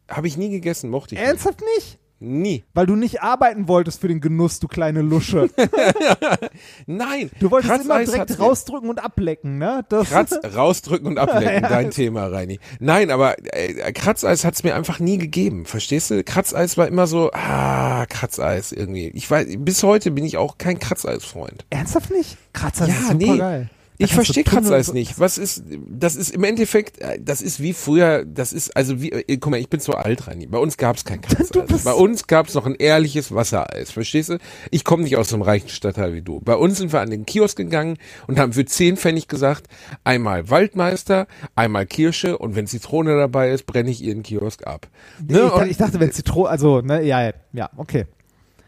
Habe 0.08 0.26
ich 0.26 0.36
nie 0.36 0.50
gegessen, 0.50 0.90
mochte 0.90 1.14
ich 1.14 1.20
nicht. 1.20 1.28
Ernsthaft 1.28 1.60
nicht? 1.76 1.98
Nie. 2.24 2.62
Weil 2.74 2.86
du 2.86 2.94
nicht 2.94 3.20
arbeiten 3.22 3.66
wolltest 3.66 4.00
für 4.00 4.06
den 4.06 4.20
Genuss, 4.20 4.60
du 4.60 4.68
kleine 4.68 5.02
Lusche. 5.02 5.48
Nein. 6.86 7.30
Du 7.40 7.50
wolltest 7.50 7.72
immer 7.74 7.94
Kratzeis 7.96 8.10
direkt 8.10 8.30
hat's 8.30 8.38
mir- 8.38 8.44
rausdrücken 8.44 8.88
und 8.90 9.02
ablecken, 9.02 9.58
ne? 9.58 9.84
Das, 9.88 10.08
Kratz, 10.10 10.38
rausdrücken 10.54 11.08
und 11.08 11.18
ablecken, 11.18 11.62
dein 11.68 11.90
Thema, 11.90 12.26
Reini. 12.28 12.60
Nein, 12.78 13.10
aber 13.10 13.34
äh, 13.56 13.92
Kratzeis 13.92 14.44
hat's 14.44 14.62
mir 14.62 14.76
einfach 14.76 15.00
nie 15.00 15.18
gegeben, 15.18 15.64
verstehst 15.66 16.10
du? 16.10 16.22
Kratzeis 16.22 16.76
war 16.76 16.86
immer 16.86 17.06
so, 17.08 17.30
ah, 17.32 18.06
Kratzeis 18.06 18.70
irgendwie. 18.70 19.08
Ich 19.08 19.28
weiß, 19.28 19.46
bis 19.58 19.82
heute 19.82 20.10
bin 20.12 20.24
ich 20.24 20.36
auch 20.36 20.58
kein 20.58 20.78
Kratzeis-Freund. 20.78 21.64
Ernsthaft 21.70 22.10
nicht? 22.10 22.36
Kratzeis 22.52 22.88
Ja, 22.88 22.94
ist 22.94 23.02
super 23.04 23.14
nee. 23.16 23.38
geil. 23.38 23.70
Ich 24.04 24.14
verstehe 24.14 24.44
Kratzeis 24.44 24.92
nicht. 24.92 25.18
Was 25.18 25.38
ist, 25.38 25.62
das 25.88 26.16
ist 26.16 26.30
im 26.30 26.44
Endeffekt, 26.44 26.98
äh, 27.00 27.18
das 27.20 27.40
ist 27.42 27.60
wie 27.60 27.72
früher, 27.72 28.24
das 28.24 28.52
ist, 28.52 28.76
also 28.76 29.00
wie, 29.00 29.10
äh, 29.12 29.36
guck 29.38 29.50
mal, 29.50 29.58
ich 29.60 29.68
bin 29.68 29.80
so 29.80 29.92
alt, 29.92 30.26
Reini. 30.26 30.46
Bei 30.46 30.58
uns 30.58 30.76
gab's 30.76 31.04
kein 31.04 31.20
Kratzeis. 31.22 31.50
bist- 31.66 31.84
Bei 31.84 31.92
uns 31.94 32.26
gab's 32.26 32.54
noch 32.54 32.66
ein 32.66 32.74
ehrliches 32.74 33.34
Wassereis, 33.34 33.90
verstehst 33.90 34.28
du? 34.30 34.38
Ich 34.70 34.84
komme 34.84 35.02
nicht 35.04 35.16
aus 35.16 35.28
so 35.30 35.36
einem 35.36 35.42
reichen 35.42 35.68
Stadtteil 35.68 36.14
wie 36.14 36.22
du. 36.22 36.40
Bei 36.40 36.56
uns 36.56 36.78
sind 36.78 36.92
wir 36.92 37.00
an 37.00 37.10
den 37.10 37.26
Kiosk 37.26 37.56
gegangen 37.56 37.98
und 38.26 38.38
haben 38.38 38.52
für 38.52 38.64
10 38.64 38.96
Pfennig 38.96 39.28
gesagt, 39.28 39.66
einmal 40.04 40.50
Waldmeister, 40.50 41.26
einmal 41.54 41.86
Kirsche 41.86 42.38
und 42.38 42.54
wenn 42.56 42.66
Zitrone 42.66 43.16
dabei 43.16 43.50
ist, 43.50 43.66
brenne 43.66 43.90
ich 43.90 44.02
ihren 44.02 44.22
Kiosk 44.22 44.66
ab. 44.66 44.88
Nee, 45.26 45.34
Ne? 45.34 45.50
ich, 45.64 45.70
ich 45.72 45.76
dachte, 45.76 46.00
wenn 46.00 46.12
Zitrone, 46.12 46.48
also, 46.48 46.80
ne, 46.80 47.02
ja, 47.02 47.32
ja, 47.52 47.70
okay. 47.76 48.06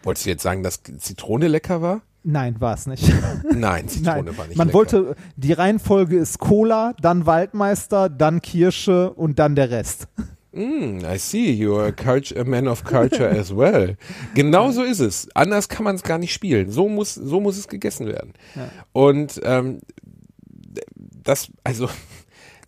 Wolltest 0.03 0.27
du 0.27 0.31
jetzt 0.31 0.43
sagen, 0.43 0.63
dass 0.63 0.81
Zitrone 0.99 1.49
lecker 1.49 1.81
war? 1.81 2.03
Nein, 2.27 2.57
war 2.59 2.75
es 2.75 2.87
nicht. 2.87 3.13
Nein, 3.55 3.87
Zitrone 3.87 4.25
Nein, 4.25 4.39
war 4.39 4.47
nicht 4.47 4.57
man 4.57 4.69
lecker. 4.69 4.79
wollte, 4.79 5.15
die 5.37 5.53
Reihenfolge 5.53 6.17
ist 6.17 6.39
Cola, 6.39 6.95
dann 7.01 7.27
Waldmeister, 7.27 8.09
dann 8.09 8.41
Kirsche 8.41 9.13
und 9.13 9.39
dann 9.39 9.55
der 9.55 9.71
Rest. 9.71 10.09
Mm, 10.53 11.01
I 11.05 11.19
see, 11.19 11.51
you 11.53 11.77
are 11.77 11.89
a, 11.89 11.93
culture, 11.93 12.41
a 12.41 12.45
man 12.45 12.67
of 12.67 12.83
culture 12.85 13.29
as 13.29 13.55
well. 13.55 13.97
Genau 14.35 14.71
so 14.71 14.83
ist 14.83 15.01
es. 15.01 15.29
Anders 15.35 15.69
kann 15.69 15.85
man 15.85 15.97
es 15.97 16.03
gar 16.03 16.17
nicht 16.19 16.33
spielen. 16.33 16.71
So 16.71 16.89
muss, 16.89 17.15
so 17.15 17.41
muss 17.41 17.59
es 17.59 17.69
gegessen 17.69 18.07
werden. 18.07 18.33
Und 18.93 19.41
ähm, 19.45 19.81
das, 21.25 21.49
also, 21.65 21.89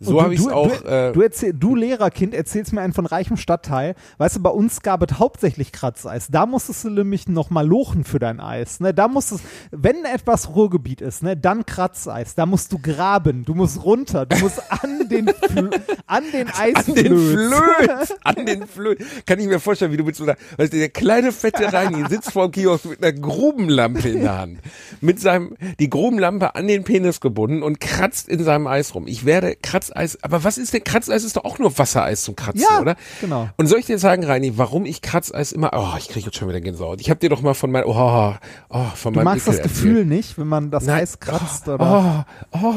So 0.01 0.23
habe 0.23 0.35
ich 0.35 0.41
es 0.41 0.49
auch. 0.49 0.75
Du, 0.77 0.89
äh, 0.89 1.13
du, 1.13 1.23
erzähl, 1.23 1.53
du 1.53 1.75
Lehrerkind 1.75 2.35
erzählst 2.35 2.73
mir 2.73 2.81
einen 2.81 2.93
von 2.93 3.07
reichem 3.07 3.37
Stadtteil. 3.37 3.95
Weißt 4.19 4.37
du, 4.37 4.43
bei 4.43 4.51
uns 4.51 4.83
gab 4.83 5.03
es 5.03 5.19
hauptsächlich 5.19 5.73
Kratzeis. 5.73 6.29
Da 6.31 6.47
musstest 6.47 6.85
du 6.85 6.91
nämlich 6.91 7.29
noch 7.29 7.51
mal 7.51 7.67
lochen 7.67 8.05
für 8.05 8.19
dein 8.19 8.41
Eis. 8.41 8.81
Ne? 8.81 8.93
Da 8.93 9.09
musstest, 9.09 9.45
wenn 9.71 10.05
etwas 10.05 10.55
Ruhrgebiet 10.55 11.01
ist, 11.01 11.23
ne, 11.23 11.37
dann 11.37 11.67
Kratzeis. 11.67 12.35
Da 12.35 12.47
musst 12.47 12.73
du 12.73 12.79
graben, 12.79 13.45
du 13.45 13.55
musst 13.55 13.85
runter, 13.85 14.27
du 14.27 14.37
musst 14.39 14.61
an 14.71 15.09
den, 15.09 15.29
Fl 15.29 15.71
an 16.07 16.25
den 16.33 16.49
an 16.59 16.75
den. 16.95 17.07
Flöß, 17.07 18.15
an 18.25 18.47
den 18.47 18.67
Flöß. 18.67 18.99
Kann 19.25 19.41
ich 19.41 19.47
mir 19.47 19.61
vorstellen, 19.61 19.93
wie 19.93 19.97
du 19.97 20.05
mit 20.05 20.17
so 20.17 20.25
einer, 20.25 20.37
weißt 20.57 20.73
du, 20.73 20.79
der 20.79 20.89
kleine 20.89 21.33
fette 21.33 21.73
Reini 21.73 22.09
sitzt 22.09 22.33
vor 22.33 22.49
dem 22.49 22.53
Kiosk 22.53 22.87
mit 22.87 23.03
einer 23.03 23.13
Grubenlampe 23.13 24.09
in 24.09 24.23
der 24.23 24.39
Hand. 24.39 24.61
Mit 25.01 25.21
seinem, 25.21 25.57
die 25.79 25.91
Grubenlampe 25.91 26.55
an 26.55 26.67
den 26.69 26.85
Penis 26.85 27.21
gebunden 27.21 27.63
und 27.63 27.81
kratzt 27.81 28.29
in 28.29 28.43
seinem 28.45 28.67
Eis 28.67 28.95
rum. 28.95 29.07
Ich 29.07 29.25
werde 29.25 29.57
Kratzeis, 29.87 30.19
aber 30.23 30.45
was 30.45 30.59
ist 30.59 30.73
denn 30.75 30.85
Kratzeis? 30.85 31.25
Ist 31.25 31.37
doch 31.37 31.45
auch 31.45 31.59
nur 31.59 31.77
Wassereis 31.79 32.23
zum 32.25 32.37
Kratzen, 32.37 32.63
Ja, 32.63 32.81
oder? 32.81 32.97
genau. 33.21 33.49
Und 33.57 33.67
soll 33.67 33.79
ich 33.79 33.87
dir 33.87 33.99
sagen, 33.99 34.25
Reini, 34.25 34.59
warum 34.59 34.85
ich 34.87 35.03
Kratzeis 35.03 35.53
immer, 35.53 35.71
oh, 35.75 35.97
ich 35.99 36.09
kriege 36.09 36.27
jetzt 36.27 36.37
schon 36.37 36.49
wieder 36.49 36.61
Gänsehaut. 36.61 37.01
Ich 37.01 37.11
habe 37.11 37.21
dir 37.21 37.31
doch 37.31 37.43
mal 37.43 37.55
von 37.55 37.71
meinem, 37.71 37.85
oh, 37.89 38.35
oh, 38.71 38.85
von 38.95 39.13
Du 39.13 39.19
meinem 39.19 39.25
magst 39.27 39.47
das 39.49 39.57
Ekel 39.57 39.69
Gefühl 39.69 39.91
erzählt. 39.91 40.09
nicht, 40.09 40.39
wenn 40.39 40.49
man 40.49 40.71
das 40.71 40.85
Nein. 40.85 41.03
Eis 41.03 41.21
kratzt, 41.21 41.69
oder? 41.69 42.27
Oh, 42.53 42.59
oh, 42.61 42.75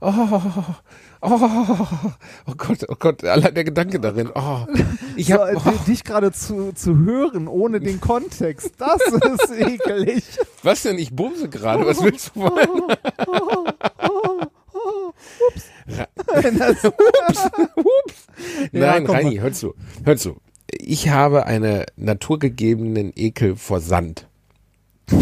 oh, 0.00 0.30
oh, 1.22 1.30
oh 2.46 2.52
Gott, 2.56 2.78
oh 2.88 2.94
Gott, 2.98 3.24
allein 3.24 3.54
der 3.54 3.64
Gedanke 3.64 3.98
darin. 4.00 4.30
Oh, 4.34 4.58
ich 5.16 5.28
So, 5.28 5.34
hab, 5.34 5.48
äh, 5.48 5.56
oh, 5.56 5.60
di- 5.70 5.90
dich 5.92 6.04
gerade 6.04 6.32
zu, 6.32 6.72
zu 6.72 6.96
hören, 6.98 7.48
ohne 7.48 7.80
den 7.80 8.00
Kontext, 8.00 8.72
das 8.78 9.00
ist 9.02 9.50
ekelig. 9.58 10.24
was 10.62 10.82
denn? 10.82 10.98
Ich 10.98 11.14
bumse 11.14 11.48
gerade. 11.48 11.86
Was 11.86 12.02
willst 12.02 12.32
du 12.34 12.46
wollen? 16.28 16.58
Das, 16.58 16.84
Ups. 16.84 18.26
Ja, 18.72 18.92
Nein, 18.92 19.06
komm 19.06 19.16
Reini, 19.16 19.36
hör 19.36 19.52
zu, 19.52 19.74
hör 20.04 20.16
zu. 20.16 20.40
Ich 20.70 21.08
habe 21.10 21.46
einen 21.46 21.84
naturgegebenen 21.96 23.12
Ekel 23.14 23.56
vor 23.56 23.80
Sand. 23.80 24.28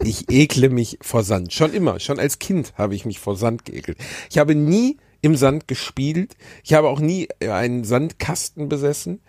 Ich 0.00 0.30
ekle 0.30 0.70
mich 0.70 0.96
vor 1.02 1.24
Sand. 1.24 1.52
Schon 1.52 1.74
immer, 1.74 1.98
schon 1.98 2.20
als 2.20 2.38
Kind 2.38 2.72
habe 2.78 2.94
ich 2.94 3.04
mich 3.04 3.18
vor 3.18 3.36
Sand 3.36 3.64
geekelt. 3.64 3.98
Ich 4.30 4.38
habe 4.38 4.54
nie 4.54 4.96
im 5.20 5.34
Sand 5.36 5.66
gespielt. 5.66 6.36
Ich 6.62 6.72
habe 6.74 6.88
auch 6.88 7.00
nie 7.00 7.28
einen 7.40 7.84
Sandkasten 7.84 8.68
besessen. 8.68 9.20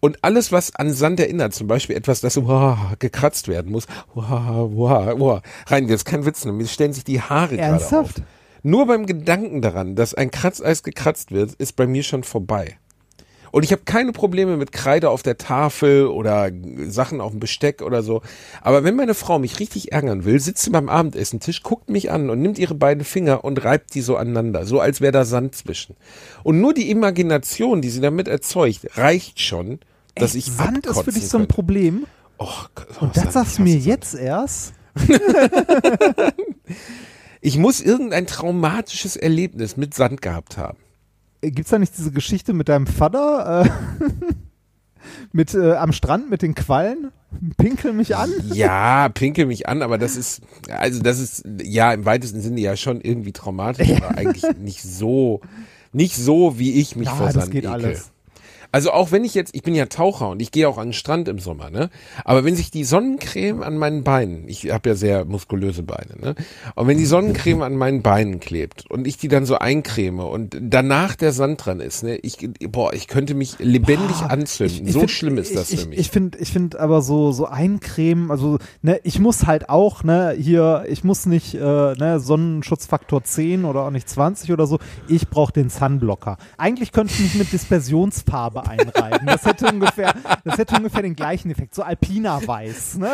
Und 0.00 0.18
alles, 0.22 0.52
was 0.52 0.74
an 0.74 0.92
Sand 0.92 1.20
erinnert, 1.20 1.54
zum 1.54 1.66
Beispiel 1.66 1.96
etwas, 1.96 2.20
das 2.20 2.36
wow, 2.36 2.78
gekratzt 2.98 3.48
werden 3.48 3.70
muss, 3.70 3.86
wow, 4.14 4.70
wow, 4.72 5.14
wow. 5.18 5.42
Rein, 5.66 5.88
das 5.88 5.96
ist 5.96 6.04
kein 6.04 6.24
Witz, 6.24 6.44
ne? 6.44 6.52
mir 6.52 6.66
stellen 6.66 6.92
sich 6.92 7.04
die 7.04 7.20
Haare 7.20 7.56
gerade 7.56 7.98
auf. 7.98 8.14
Nur 8.66 8.86
beim 8.86 9.04
Gedanken 9.04 9.60
daran, 9.60 9.94
dass 9.94 10.14
ein 10.14 10.30
Kratzeis 10.30 10.82
gekratzt 10.82 11.32
wird, 11.32 11.52
ist 11.52 11.76
bei 11.76 11.86
mir 11.86 12.02
schon 12.02 12.24
vorbei. 12.24 12.78
Und 13.50 13.62
ich 13.62 13.72
habe 13.72 13.82
keine 13.84 14.12
Probleme 14.12 14.56
mit 14.56 14.72
Kreide 14.72 15.10
auf 15.10 15.22
der 15.22 15.36
Tafel 15.36 16.06
oder 16.06 16.50
Sachen 16.86 17.20
auf 17.20 17.32
dem 17.32 17.40
Besteck 17.40 17.82
oder 17.82 18.02
so. 18.02 18.22
Aber 18.62 18.82
wenn 18.82 18.96
meine 18.96 19.12
Frau 19.12 19.38
mich 19.38 19.60
richtig 19.60 19.92
ärgern 19.92 20.24
will, 20.24 20.40
sitzt 20.40 20.62
sie 20.62 20.70
beim 20.70 20.88
Abendessentisch, 20.88 21.62
guckt 21.62 21.90
mich 21.90 22.10
an 22.10 22.30
und 22.30 22.40
nimmt 22.40 22.58
ihre 22.58 22.74
beiden 22.74 23.04
Finger 23.04 23.44
und 23.44 23.62
reibt 23.62 23.94
die 23.94 24.00
so 24.00 24.16
aneinander, 24.16 24.64
so 24.64 24.80
als 24.80 25.02
wäre 25.02 25.12
da 25.12 25.26
Sand 25.26 25.54
zwischen. 25.54 25.94
Und 26.42 26.62
nur 26.62 26.72
die 26.72 26.90
Imagination, 26.90 27.82
die 27.82 27.90
sie 27.90 28.00
damit 28.00 28.28
erzeugt, 28.28 28.96
reicht 28.96 29.40
schon, 29.40 29.78
dass 30.14 30.34
ich 30.34 30.46
Sand 30.46 30.86
ist 30.86 31.02
für 31.02 31.12
dich 31.12 31.28
so 31.28 31.36
ein 31.36 31.42
könnte. 31.42 31.54
Problem. 31.54 32.06
Gott, 32.38 32.48
oh, 32.98 33.04
Und 33.04 33.14
das 33.14 33.24
Sand, 33.24 33.32
sagst 33.34 33.58
du 33.58 33.62
mir 33.62 33.76
jetzt 33.76 34.14
erst? 34.14 34.72
Ich 37.44 37.58
muss 37.58 37.82
irgendein 37.82 38.26
traumatisches 38.26 39.16
Erlebnis 39.16 39.76
mit 39.76 39.92
Sand 39.92 40.22
gehabt 40.22 40.56
haben. 40.56 40.78
Äh, 41.42 41.50
Gibt's 41.50 41.70
da 41.70 41.78
nicht 41.78 41.92
diese 41.98 42.10
Geschichte 42.10 42.54
mit 42.54 42.70
deinem 42.70 42.86
Vater? 42.86 43.66
Äh, 43.66 43.70
mit 45.32 45.52
äh, 45.52 45.74
am 45.74 45.92
Strand 45.92 46.30
mit 46.30 46.40
den 46.40 46.54
Quallen? 46.54 47.12
Pinkel 47.58 47.92
mich 47.92 48.16
an? 48.16 48.30
Ja, 48.54 49.08
pinkel 49.14 49.44
mich 49.44 49.68
an, 49.68 49.82
aber 49.82 49.98
das 49.98 50.16
ist, 50.16 50.40
also 50.70 51.02
das 51.02 51.18
ist 51.18 51.44
ja 51.62 51.92
im 51.92 52.06
weitesten 52.06 52.40
Sinne 52.40 52.60
ja 52.62 52.78
schon 52.78 53.02
irgendwie 53.02 53.32
traumatisch, 53.32 53.90
aber 53.90 54.16
eigentlich 54.16 54.44
nicht 54.58 54.82
so, 54.82 55.42
nicht 55.92 56.16
so, 56.16 56.58
wie 56.58 56.80
ich 56.80 56.96
mich 56.96 57.08
Ja, 57.08 57.14
vor 57.14 57.26
das 57.26 57.34
Sand 57.34 57.50
geht 57.50 57.64
ekel. 57.64 57.74
alles. 57.74 58.10
Also 58.74 58.90
auch 58.90 59.12
wenn 59.12 59.22
ich 59.22 59.34
jetzt, 59.34 59.54
ich 59.54 59.62
bin 59.62 59.76
ja 59.76 59.86
Taucher 59.86 60.30
und 60.30 60.42
ich 60.42 60.50
gehe 60.50 60.68
auch 60.68 60.78
an 60.78 60.88
den 60.88 60.92
Strand 60.94 61.28
im 61.28 61.38
Sommer, 61.38 61.70
ne? 61.70 61.90
Aber 62.24 62.44
wenn 62.44 62.56
sich 62.56 62.72
die 62.72 62.82
Sonnencreme 62.82 63.62
an 63.62 63.78
meinen 63.78 64.02
Beinen, 64.02 64.48
ich 64.48 64.68
habe 64.72 64.88
ja 64.88 64.96
sehr 64.96 65.24
muskulöse 65.24 65.84
Beine, 65.84 66.16
ne? 66.20 66.34
Und 66.74 66.88
wenn 66.88 66.98
die 66.98 67.06
Sonnencreme 67.06 67.62
an 67.62 67.76
meinen 67.76 68.02
Beinen 68.02 68.40
klebt 68.40 68.90
und 68.90 69.06
ich 69.06 69.16
die 69.16 69.28
dann 69.28 69.46
so 69.46 69.56
eincreme 69.58 70.18
und 70.18 70.56
danach 70.60 71.14
der 71.14 71.30
Sand 71.30 71.64
dran 71.64 71.78
ist, 71.78 72.02
ne? 72.02 72.16
Ich, 72.16 72.38
boah, 72.68 72.92
ich 72.92 73.06
könnte 73.06 73.34
mich 73.34 73.60
lebendig 73.60 74.16
anzünden. 74.22 74.90
so 74.90 74.98
find- 74.98 75.10
schlimm 75.12 75.38
ist 75.38 75.54
das 75.54 75.70
ich, 75.70 75.82
für 75.82 75.88
mich. 75.90 76.00
Ich 76.00 76.10
finde, 76.10 76.38
ich 76.38 76.50
finde 76.50 76.80
aber 76.80 77.00
so 77.00 77.30
so 77.30 77.46
eincremen, 77.46 78.32
also 78.32 78.58
ne, 78.82 78.98
ich 79.04 79.20
muss 79.20 79.46
halt 79.46 79.68
auch 79.68 80.02
ne 80.02 80.34
hier, 80.36 80.84
ich 80.88 81.04
muss 81.04 81.26
nicht 81.26 81.54
äh, 81.54 81.60
ne 81.60 82.18
Sonnenschutzfaktor 82.18 83.22
10 83.22 83.66
oder 83.66 83.82
auch 83.82 83.90
nicht 83.90 84.08
20 84.08 84.50
oder 84.50 84.66
so. 84.66 84.80
Ich 85.06 85.28
brauche 85.28 85.52
den 85.52 85.70
Sunblocker. 85.70 86.38
Eigentlich 86.58 86.90
könnte 86.90 87.14
ich 87.14 87.20
mich 87.20 87.34
mit 87.36 87.52
Dispersionsfarbe 87.52 88.63
einreiben. 88.68 89.26
Das 89.26 89.44
hätte 89.44 89.66
ungefähr, 89.72 90.14
das 90.44 90.58
hätte 90.58 90.76
ungefähr 90.76 91.02
den 91.02 91.14
gleichen 91.16 91.50
Effekt, 91.50 91.74
so 91.74 91.82
Alpina 91.82 92.46
Weiß. 92.46 92.98
Ne, 92.98 93.08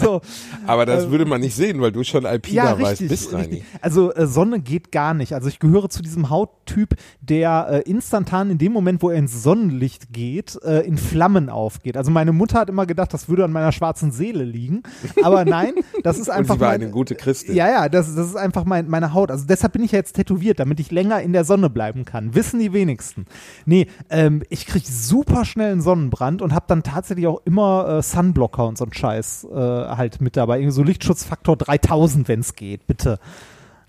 so. 0.00 0.20
aber 0.66 0.86
das 0.86 1.04
äh, 1.04 1.10
würde 1.10 1.24
man 1.24 1.40
nicht 1.40 1.54
sehen, 1.54 1.80
weil 1.80 1.92
du 1.92 2.04
schon 2.04 2.26
Alpina 2.26 2.78
weißt 2.80 3.08
bist, 3.08 3.32
Reini. 3.32 3.64
Also 3.80 4.12
äh, 4.14 4.26
Sonne 4.26 4.60
geht 4.60 4.92
gar 4.92 5.14
nicht. 5.14 5.32
Also 5.32 5.48
ich 5.48 5.58
gehöre 5.58 5.88
zu 5.88 6.02
diesem 6.02 6.30
Hauttyp, 6.30 6.94
der 7.20 7.68
äh, 7.86 7.90
instantan 7.90 8.50
in 8.50 8.58
dem 8.58 8.72
Moment, 8.72 9.02
wo 9.02 9.10
er 9.10 9.18
ins 9.18 9.42
Sonnenlicht 9.42 10.12
geht, 10.12 10.58
äh, 10.64 10.80
in 10.80 10.98
Flammen 10.98 11.48
aufgeht. 11.48 11.96
Also 11.96 12.10
meine 12.10 12.32
Mutter 12.32 12.60
hat 12.60 12.68
immer 12.68 12.86
gedacht, 12.86 13.12
das 13.14 13.28
würde 13.28 13.44
an 13.44 13.52
meiner 13.52 13.72
schwarzen 13.72 14.12
Seele 14.12 14.44
liegen. 14.44 14.82
Aber 15.22 15.44
nein, 15.44 15.72
das 16.02 16.18
ist 16.18 16.28
Und 16.28 16.34
einfach 16.34 16.54
sie 16.56 16.60
war 16.60 16.70
mein- 16.72 16.82
eine 16.82 16.90
gute 16.90 17.14
Christin. 17.14 17.54
ja, 17.54 17.68
ja, 17.68 17.88
das, 17.88 18.14
das 18.14 18.26
ist 18.28 18.36
einfach 18.36 18.64
mein, 18.64 18.88
meine 18.88 19.12
Haut. 19.14 19.30
Also 19.30 19.44
deshalb 19.46 19.72
bin 19.72 19.82
ich 19.84 19.92
ja 19.92 19.98
jetzt 19.98 20.14
tätowiert, 20.14 20.60
damit 20.60 20.80
ich 20.80 20.90
länger 20.90 21.20
in 21.22 21.32
der 21.32 21.44
Sonne 21.44 21.70
bleiben 21.70 22.04
kann. 22.04 22.34
Wissen 22.34 22.60
die 22.60 22.72
wenigsten. 22.72 23.26
Nee, 23.64 23.86
ähm, 24.10 24.42
ich 24.50 24.66
kriege 24.66 24.75
super 24.84 25.44
schnell 25.44 25.72
einen 25.72 25.80
Sonnenbrand 25.80 26.42
und 26.42 26.52
habe 26.52 26.66
dann 26.68 26.82
tatsächlich 26.82 27.26
auch 27.26 27.40
immer 27.44 27.88
äh, 27.98 28.02
Sunblocker 28.02 28.66
und 28.66 28.76
so 28.76 28.84
einen 28.84 28.92
Scheiß 28.92 29.44
äh, 29.50 29.54
halt 29.54 30.20
mit 30.20 30.36
dabei. 30.36 30.58
Irgendwie 30.58 30.74
so 30.74 30.82
Lichtschutzfaktor 30.82 31.56
3000, 31.56 32.26
wenn 32.28 32.40
es 32.40 32.54
geht, 32.56 32.86
bitte. 32.86 33.18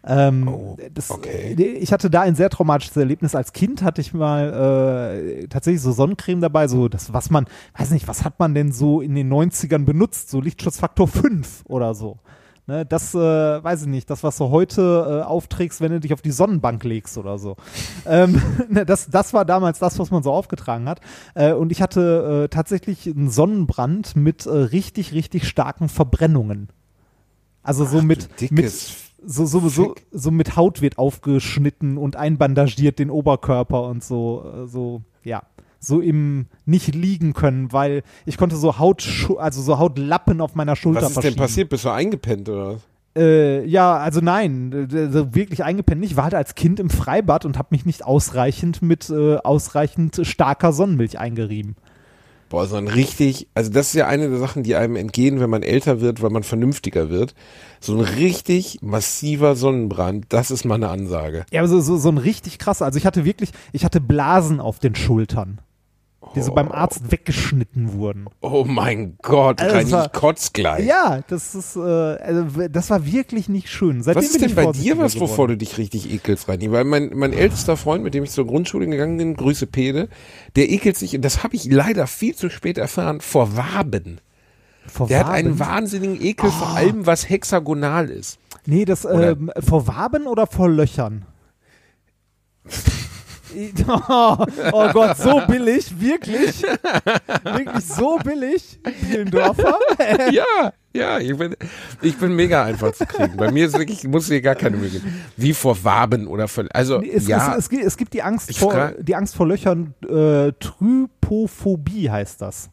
Ähm, 0.05 0.49
das, 0.93 1.09
Oh, 1.11 1.15
okay. 1.15 1.55
äh, 1.57 1.63
Ich 1.79 1.91
hatte 1.91 2.09
da 2.09 2.21
ein 2.21 2.35
sehr 2.35 2.49
traumatisches 2.49 2.95
Erlebnis. 2.95 3.35
Als 3.35 3.51
Kind 3.51 3.81
hatte 3.81 3.99
ich 3.99 4.13
mal 4.13 5.11
äh, 5.41 5.47
tatsächlich 5.47 5.81
so 5.81 5.91
Sonnencreme 5.91 6.39
dabei, 6.39 6.67
so 6.67 6.87
das, 6.87 7.11
was 7.11 7.29
man, 7.29 7.45
weiß 7.77 7.91
nicht, 7.91 8.07
was 8.07 8.23
hat 8.23 8.39
man 8.39 8.53
denn 8.53 8.71
so 8.71 9.01
in 9.01 9.15
den 9.15 9.31
90ern 9.31 9.83
benutzt? 9.83 10.29
So 10.29 10.39
Lichtschutzfaktor 10.39 11.07
5 11.07 11.63
oder 11.65 11.93
so. 11.93 12.19
Ne, 12.69 12.85
das 12.85 13.15
äh, 13.15 13.17
weiß 13.17 13.83
ich 13.83 13.87
nicht, 13.87 14.09
das, 14.09 14.23
was 14.23 14.37
du 14.37 14.49
heute 14.49 15.21
äh, 15.21 15.25
aufträgst, 15.25 15.79
wenn 15.79 15.93
du 15.93 16.01
dich 16.01 16.11
auf 16.11 16.21
die 16.21 16.31
Sonnenbank 16.31 16.83
legst 16.83 17.17
oder 17.17 17.37
so. 17.37 17.55
ähm, 18.05 18.41
ne, 18.69 18.85
das, 18.85 19.09
das 19.09 19.33
war 19.33 19.45
damals 19.45 19.79
das, 19.79 19.97
was 19.99 20.11
man 20.11 20.21
so 20.21 20.33
aufgetragen 20.33 20.89
hat. 20.89 20.99
Äh, 21.33 21.53
und 21.53 21.71
ich 21.71 21.81
hatte 21.81 22.43
äh, 22.43 22.47
tatsächlich 22.49 23.07
einen 23.07 23.29
Sonnenbrand 23.29 24.17
mit 24.17 24.45
äh, 24.45 24.49
richtig, 24.49 25.13
richtig 25.13 25.47
starken 25.47 25.87
Verbrennungen. 25.87 26.67
Also 27.63 27.85
so 27.85 27.97
Ach, 27.97 28.01
du 28.01 28.07
mit, 28.07 28.51
mit 28.51 28.69
so, 28.69 29.45
so, 29.45 29.69
so, 29.69 29.95
so 30.11 30.31
mit 30.31 30.57
Haut 30.57 30.81
wird 30.81 30.97
aufgeschnitten 30.97 31.97
und 31.97 32.17
einbandagiert 32.17 32.99
den 32.99 33.09
Oberkörper 33.09 33.83
und 33.83 34.03
so, 34.03 34.43
äh, 34.43 34.67
so, 34.67 35.03
ja. 35.23 35.43
So 35.79 36.01
im 36.01 36.47
nicht 36.65 36.93
liegen 36.95 37.33
können, 37.33 37.71
weil 37.71 38.03
ich 38.25 38.37
konnte 38.37 38.55
so 38.55 38.79
Haut, 38.79 39.07
also 39.37 39.61
so 39.61 39.77
Hautlappen 39.77 40.41
auf 40.41 40.55
meiner 40.55 40.75
Schulter 40.75 41.03
Was 41.03 41.11
ist 41.11 41.23
denn 41.23 41.35
passiert? 41.35 41.69
Bist 41.69 41.85
du 41.85 41.89
eingepennt 41.89 42.49
oder? 42.49 42.73
was? 42.73 42.81
Äh, 43.17 43.65
ja, 43.65 43.97
also 43.97 44.21
nein, 44.21 44.89
äh, 44.93 45.09
so 45.09 45.33
wirklich 45.33 45.63
eingepennt 45.63 46.01
nicht. 46.01 46.11
Ich 46.11 46.17
war 46.17 46.25
halt 46.25 46.35
als 46.35 46.53
Kind 46.55 46.79
im 46.79 46.89
Freibad 46.89 47.45
und 47.45 47.57
habe 47.57 47.69
mich 47.71 47.85
nicht 47.85 48.05
ausreichend 48.05 48.81
mit 48.81 49.09
äh, 49.09 49.37
ausreichend 49.37 50.21
starker 50.23 50.71
Sonnenmilch 50.71 51.17
eingerieben. 51.17 51.75
Boah, 52.49 52.65
so 52.65 52.77
ein 52.77 52.87
richtig, 52.87 53.47
also 53.55 53.71
das 53.71 53.87
ist 53.87 53.95
ja 53.95 54.07
eine 54.07 54.29
der 54.29 54.37
Sachen, 54.37 54.63
die 54.63 54.75
einem 54.75 54.95
entgehen, 54.95 55.41
wenn 55.41 55.49
man 55.49 55.63
älter 55.63 55.99
wird, 55.99 56.21
weil 56.21 56.29
man 56.29 56.43
vernünftiger 56.43 57.09
wird. 57.09 57.33
So 57.81 57.95
ein 57.97 58.01
richtig 58.01 58.79
massiver 58.81 59.55
Sonnenbrand, 59.55 60.27
das 60.29 60.49
ist 60.49 60.63
mal 60.63 60.75
eine 60.75 60.87
Ansage. 60.87 61.45
Ja, 61.51 61.61
aber 61.61 61.67
so, 61.67 61.81
so, 61.81 61.97
so 61.97 62.09
ein 62.09 62.17
richtig 62.17 62.57
krasser. 62.57 62.85
Also 62.85 62.99
ich 62.99 63.05
hatte 63.05 63.25
wirklich, 63.25 63.51
ich 63.73 63.83
hatte 63.83 63.99
Blasen 63.99 64.61
auf 64.61 64.79
den 64.79 64.95
Schultern, 64.95 65.59
die 66.35 66.41
so 66.41 66.53
beim 66.53 66.71
Arzt 66.71 67.11
weggeschnitten 67.11 67.93
wurden. 67.93 68.25
Oh 68.41 68.63
mein 68.67 69.17
Gott, 69.21 69.61
Also 69.61 69.75
das 69.75 69.91
war- 69.91 70.05
ich 70.05 70.11
kotz 70.11 70.53
gleich. 70.53 70.85
Ja, 70.85 71.21
das 71.27 71.55
ist, 71.55 71.75
äh, 71.75 71.79
also 71.79 72.67
das 72.67 72.89
war 72.89 73.05
wirklich 73.05 73.49
nicht 73.49 73.69
schön. 73.69 74.03
Seitdem 74.03 74.23
Was 74.23 74.29
ist 74.31 74.41
denn 74.41 74.55
bei 74.55 74.71
dir 74.71 74.97
was, 74.97 75.13
geworden. 75.13 75.29
wovor 75.31 75.47
du 75.47 75.57
dich 75.57 75.77
richtig 75.77 76.11
ekelst, 76.13 76.47
Reini? 76.47 76.71
Weil 76.71 76.83
mein, 76.83 77.11
mein 77.15 77.33
ältester 77.33 77.77
Freund, 77.77 78.03
mit 78.03 78.13
dem 78.13 78.23
ich 78.23 78.31
zur 78.31 78.45
Grundschule 78.47 78.87
gegangen 78.87 79.17
bin, 79.17 79.35
Grüße 79.35 79.67
Pede, 79.67 80.09
der 80.55 80.69
ekelt 80.69 80.97
sich, 80.97 81.15
und 81.15 81.21
das 81.23 81.43
habe 81.43 81.55
ich 81.55 81.65
leider 81.65 82.07
viel 82.07 82.35
zu 82.35 82.49
spät 82.49 82.77
erfahren, 82.77 83.21
vor 83.21 83.55
Waben. 83.57 84.19
Vor 84.87 85.07
Der 85.07 85.19
hat 85.19 85.27
einen 85.33 85.59
Waben? 85.59 85.71
wahnsinnigen 85.71 86.21
Ekel 86.21 86.49
vor 86.49 86.67
Ah. 86.69 86.75
allem, 86.75 87.05
was 87.05 87.29
hexagonal 87.29 88.09
ist. 88.09 88.39
Nee, 88.65 88.85
das 88.85 89.03
ähm, 89.05 89.51
vor 89.59 89.87
Waben 89.87 90.27
oder 90.27 90.47
vor 90.47 90.69
Löchern? 90.69 91.25
Oh, 93.87 94.37
oh 94.71 94.89
Gott, 94.93 95.17
so 95.17 95.41
billig, 95.47 95.99
wirklich? 95.99 96.61
Wirklich 97.43 97.85
so 97.85 98.17
billig, 98.23 98.79
Bielendorfer? 99.01 99.77
Ja, 100.31 100.73
ja, 100.93 101.19
ich 101.19 101.35
bin, 101.37 101.55
ich 102.01 102.17
bin 102.17 102.35
mega 102.35 102.63
einfach 102.63 102.91
zu 102.93 103.05
kriegen. 103.05 103.37
Bei 103.37 103.51
mir 103.51 103.67
ist 103.67 103.77
wirklich, 103.77 104.03
muss 104.07 104.27
hier 104.27 104.41
gar 104.41 104.55
keine 104.55 104.77
Mühe 104.77 104.89
geben. 104.89 105.21
Wie 105.35 105.53
vor 105.53 105.81
Waben 105.83 106.27
oder 106.27 106.47
vor, 106.47 106.65
also, 106.71 107.01
Es, 107.01 107.27
ja. 107.27 107.51
es, 107.53 107.59
es, 107.65 107.69
gibt- 107.69 107.83
es 107.85 107.97
gibt 107.97 108.13
die 108.13 108.23
Angst, 108.23 108.49
Ich 108.49 108.59
vor, 108.59 108.93
die 108.99 109.15
Angst 109.15 109.35
vor 109.35 109.47
Löchern, 109.47 109.93
äh, 110.07 110.51
Trypophobie 110.59 112.09
heißt 112.09 112.41
das. 112.41 112.69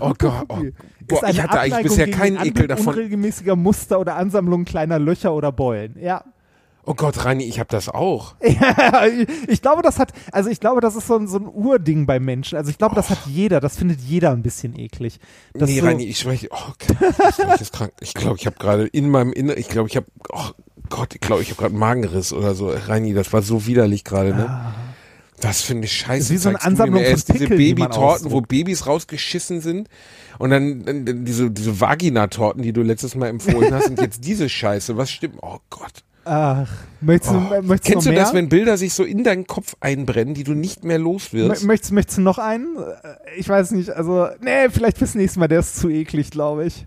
Oh 0.00 0.12
Gott, 0.18 0.44
oh, 0.48 0.58
Ist 0.60 0.74
boah, 1.08 1.28
ich 1.28 1.42
hatte 1.42 1.60
eigentlich 1.60 1.82
bisher 1.84 2.10
keinen 2.10 2.36
Ekel 2.44 2.66
davon. 2.66 2.88
unregelmäßiger 2.88 3.56
Muster 3.56 3.98
oder 3.98 4.16
Ansammlungen 4.16 4.66
kleiner 4.66 4.98
Löcher 4.98 5.32
oder 5.32 5.50
Beulen. 5.52 5.96
Ja. 5.98 6.24
Oh 6.88 6.94
Gott, 6.94 7.22
Reini, 7.22 7.44
ich 7.44 7.58
habe 7.60 7.68
das 7.68 7.90
auch. 7.90 8.34
Ja, 8.42 9.04
ich 9.46 9.60
glaube, 9.60 9.82
das 9.82 9.98
hat, 9.98 10.12
also 10.32 10.48
ich 10.48 10.58
glaube, 10.58 10.80
das 10.80 10.96
ist 10.96 11.06
so 11.06 11.16
ein, 11.16 11.28
so 11.28 11.36
ein 11.36 11.46
Urding 11.46 12.06
bei 12.06 12.18
Menschen. 12.18 12.56
Also 12.56 12.70
ich 12.70 12.78
glaube, 12.78 12.94
das 12.94 13.10
hat 13.10 13.18
jeder, 13.26 13.60
das 13.60 13.76
findet 13.76 14.00
jeder 14.00 14.30
ein 14.30 14.42
bisschen 14.42 14.78
eklig. 14.78 15.20
Das 15.52 15.68
nee, 15.68 15.80
so, 15.80 15.86
Reini, 15.86 16.04
ich 16.04 16.18
spreche, 16.18 16.48
oh, 16.50 16.70
okay, 16.70 16.96
ich 17.28 17.36
glaube, 17.36 17.54
ich 17.56 17.60
ist 17.60 17.72
krank. 17.74 17.92
Ich 18.00 18.14
glaube, 18.14 18.36
ich 18.38 18.46
habe 18.46 18.56
gerade 18.58 18.86
in 18.86 19.10
meinem 19.10 19.34
Inneren, 19.34 19.58
ich 19.58 19.68
glaube, 19.68 19.90
ich 19.90 19.96
habe, 19.96 20.06
oh 20.30 20.48
Gott, 20.88 21.14
ich 21.14 21.20
glaube, 21.20 21.42
ich 21.42 21.50
habe 21.50 21.58
gerade 21.58 21.72
einen 21.72 21.78
Magenriss 21.78 22.32
oder 22.32 22.54
so. 22.54 22.70
Reini, 22.70 23.12
das 23.12 23.34
war 23.34 23.42
so 23.42 23.66
widerlich 23.66 24.02
gerade, 24.04 24.34
ne? 24.34 24.72
Was 25.42 25.60
für 25.60 25.74
eine 25.74 25.86
Scheiße. 25.86 26.22
ist 26.22 26.30
wie 26.30 26.38
so 26.38 26.48
eine 26.48 26.62
Ansammlung 26.62 27.04
von 27.04 27.14
diese 27.14 27.32
Pickeln, 27.32 27.58
die 27.58 27.74
man 27.74 27.90
Babytorten, 27.90 28.30
wo. 28.30 28.40
Babys 28.40 28.86
rausgeschissen 28.86 29.60
sind. 29.60 29.88
Und 30.38 30.50
dann, 30.50 30.84
dann, 30.84 31.04
dann 31.04 31.24
diese, 31.26 31.50
diese 31.50 31.80
Vaginatorten, 31.80 32.62
die 32.62 32.72
du 32.72 32.82
letztes 32.82 33.14
Mal 33.14 33.28
empfohlen 33.28 33.74
hast, 33.74 33.90
und 33.90 34.00
jetzt 34.00 34.24
diese 34.24 34.48
Scheiße. 34.48 34.96
Was 34.96 35.10
stimmt? 35.10 35.36
Oh 35.42 35.58
Gott. 35.68 36.02
Ach, 36.30 36.68
möchtest 37.00 37.32
du, 37.32 37.38
Oh. 37.38 37.62
möchtest 37.62 37.84
Kennst 37.92 38.06
du 38.06 38.12
das, 38.12 38.34
wenn 38.34 38.50
Bilder 38.50 38.76
sich 38.76 38.92
so 38.92 39.02
in 39.02 39.24
deinen 39.24 39.46
Kopf 39.46 39.74
einbrennen, 39.80 40.34
die 40.34 40.44
du 40.44 40.52
nicht 40.52 40.84
mehr 40.84 40.98
los 40.98 41.32
wirst? 41.32 41.62
Mö- 41.62 41.66
Möchtest, 41.66 41.92
möchtest 41.92 42.18
du 42.18 42.22
noch 42.22 42.36
einen? 42.38 42.76
Äh, 42.76 43.38
Ich 43.38 43.48
weiß 43.48 43.70
nicht, 43.70 43.90
also, 43.90 44.28
nee, 44.40 44.68
vielleicht 44.68 44.98
fürs 44.98 45.14
nächste 45.14 45.38
Mal, 45.40 45.48
der 45.48 45.60
ist 45.60 45.76
zu 45.76 45.88
eklig, 45.88 46.30
glaube 46.30 46.66
ich. 46.66 46.86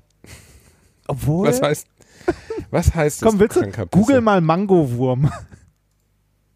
Obwohl. 1.08 1.48
Was 1.48 1.62
heißt, 1.62 1.88
was 2.70 2.94
heißt 2.94 3.22
das? 3.24 3.30
Komm, 3.30 3.40
willst 3.40 3.56
du? 3.58 3.88
Google 3.90 4.22
mal 4.22 4.42
Mangowurm. 4.42 5.32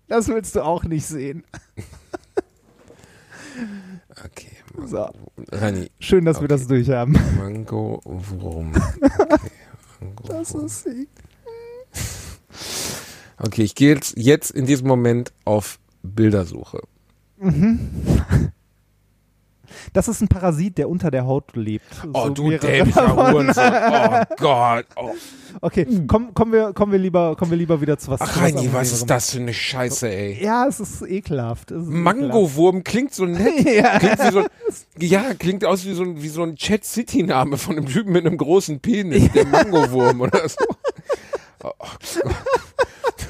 Das 0.07 0.27
willst 0.27 0.55
du 0.55 0.61
auch 0.63 0.83
nicht 0.83 1.07
sehen. 1.07 1.43
Okay. 4.23 4.51
So. 4.85 5.09
Rani, 5.51 5.89
Schön, 5.99 6.25
dass 6.25 6.37
wir 6.37 6.45
Okay. 6.45 6.47
das 6.49 6.67
durchhaben. 6.67 7.17
Mango 7.37 8.01
Wurm. 8.05 8.73
Okay. 9.01 9.49
Mango 10.01 10.23
Das 10.27 10.51
ist 10.53 10.85
eklig. 10.85 11.07
Okay, 13.37 13.63
ich 13.63 13.75
gehe 13.75 13.93
jetzt, 13.93 14.13
jetzt 14.17 14.51
in 14.51 14.65
diesem 14.65 14.87
Moment 14.87 15.33
auf 15.43 15.79
Bildersuche. 16.03 16.81
Das 19.93 20.07
ist 20.07 20.21
ein 20.21 20.27
Parasit, 20.27 20.77
der 20.77 20.89
unter 20.89 21.11
der 21.11 21.25
Haut 21.25 21.55
lebt. 21.55 21.85
Oh, 22.13 22.25
So 22.25 22.29
du 22.29 22.57
dämlicher. 22.57 23.15
Hurensohn. 23.15 23.63
Oh 24.27 24.35
Gott. 24.37 24.85
Oh. 24.95 25.11
Okay, 25.61 25.87
komm, 26.07 26.33
kommen, 26.33 26.51
wir, 26.51 26.73
kommen, 26.73 26.91
wir 26.91 26.99
lieber, 26.99 27.35
kommen 27.35 27.51
wir 27.51 27.57
lieber 27.57 27.79
wieder 27.79 27.97
zu 27.97 28.11
was 28.11 28.21
Ach, 28.21 28.41
Reini, 28.41 28.69
was 28.73 28.91
ist 28.91 29.09
das 29.09 29.31
für 29.31 29.39
eine 29.39 29.53
Scheiße, 29.53 30.09
ey? 30.09 30.43
Ja, 30.43 30.67
es 30.67 30.79
ist 30.79 31.01
ekelhaft. 31.01 31.71
Es 31.71 31.83
ist 31.83 31.89
Mangowurm 31.89 32.83
klingt 32.83 33.13
so 33.13 33.25
nett. 33.25 33.65
Ja. 33.65 33.99
Klingt 33.99 34.33
so, 34.33 34.45
ja, 34.99 35.33
klingt 35.33 35.65
aus 35.65 35.85
wie 35.85 35.93
so 35.93 36.03
ein, 36.03 36.21
wie 36.21 36.29
so 36.29 36.43
ein 36.43 36.55
Chat 36.55 36.83
City 36.85 37.23
Name 37.23 37.57
von 37.57 37.77
einem 37.77 37.87
Typen 37.87 38.11
mit 38.13 38.25
einem 38.25 38.37
großen 38.37 38.79
Penis, 38.79 39.31
der 39.31 39.45
Mangowurm 39.45 40.21
oder 40.21 40.47
so. 40.47 40.65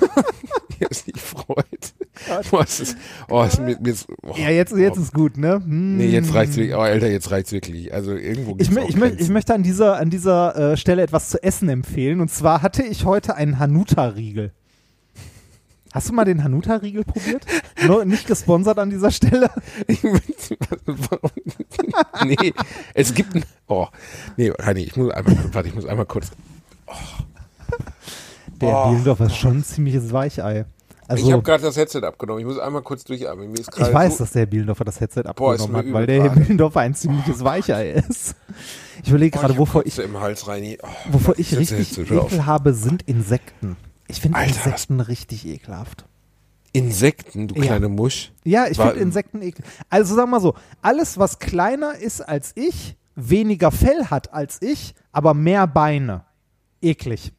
Oh, 0.07 0.21
oh 0.21 0.25
ist 0.89 1.07
nicht 1.07 1.19
freut. 1.19 1.93
Oh, 2.51 2.59
es 2.63 2.79
ist, 2.79 2.97
oh, 3.29 3.43
es 3.43 3.53
ist 3.53 3.59
mir, 3.59 3.77
mir 3.79 3.91
ist, 3.91 4.07
oh, 4.23 4.33
Ja, 4.35 4.49
jetzt, 4.49 4.75
jetzt 4.75 4.97
oh, 4.97 5.01
ist 5.01 5.13
gut, 5.13 5.37
ne? 5.37 5.55
Hm. 5.55 5.97
Nee, 5.97 6.07
jetzt 6.07 6.33
reicht's 6.33 6.55
wirklich. 6.55 6.75
Oh, 6.75 6.79
Alter, 6.79 7.09
jetzt 7.09 7.31
reicht's 7.31 7.51
wirklich. 7.51 7.93
Also 7.93 8.13
irgendwo 8.13 8.55
Ich, 8.57 8.69
ich, 8.69 8.95
mö 8.97 9.07
ich 9.17 9.29
möchte 9.29 9.53
an 9.53 9.63
dieser, 9.63 9.97
an 9.97 10.09
dieser 10.09 10.73
äh, 10.73 10.77
Stelle 10.77 11.01
etwas 11.01 11.29
zu 11.29 11.41
essen 11.43 11.69
empfehlen. 11.69 12.21
Und 12.21 12.31
zwar 12.31 12.61
hatte 12.61 12.83
ich 12.83 13.05
heute 13.05 13.35
einen 13.35 13.59
Hanuta-Riegel. 13.59 14.51
Hast 15.93 16.09
du 16.09 16.13
mal 16.13 16.25
den 16.25 16.43
Hanuta-Riegel 16.43 17.05
probiert? 17.05 17.45
no, 17.87 18.03
nicht 18.03 18.27
gesponsert 18.27 18.79
an 18.79 18.89
dieser 18.89 19.11
Stelle. 19.11 19.49
Nee, 22.25 22.53
es 22.93 23.13
gibt 23.13 23.29
oh, 23.67 23.87
nee, 24.35 24.51
Heini, 24.61 24.81
ich 24.81 24.95
muss 24.97 25.11
einmal, 25.11 25.37
warte, 25.53 25.69
ich 25.69 25.75
muss 25.75 25.85
einmal 25.85 26.05
kurz. 26.05 26.31
Der 28.61 28.69
Oh. 28.69 28.89
Bielendorfer 28.89 29.25
ist 29.25 29.35
schon 29.37 29.57
ein 29.57 29.63
ziemliches 29.63 30.11
Weichei. 30.11 30.65
Also, 31.07 31.27
ich 31.27 31.31
habe 31.33 31.43
gerade 31.43 31.61
das 31.63 31.77
Headset 31.77 32.01
abgenommen. 32.01 32.39
Ich 32.39 32.47
muss 32.47 32.57
einmal 32.57 32.81
kurz 32.81 33.03
durchatmen. 33.03 33.53
Ich 33.53 33.67
weiß, 33.67 34.17
so, 34.17 34.23
dass 34.23 34.33
der 34.33 34.47
Bielendorfer 34.47 34.85
das 34.85 34.99
Headset 34.99 35.21
Boah, 35.35 35.53
abgenommen 35.53 35.71
mir 35.71 35.77
hat, 35.89 35.93
weil 35.93 36.05
der 36.07 36.19
gerade. 36.23 36.39
Bielendorfer 36.39 36.79
ein 36.79 36.95
ziemliches 36.95 37.43
Weichei 37.43 37.91
ist. 37.91 38.35
Ich 39.03 39.09
überlege 39.09 39.37
oh, 39.37 39.41
gerade, 39.41 39.57
wovor 39.57 39.85
ich, 39.85 39.99
im 39.99 40.19
Hals, 40.19 40.47
Reini. 40.47 40.79
Oh, 40.81 40.87
wovor 41.11 41.37
ich 41.37 41.55
richtig. 41.55 41.97
Ekel 41.99 42.45
habe, 42.47 42.73
sind 42.73 43.03
Insekten. 43.03 43.77
Ich 44.07 44.19
finde 44.21 44.39
Insekten 44.41 44.99
richtig 44.99 45.45
ekelhaft. 45.45 46.05
Insekten, 46.73 47.47
du 47.47 47.55
Ja. 47.55 47.63
kleine 47.63 47.87
Musch. 47.87 48.31
Ja, 48.43 48.65
ich 48.67 48.77
finde 48.77 48.95
Insekten 48.95 49.41
eklig. 49.41 49.65
Also 49.89 50.15
sag 50.15 50.27
mal 50.27 50.41
so, 50.41 50.55
alles 50.81 51.17
was 51.17 51.39
kleiner 51.39 51.95
ist 51.95 52.21
als 52.21 52.51
ich, 52.55 52.97
weniger 53.15 53.71
Fell 53.71 54.07
hat 54.07 54.33
als 54.33 54.61
ich, 54.61 54.93
aber 55.11 55.33
mehr 55.33 55.67
Beine. 55.67 56.25
Eklig. 56.81 57.31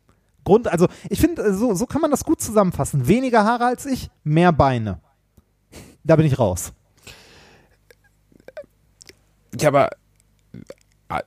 Grund, 0.47 0.69
also 0.69 0.87
ich 1.11 1.21
finde, 1.21 1.43
äh, 1.43 1.53
so, 1.53 1.75
so 1.75 1.85
kann 1.87 2.01
man 2.01 2.11
das 2.11 2.25
gut 2.25 2.41
zusammenfassen. 2.41 3.07
Weniger 3.07 3.45
Haare 3.45 3.67
als 3.67 3.85
ich, 3.85 4.09
mehr 4.25 4.53
Beine. 4.53 5.01
Da 6.05 6.17
bin 6.17 6.25
ich 6.25 6.39
raus. 6.39 6.73
Ja, 9.61 9.69
aber. 9.69 9.91
ah, 11.09 11.21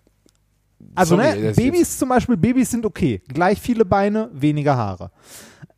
Also 0.95 1.15
sorry, 1.17 1.39
ne, 1.39 1.51
Babys 1.53 1.97
zum 1.97 2.09
Beispiel, 2.09 2.37
Babys 2.37 2.71
sind 2.71 2.85
okay. 2.85 3.21
Gleich 3.27 3.59
viele 3.59 3.85
Beine, 3.85 4.29
weniger 4.33 4.77
Haare. 4.77 5.11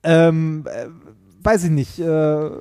Ähm, 0.04 0.66
äh, 0.68 0.88
weiß 1.44 1.64
ich 1.66 1.70
nicht. 1.72 2.00
Äh, 2.00 2.04
Wir 2.04 2.52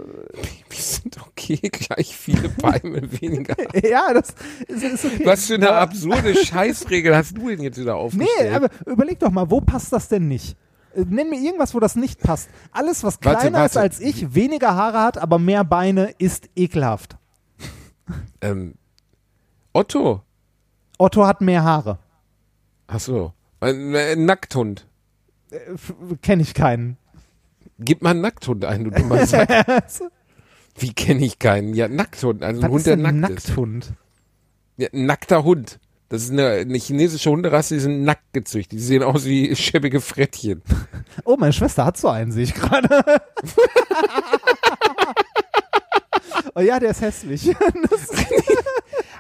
sind 0.79 1.19
okay, 1.21 1.57
gleich 1.73 2.17
viele 2.17 2.49
Beine 2.49 3.03
weniger. 3.21 3.55
ja, 3.87 4.15
das 4.15 4.35
ist, 4.69 4.83
ist 4.83 5.05
okay. 5.05 5.27
Was 5.27 5.47
für 5.47 5.55
eine 5.55 5.73
absurde 5.73 6.35
Scheißregel 6.35 7.15
hast 7.17 7.37
du 7.37 7.49
denn 7.49 7.61
jetzt 7.63 7.79
wieder 7.79 7.97
aufgestellt? 7.97 8.31
Nee, 8.41 8.49
aber 8.57 8.69
überleg 8.87 9.19
doch 9.19 9.31
mal, 9.31 9.51
wo 9.51 9.61
passt 9.61 9.93
das 9.93 10.09
denn 10.09 10.29
nicht? 10.29 10.57
Äh, 10.95 11.05
Nenn 11.09 11.31
mir 11.31 11.41
irgendwas, 11.41 11.75
wo 11.75 11.81
das 11.81 11.97
nicht 11.97 12.21
passt. 12.21 12.49
Alles, 12.73 13.03
was 13.05 13.19
Warte, 13.23 13.41
kleiner 13.41 13.65
ist 13.65 13.75
warte. 13.77 13.81
als 13.81 14.01
ich, 14.01 14.35
weniger 14.35 14.75
Haare 14.75 15.01
hat, 15.03 15.19
aber 15.19 15.39
mehr 15.39 15.65
Beine, 15.65 16.15
ist 16.19 16.49
ekelhaft. 16.57 17.17
ähm, 18.41 18.75
Otto. 19.73 20.23
Otto 20.99 21.27
hat 21.27 21.41
mehr 21.41 21.63
Haare. 21.63 21.99
Ach 22.87 23.01
so. 23.01 23.33
Ein, 23.61 23.95
ein 23.95 24.25
Nackthund. 24.25 24.87
Kenne 26.23 26.43
ich 26.43 26.55
keinen. 26.55 26.97
Gib 27.79 28.03
mal 28.03 28.11
einen 28.11 28.21
Nackthund 28.21 28.65
ein, 28.65 28.85
du 28.85 28.91
dummer. 28.91 29.17
Wie 30.77 30.93
kenne 30.93 31.25
ich 31.25 31.39
keinen? 31.39 31.75
Ja, 31.75 31.89
Nackthund. 31.89 32.43
Also 32.43 32.63
ein 32.63 32.71
Hund, 32.71 32.79
ist 32.79 32.87
der 32.87 32.97
nackt 32.97 33.17
ist. 33.39 33.49
Nackthund? 33.49 33.93
Ja, 34.77 34.89
ein 34.93 35.07
nackter 35.07 35.45
Hund. 35.45 35.79
Das 36.11 36.23
ist 36.23 36.33
eine, 36.33 36.49
eine 36.49 36.77
chinesische 36.77 37.31
Hunderasse, 37.31 37.75
die 37.75 37.81
sind 37.81 38.03
nackt 38.03 38.33
gezüchtet. 38.33 38.73
Die 38.81 38.83
sehen 38.83 39.05
aus 39.05 39.25
wie 39.27 39.55
schäbige 39.57 40.01
Frettchen. 40.01 40.61
Oh, 41.25 41.37
meine 41.39 41.53
Schwester 41.53 41.85
hat 41.85 41.97
so 41.97 42.09
einen, 42.09 42.33
sehe 42.33 42.43
ich 42.43 42.55
gerade. 42.55 42.89
oh 46.57 46.61
ja, 46.61 46.81
der 46.81 46.91
ist 46.91 47.01
hässlich. 47.01 47.55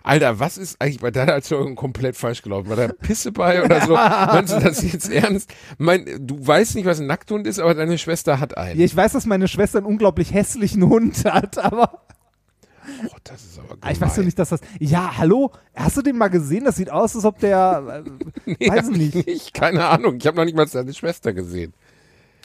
Alter, 0.02 0.40
was 0.40 0.58
ist 0.58 0.82
eigentlich 0.82 0.98
bei 0.98 1.12
deiner 1.12 1.30
Erzeugung 1.30 1.76
komplett 1.76 2.16
falsch 2.16 2.42
gelaufen? 2.42 2.68
War 2.68 2.76
da 2.76 2.88
Pisse 2.88 3.30
bei 3.30 3.62
oder 3.62 3.82
so? 3.82 3.92
Meinst 3.92 4.52
du 4.52 4.58
das 4.58 4.82
jetzt 4.82 5.12
ernst? 5.12 5.48
Mein, 5.78 6.06
du 6.18 6.44
weißt 6.44 6.74
nicht, 6.74 6.86
was 6.86 6.98
ein 6.98 7.06
Nackthund 7.06 7.46
ist, 7.46 7.60
aber 7.60 7.74
deine 7.74 7.98
Schwester 7.98 8.40
hat 8.40 8.56
einen. 8.56 8.80
ja, 8.80 8.84
ich 8.84 8.96
weiß, 8.96 9.12
dass 9.12 9.26
meine 9.26 9.46
Schwester 9.46 9.78
einen 9.78 9.86
unglaublich 9.86 10.34
hässlichen 10.34 10.88
Hund 10.88 11.24
hat, 11.24 11.56
aber 11.58 12.00
Oh, 13.06 13.16
das 13.24 13.42
ist 13.44 13.58
aber 13.58 13.76
Ah, 13.80 13.90
ich 13.90 14.00
weiß 14.00 14.14
doch 14.16 14.22
nicht, 14.24 14.38
dass 14.38 14.50
das. 14.50 14.60
Ja, 14.78 15.16
hallo? 15.18 15.50
Hast 15.74 15.96
du 15.96 16.02
den 16.02 16.16
mal 16.18 16.28
gesehen? 16.28 16.64
Das 16.64 16.76
sieht 16.76 16.90
aus, 16.90 17.14
als 17.16 17.24
ob 17.24 17.38
der. 17.38 18.04
Äh, 18.06 18.10
Nee, 18.60 18.68
weiß 18.68 18.88
ich 18.90 19.14
nicht. 19.26 19.54
Keine 19.54 19.86
Ahnung. 19.86 20.16
Ich 20.18 20.26
habe 20.26 20.36
noch 20.36 20.44
nicht 20.44 20.56
mal 20.56 20.66
deine 20.66 20.92
Schwester 20.94 21.32
gesehen. 21.32 21.72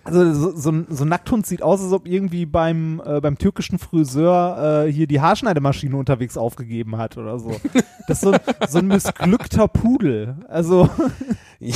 Also 0.04 0.34
so, 0.36 0.56
so, 0.56 0.70
ein, 0.72 0.86
so 0.88 1.04
ein 1.04 1.08
Nackthund 1.10 1.48
sieht 1.48 1.64
aus, 1.64 1.82
als 1.82 1.91
ob 1.91 2.08
irgendwie 2.08 2.46
beim, 2.46 3.02
äh, 3.04 3.20
beim 3.22 3.39
türkischen 3.39 3.80
Friseur 3.80 4.84
äh, 4.86 4.91
hier 4.91 5.08
die 5.08 5.20
Haarschneidemaschine 5.20 5.98
unterwegs 5.98 6.38
aufgegeben 6.38 6.98
hat 6.98 7.18
oder 7.18 7.39
so. 7.39 7.60
Das 8.08 8.18
ist 8.18 8.22
so, 8.22 8.32
ein- 8.34 8.39
so 8.70 8.78
ein 8.78 8.88
missglückter 8.88 9.68
Pudel. 9.68 10.36
Also, 10.48 10.88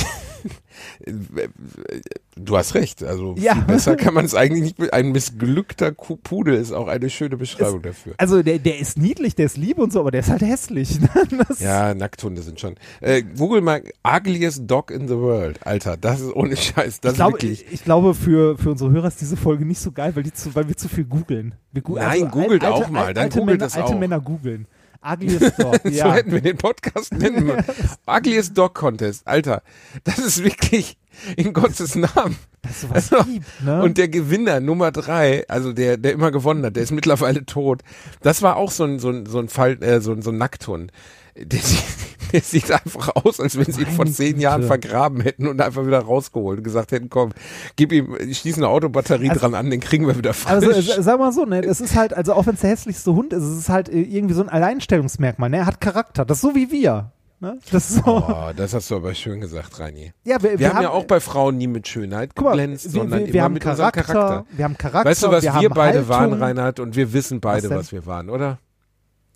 Du 2.36 2.56
hast 2.56 2.74
recht. 2.74 3.02
Also 3.02 3.34
Ja. 3.38 3.54
besser 3.54 3.96
kann 3.96 4.14
man 4.14 4.24
es 4.24 4.34
eigentlich 4.34 4.78
nicht. 4.78 4.92
Ein 4.94 5.12
missglückter 5.12 5.92
Pudel 5.92 6.54
ist 6.54 6.72
auch 6.72 6.88
eine 6.88 7.10
schöne 7.10 7.36
Beschreibung 7.36 7.82
dafür. 7.82 8.14
also 8.16 8.42
der, 8.42 8.58
der 8.58 8.78
ist 8.78 8.96
niedlich, 8.96 9.34
der 9.34 9.46
ist 9.46 9.56
lieb 9.58 9.78
und 9.78 9.92
so, 9.92 10.00
aber 10.00 10.10
der 10.10 10.20
ist 10.20 10.30
halt 10.30 10.40
hässlich. 10.42 11.00
ne? 11.00 11.08
Das, 11.48 11.60
Ja, 11.60 11.94
Nackthunde 11.94 12.40
sind 12.42 12.58
schon. 12.60 12.76
Äh, 13.00 13.22
Google 13.22 13.60
mal 13.60 13.82
ugliest 14.06 14.62
dog 14.66 14.90
in 14.90 15.06
the 15.08 15.16
world. 15.16 15.64
Alter, 15.66 15.96
das 15.98 16.20
ist 16.20 16.34
ohne 16.34 16.56
Scheiß. 16.56 17.00
Das 17.00 17.12
ich 17.12 17.16
glaube, 17.18 17.36
ist 17.38 17.42
wirklich. 17.42 17.66
ich 17.72 17.84
glaube 17.84 18.14
für, 18.14 18.56
für 18.56 18.70
unsere 18.70 18.90
Hörer 18.90 19.08
ist 19.08 19.20
diese 19.20 19.36
Folge 19.36 19.66
nicht 19.66 19.80
so 19.80 19.92
geil, 19.92 20.16
weil, 20.16 20.22
die 20.22 20.32
zu, 20.32 20.54
weil 20.54 20.66
wir 20.68 20.76
zu 20.76 20.88
viel 20.88 21.04
googeln. 21.04 21.54
Wir 21.72 21.82
gu- 21.82 21.96
also 21.96 22.24
Nein, 22.24 22.30
googelt 22.30 22.64
auch 22.64 22.88
mal, 22.88 23.12
dann 23.12 23.24
alte 23.24 23.38
googelt 23.40 23.58
Männer, 23.58 23.66
es 23.66 23.76
alte 23.76 23.94
auch. 23.94 23.98
Männer 23.98 24.20
googeln. 24.20 24.66
Ugliest 25.02 25.58
Dog, 25.58 25.80
So 25.84 25.88
ja. 25.90 26.12
hätten 26.12 26.32
wir 26.32 26.40
den 26.40 26.56
Podcast 26.56 27.12
nennen 27.12 27.46
müssen. 27.46 27.64
Ugliest 28.06 28.56
Dog 28.56 28.74
Contest. 28.74 29.26
Alter, 29.26 29.62
das 30.04 30.18
ist 30.18 30.44
wirklich 30.44 30.98
in 31.36 31.52
Gottes 31.52 31.94
Namen. 31.94 32.36
Dass 32.62 32.82
sowas 32.82 33.12
Also, 33.12 33.24
gibt, 33.30 33.46
ne? 33.62 33.82
Und 33.82 33.96
der 33.98 34.08
Gewinner 34.08 34.60
Nummer 34.60 34.92
drei, 34.92 35.44
also 35.48 35.72
der, 35.72 35.96
der 35.96 36.12
immer 36.12 36.30
gewonnen 36.30 36.64
hat, 36.64 36.76
der 36.76 36.82
ist 36.82 36.90
mittlerweile 36.92 37.46
tot. 37.46 37.82
Das 38.20 38.42
war 38.42 38.56
auch 38.56 38.70
so 38.70 38.84
ein, 38.84 38.98
so 38.98 39.08
ein, 39.10 39.26
so 39.26 39.38
ein 39.38 39.48
Fall, 39.48 39.82
äh, 39.82 40.00
so 40.00 40.12
ein, 40.12 40.22
so 40.22 40.30
ein 40.30 40.38
Nackthund. 40.38 40.92
Der, 41.40 41.58
sieht- 41.60 41.82
der 42.32 42.40
sieht 42.42 42.70
einfach 42.70 43.08
aus, 43.16 43.40
als 43.40 43.56
wenn 43.58 43.72
sie 43.72 43.82
ihn 43.82 43.88
vor 43.88 44.06
zehn. 44.06 44.38
Jahren 44.40 44.62
vergraben 44.62 45.20
hätten 45.20 45.46
und 45.48 45.60
einfach 45.60 45.86
wieder 45.86 45.98
rausgeholt 46.00 46.58
und 46.58 46.64
gesagt 46.64 46.92
hätten, 46.92 47.10
komm, 47.10 47.30
gib 47.76 47.92
ihm, 47.92 48.16
schließ 48.32 48.56
eine 48.58 48.68
Autobatterie 48.68 49.30
Also- 49.30 49.40
dran 49.40 49.54
an, 49.54 49.70
den 49.70 49.80
kriegen 49.80 50.06
wir 50.06 50.16
wieder 50.16 50.32
frisch. 50.34 50.50
Also 50.68 51.02
sag 51.02 51.18
mal 51.18 51.32
so, 51.32 51.44
ne, 51.44 51.60
es 51.64 51.80
ist 51.80 51.96
halt, 51.96 52.14
also 52.14 52.34
auch 52.34 52.46
wenn 52.46 52.54
es 52.54 52.60
der 52.60 52.70
hässlichste 52.70 53.14
Hund 53.14 53.32
ist, 53.32 53.42
es 53.42 53.58
ist 53.58 53.68
halt 53.68 53.88
äh, 53.88 54.00
irgendwie 54.00 54.34
so 54.34 54.42
ein 54.42 54.48
Alleinstellungsmerkmal, 54.48 55.50
ne? 55.50 55.58
Er 55.58 55.66
hat 55.66 55.80
Charakter, 55.80 56.24
das 56.24 56.38
ist 56.38 56.42
so 56.42 56.54
wie 56.54 56.70
wir. 56.70 57.12
Ne? 57.42 57.58
Das 57.72 57.88
so. 57.88 58.02
Oh, 58.04 58.50
das 58.54 58.74
hast 58.74 58.90
du 58.90 58.96
aber 58.96 59.14
schön 59.14 59.40
gesagt, 59.40 59.80
Reini. 59.80 60.12
ja, 60.24 60.42
wir, 60.42 60.58
Wir, 60.58 60.74
haben, 60.74 60.82
ja 60.82 60.90
auch 60.90 61.04
bei 61.04 61.20
Frauen 61.20 61.56
nie 61.56 61.68
mit 61.68 61.88
Schönheit 61.88 62.32
guck 62.34 62.44
mal, 62.44 62.50
geglänzt, 62.50 62.84
wir, 62.84 62.90
sondern 63.00 63.20
wir, 63.20 63.24
immer 63.24 63.32
wir 63.32 63.42
haben 63.44 63.54
mit 63.54 63.62
Charakter, 63.62 64.00
unserem 64.00 64.14
Charakter. 64.14 64.46
wir 64.56 64.64
haben 64.66 64.76
Charakter, 64.76 65.10
Weißt 65.10 65.22
du, 65.22 65.30
was 65.30 65.42
wir, 65.44 65.54
haben 65.54 65.68
beide 65.70 66.06
waren, 66.06 66.20
Haltung. 66.20 66.38
Reinhard? 66.38 66.80
Und 66.80 66.96
wir 66.96 67.14
wissen 67.14 67.40
beide, 67.40 67.68
denn? 67.68 67.78
was 67.78 67.92
wir 67.92 68.04
waren, 68.04 68.28
oder? 68.28 68.58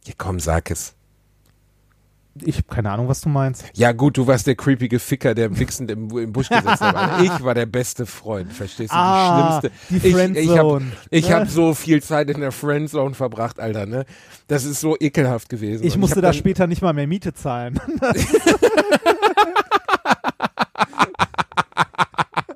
Ja, 0.05 0.13
komm, 0.19 0.39
sag 0.39 0.71
es. 0.71 0.95
Ich 2.43 2.57
habe 2.57 2.67
keine 2.69 2.91
Ahnung, 2.91 3.09
was 3.09 3.21
du 3.21 3.29
meinst. 3.29 3.65
Ja 3.75 3.93
gut, 3.93 4.17
du 4.17 4.27
warst 4.27 4.47
der 4.47 4.57
creepige 4.57 4.99
Ficker, 4.99 5.35
der 5.35 5.57
wichsend 5.59 5.91
im, 5.91 6.11
im 6.19 6.33
Busch 6.33 6.49
gesetzt 6.49 6.81
hat. 6.81 6.95
Aber 6.95 7.23
ich 7.23 7.45
war 7.45 7.55
der 7.55 7.67
beste 7.67 8.07
Freund, 8.07 8.53
verstehst 8.53 8.93
du? 8.93 8.97
Ah, 8.97 9.61
die 9.61 10.01
die 10.01 10.11
schlimmste. 10.11 10.39
ich 10.39 10.45
ich 10.45 10.51
habe 10.59 10.71
Friendzone, 10.71 10.93
ich 11.11 11.29
ne? 11.29 11.35
hab 11.35 11.49
so 11.49 11.75
viel 11.75 12.03
Zeit 12.03 12.31
in 12.31 12.41
der 12.41 12.51
Friendzone 12.51 13.15
verbracht, 13.15 13.61
Alter, 13.61 13.87
ne? 13.87 14.05
Das 14.49 14.65
ist 14.65 14.81
so 14.81 14.97
ekelhaft 14.99 15.49
gewesen. 15.49 15.87
Ich 15.87 15.95
Und 15.95 16.01
musste 16.01 16.17
hab 16.17 16.23
da 16.23 16.33
später 16.33 16.67
nicht 16.67 16.83
mal 16.83 16.93
mehr 16.93 17.07
Miete 17.07 17.35
zahlen. 17.35 17.79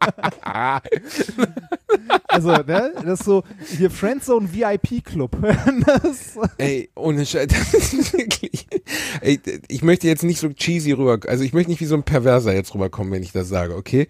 also, 2.29 2.51
ne, 2.51 2.93
das 3.05 3.21
ist 3.21 3.25
so 3.25 3.45
hier 3.77 3.91
Friendzone 3.91 4.53
VIP 4.53 5.05
Club. 5.05 5.37
das, 5.87 6.39
Ey, 6.59 6.91
ohne 6.95 7.25
Scheiß. 7.25 7.49
Ey, 9.21 9.41
ich 9.69 9.83
möchte 9.83 10.07
jetzt 10.07 10.25
nicht 10.25 10.41
so 10.41 10.49
cheesy 10.49 10.93
rüber, 10.93 11.19
also 11.29 11.45
ich 11.45 11.53
möchte 11.53 11.71
nicht 11.71 11.81
wie 11.81 11.87
so 11.87 11.95
ein 11.95 12.03
Perverser 12.03 12.55
jetzt 12.55 12.75
rüberkommen, 12.75 13.13
wenn 13.13 13.23
ich 13.23 13.33
das 13.33 13.49
sage, 13.49 13.75
okay? 13.77 14.09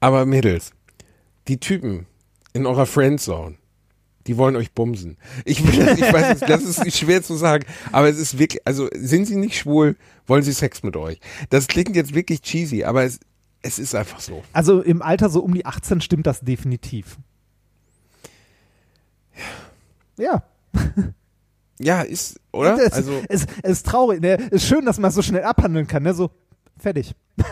Aber 0.00 0.26
Mädels, 0.26 0.72
die 1.48 1.58
Typen 1.58 2.06
in 2.52 2.66
eurer 2.66 2.86
Friendzone, 2.86 3.56
die 4.26 4.36
wollen 4.36 4.56
euch 4.56 4.72
bumsen. 4.72 5.16
Ich, 5.44 5.60
ich 5.60 5.76
weiß, 5.76 6.40
das 6.40 6.62
ist 6.62 6.96
schwer 6.96 7.22
zu 7.22 7.34
sagen, 7.34 7.64
aber 7.90 8.08
es 8.08 8.18
ist 8.18 8.38
wirklich, 8.38 8.66
also 8.66 8.88
sind 8.94 9.26
sie 9.26 9.36
nicht 9.36 9.56
schwul, 9.56 9.96
wollen 10.26 10.42
sie 10.42 10.52
Sex 10.52 10.82
mit 10.82 10.96
euch. 10.96 11.18
Das 11.48 11.66
klingt 11.66 11.96
jetzt 11.96 12.14
wirklich 12.14 12.42
cheesy, 12.42 12.84
aber 12.84 13.04
es, 13.04 13.20
es 13.62 13.78
ist 13.78 13.94
einfach 13.94 14.20
so. 14.20 14.42
also 14.52 14.80
im 14.82 15.02
Alter 15.02 15.28
so 15.28 15.40
um 15.40 15.54
die 15.54 15.66
18 15.66 16.00
stimmt 16.00 16.26
das 16.26 16.40
definitiv. 16.40 17.18
Ja. 20.18 20.42
Ja, 21.78 22.02
ist, 22.02 22.38
oder? 22.52 22.76
Es, 22.78 22.92
Also, 22.92 23.12
es, 23.28 23.46
es 23.62 23.70
ist 23.72 23.86
traurig. 23.86 24.20
Ne? 24.20 24.36
Es 24.50 24.62
ist 24.62 24.66
schön, 24.66 24.84
dass 24.84 24.98
man 24.98 25.08
es 25.08 25.14
so 25.14 25.22
schnell 25.22 25.44
abhandeln 25.44 25.86
kann. 25.86 26.02
Ne? 26.02 26.12
So, 26.14 26.30
fertig. 26.78 27.14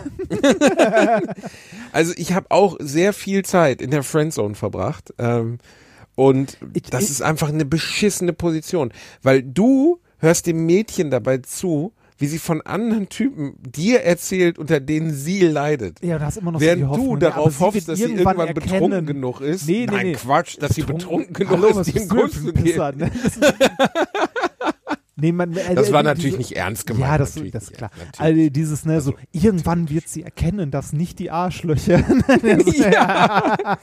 Also 1.91 2.13
ich 2.17 2.33
habe 2.33 2.45
auch 2.51 2.77
sehr 2.79 3.13
viel 3.13 3.43
Zeit 3.43 3.81
in 3.81 3.89
der 3.89 4.03
Friendzone 4.03 4.53
verbracht 4.53 5.11
ähm, 5.17 5.57
und 6.15 6.57
Ich- 6.73 6.83
das 6.83 7.05
ich- 7.05 7.09
ist 7.09 7.21
einfach 7.23 7.49
eine 7.49 7.65
beschissene 7.65 8.33
Position, 8.33 8.91
weil 9.23 9.41
du 9.41 9.99
hörst 10.19 10.45
dem 10.45 10.65
Mädchen 10.67 11.09
dabei 11.09 11.39
zu, 11.39 11.93
wie 12.19 12.27
sie 12.27 12.37
von 12.37 12.61
anderen 12.61 13.07
Typen 13.09 13.55
dir 13.61 14.01
erzählt, 14.01 14.59
unter 14.59 14.79
denen 14.79 15.13
sie 15.13 15.39
leidet. 15.41 16.03
Ja, 16.03 16.19
du 16.19 16.25
hast 16.25 16.37
immer 16.37 16.51
noch 16.51 16.59
so 16.59 16.65
Während 16.65 16.81
die 16.81 16.85
Hoffnung, 16.85 17.19
du 17.19 17.25
ja, 17.25 17.31
aber 17.31 17.37
darauf 17.37 17.59
hoffst, 17.61 17.87
dass 17.87 17.97
sie 17.97 18.03
irgendwann 18.03 18.37
irgendwann 18.37 18.53
betrunken 18.53 19.05
genug 19.05 19.41
ist. 19.41 19.67
Nee, 19.67 19.79
nee, 19.79 19.85
Nein, 19.85 20.05
nee. 20.07 20.13
Quatsch, 20.13 20.57
dass 20.59 20.75
sie 20.75 20.83
betrunken 20.83 21.33
genug 21.33 21.51
Hallo, 21.51 21.79
ist, 21.79 21.93
dir 21.93 22.01
einen 22.01 22.09
Kuss 22.09 22.33
zu 22.33 22.53
geben. 22.53 22.97
Ne? 22.97 23.11
Nee, 25.21 25.33
man, 25.33 25.53
äh, 25.53 25.75
Das 25.75 25.91
war 25.91 26.01
natürlich 26.01 26.37
diese- 26.37 26.37
nicht 26.37 26.55
ernst 26.55 26.87
gemeint. 26.87 27.11
Ja, 27.11 27.17
das, 27.17 27.33
das 27.51 27.63
ist 27.63 27.73
klar. 27.73 27.91
Ja, 27.93 28.05
natürlich. 28.05 28.19
Also 28.19 28.49
dieses, 28.51 28.85
ne, 28.85 29.01
so, 29.01 29.15
irgendwann 29.33 29.89
wird 29.89 30.07
sie 30.07 30.23
erkennen, 30.23 30.71
dass 30.71 30.93
nicht 30.93 31.19
die 31.19 31.29
Arschlöcher. 31.29 32.03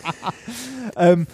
ähm, 0.96 1.26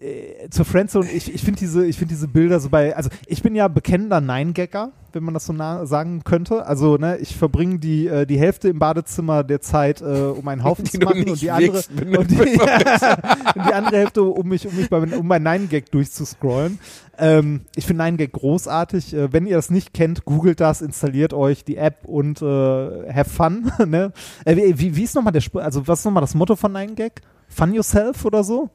äh, 0.00 0.48
zur 0.50 0.64
Friendzone, 0.64 1.10
ich, 1.10 1.32
ich 1.34 1.42
finde 1.42 1.58
diese, 1.58 1.86
ich 1.86 1.96
finde 1.96 2.14
diese 2.14 2.28
Bilder 2.28 2.60
so 2.60 2.70
bei, 2.70 2.96
also 2.96 3.10
ich 3.26 3.42
bin 3.42 3.54
ja 3.54 3.68
bekennender 3.68 4.20
Nein-Gagger, 4.20 4.92
wenn 5.12 5.24
man 5.24 5.34
das 5.34 5.46
so 5.46 5.52
nah 5.52 5.86
sagen 5.86 6.22
könnte. 6.24 6.66
Also, 6.66 6.96
ne, 6.96 7.16
ich 7.18 7.36
verbringe 7.36 7.78
die, 7.78 8.06
äh, 8.06 8.26
die 8.26 8.38
Hälfte 8.38 8.68
im 8.68 8.78
Badezimmer 8.78 9.44
der 9.44 9.60
Zeit, 9.60 10.02
äh, 10.02 10.04
um 10.04 10.46
einen 10.48 10.62
Haufen 10.62 10.84
zu 10.86 10.98
machen 10.98 11.28
und 11.28 11.40
die 11.40 11.50
andere, 11.50 11.82
und 12.18 12.30
die, 12.30 12.36
und 12.40 13.66
die 13.66 13.72
andere 13.72 13.96
Hälfte, 13.96 14.22
um 14.22 14.48
mich, 14.48 14.66
um 14.66 14.76
mich 14.76 14.90
bei, 14.90 14.98
um 14.98 15.26
mein 15.26 15.42
Nein-Gag 15.42 15.90
durchzuscrollen. 15.90 16.78
Ähm, 17.18 17.62
ich 17.74 17.86
finde 17.86 17.98
Nein-Gag 17.98 18.32
großartig. 18.32 19.14
Äh, 19.14 19.32
wenn 19.32 19.46
ihr 19.46 19.56
das 19.56 19.70
nicht 19.70 19.94
kennt, 19.94 20.24
googelt 20.24 20.60
das, 20.60 20.82
installiert 20.82 21.32
euch 21.32 21.64
die 21.64 21.76
App 21.76 22.04
und 22.04 22.42
äh, 22.42 23.12
have 23.12 23.30
fun. 23.30 23.72
ne? 23.86 24.12
äh, 24.44 24.56
wie, 24.56 24.96
wie, 24.96 25.02
ist 25.02 25.14
nochmal 25.14 25.32
der 25.32 25.40
Spr 25.40 25.60
also 25.60 25.88
was 25.88 26.00
ist 26.00 26.04
nochmal 26.04 26.20
das 26.20 26.34
Motto 26.34 26.56
von 26.56 26.72
Nein-Gag? 26.72 27.22
Fun 27.48 27.72
yourself 27.72 28.24
oder 28.24 28.44
so? 28.44 28.70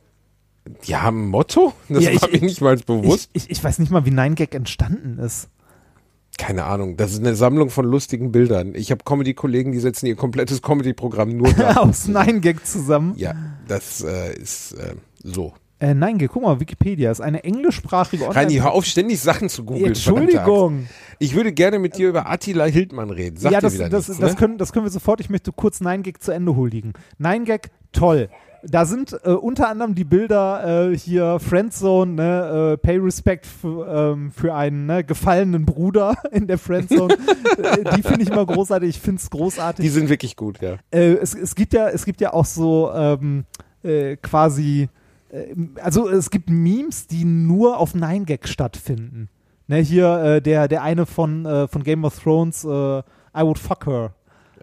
Die 0.88 0.95
haben 0.95 1.26
ein 1.26 1.30
Motto? 1.30 1.74
Das 1.89 2.03
Ja, 2.03 2.12
ich- 2.12 2.22
war 2.22 2.30
mir 2.30 2.39
nicht 2.41 2.62
mal 2.62 2.78
bewusst. 2.78 3.30
Ich, 3.34 3.45
ich, 3.45 3.51
ich 3.51 3.64
weiß 3.64 3.80
nicht 3.80 3.91
mal, 3.91 4.05
wie 4.05 4.12
Nein-Gag 4.12 4.53
entstanden 4.55 5.18
ist. 5.20 5.49
Keine 6.38 6.64
Ahnung, 6.64 6.97
das 6.97 7.12
ist 7.12 7.20
eine 7.20 7.36
Sammlung 7.36 7.70
von 7.70 7.86
lustigen 7.86 8.32
Bildern. 8.32 8.74
Ich 8.74 8.89
habe 8.91 9.03
Comedy-Kollegen, 9.03 9.74
die 9.74 9.80
setzen 9.80 10.05
ihr 10.05 10.16
komplettes 10.16 10.62
Comedy-Programm 10.62 11.30
nur 11.36 11.51
da. 11.57 11.74
Aus 11.78 12.07
Nein-Gag 12.07 12.66
zusammen. 12.66 13.14
ja, 13.18 13.34
das 13.68 14.01
äh, 14.03 14.36
ist 14.38 14.74
äh, 14.74 14.95
so. 15.24 15.53
Äh, 15.80 15.95
nein, 15.95 16.20
guck 16.28 16.43
mal, 16.43 16.59
Wikipedia 16.59 17.09
ist 17.09 17.22
eine 17.22 17.43
englischsprachige 17.43 18.34
Reini, 18.34 18.53
hör 18.57 18.72
auf, 18.72 18.86
ständig 18.86 19.20
Sachen 19.20 19.49
zu 19.49 19.64
googeln. 19.64 19.88
Entschuldigung. 19.88 20.88
Ich 21.18 21.34
würde 21.36 21.51
gerne 21.53 21.80
mit 21.80 21.97
dir 21.97 22.09
über 22.09 22.30
Attila 22.30 22.66
Hildmann 22.66 23.09
reden. 23.09 23.38
Sag 23.38 23.51
ja, 23.51 23.59
dir 23.59 23.64
das, 23.64 23.74
wieder 23.74 23.89
das, 23.89 24.07
nichts, 24.07 24.22
das, 24.22 24.32
ne? 24.34 24.38
können, 24.38 24.57
das 24.59 24.74
können 24.74 24.86
wir 24.86 24.91
sofort. 24.91 25.20
Ich 25.22 25.32
möchte 25.32 25.51
kurz 25.51 25.82
9gag 25.82 26.20
zu 26.20 26.32
Ende 26.32 26.55
huldigen. 26.55 26.93
9gag, 27.20 27.70
toll. 27.93 28.30
Da 28.64 28.86
sind 28.86 29.18
äh, 29.24 29.32
unter 29.32 29.70
anderem 29.70 29.95
die 29.95 30.03
Bilder 30.03 30.89
äh, 30.91 30.97
hier 30.97 31.39
Friendzone, 31.39 32.12
ne, 32.14 32.74
äh, 32.74 32.78
Pay 32.78 32.97
Respect 32.97 33.45
für, 33.45 33.88
ähm, 33.88 34.32
für 34.32 34.53
einen 34.53 34.86
ne, 34.86 35.03
gefallenen 35.03 35.66
Bruder 35.66 36.16
in 36.32 36.47
der 36.47 36.57
Friendzone. 36.57 37.14
äh, 37.57 37.95
die 37.95 38.03
finde 38.03 38.22
ich 38.22 38.30
immer 38.30 38.45
großartig. 38.45 38.89
Ich 38.89 38.99
finde 38.99 39.20
es 39.22 39.30
großartig. 39.30 39.84
Die 39.84 39.89
sind 39.89 40.09
wirklich 40.09 40.36
gut, 40.36 40.62
ja. 40.62 40.78
äh, 40.91 41.14
es, 41.14 41.34
es 41.34 41.55
gibt 41.55 41.74
ja, 41.74 41.89
es 41.89 42.05
gibt 42.05 42.22
ja 42.22 42.34
auch 42.34 42.45
so 42.45 42.91
ähm, 42.93 43.45
äh, 43.84 44.18
quasi, 44.18 44.89
also 45.82 46.09
es 46.09 46.30
gibt 46.30 46.49
Memes, 46.49 47.07
die 47.07 47.24
nur 47.24 47.78
auf 47.78 47.95
9gag 47.95 48.47
stattfinden. 48.47 49.30
Ne, 49.68 49.78
hier 49.78 50.18
äh, 50.18 50.41
der, 50.41 50.68
der 50.68 50.84
eine 50.84 51.05
von, 51.05 51.68
von 51.70 51.84
Game 51.84 52.03
of 52.03 52.20
Thrones, 52.20 52.64
äh, 52.64 52.68
I 53.34 53.43
would 53.43 53.57
fuck 53.57 53.88
her. 53.88 54.14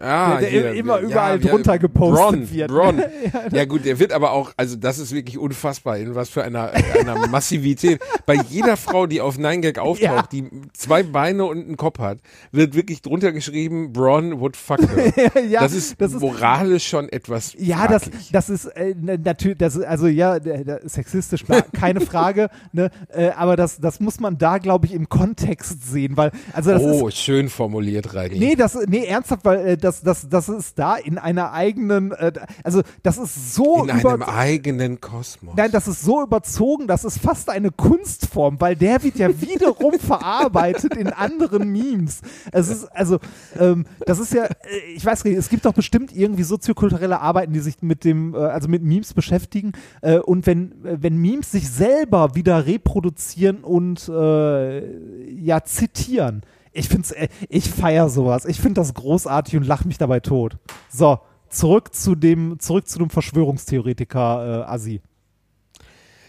Ah, 0.01 0.39
Der- 0.39 0.39
der 0.41 0.49
hier, 0.49 0.73
immer 0.73 0.99
überall 0.99 1.41
ja, 1.41 1.49
drunter 1.49 1.77
gepostet 1.79 2.19
Bron, 2.19 2.51
wird. 2.51 2.69
Bron. 2.71 3.01
Ja 3.51 3.65
gut, 3.65 3.85
der 3.85 3.99
wird 3.99 4.13
aber 4.13 4.31
auch, 4.31 4.51
also 4.57 4.75
das 4.75 4.99
ist 4.99 5.13
wirklich 5.13 5.37
unfassbar, 5.37 5.97
in 5.97 6.15
was 6.15 6.29
für 6.29 6.43
einer, 6.43 6.71
einer 6.99 7.27
Massivität. 7.29 7.99
Bei 8.25 8.35
jeder 8.35 8.77
Frau, 8.77 9.07
die 9.07 9.21
auf 9.21 9.37
9gag 9.37 9.77
auftaucht, 9.79 10.01
Ja. 10.01 10.23
die 10.31 10.49
zwei 10.73 11.03
Beine 11.03 11.45
und 11.45 11.57
einen 11.65 11.77
Kopf 11.77 11.99
hat, 11.99 12.19
wird 12.51 12.75
wirklich 12.75 13.01
drunter 13.01 13.31
geschrieben, 13.31 13.91
Bron 13.91 14.39
would 14.39 14.55
fuck 14.55 14.79
her. 14.95 15.31
ja, 15.49 15.61
das, 15.61 15.73
ist 15.73 15.99
das 15.99 16.13
ist- 16.13 16.21
moralisch 16.21 16.87
schon 16.87 17.09
etwas 17.09 17.53
Ja, 17.57 17.87
das, 17.87 18.03
fraglich. 18.03 18.29
das 18.31 18.49
ist 18.49 18.65
äh, 18.65 18.95
natürlich, 18.97 19.57
das 19.57 19.75
ist, 19.75 19.85
also 19.85 20.07
ja, 20.07 20.39
der, 20.39 20.81
sexistisch, 20.87 21.43
keine 21.73 22.01
Frage, 22.01 22.49
ne, 22.71 22.89
äh, 23.09 23.29
aber 23.31 23.55
das, 23.55 23.79
das 23.79 23.99
muss 23.99 24.19
man 24.19 24.37
da, 24.37 24.57
glaube 24.59 24.85
ich, 24.85 24.93
im 24.93 25.09
Kontext 25.09 25.89
sehen, 25.91 26.15
weil, 26.15 26.31
also 26.53 26.71
das 26.71 26.81
ist, 26.83 27.01
Oh, 27.01 27.09
schön 27.09 27.49
formuliert, 27.49 28.13
Reini. 28.13 28.37
Nee, 28.39 28.55
das, 28.55 28.77
nee, 28.87 29.05
ernsthaft, 29.05 29.43
weil 29.45 29.67
äh, 29.69 29.77
das, 29.77 29.88
das, 30.01 30.27
das 30.29 30.49
ist 30.49 30.77
da 30.77 30.95
in 30.95 31.17
einer 31.17 31.51
eigenen, 31.51 32.11
äh, 32.11 32.33
also 32.63 32.81
das 33.03 33.17
ist 33.17 33.53
so 33.55 33.83
in 33.83 33.91
einem 33.91 34.23
eigenen 34.23 35.01
Kosmos. 35.01 35.55
Nein, 35.55 35.71
das 35.71 35.87
ist 35.87 36.01
so 36.01 36.21
überzogen, 36.21 36.87
das 36.87 37.03
ist 37.03 37.19
fast 37.19 37.49
eine 37.49 37.71
Kunstform, 37.71 38.59
weil 38.59 38.75
der 38.75 39.03
wird 39.03 39.17
ja 39.17 39.29
wiederum 39.41 39.93
verarbeitet 39.99 40.95
in 40.95 41.07
anderen 41.07 41.71
Memes. 41.71 42.21
Es 42.51 42.69
ist, 42.69 42.85
also, 42.85 43.19
ähm, 43.59 43.85
das 44.05 44.19
ist 44.19 44.33
ja, 44.33 44.45
äh, 44.45 44.93
ich 44.95 45.05
weiß 45.05 45.23
nicht, 45.25 45.37
es 45.37 45.49
gibt 45.49 45.65
doch 45.65 45.73
bestimmt 45.73 46.15
irgendwie 46.15 46.43
soziokulturelle 46.43 47.19
Arbeiten, 47.19 47.53
die 47.53 47.59
sich 47.59 47.81
mit 47.81 48.03
dem, 48.03 48.33
äh, 48.33 48.37
also 48.37 48.67
mit 48.67 48.83
Memes 48.83 49.13
beschäftigen. 49.13 49.73
Äh, 50.01 50.19
und 50.19 50.45
wenn, 50.45 50.85
äh, 50.85 50.97
wenn 51.01 51.17
Memes 51.17 51.51
sich 51.51 51.69
selber 51.69 52.35
wieder 52.35 52.65
reproduzieren 52.65 53.63
und 53.63 54.09
äh, 54.09 55.31
ja 55.31 55.63
zitieren, 55.63 56.43
ich 56.71 56.87
find's, 56.89 57.11
äh, 57.11 57.27
ich 57.49 57.69
feier 57.69 58.09
sowas. 58.09 58.45
Ich 58.45 58.59
finde 58.59 58.81
das 58.81 58.93
großartig 58.93 59.57
und 59.57 59.65
lach 59.67 59.85
mich 59.85 59.97
dabei 59.97 60.19
tot. 60.19 60.57
So, 60.91 61.19
zurück 61.49 61.93
zu 61.93 62.15
dem, 62.15 62.59
zurück 62.59 62.87
zu 62.87 62.99
dem 62.99 63.09
Verschwörungstheoretiker 63.09 64.65
äh, 64.67 64.71
Assi. 64.71 65.01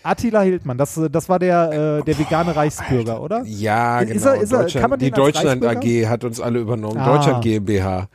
Attila 0.02 0.40
Hildmann, 0.42 0.78
das, 0.78 0.96
äh, 0.96 1.10
das 1.10 1.28
war 1.28 1.38
der, 1.38 1.98
äh, 2.00 2.04
der 2.04 2.18
vegane 2.18 2.56
Reichsbürger, 2.56 3.20
oder? 3.20 3.42
Ja, 3.44 4.00
Ist 4.00 4.12
genau. 4.24 4.26
er- 4.34 4.40
ist 4.40 4.52
er- 4.52 4.80
kann 4.80 4.90
man 4.90 4.98
die 4.98 5.10
Deutschland? 5.10 5.64
AG 5.64 6.06
hat 6.08 6.24
uns 6.24 6.40
alle 6.40 6.58
übernommen. 6.58 6.96
Ah. 6.98 7.16
Deutschland 7.16 7.42
GmbH. 7.44 8.08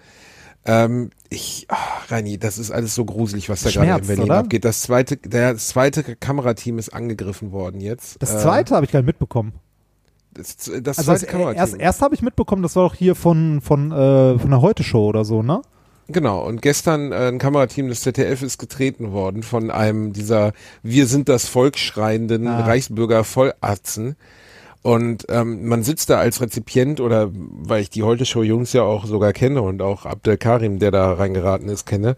Ähm, 0.68 1.12
ich, 1.30 1.68
ach, 1.70 2.10
Reini, 2.10 2.40
das 2.40 2.58
ist 2.58 2.72
alles 2.72 2.96
so 2.96 3.06
gruselig, 3.06 3.50
was 3.50 3.62
da 3.62 3.70
gerade 3.70 4.02
in 4.02 4.08
Berlin 4.08 4.24
oder? 4.26 4.38
abgeht. 4.40 4.66
Das 4.66 4.82
zweite, 4.82 5.18
der, 5.18 5.54
das 5.54 5.68
zweite 5.68 6.16
Kamerateam 6.16 6.80
ist 6.80 6.90
angegriffen 6.90 7.52
worden 7.52 7.82
jetzt. 7.82 8.20
Das 8.20 8.34
Äh, 8.34 8.40
zweite 8.40 8.74
habe 8.74 8.84
ich 8.86 8.92
gar 8.92 9.00
nicht 9.02 9.06
mitbekommen. 9.08 9.54
Das, 10.36 10.72
das 10.82 11.00
Also 11.00 11.12
das, 11.12 11.24
erst, 11.24 11.80
erst 11.80 12.02
habe 12.02 12.14
ich 12.14 12.22
mitbekommen, 12.22 12.62
das 12.62 12.76
war 12.76 12.88
doch 12.88 12.96
hier 12.96 13.16
von, 13.16 13.62
von, 13.62 13.92
äh, 13.92 14.38
von 14.38 14.50
der 14.50 14.62
Heute-Show 14.62 15.08
oder 15.08 15.26
so, 15.26 15.42
ne? 15.42 15.62
Genau, 16.08 16.46
und 16.46 16.62
gestern 16.62 17.12
äh, 17.12 17.30
ein 17.30 17.40
Kamerateam 17.40 17.88
des 17.88 18.02
ZDF 18.02 18.44
ist 18.44 18.60
getreten 18.60 19.12
worden 19.12 19.42
von 19.42 19.72
einem 19.72 20.14
dieser 20.14 20.54
Wir 20.84 21.08
sind 21.08 21.30
das 21.30 21.48
Volk 21.48 21.78
schreienden 21.78 22.48
Ah. 22.48 22.66
Reichsbürger 22.66 23.24
Vollatzen. 23.24 24.16
Und 24.84 25.26
ähm, 25.30 25.68
man 25.68 25.82
sitzt 25.82 26.12
da 26.12 26.20
als 26.20 26.42
Rezipient 26.42 27.02
oder 27.02 27.32
weil 27.34 27.82
ich 27.82 27.90
die 27.90 28.04
Heute-Show-Jungs 28.04 28.72
ja 28.74 28.84
auch 28.84 29.08
sogar 29.08 29.34
kenne 29.34 29.64
und 29.64 29.82
auch 29.82 30.06
Abdel 30.06 30.38
Karim, 30.38 30.78
der 30.78 30.92
da 30.92 31.14
reingeraten 31.14 31.70
ist, 31.70 31.88
kenne, 31.88 32.16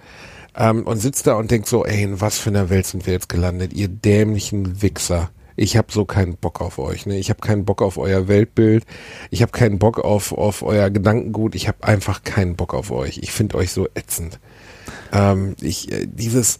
ähm, 0.53 0.83
und 0.85 0.97
sitzt 0.97 1.27
da 1.27 1.35
und 1.35 1.49
denkt 1.49 1.69
so, 1.69 1.85
ey, 1.85 2.03
in 2.03 2.19
was 2.19 2.39
für 2.39 2.49
einer 2.49 2.69
Welt 2.69 2.85
sind 2.85 3.05
wir 3.05 3.13
jetzt 3.13 3.29
gelandet, 3.29 3.71
ihr 3.71 3.87
dämlichen 3.87 4.81
Wichser. 4.81 5.29
Ich 5.59 5.75
habe 5.75 5.91
so 5.91 6.05
keinen 6.05 6.37
Bock 6.37 6.61
auf 6.61 6.77
euch, 6.79 7.05
ne? 7.07 7.17
Ich 7.17 7.29
habe 7.29 7.41
keinen 7.41 7.65
Bock 7.65 7.81
auf 7.81 7.97
euer 7.97 8.27
Weltbild. 8.27 8.85
Ich 9.31 9.41
habe 9.41 9.51
keinen 9.51 9.79
Bock 9.79 9.99
auf 9.99 10.31
auf 10.31 10.61
euer 10.63 10.89
Gedankengut. 10.91 11.55
Ich 11.55 11.67
habe 11.67 11.83
einfach 11.83 12.23
keinen 12.23 12.55
Bock 12.55 12.73
auf 12.73 12.91
euch. 12.91 13.17
Ich 13.17 13.31
finde 13.31 13.55
euch 13.57 13.71
so 13.71 13.87
ätzend. 13.95 14.39
Ähm, 15.11 15.55
ich 15.59 15.91
äh, 15.91 16.05
dieses 16.07 16.59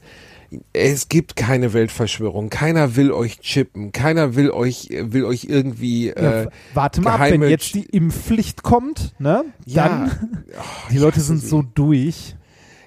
es 0.74 1.10
gibt 1.10 1.36
keine 1.36 1.74
Weltverschwörung. 1.74 2.50
Keiner 2.50 2.95
will 2.95 3.12
euch 3.12 3.39
chippen. 3.41 3.91
Keiner 3.91 4.36
will 4.36 4.50
euch 4.50 4.89
äh, 4.89 5.14
will 5.14 5.26
euch 5.26 5.43
irgendwie 5.43 6.08
Ja, 6.08 6.14
äh, 6.41 6.45
w- 6.45 6.50
warte 6.74 7.02
mal 7.02 7.16
ab, 7.16 7.30
wenn 7.32 7.43
jetzt 7.43 7.76
die 7.76 7.86
Impfpflicht 7.86 8.64
kommt, 8.64 9.14
ne? 9.20 9.45
Ja. 9.66 9.88
Dann, 9.89 10.43
Oh, 10.58 10.64
die 10.91 10.98
Leute 10.98 11.20
sind 11.22 11.43
so 11.43 11.62
durch. 11.62 12.36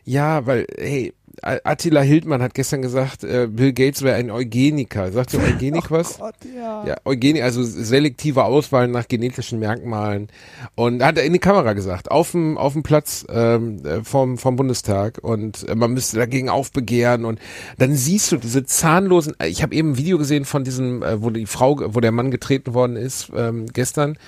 Ja, 0.05 0.45
weil, 0.47 0.67
hey, 0.77 1.13
Attila 1.43 2.01
Hildmann 2.03 2.43
hat 2.43 2.55
gestern 2.55 2.83
gesagt, 2.83 3.25
äh, 3.25 3.49
Bill 3.51 3.73
Gates 3.73 4.03
wäre 4.03 4.17
ein 4.17 4.31
Eugeniker. 4.31 5.11
Sagt 5.13 5.35
ihr 5.35 5.41
Eugenik 5.41 5.91
was? 5.91 6.19
Gott, 6.19 6.35
ja. 6.55 6.85
Ja, 6.87 6.97
Eugenik, 7.05 7.43
also 7.43 7.63
selektive 7.63 8.45
Auswahl 8.45 8.89
nach 8.89 9.09
genetischen 9.09 9.59
Merkmalen. 9.59 10.29
Und 10.75 11.03
hat 11.03 11.19
er 11.19 11.25
in 11.25 11.33
die 11.33 11.39
Kamera 11.39 11.73
gesagt, 11.73 12.11
auf 12.11 12.33
dem, 12.33 12.59
auf 12.59 12.75
dem 12.75 12.83
Platz 12.83 13.27
ähm, 13.31 13.85
äh, 13.85 14.05
vom, 14.05 14.39
vom 14.39 14.57
Bundestag. 14.57 15.19
Und 15.23 15.69
äh, 15.69 15.75
man 15.75 15.93
müsste 15.93 16.17
dagegen 16.17 16.49
aufbegehren. 16.49 17.25
Und 17.25 17.39
dann 17.79 17.95
siehst 17.95 18.33
du 18.33 18.37
diese 18.37 18.65
zahnlosen, 18.65 19.35
äh, 19.39 19.49
ich 19.49 19.63
habe 19.63 19.75
eben 19.75 19.93
ein 19.93 19.97
Video 19.97 20.19
gesehen 20.19 20.45
von 20.45 20.65
diesem, 20.65 21.03
äh, 21.03 21.23
wo 21.23 21.31
die 21.31 21.47
Frau, 21.47 21.81
wo 21.95 22.01
der 22.01 22.13
Mann 22.13 22.31
getreten 22.31 22.75
worden 22.75 22.97
ist 22.97 23.31
ähm, 23.35 23.67
gestern. 23.73 24.19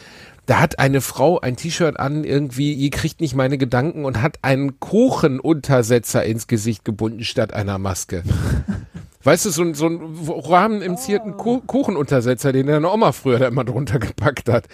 Da 0.47 0.61
hat 0.61 0.79
eine 0.81 1.01
Frau 1.01 1.39
ein 1.41 1.57
T-Shirt 1.57 1.99
an, 2.01 2.25
irgendwie, 2.25 2.73
ihr 2.73 2.91
kriegt 2.91 3.21
nicht 3.21 3.35
meine 3.37 3.59
Gedanken 3.59 4.05
und 4.05 4.21
hat 4.21 4.39
einen 4.43 4.81
Kuchenuntersetzer 4.81 6.25
ins 6.25 6.47
Gesicht 6.47 6.85
gebunden 6.85 7.25
statt 7.25 7.53
einer 7.55 7.79
Maske. 7.79 8.23
Weißt 9.25 9.45
du, 9.47 9.51
so, 9.51 9.63
ein- 9.63 9.75
so 9.75 9.87
ein 9.87 10.01
Rahmen 10.29 10.83
im 10.83 10.97
zierten 10.97 11.37
Ku 11.37 11.61
Kuchenuntersetzer, 11.61 12.53
den 12.53 12.67
deine 12.67 12.91
Oma 12.91 13.13
früher 13.13 13.39
da 13.39 13.47
immer 13.47 13.65
drunter 13.65 14.01
gepackt 14.01 14.49
hat. 14.49 14.67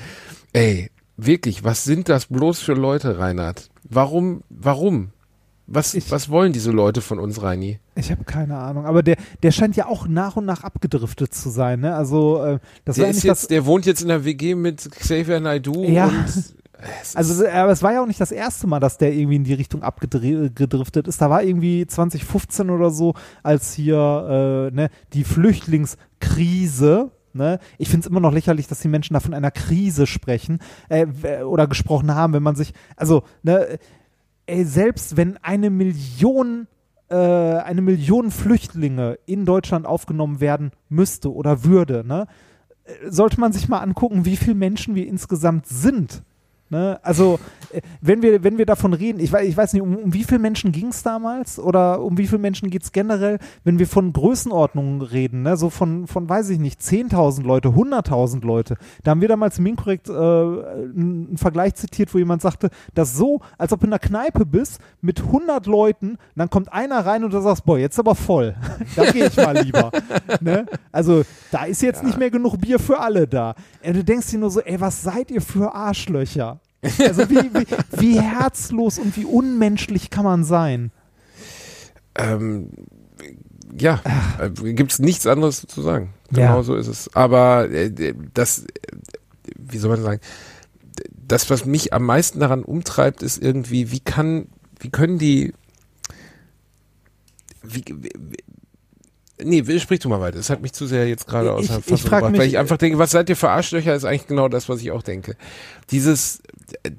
Ey, 0.55 0.91
wirklich, 1.19 1.65
was 1.65 1.85
sind 1.85 2.09
das 2.09 2.27
bloß 2.27 2.61
für 2.61 2.73
Leute, 2.73 3.19
Reinhard? 3.19 3.69
Warum, 3.85 4.43
warum? 4.49 5.11
Was, 5.71 5.93
Ich- 5.95 6.11
was 6.11 6.31
wollen 6.31 6.53
diese 6.55 6.71
Leute 6.71 7.03
von 7.03 7.19
uns, 7.19 7.43
Reini? 7.43 7.79
Ich 7.95 8.11
habe 8.11 8.25
keine 8.25 8.57
Ahnung, 8.57 8.87
aber 8.87 9.03
der, 9.03 9.17
der 9.43 9.51
scheint 9.51 9.77
ja 9.77 9.87
auch 9.87 10.09
nach 10.09 10.37
und 10.37 10.47
nach 10.47 10.65
abgedriftet 10.65 11.35
zu 11.35 11.51
sein, 11.51 11.81
ne? 11.81 11.95
Also, 11.95 12.43
äh, 12.43 12.59
das 12.87 12.97
Der, 12.97 13.05
war 13.05 13.11
ist 13.11 13.23
jetzt, 13.23 13.51
der 13.51 13.67
wohnt 13.67 13.85
jetzt 13.85 14.01
in 14.01 14.09
der 14.09 14.25
WG 14.25 14.55
mit 14.55 14.91
Xavier 14.91 15.41
Naidoo 15.41 15.85
Ja. 15.85 16.07
und 16.07 16.25
Also, 17.17 17.45
aber 17.49 17.73
es 17.73 17.83
war 17.83 17.93
ja 17.93 18.01
auch 18.03 18.07
nicht 18.07 18.21
das 18.21 18.31
erste 18.31 18.69
Mal, 18.69 18.79
dass 18.79 18.99
der 18.99 19.13
irgendwie 19.13 19.35
in 19.35 19.43
die 19.43 19.53
Richtung 19.55 19.83
abgedriftet 19.83 21.09
ist. 21.09 21.21
Da 21.21 21.29
war 21.29 21.43
irgendwie 21.43 21.85
2015 21.85 22.71
oder 22.71 22.91
so, 22.91 23.15
als 23.43 23.73
hier 23.75 24.69
äh, 24.71 24.75
ne, 24.75 24.89
die 25.13 25.25
Flüchtlingskrise. 25.25 27.11
Ne? 27.33 27.59
Ich 27.79 27.89
finde 27.89 28.07
es 28.07 28.11
immer 28.11 28.21
noch 28.21 28.33
lächerlich, 28.33 28.69
dass 28.69 28.79
die 28.81 28.89
Menschen 28.89 29.15
da 29.15 29.21
von 29.21 29.35
einer 29.35 29.51
Krise 29.51 30.07
sprechen 30.07 30.61
äh, 30.89 31.07
oder 31.43 31.67
gesprochen 31.67 32.15
haben, 32.15 32.33
wenn 32.33 32.43
man 32.45 32.55
sich, 32.57 32.73
also, 32.97 33.23
ne, 33.43 33.79
ey, 34.49 34.65
selbst 34.65 35.17
wenn 35.17 35.37
eine 35.39 35.71
Million 35.71 36.67
äh, 37.09 37.15
eine 37.15 37.81
Million 37.81 38.31
Flüchtlinge 38.31 39.19
in 39.27 39.45
Deutschland 39.45 39.87
aufgenommen 39.87 40.41
werden 40.41 40.73
müsste 40.89 41.33
oder 41.33 41.65
würde, 41.65 42.05
ne, 42.07 42.27
sollte 43.09 43.41
man 43.41 43.53
sich 43.53 43.69
mal 43.69 43.79
angucken, 43.79 44.25
wie 44.25 44.37
viele 44.37 44.55
Menschen 44.55 44.95
wir 44.95 45.07
insgesamt 45.07 45.67
sind. 45.67 46.23
Ne? 46.71 47.01
Also, 47.03 47.39
äh, 47.73 47.81
wenn 48.01 48.21
wir, 48.21 48.45
wenn 48.45 48.59
wir 48.59 48.67
davon 48.67 48.93
reden, 48.93 49.21
ich 49.21 49.33
weiß, 49.33 49.47
ich 49.47 49.57
weiß 49.57 49.73
nicht, 49.73 49.83
um, 49.83 49.97
um 49.97 50.13
wie 50.13 50.25
viele 50.25 50.39
Menschen 50.39 50.71
ging 50.71 50.89
es 50.89 51.03
damals 51.03 51.59
oder 51.59 52.03
um 52.03 52.19
wie 52.19 52.27
viele 52.27 52.41
Menschen 52.41 52.69
geht 52.69 52.83
es 52.83 52.93
generell, 52.93 53.39
wenn 53.65 53.79
wir 53.79 53.87
von 53.87 54.13
Größenordnungen 54.13 55.01
reden, 55.01 55.43
ne? 55.43 55.57
so 55.57 55.71
von, 55.71 56.07
von, 56.07 56.29
weiß 56.29 56.51
ich 56.51 56.59
nicht, 56.59 56.81
10.000 56.81 57.43
Leute, 57.43 57.69
100.000 57.69 58.45
Leute. 58.45 58.77
Da 59.03 59.13
haben 59.13 59.23
wir 59.23 59.29
damals 59.29 59.59
im 59.59 59.67
Inkorrekt 59.67 60.09
äh, 60.09 60.13
einen 60.13 61.37
Vergleich 61.37 61.75
zitiert, 61.75 62.13
wo 62.13 62.19
jemand 62.19 62.43
sagte, 62.43 62.69
dass 62.95 63.17
so, 63.17 63.41
als 63.57 63.73
ob 63.73 63.81
du 63.81 63.87
in 63.87 63.93
einer 63.93 63.99
Kneipe 63.99 64.45
bist 64.45 64.81
mit 65.01 65.21
100 65.21 65.67
Leuten, 65.67 66.19
dann 66.37 66.51
kommt 66.51 66.73
einer 66.73 67.05
rein 67.07 67.25
und 67.25 67.33
du 67.33 67.41
sagst, 67.41 67.65
boah, 67.65 67.79
jetzt 67.79 67.99
aber 67.99 68.15
voll. 68.15 68.55
da 68.97 69.11
gehe 69.11 69.27
ich 69.27 69.37
mal 69.37 69.57
lieber. 69.59 69.91
ne? 70.41 70.67
Also, 70.93 71.23
da 71.51 71.65
ist 71.65 71.81
jetzt 71.81 72.03
nicht 72.05 72.19
mehr 72.19 72.31
genug 72.31 72.59
Bier 72.61 72.79
für 72.79 72.99
alle 73.01 73.27
da. 73.27 73.55
Ey, 73.81 73.93
du 73.95 74.05
denkst 74.05 74.29
dir 74.29 74.39
nur 74.39 74.51
so, 74.51 74.61
ey, 74.61 74.79
was 74.81 75.03
seid 75.03 75.31
ihr 75.31 75.41
für 75.41 75.75
Arschlöcher? 75.75 76.58
Also 76.81 77.29
wie, 77.29 77.51
wie, 77.55 77.67
wie 78.01 78.21
herzlos 78.21 78.99
und 78.99 79.17
wie 79.17 79.25
unmenschlich 79.25 80.11
kann 80.11 80.25
man 80.25 80.45
sein? 80.45 80.93
ähm, 82.19 82.71
ja, 83.79 84.03
äh, 84.39 84.51
gibt's 84.73 84.99
nichts 84.99 85.27
anderes 85.27 85.67
zu 85.67 85.83
sagen. 85.83 86.13
Ja. 86.31 86.49
Genau 86.49 86.63
so 86.63 86.75
ist 86.75 86.89
es. 86.89 87.15
Aber 87.15 87.71
äh, 87.71 88.15
das, 88.35 88.65
äh, 88.65 88.67
wie 89.57 89.79
soll 89.79 89.91
man 89.91 90.03
sagen, 90.03 90.21
das, 91.11 91.49
was 91.49 91.65
mich 91.65 91.93
am 91.93 92.05
meisten 92.05 92.41
daran 92.41 92.65
umtreibt, 92.65 93.23
ist 93.23 93.41
irgendwie, 93.41 93.93
wie 93.93 94.01
kann, 94.01 94.49
wie 94.81 94.91
können 94.91 95.19
die, 95.19 95.55
wie, 97.63 97.85
wie, 97.87 98.11
Nee, 99.43 99.63
sprich 99.79 100.01
du 100.01 100.09
mal 100.09 100.21
weiter. 100.21 100.39
Das 100.39 100.51
hat 100.51 100.63
mich 100.63 100.73
zu 100.73 100.87
sehr 100.87 101.09
jetzt 101.09 101.27
gerade 101.27 101.53
außer 101.53 101.79
ich 101.79 101.85
Fassung 101.85 102.11
gebracht, 102.11 102.33
mich, 102.33 102.41
weil 102.41 102.49
ich 102.49 102.55
äh, 102.55 102.59
einfach 102.59 102.77
denke, 102.77 102.99
was 102.99 103.13
seid 103.13 103.29
ihr 103.29 103.37
für 103.37 103.51
Arschlöcher, 103.51 103.95
ist 103.95 104.05
eigentlich 104.05 104.27
genau 104.27 104.49
das, 104.49 104.69
was 104.69 104.81
ich 104.81 104.91
auch 104.91 105.03
denke. 105.03 105.37
Dieses 105.91 106.43
äh, 106.83 106.91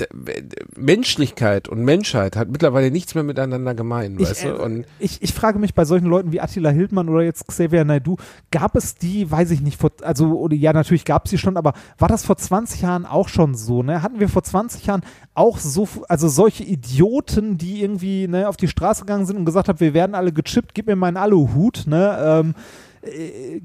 Menschlichkeit 0.76 1.68
und 1.68 1.84
Menschheit 1.84 2.36
hat 2.36 2.50
mittlerweile 2.50 2.92
nichts 2.92 3.14
mehr 3.14 3.24
miteinander 3.24 3.76
gemein, 3.76 4.18
Ich, 4.20 4.30
weißt 4.30 4.46
äh, 4.46 4.48
du? 4.50 4.64
Und 4.64 4.86
ich, 5.00 5.22
ich 5.22 5.34
frage 5.34 5.60
mich 5.60 5.74
bei 5.74 5.84
solchen 5.84 6.08
Leuten 6.08 6.32
wie 6.32 6.40
Attila 6.40 6.70
Hildmann 6.70 7.10
oder 7.10 7.24
jetzt 7.24 7.48
Xavier 7.48 7.84
Naidoo, 7.84 8.16
gab 8.52 8.76
es 8.76 8.96
die, 8.96 9.30
weiß 9.30 9.52
ich 9.52 9.62
nicht, 9.62 9.80
vor, 9.80 9.92
also, 10.02 10.40
oder, 10.40 10.56
ja, 10.56 10.72
natürlich 10.72 11.06
gab 11.06 11.26
es 11.26 11.32
die 11.32 11.38
schon, 11.38 11.58
aber 11.58 11.74
war 11.98 12.08
das 12.08 12.26
vor 12.26 12.38
20 12.38 12.82
Jahren 12.82 13.06
auch 13.06 13.28
schon 13.28 13.56
so, 13.56 13.84
ne? 13.84 14.02
Hatten 14.02 14.20
wir 14.20 14.30
vor 14.30 14.44
20 14.44 14.86
Jahren 14.86 15.02
auch 15.34 15.58
so, 15.58 15.88
also 16.08 16.28
solche 16.30 16.64
Idioten, 16.64 17.58
die 17.58 17.82
irgendwie, 17.82 18.28
ne, 18.28 18.48
auf 18.48 18.58
die 18.58 18.68
Straße 18.68 19.02
gegangen 19.02 19.26
sind 19.26 19.38
und 19.38 19.46
gesagt 19.46 19.68
haben, 19.68 19.80
wir 19.80 19.94
werden 19.94 20.16
alle 20.16 20.32
gechippt, 20.32 20.74
gib 20.74 20.88
mir 20.88 20.96
meinen 20.96 21.18
Aluhut, 21.18 21.84
ne? 21.86 22.18
Ähm, 22.30 22.55
äh, 23.01 23.61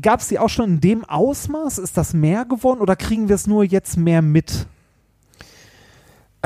Gab 0.00 0.20
es 0.20 0.28
die 0.28 0.38
auch 0.38 0.48
schon 0.48 0.74
in 0.74 0.80
dem 0.80 1.04
Ausmaß? 1.04 1.78
Ist 1.78 1.96
das 1.96 2.14
mehr 2.14 2.44
geworden 2.44 2.80
oder 2.80 2.96
kriegen 2.96 3.28
wir 3.28 3.34
es 3.34 3.46
nur 3.46 3.62
jetzt 3.62 3.96
mehr 3.96 4.22
mit? 4.22 4.66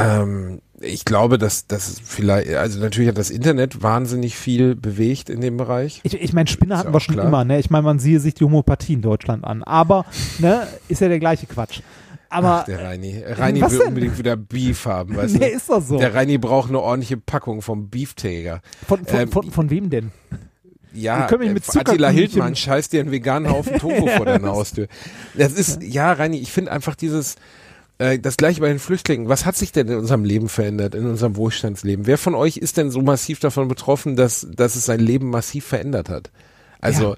ähm, 0.00 0.60
ich 0.80 1.04
glaube, 1.04 1.36
dass 1.36 1.66
das 1.66 2.00
vielleicht, 2.02 2.54
also 2.54 2.80
natürlich 2.80 3.08
hat 3.08 3.18
das 3.18 3.30
Internet 3.30 3.82
wahnsinnig 3.82 4.36
viel 4.36 4.74
bewegt 4.74 5.28
in 5.28 5.40
dem 5.40 5.56
Bereich. 5.58 6.00
Ich, 6.04 6.14
ich 6.14 6.32
meine, 6.32 6.48
Spinner 6.48 6.76
Ist 6.76 6.80
hatten 6.80 6.94
wir 6.94 7.00
schon 7.00 7.16
klar. 7.16 7.26
immer, 7.26 7.44
ne? 7.44 7.58
Ich 7.58 7.70
meine, 7.70 7.82
man 7.82 7.98
siehe 7.98 8.18
sich 8.18 8.34
die 8.34 8.44
Homöopathie 8.44 8.94
in 8.94 9.02
Deutschland 9.02 9.44
an. 9.44 9.62
Aber, 9.62 10.06
ne, 10.38 10.66
ist 10.88 11.00
ja 11.00 11.08
der 11.08 11.20
gleiche 11.20 11.46
Quatsch. 11.46 11.80
Aber, 12.30 12.60
Ach, 12.60 12.64
der 12.64 12.82
Reini. 12.82 13.22
Reini 13.26 13.60
will 13.60 13.78
denn? 13.78 13.88
unbedingt 13.88 14.16
wieder 14.16 14.36
Beef 14.36 14.86
haben, 14.86 15.16
weißt 15.16 15.34
nee, 15.38 15.50
du? 15.50 15.56
ist 15.56 15.68
doch 15.68 15.82
so. 15.82 15.98
Der 15.98 16.14
Reini 16.14 16.38
braucht 16.38 16.70
eine 16.70 16.80
ordentliche 16.80 17.16
Packung 17.18 17.60
vom 17.60 17.90
Beeftäger. 17.90 18.62
Von, 18.86 19.04
von, 19.04 19.20
ähm, 19.20 19.28
von, 19.30 19.50
von 19.50 19.70
wem 19.70 19.90
denn? 19.90 20.12
Ja, 20.92 21.26
können 21.26 21.40
mich 21.40 21.50
äh, 21.50 21.54
mit 21.54 21.68
Attila 21.68 22.08
Zuckerkügelchen- 22.08 22.10
Hildmann 22.12 22.56
scheißt 22.56 22.92
dir 22.92 23.00
einen 23.00 23.10
veganen 23.12 23.50
Haufen 23.50 23.78
Tofu 23.78 24.06
vor 24.08 24.26
deiner 24.26 24.48
Haustür. 24.52 24.88
Das 25.34 25.52
ist, 25.52 25.82
ja, 25.82 26.12
Reini, 26.12 26.38
ich 26.38 26.50
finde 26.52 26.72
einfach 26.72 26.94
dieses, 26.96 27.36
äh, 27.98 28.18
das 28.18 28.36
gleiche 28.36 28.60
bei 28.60 28.68
den 28.68 28.78
Flüchtlingen. 28.78 29.28
Was 29.28 29.46
hat 29.46 29.56
sich 29.56 29.72
denn 29.72 29.88
in 29.88 29.96
unserem 29.98 30.24
Leben 30.24 30.48
verändert, 30.48 30.94
in 30.94 31.06
unserem 31.06 31.36
Wohlstandsleben? 31.36 32.06
Wer 32.06 32.18
von 32.18 32.34
euch 32.34 32.56
ist 32.56 32.76
denn 32.76 32.90
so 32.90 33.02
massiv 33.02 33.38
davon 33.40 33.68
betroffen, 33.68 34.16
dass, 34.16 34.46
dass 34.54 34.74
es 34.76 34.84
sein 34.86 35.00
Leben 35.00 35.30
massiv 35.30 35.64
verändert 35.66 36.08
hat? 36.08 36.30
Also, 36.80 37.10
Ja. 37.10 37.16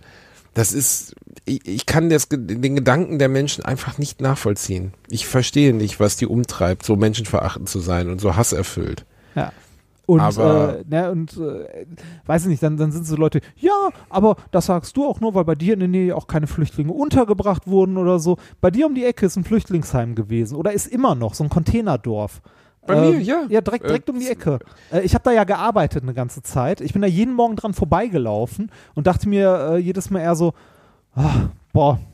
das 0.55 0.73
ist, 0.73 1.15
ich, 1.47 1.67
ich 1.67 1.87
kann 1.87 2.11
das, 2.11 2.29
den 2.29 2.75
Gedanken 2.77 3.19
der 3.19 3.29
Menschen 3.29 3.65
einfach 3.65 3.97
nicht 3.97 4.21
nachvollziehen. 4.21 4.93
Ich 5.09 5.27
verstehe 5.27 5.73
nicht, 5.73 5.99
was 6.01 6.17
die 6.17 6.27
umtreibt, 6.27 6.85
so 6.85 6.97
menschenverachtend 6.97 7.69
zu 7.69 7.81
sein 7.81 8.11
und 8.11 8.21
so 8.21 8.37
hasserfüllt. 8.37 9.05
Ja. 9.35 9.53
Und, 10.07 10.21
Aber- 10.21 10.79
äh, 10.81 10.85
ne, 10.89 11.11
und 11.13 11.37
äh, 11.37 11.87
weiß 12.27 12.43
ich 12.43 12.49
nicht, 12.49 12.63
dann, 12.63 12.77
dann 12.77 12.91
sind 12.91 13.07
so 13.07 13.15
Leute, 13.17 13.41
ja, 13.57 13.71
aber 14.11 14.37
das 14.51 14.67
sagst 14.67 14.97
du 14.97 15.07
auch 15.07 15.21
nur, 15.21 15.35
weil 15.35 15.45
bei 15.45 15.55
dir 15.55 15.75
in 15.75 15.79
der 15.81 15.89
Nähe 15.89 16.17
auch 16.17 16.27
keine 16.27 16.47
Flüchtlinge 16.49 16.93
untergebracht 16.93 17.67
wurden 17.69 17.97
oder 17.97 18.19
so. 18.19 18.37
Bei 18.61 18.71
dir 18.71 18.87
um 18.87 18.95
die 18.95 19.05
Ecke 19.05 19.27
ist 19.27 19.37
ein 19.37 19.45
Flüchtlingsheim 19.45 20.15
gewesen 20.15 20.57
oder 20.57 20.73
ist 20.73 20.89
immer 20.89 21.15
noch 21.15 21.35
so 21.35 21.45
ein 21.45 21.51
Containerdorf. 21.51 22.41
Bei 22.85 22.97
mir, 23.01 23.21
ja. 23.21 23.45
Ja, 23.49 23.61
direkt, 23.61 23.85
direkt 23.89 24.09
Äh, 24.09 24.13
um 24.13 24.19
die 24.19 24.27
Ecke. 24.29 24.59
Äh, 24.91 25.03
ich 25.03 25.15
habe 25.15 25.23
da 25.23 25.31
ja 25.31 25.45
gearbeitet 25.45 26.03
eine 26.03 26.15
ganze 26.15 26.43
Zeit. 26.43 26.81
Ich 26.81 26.93
bin 26.93 27.01
da 27.03 27.07
jeden 27.07 27.33
Morgen 27.33 27.55
dran 27.55 27.73
vorbeigelaufen 27.75 28.73
und 28.97 29.07
dachte 29.07 29.29
mir 29.29 29.75
äh, 29.75 29.77
jedes 29.79 30.11
Mal 30.11 30.19
eher 30.19 30.35
so, 30.35 30.53
ah, 31.15 31.31
boah, 31.73 32.01
äh, 32.01 32.12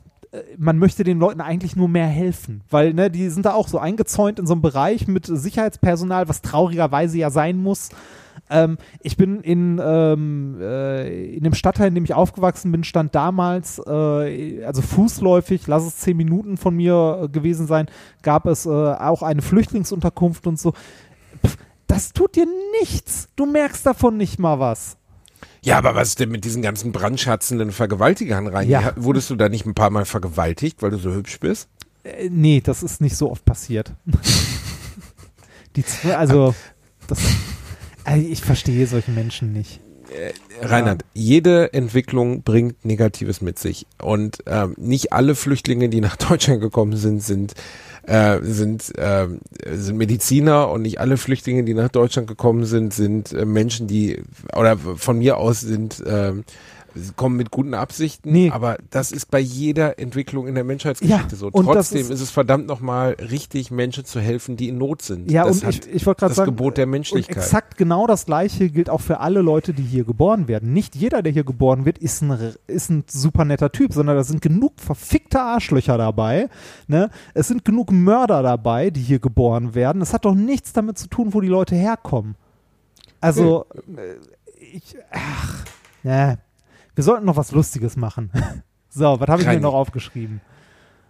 man 0.58 0.78
möchte 0.78 1.04
den 1.04 1.18
Leuten 1.18 1.40
eigentlich 1.40 1.76
nur 1.76 1.88
mehr 1.88 2.06
helfen, 2.06 2.62
weil 2.70 2.92
ne, 2.92 3.10
die 3.10 3.28
sind 3.30 3.46
da 3.46 3.54
auch 3.54 3.68
so 3.68 3.78
eingezäunt 3.78 4.38
in 4.38 4.46
so 4.46 4.54
einem 4.54 4.62
Bereich 4.62 5.08
mit 5.08 5.26
Sicherheitspersonal, 5.26 6.28
was 6.28 6.42
traurigerweise 6.42 7.18
ja 7.18 7.30
sein 7.30 7.62
muss. 7.62 7.90
Ähm, 8.50 8.78
ich 9.00 9.16
bin 9.16 9.40
in, 9.40 9.80
ähm, 9.82 10.56
äh, 10.60 11.34
in 11.34 11.44
dem 11.44 11.54
Stadtteil, 11.54 11.88
in 11.88 11.94
dem 11.94 12.04
ich 12.04 12.14
aufgewachsen 12.14 12.72
bin, 12.72 12.84
stand 12.84 13.14
damals, 13.14 13.80
äh, 13.86 14.64
also 14.64 14.82
fußläufig, 14.82 15.66
lass 15.66 15.84
es 15.84 15.98
zehn 15.98 16.16
Minuten 16.16 16.56
von 16.56 16.74
mir 16.74 17.22
äh, 17.24 17.28
gewesen 17.28 17.66
sein, 17.66 17.86
gab 18.22 18.46
es 18.46 18.66
äh, 18.66 18.70
auch 18.70 19.22
eine 19.22 19.42
Flüchtlingsunterkunft 19.42 20.46
und 20.46 20.58
so. 20.58 20.72
Pff, 21.44 21.56
das 21.86 22.12
tut 22.12 22.36
dir 22.36 22.46
nichts. 22.80 23.28
Du 23.36 23.46
merkst 23.46 23.84
davon 23.84 24.16
nicht 24.16 24.38
mal 24.38 24.58
was. 24.58 24.97
Ja, 25.62 25.78
aber 25.78 25.94
was 25.94 26.08
ist 26.08 26.20
denn 26.20 26.30
mit 26.30 26.44
diesen 26.44 26.62
ganzen 26.62 26.92
brandschatzenden 26.92 27.72
Vergewaltigern 27.72 28.46
rein? 28.46 28.68
Ja. 28.68 28.92
Wurdest 28.96 29.30
du 29.30 29.36
da 29.36 29.48
nicht 29.48 29.66
ein 29.66 29.74
paar 29.74 29.90
Mal 29.90 30.04
vergewaltigt, 30.04 30.82
weil 30.82 30.90
du 30.90 30.98
so 30.98 31.12
hübsch 31.12 31.40
bist? 31.40 31.68
Äh, 32.04 32.28
nee, 32.30 32.60
das 32.60 32.82
ist 32.82 33.00
nicht 33.00 33.16
so 33.16 33.30
oft 33.30 33.44
passiert. 33.44 33.92
Die 35.76 35.84
zwei, 35.84 36.16
also, 36.16 36.54
das, 37.06 37.20
also 38.04 38.26
ich 38.26 38.40
verstehe 38.42 38.86
solche 38.86 39.10
Menschen 39.10 39.52
nicht. 39.52 39.80
Reinhard, 40.60 41.04
jede 41.12 41.72
Entwicklung 41.72 42.42
bringt 42.42 42.84
Negatives 42.84 43.40
mit 43.40 43.58
sich. 43.58 43.86
Und 44.00 44.38
ähm, 44.46 44.74
nicht 44.76 45.12
alle 45.12 45.34
Flüchtlinge, 45.34 45.88
die 45.88 46.00
nach 46.00 46.16
Deutschland 46.28 46.60
gekommen 46.60 46.96
sind, 46.96 47.22
sind, 47.22 47.54
äh, 48.08 48.38
sind, 48.42 48.92
ähm, 48.96 49.40
sind 49.70 49.98
Mediziner 49.98 50.70
und 50.70 50.82
nicht 50.82 50.98
alle 50.98 51.18
Flüchtlinge, 51.18 51.64
die 51.64 51.74
nach 51.74 51.90
Deutschland 51.90 52.26
gekommen 52.26 52.64
sind, 52.64 52.94
sind 52.94 53.32
äh, 53.32 53.44
Menschen, 53.44 53.86
die, 53.86 54.22
oder 54.56 54.78
von 54.78 55.18
mir 55.18 55.36
aus 55.36 55.60
sind, 55.60 56.02
ähm, 56.06 56.44
sie 56.94 57.12
kommen 57.14 57.36
mit 57.36 57.50
guten 57.50 57.74
Absichten, 57.74 58.32
Nee. 58.32 58.50
aber 58.50 58.78
das 58.90 59.12
ist 59.12 59.30
bei 59.30 59.38
jeder 59.38 59.98
Entwicklung 59.98 60.46
in 60.48 60.54
der 60.54 60.64
Menschheitsgeschichte 60.64 61.30
Ja, 61.32 61.36
so. 61.36 61.50
das 61.50 61.64
Trotzdem 61.64 62.00
ist- 62.00 62.10
ist, 62.10 62.20
es 62.20 62.30
verdammt 62.30 62.66
nochmal 62.66 63.12
richtig, 63.30 63.70
Menschen 63.70 64.04
zu 64.04 64.20
helfen, 64.20 64.56
die 64.56 64.68
in 64.68 64.78
Not 64.78 65.02
sind. 65.02 65.30
Ja, 65.30 65.44
das 65.44 65.62
und 65.62 65.68
ich, 65.70 65.86
ich 65.94 66.06
wollte 66.06 66.20
gerade 66.20 66.30
das 66.30 66.36
sagen, 66.36 66.50
Gebot 66.50 66.76
der 66.76 66.84
und 66.86 66.90
Menschlichkeit. 66.92 67.36
exakt 67.36 67.76
genau 67.76 68.06
das 68.06 68.26
Gleiche 68.26 68.70
gilt 68.70 68.90
auch 68.90 69.00
für 69.00 69.20
alle 69.20 69.42
Leute, 69.42 69.72
die 69.74 69.82
hier 69.82 70.04
geboren 70.04 70.48
werden. 70.48 70.72
Nicht 70.72 70.96
jeder, 70.96 71.22
der 71.22 71.32
hier 71.32 71.44
geboren 71.44 71.84
wird, 71.84 71.98
ist 71.98 72.22
ein, 72.22 72.54
ist 72.66 72.90
ein 72.90 73.04
super 73.08 73.44
netter 73.44 73.70
Typ, 73.70 73.92
sondern 73.92 74.16
da 74.16 74.24
sind 74.24 74.40
genug 74.40 74.74
verfickte 74.80 75.40
Arschlöcher 75.40 75.98
dabei. 75.98 76.48
Ne? 76.86 77.10
Es 77.34 77.48
sind 77.48 77.64
genug 77.64 77.92
Mörder 77.92 78.42
dabei, 78.42 78.90
die 78.90 79.00
hier 79.02 79.18
geboren 79.18 79.74
werden. 79.74 80.02
Es 80.02 80.12
hat 80.12 80.24
doch 80.24 80.34
nichts 80.34 80.72
damit 80.72 80.98
zu 80.98 81.06
tun, 81.08 81.34
wo 81.34 81.40
die 81.40 81.48
Leute 81.48 81.74
herkommen. 81.76 82.34
Also, 83.20 83.66
äh, 83.96 84.14
ich, 84.76 84.96
ach, 85.10 85.64
ja. 86.02 86.36
Wir 86.98 87.04
sollten 87.04 87.26
noch 87.26 87.36
was 87.36 87.52
Lustiges 87.52 87.96
machen. 87.96 88.32
So, 88.90 89.20
was 89.20 89.28
habe 89.28 89.42
ich 89.42 89.46
mir 89.46 89.60
noch 89.60 89.74
aufgeschrieben? 89.74 90.40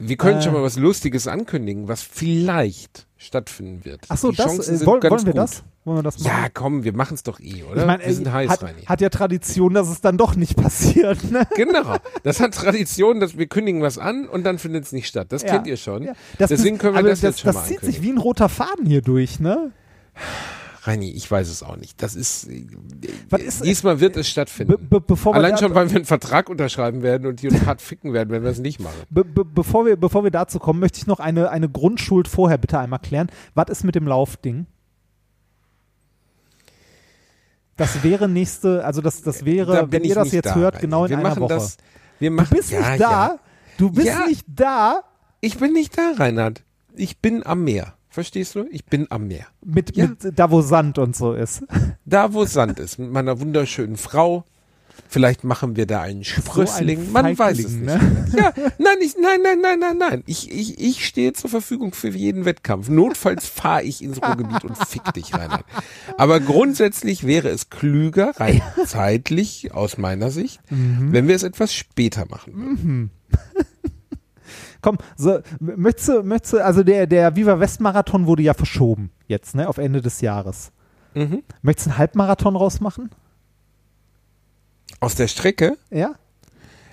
Wir 0.01 0.17
können 0.17 0.41
Äh. 0.41 0.43
schon 0.43 0.53
mal 0.53 0.63
was 0.63 0.77
Lustiges 0.77 1.27
ankündigen, 1.29 1.87
was 1.89 2.03
vielleicht 2.03 3.07
stattfinden 3.17 3.85
wird. 3.85 4.05
Achso, 4.11 4.31
Die 4.33 4.37
das, 4.37 4.47
Chancen 4.47 4.75
äh, 4.75 4.77
sind 4.79 4.87
wollen, 4.87 5.01
ganz 5.01 5.13
wollen 5.13 5.27
wir 5.27 5.33
gut. 5.33 5.41
das? 5.43 5.63
Wollen 5.85 5.99
wir 5.99 6.03
das 6.03 6.19
machen? 6.19 6.27
Ja, 6.43 6.49
komm, 6.53 6.85
wir 6.85 6.93
machen 6.93 7.15
es 7.15 7.23
doch 7.23 7.39
eh, 7.41 7.63
oder? 7.63 7.81
Ich 7.83 7.87
meine, 7.87 8.05
wir 8.05 8.13
sind 8.13 8.27
äh, 8.27 8.31
heiß, 8.33 8.51
hat, 8.51 8.63
Reini. 8.65 8.83
hat 8.83 9.01
ja 9.01 9.09
Tradition, 9.09 9.73
dass 9.75 9.89
es 9.89 10.01
dann 10.03 10.19
doch 10.19 10.35
nicht 10.35 10.57
passiert. 10.61 11.31
Ne? 11.31 11.47
Genau. 11.57 11.97
Das 12.25 12.41
hat 12.41 12.53
Tradition, 12.53 13.21
dass 13.21 13.39
wir 13.39 13.47
kündigen 13.47 13.81
was 13.81 13.97
an 13.97 14.29
und 14.29 14.43
dann 14.45 14.59
findet 14.59 14.85
es 14.85 14.93
nicht 14.93 15.07
statt. 15.07 15.29
Das 15.31 15.43
Ja. 15.43 15.53
kennt 15.53 15.69
ihr 15.69 15.77
schon. 15.79 16.03
Ja. 16.03 16.13
Das 16.37 16.49
Deswegen 16.51 16.77
können 16.79 16.95
wir 16.95 16.99
aber 16.99 17.09
das, 17.09 17.21
das, 17.21 17.31
jetzt 17.31 17.41
schon 17.41 17.49
das 17.49 17.55
mal 17.55 17.63
zieht 17.63 17.79
sich 17.81 17.87
ankündigen. 17.97 18.05
wie 18.17 18.19
ein 18.19 18.23
roter 18.23 18.49
Faden 18.51 18.85
hier 18.87 19.01
durch, 19.03 19.39
ne? 19.41 19.71
Reini, 20.83 21.11
ich 21.11 21.29
weiß 21.31 21.49
es 21.49 21.63
auch 21.63 21.77
nicht. 21.77 22.01
Das 22.03 22.15
ist, 22.15 22.45
ist- 22.45 23.65
diesmal 23.65 24.01
wird 24.01 24.17
es 24.17 24.27
Be 24.27 24.31
stattfinden. 24.31 24.89
be 24.89 25.01
wir 25.09 25.35
Allein 25.35 25.59
schon, 25.59 25.75
weil 25.75 25.89
wir 25.91 25.97
einen 25.97 26.05
Vertrag 26.05 26.49
unterschreiben 26.49 27.03
werden 27.03 27.27
und 27.27 27.43
die 27.43 27.49
uns 27.49 27.67
hart 27.67 27.83
ficken 27.83 28.13
werden, 28.13 28.31
wenn 28.31 28.43
wir 28.45 28.51
es 28.51 28.59
nicht 28.61 28.79
machen. 28.81 28.97
be 29.11 29.25
be 29.25 29.45
bevor, 29.45 29.87
wir, 29.87 29.97
bevor 29.97 30.23
wir 30.25 30.31
dazu 30.31 30.59
kommen, 30.59 30.79
möchte 30.81 30.99
ich 31.01 31.07
noch 31.07 31.21
eine, 31.21 31.51
eine 31.51 31.69
Grundschuld 31.69 32.29
vorher 32.29 32.59
bitte 32.59 32.79
einmal 32.79 33.01
klären. 33.01 33.29
Was 33.55 33.69
ist 33.71 33.85
mit 33.85 33.95
dem 33.97 34.07
Laufding? 34.07 34.67
Das 37.77 38.03
wäre 38.03 38.29
nächste, 38.29 38.85
also 38.85 39.01
das, 39.01 39.23
das 39.23 39.45
wäre, 39.45 39.73
Da 39.73 39.93
wenn 39.93 40.03
ihr 40.05 40.15
das 40.15 40.33
jetzt 40.33 40.47
da, 40.47 40.55
hört, 40.57 40.75
Reini. 40.77 40.83
genau 40.83 41.05
in 41.05 41.11
wir 41.11 41.19
einer 41.19 41.29
machen 41.29 41.43
Woche. 41.43 41.55
Das, 41.55 41.77
wir 42.19 42.31
du 42.31 42.37
machen, 42.37 42.57
bist 42.57 42.71
ja, 42.73 42.79
nicht 42.91 43.01
da, 43.01 43.11
Ja. 43.11 43.39
du 43.79 43.91
bist 43.91 44.07
Ja. 44.09 44.27
nicht 44.27 44.45
da 44.49 45.03
Ich 45.41 45.59
bin 45.59 45.73
nicht 45.73 45.97
da, 45.97 46.13
Reinhard. 46.17 46.63
Ich 46.97 47.19
bin 47.19 47.47
am 47.47 47.63
Meer. 47.63 47.95
Verstehst 48.11 48.55
du? 48.55 48.65
Ich 48.71 48.85
bin 48.87 49.07
am 49.11 49.29
Meer. 49.29 49.47
mit, 49.65 49.97
Ja. 49.97 50.07
mit 50.09 50.39
da, 50.39 50.51
wo 50.51 50.63
Sand 50.63 50.99
und 50.99 51.15
so 51.17 51.33
ist. 51.35 51.63
Da, 52.05 52.33
wo 52.33 52.45
Sand 52.47 52.79
ist, 52.79 52.99
mit 52.99 53.11
meiner 53.13 53.39
wunderschönen 53.41 53.97
Frau. 53.99 54.45
Vielleicht 55.11 55.45
machen 55.45 55.77
wir 55.77 55.87
da 55.87 56.01
einen 56.03 56.25
Sprössling. 56.25 56.99
ein 57.01 57.13
Man 57.13 57.39
weiß 57.39 57.59
es 57.61 57.69
nicht. 57.73 57.85
ne? 57.85 58.27
Ja, 58.37 58.53
nein, 58.79 58.97
ich, 59.01 59.15
nein, 59.21 59.41
nein, 59.43 59.61
nein, 59.63 59.79
nein, 59.79 59.97
nein. 59.99 60.23
Ich, 60.27 60.51
ich, 60.51 60.79
ich 60.81 61.07
stehe 61.07 61.33
zur 61.35 61.49
Verfügung 61.51 61.93
für 61.93 62.09
jeden 62.09 62.45
Wettkampf. 62.45 62.89
Notfalls 62.89 63.47
fahre 63.47 63.83
ich 63.85 64.03
ins 64.03 64.21
Ruhrgebiet 64.23 64.65
und 64.65 64.77
fick 64.77 65.05
dich, 65.15 65.33
Reinhard. 65.35 65.65
Aber 66.19 66.41
grundsätzlich 66.41 67.27
wäre 67.27 67.49
es 67.49 67.71
klüger, 67.71 68.33
rein 68.37 68.61
zeitlich 68.87 69.73
aus 69.73 69.99
meiner 69.99 70.31
Sicht, 70.31 70.61
Mhm. 70.71 71.13
wenn 71.13 71.29
wir 71.29 71.37
es 71.37 71.43
etwas 71.43 71.73
später 71.73 72.27
machen 72.29 72.55
würden. 72.57 73.11
Komm, 74.81 74.99
so, 75.17 75.41
möchtest 75.61 76.09
du, 76.09 76.23
möchtest 76.23 76.53
du, 76.55 76.65
also 76.65 76.83
der, 76.83 77.07
der 77.07 77.35
Viva 77.37 77.59
West 77.61 77.81
Marathon 77.81 78.27
wurde 78.27 78.43
ja 78.43 78.55
verschoben 78.55 79.11
jetzt, 79.27 79.55
ne, 79.55 79.69
auf 79.69 79.79
Ende 79.79 80.01
des 80.03 80.21
Jahres. 80.21 80.71
Mhm. 81.15 81.43
Möchtest 81.63 81.87
du 81.87 81.91
einen 81.91 81.99
Halbmarathon 81.99 82.55
rausmachen? 82.57 83.11
Aus 85.01 85.15
der 85.15 85.29
Strecke? 85.29 85.77
Ja? 85.91 86.15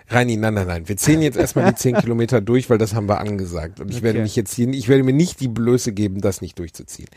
Reini, 0.07 0.37
nein, 0.37 0.53
nein, 0.53 0.67
nein. 0.67 0.87
Wir 0.87 0.97
zählen 0.97 1.21
jetzt 1.23 1.37
erstmal 1.37 1.71
die 1.71 1.75
10 1.75 1.95
Kilometer 2.01 2.39
durch, 2.39 2.69
weil 2.69 2.77
das 2.77 2.93
haben 2.93 3.09
wir 3.09 3.19
angesagt. 3.19 3.79
Und 3.79 3.89
ich 3.89 4.03
werde 4.03 4.19
Okay. 4.19 4.23
mich 4.23 4.35
jetzt 4.35 4.53
hier, 4.53 4.67
ich 4.69 4.87
werde 4.87 5.03
mir 5.03 5.13
nicht 5.13 5.39
die 5.39 5.47
Blöße 5.47 5.93
geben, 5.93 6.21
das 6.21 6.41
nicht 6.41 6.59
durchzuziehen. 6.59 7.07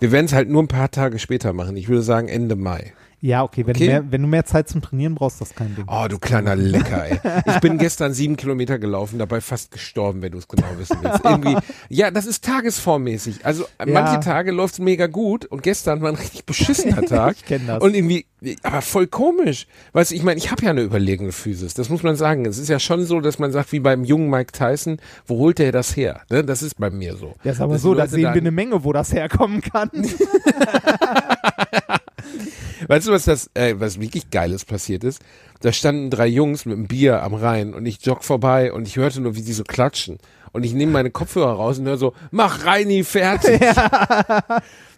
Wir 0.00 0.12
werden 0.12 0.26
es 0.26 0.32
halt 0.32 0.48
nur 0.48 0.62
ein 0.62 0.68
paar 0.68 0.90
Tage 0.90 1.18
später 1.18 1.52
machen. 1.52 1.76
Ich 1.76 1.88
würde 1.88 2.02
sagen 2.02 2.28
Ende 2.28 2.56
Mai. 2.56 2.92
Ja, 3.20 3.42
okay. 3.42 3.66
Wenn, 3.66 3.74
Okay. 3.76 3.86
Du 3.86 3.90
mehr, 3.92 4.04
wenn 4.12 4.22
du 4.22 4.28
mehr 4.28 4.44
Zeit 4.44 4.68
zum 4.68 4.80
Trainieren 4.80 5.14
brauchst, 5.14 5.40
das 5.40 5.54
kein 5.54 5.74
Ding. 5.74 5.84
Oh, 5.88 6.06
du 6.08 6.18
kleiner 6.18 6.54
Lecker, 6.56 7.04
ey. 7.08 7.18
Ich 7.46 7.60
bin 7.60 7.76
gestern 7.78 8.12
sieben 8.14 8.36
Kilometer 8.36 8.78
gelaufen, 8.78 9.18
dabei 9.18 9.40
fast 9.40 9.70
gestorben, 9.72 10.22
wenn 10.22 10.32
du 10.32 10.38
es 10.38 10.46
genau 10.48 10.66
wissen 10.78 10.98
willst. 11.02 11.24
Irgendwie, 11.24 11.56
ja, 11.88 12.10
das 12.10 12.26
ist 12.26 12.44
tagesformmäßig. 12.44 13.44
Also 13.44 13.64
äh, 13.78 13.90
Ja. 13.90 14.00
manche 14.02 14.20
Tage 14.20 14.52
läuft's 14.52 14.78
mega 14.78 15.06
gut 15.08 15.46
und 15.46 15.62
gestern 15.62 16.00
war 16.00 16.10
ein 16.10 16.14
richtig 16.14 16.44
beschissener 16.44 17.02
Tag. 17.06 17.36
Ich 17.36 17.44
kenn 17.44 17.66
das. 17.66 17.82
Und 17.82 17.94
irgendwie, 17.94 18.26
aber 18.62 18.82
voll 18.82 19.08
komisch. 19.08 19.66
Weißt 19.92 20.12
du, 20.12 20.14
ich 20.14 20.22
meine, 20.22 20.38
ich 20.38 20.50
habe 20.52 20.62
ja 20.64 20.70
eine 20.70 20.82
überlegene 20.82 21.32
Physis. 21.32 21.74
Das 21.74 21.88
muss 21.88 22.02
man 22.04 22.14
sagen. 22.16 22.46
Es 22.46 22.56
ist 22.58 22.68
ja 22.68 22.78
schon 22.78 23.04
so, 23.04 23.20
dass 23.20 23.38
man 23.40 23.50
sagt, 23.50 23.72
wie 23.72 23.80
beim 23.80 24.04
jungen 24.04 24.30
Mike 24.30 24.52
Tyson, 24.52 24.98
wo 25.26 25.38
holt 25.38 25.58
der 25.58 25.72
das 25.72 25.96
her? 25.96 26.20
Ne? 26.30 26.44
Das 26.44 26.62
ist 26.62 26.76
bei 26.78 26.90
mir 26.90 27.16
so. 27.16 27.34
Ja, 27.42 27.50
ist 27.52 27.60
aber 27.60 27.72
Dass 27.74 27.82
so, 27.82 27.94
da 27.94 28.06
sehen 28.06 28.22
wir 28.22 28.30
eine 28.30 28.52
Menge, 28.52 28.84
wo 28.84 28.92
das 28.92 29.12
herkommen 29.12 29.60
kann. 29.60 29.90
Weißt 32.86 33.08
du, 33.08 33.12
was 33.12 33.24
das, 33.24 33.50
äh, 33.54 33.74
was 33.78 34.00
wirklich 34.00 34.30
Geiles 34.30 34.64
passiert 34.64 35.04
ist? 35.04 35.20
Da 35.60 35.72
standen 35.72 36.10
drei 36.10 36.26
Jungs 36.26 36.64
mit 36.64 36.76
einem 36.76 36.86
Bier 36.86 37.22
am 37.22 37.34
Rhein 37.34 37.74
und 37.74 37.86
ich 37.86 38.04
jogg 38.04 38.22
vorbei 38.22 38.72
und 38.72 38.86
ich 38.86 38.96
hörte 38.96 39.20
nur, 39.20 39.34
wie 39.34 39.40
sie 39.40 39.52
so 39.52 39.64
klatschen. 39.64 40.18
Und 40.52 40.64
ich 40.64 40.72
nehme 40.72 40.92
meine 40.92 41.10
Kopfhörer 41.10 41.52
raus 41.52 41.78
und 41.78 41.86
höre 41.86 41.98
so, 41.98 42.14
mach 42.30 42.64
Reini 42.64 43.04
fertig. 43.04 43.60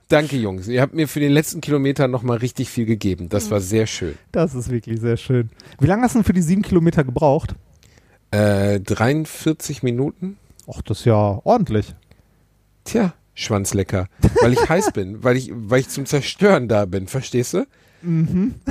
Danke, 0.08 0.36
Jungs. 0.36 0.66
Ihr 0.68 0.82
habt 0.82 0.94
mir 0.94 1.06
für 1.06 1.20
den 1.20 1.32
letzten 1.32 1.60
Kilometer 1.60 2.08
nochmal 2.08 2.38
richtig 2.38 2.68
viel 2.68 2.84
gegeben. 2.84 3.28
Das 3.28 3.50
war 3.50 3.60
sehr 3.60 3.86
schön. 3.86 4.18
Das 4.32 4.54
ist 4.54 4.70
wirklich 4.70 5.00
sehr 5.00 5.16
schön. 5.16 5.50
Wie 5.78 5.86
lange 5.86 6.02
hast 6.02 6.14
du 6.14 6.18
denn 6.18 6.24
für 6.24 6.32
die 6.32 6.42
sieben 6.42 6.62
Kilometer 6.62 7.04
gebraucht? 7.04 7.54
Äh, 8.32 8.80
43 8.80 9.82
Minuten? 9.82 10.36
Ach, 10.68 10.82
das 10.82 11.00
ist 11.00 11.04
ja 11.04 11.40
ordentlich. 11.44 11.94
Tja, 12.84 13.12
Schwanzlecker. 13.34 14.06
Weil 14.42 14.52
ich 14.52 14.68
heiß 14.68 14.92
bin, 14.92 15.22
weil 15.24 15.36
ich, 15.36 15.50
weil 15.54 15.80
ich 15.80 15.88
zum 15.88 16.06
Zerstören 16.06 16.68
da 16.68 16.84
bin, 16.86 17.06
verstehst 17.06 17.54
du? 17.54 17.66
Mhm. 18.02 18.54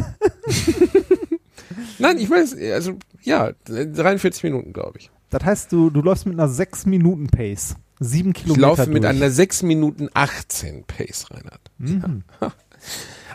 Nein, 1.99 2.17
ich 2.17 2.29
weiß, 2.29 2.55
also, 2.73 2.93
ja, 3.21 3.51
43 3.65 4.43
Minuten, 4.43 4.73
glaube 4.73 4.99
ich. 4.99 5.11
Das 5.29 5.43
heißt, 5.43 5.71
du, 5.71 5.89
du 5.89 6.01
läufst 6.01 6.25
mit 6.25 6.39
einer 6.39 6.49
6-Minuten-Pace. 6.51 7.75
Sieben 7.99 8.29
Ich 8.31 8.43
Kilometer 8.43 8.61
laufe 8.61 8.87
mit 8.87 9.03
durch. 9.03 9.13
einer 9.13 9.29
6 9.29 9.63
Minuten 9.63 10.09
18 10.13 10.85
Pace, 10.85 11.25
Reinhard. 11.31 11.61
Mhm. 11.77 12.23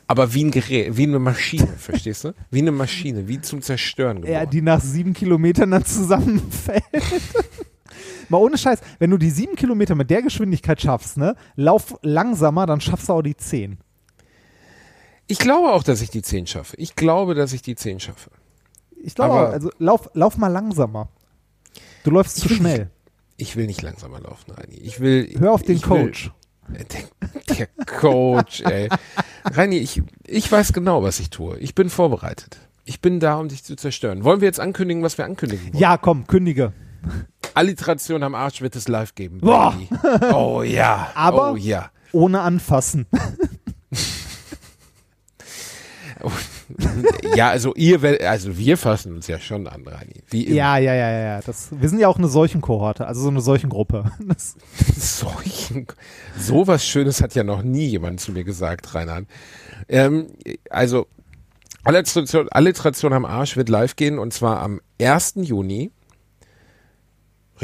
Aber 0.06 0.34
wie 0.34 0.44
ein 0.44 0.50
Gerät, 0.50 0.96
wie 0.96 1.04
eine 1.04 1.18
Maschine, 1.18 1.66
verstehst 1.78 2.24
du? 2.24 2.32
Wie 2.50 2.58
eine 2.60 2.72
Maschine, 2.72 3.28
wie 3.28 3.40
zum 3.40 3.62
Zerstören 3.62 4.16
geboren. 4.22 4.32
Ja, 4.32 4.46
die 4.46 4.62
nach 4.62 4.80
sieben 4.80 5.12
Kilometern 5.12 5.70
dann 5.70 5.84
zusammenfällt. 5.84 6.82
Mal 8.28 8.38
ohne 8.38 8.58
Scheiß, 8.58 8.80
wenn 8.98 9.10
du 9.10 9.18
die 9.18 9.30
sieben 9.30 9.56
Kilometer 9.56 9.94
mit 9.94 10.10
der 10.10 10.22
Geschwindigkeit 10.22 10.80
schaffst, 10.80 11.16
ne, 11.16 11.34
lauf 11.56 11.94
langsamer, 12.02 12.66
dann 12.66 12.80
schaffst 12.80 13.08
du 13.08 13.12
auch 13.14 13.22
die 13.22 13.36
zehn. 13.36 13.78
ich 15.26 15.38
glaube 15.38 15.72
auch, 15.72 15.82
dass 15.82 16.00
ich 16.02 16.10
die 16.10 16.22
10 16.22 16.46
schaffe. 16.46 16.76
Ich 16.76 16.96
glaube, 16.96 17.34
dass 17.34 17.52
ich 17.52 17.62
die 17.62 17.74
10 17.76 18.00
schaffe. 18.00 18.30
Ich 19.02 19.14
glaube, 19.14 19.34
Aber- 19.34 19.48
auch, 19.48 19.52
also 19.52 19.70
lauf, 19.78 20.10
lauf 20.14 20.36
mal 20.36 20.48
langsamer. 20.48 21.08
Du 22.04 22.10
läufst 22.10 22.36
zu 22.36 22.48
schnell. 22.48 22.90
Ich 23.36 23.56
will 23.56 23.66
nicht 23.66 23.82
langsamer 23.82 24.20
laufen, 24.20 24.50
Reini. 24.52 24.76
Ich 24.76 25.00
will. 25.00 25.34
Hör 25.38 25.52
auf 25.52 25.62
den 25.62 25.76
ich 25.76 25.88
will- 25.90 26.04
Coach. 26.06 26.30
Der, 26.68 27.56
der 27.58 27.66
Coach, 27.86 28.60
ey. 28.62 28.88
Reini, 29.44 29.78
ich, 29.78 30.02
ich 30.26 30.50
weiß 30.50 30.72
genau, 30.72 31.02
was 31.02 31.20
ich 31.20 31.30
tue. 31.30 31.58
Ich 31.58 31.74
bin 31.74 31.90
vorbereitet. 31.90 32.58
Ich 32.84 33.00
bin 33.00 33.18
da, 33.20 33.36
um 33.38 33.48
dich 33.48 33.64
zu 33.64 33.76
zerstören. 33.76 34.24
Wollen 34.24 34.40
wir 34.40 34.46
jetzt 34.46 34.60
ankündigen, 34.60 35.02
was 35.02 35.16
wir 35.18 35.24
ankündigen 35.24 35.72
wollen? 35.72 35.80
Ja, 35.80 35.96
komm, 35.98 36.26
kündige. 36.26 36.72
Alliteration 37.55 38.22
am 38.22 38.34
Arsch 38.34 38.61
wird 38.61 38.76
es 38.76 38.88
live 38.88 39.14
geben. 39.14 39.38
Boah. 39.40 39.74
Oh 40.32 40.62
ja. 40.62 41.11
Aber- 41.14 41.52
Oh 41.52 41.57
ja. 41.57 41.90
Ohne 42.12 42.40
anfassen. 42.40 43.07
Ja, 47.36 47.50
also 47.50 47.74
ihr, 47.74 48.00
also 48.28 48.57
wir 48.57 48.78
fassen 48.78 49.14
uns 49.14 49.26
ja 49.26 49.38
schon 49.38 49.66
an, 49.66 49.82
immer. 49.82 50.00
Ja, 50.32 50.78
ja, 50.78 50.94
ja, 50.94 51.11
ja. 51.11 51.40
Das, 51.42 51.68
wir 51.78 51.88
sind 51.88 51.98
ja 51.98 52.09
auch 52.09 52.16
eine 52.16 52.28
Seuchenkohorte, 52.28 53.07
also 53.07 53.20
so 53.20 53.28
eine 53.28 53.40
Seuchengruppe. 53.40 54.11
Das, 54.26 54.55
Solchen, 54.96 55.86
sowas 56.38 56.86
Schönes 56.86 57.20
hat 57.20 57.34
ja 57.34 57.44
noch 57.44 57.62
nie 57.62 57.86
jemand 57.86 58.20
zu 58.20 58.32
mir 58.32 58.44
gesagt, 58.44 58.94
Reinhard. 58.94 59.26
Ähm, 59.88 60.28
also, 60.70 61.07
Alliteration, 61.84 62.48
Alliteration 62.48 63.12
am 63.12 63.24
Arsch 63.26 63.57
wird 63.57 63.68
live 63.68 63.94
gehen 63.96 64.18
und 64.18 64.32
zwar 64.32 64.61
am 64.62 64.80
1. 65.00 65.34
Juni. 65.36 65.90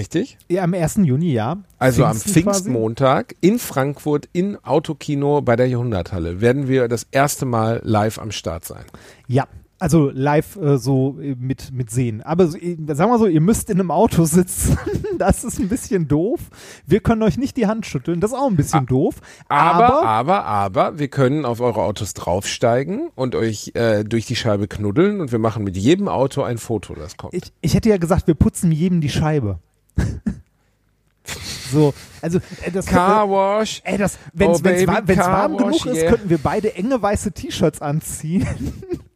Richtig? 0.00 0.38
ja, 0.48 0.62
am 0.62 0.72
1. 0.72 1.00
Juni, 1.02 1.32
ja. 1.32 1.58
Also 1.78 2.06
am 2.06 2.16
Pfingsten 2.16 2.42
quasi. 2.44 2.60
Pfingstmontag 2.62 3.34
in 3.42 3.58
Frankfurt 3.58 4.30
in 4.32 4.56
Autokino 4.64 5.42
bei 5.42 5.56
der 5.56 5.68
Jahrhunderthalle 5.68 6.40
werden 6.40 6.68
wir 6.68 6.88
das 6.88 7.06
erste 7.10 7.44
Mal 7.44 7.82
live 7.84 8.18
am 8.18 8.30
Start 8.30 8.64
sein. 8.64 8.84
Ja, 9.28 9.46
also 9.78 10.10
live 10.12 10.56
äh, 10.56 10.78
so 10.78 11.18
äh, 11.20 11.34
mit, 11.38 11.72
mit 11.72 11.90
sehen. 11.90 12.22
Aber 12.22 12.44
äh, 12.44 12.76
sagen 12.94 13.10
wir 13.10 13.18
so, 13.18 13.26
ihr 13.26 13.40
müsst 13.40 13.70
in 13.70 13.80
einem 13.80 13.90
Auto 13.90 14.24
sitzen. 14.26 14.78
das 15.18 15.42
ist 15.42 15.58
ein 15.58 15.68
bisschen 15.68 16.06
doof. 16.06 16.40
Wir 16.86 17.00
können 17.00 17.22
euch 17.22 17.38
nicht 17.38 17.56
die 17.56 17.66
Hand 17.66 17.86
schütteln. 17.86 18.20
Das 18.20 18.32
ist 18.32 18.36
auch 18.38 18.48
ein 18.48 18.56
bisschen 18.56 18.86
doof. 18.86 19.16
Aber, 19.48 20.02
aber, 20.02 20.44
aber, 20.44 20.98
wir 20.98 21.08
können 21.08 21.44
auf 21.44 21.60
eure 21.60 21.82
Autos 21.82 22.14
draufsteigen 22.14 23.08
und 23.14 23.34
euch 23.34 23.72
äh, 23.74 24.04
durch 24.04 24.26
die 24.26 24.36
Scheibe 24.36 24.68
knuddeln 24.68 25.20
und 25.20 25.32
wir 25.32 25.38
machen 25.38 25.64
mit 25.64 25.76
jedem 25.76 26.08
Auto 26.08 26.42
ein 26.42 26.58
Foto, 26.58 26.94
das 26.94 27.16
kommt. 27.16 27.34
ich, 27.34 27.52
ich 27.60 27.74
hätte 27.74 27.88
ja 27.88 27.96
gesagt, 27.96 28.26
wir 28.26 28.34
putzen 28.34 28.72
jedem 28.72 29.00
die 29.00 29.08
Scheibe. 29.08 29.60
so, 31.72 31.94
also 32.22 32.38
äh, 32.62 32.70
das 32.70 32.86
Car 32.86 33.28
Wash. 33.28 33.82
Ey, 33.84 33.98
das, 33.98 34.18
Oh, 34.38 34.46
war, 34.52 35.06
wenn's 35.06 35.20
car 35.20 35.32
warm 35.32 35.56
genug 35.56 35.86
ist, 35.86 35.96
yeah. 35.96 36.10
könnten 36.10 36.30
wir 36.30 36.38
beide 36.38 36.74
enge 36.74 37.00
weiße 37.00 37.32
T-Shirts 37.32 37.80
anziehen 37.80 38.46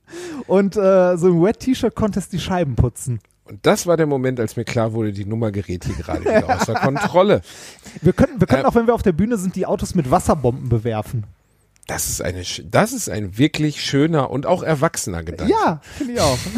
und 0.46 0.76
äh, 0.76 1.16
so 1.16 1.28
im 1.28 1.42
Wet-T-Shirt-Contest 1.42 2.32
die 2.32 2.38
Scheiben 2.40 2.76
putzen. 2.76 3.20
Und 3.46 3.58
das 3.66 3.86
war 3.86 3.96
der 3.96 4.06
Moment, 4.06 4.40
als 4.40 4.56
mir 4.56 4.64
klar 4.64 4.94
wurde, 4.94 5.12
die 5.12 5.26
Nummer 5.26 5.52
gerät 5.52 5.84
hier 5.84 5.94
gerade 5.96 6.20
wieder 6.22 6.48
außer 6.60 6.74
Kontrolle. 6.74 7.42
Wir 8.00 8.12
könnten, 8.14 8.40
wir 8.40 8.46
könnten 8.46 8.64
Äh, 8.64 8.68
auch, 8.68 8.74
wenn 8.74 8.86
wir 8.86 8.94
auf 8.94 9.02
der 9.02 9.12
Bühne 9.12 9.36
sind, 9.36 9.54
die 9.56 9.66
Autos 9.66 9.94
mit 9.94 10.10
Wasserbomben 10.10 10.68
bewerfen. 10.68 11.24
Das 11.86 12.08
ist 12.08 12.22
eine, 12.22 12.42
das 12.70 12.92
ist 12.94 13.10
ein 13.10 13.36
wirklich 13.36 13.84
schöner 13.84 14.30
und 14.30 14.46
auch 14.46 14.62
erwachsener 14.62 15.22
Gedanke. 15.22 15.52
Ja, 15.52 15.80
finde 15.96 16.14
ich 16.14 16.20
auch. 16.20 16.38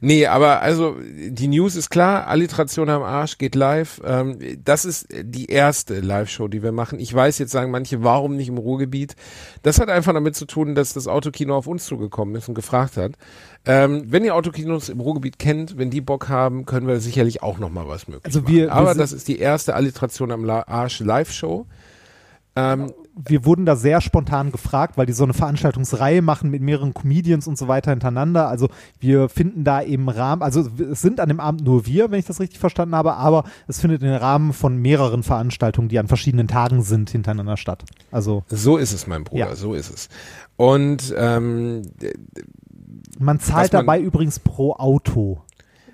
Nee, 0.00 0.26
aber 0.26 0.60
also 0.60 0.96
die 1.00 1.48
News 1.48 1.76
ist 1.76 1.88
klar, 1.88 2.26
Alliteration 2.26 2.90
am 2.90 3.02
Arsch 3.02 3.38
geht 3.38 3.54
live. 3.54 4.02
Ähm, 4.04 4.38
das 4.62 4.84
ist 4.84 5.06
die 5.10 5.46
erste 5.46 6.00
Live-Show, 6.00 6.48
die 6.48 6.62
wir 6.62 6.72
machen. 6.72 6.98
Ich 7.00 7.14
weiß, 7.14 7.38
jetzt 7.38 7.52
sagen 7.52 7.70
manche, 7.70 8.02
warum 8.02 8.36
nicht 8.36 8.48
im 8.48 8.58
Ruhrgebiet? 8.58 9.16
Das 9.62 9.78
hat 9.80 9.88
einfach 9.88 10.12
damit 10.12 10.36
zu 10.36 10.44
tun, 10.44 10.74
dass 10.74 10.92
das 10.92 11.06
Autokino 11.08 11.56
auf 11.56 11.66
uns 11.68 11.86
zugekommen 11.86 12.34
ist 12.34 12.48
und 12.48 12.54
gefragt 12.54 12.98
hat. 12.98 13.12
Ähm, 13.64 14.04
wenn 14.08 14.24
ihr 14.24 14.34
Autokinos 14.34 14.90
im 14.90 15.00
Ruhrgebiet 15.00 15.38
kennt, 15.38 15.78
wenn 15.78 15.88
die 15.88 16.02
Bock 16.02 16.28
haben, 16.28 16.66
können 16.66 16.86
wir 16.86 17.00
sicherlich 17.00 17.42
auch 17.42 17.58
noch 17.58 17.70
mal 17.70 17.88
was 17.88 18.06
möglich 18.06 18.26
Also 18.26 18.46
wir- 18.46 18.66
machen. 18.66 18.78
Aber 18.78 18.90
wir 18.96 18.98
das 19.00 19.12
ist 19.12 19.26
die 19.28 19.38
erste 19.38 19.74
Alliteration 19.74 20.32
am 20.32 20.44
La 20.44 20.64
Arsch 20.66 21.00
Live-Show. 21.00 21.66
Ähm, 22.56 22.92
Wir 23.16 23.44
wurden 23.44 23.64
da 23.64 23.76
sehr 23.76 24.00
spontan 24.00 24.50
gefragt, 24.50 24.96
weil 24.96 25.06
die 25.06 25.12
so 25.12 25.22
eine 25.22 25.34
Veranstaltungsreihe 25.34 26.20
machen 26.20 26.50
mit 26.50 26.62
mehreren 26.62 26.94
Comedians 26.94 27.46
und 27.46 27.56
so 27.56 27.68
weiter 27.68 27.92
hintereinander. 27.92 28.48
Also 28.48 28.68
wir 28.98 29.28
finden 29.28 29.62
da 29.62 29.78
im 29.78 30.08
Rahmen, 30.08 30.42
also 30.42 30.68
es 30.90 31.00
sind 31.00 31.20
an 31.20 31.28
dem 31.28 31.38
Abend 31.38 31.62
nur 31.62 31.86
wir, 31.86 32.10
wenn 32.10 32.18
ich 32.18 32.26
das 32.26 32.40
richtig 32.40 32.58
verstanden 32.58 32.96
habe, 32.96 33.14
aber 33.14 33.44
es 33.68 33.80
findet 33.80 34.02
im 34.02 34.10
Rahmen 34.10 34.52
von 34.52 34.76
mehreren 34.76 35.22
Veranstaltungen, 35.22 35.88
die 35.88 36.00
an 36.00 36.08
verschiedenen 36.08 36.48
Tagen 36.48 36.82
sind, 36.82 37.08
hintereinander 37.10 37.56
statt. 37.56 37.84
Also 38.10 38.42
so 38.48 38.76
ist 38.78 38.92
es, 38.92 39.06
mein 39.06 39.22
Bruder, 39.22 39.50
Ja. 39.50 39.54
so 39.54 39.74
ist 39.74 39.94
es. 39.94 40.08
Und 40.56 41.14
ähm, 41.16 41.82
man 43.18 43.38
zahlt 43.40 43.72
man- 43.72 43.82
dabei 43.86 44.00
übrigens 44.00 44.38
pro 44.40 44.72
Auto. 44.72 45.40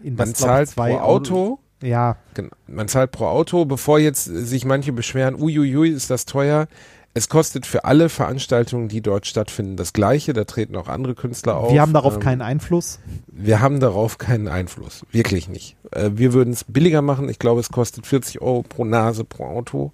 In 0.03 0.15
man 0.15 0.29
das, 0.29 0.31
ich, 0.31 0.37
zahlt 0.47 0.69
zwei 0.71 0.95
pro 0.95 1.01
Auto. 1.01 1.59
Ja, 1.83 2.17
Genau. 2.35 2.51
Man 2.67 2.89
zahlt 2.89 3.11
pro 3.11 3.27
Auto, 3.27 3.65
bevor 3.65 3.99
jetzt 3.99 4.25
sich 4.25 4.65
manche 4.65 4.93
beschweren, 4.93 5.35
uiuiui, 5.35 5.91
ist 5.91 6.11
das 6.11 6.25
teuer. 6.27 6.67
Es 7.13 7.29
kostet 7.29 7.67
für 7.67 7.85
alle 7.85 8.09
Veranstaltungen, 8.09 8.87
die 8.89 9.01
dort 9.01 9.27
stattfinden, 9.27 9.77
das 9.77 9.93
Gleiche. 9.93 10.33
Da 10.33 10.45
treten 10.45 10.77
auch 10.77 10.87
andere 10.89 11.15
Künstler 11.17 11.57
auf. 11.57 11.73
wir 11.73 11.81
haben 11.81 11.93
darauf 11.93 12.15
Ähm, 12.15 12.21
keinen 12.21 12.41
Einfluss. 12.43 13.01
Wir 13.27 13.61
haben 13.61 13.81
darauf 13.81 14.17
keinen 14.19 14.47
Einfluss. 14.47 15.05
Wirklich 15.11 15.49
nicht. 15.49 15.77
Äh, 15.91 16.11
wir 16.15 16.33
würden 16.33 16.53
es 16.53 16.63
billiger 16.65 17.03
machen. 17.03 17.29
Ich 17.29 17.41
glaube, 17.41 17.59
es 17.61 17.71
kostet 17.71 18.07
40 18.07 18.41
Euro 18.41 18.63
pro 18.63 18.85
Nase 18.85 19.25
pro 19.25 19.45
Auto. 19.47 19.93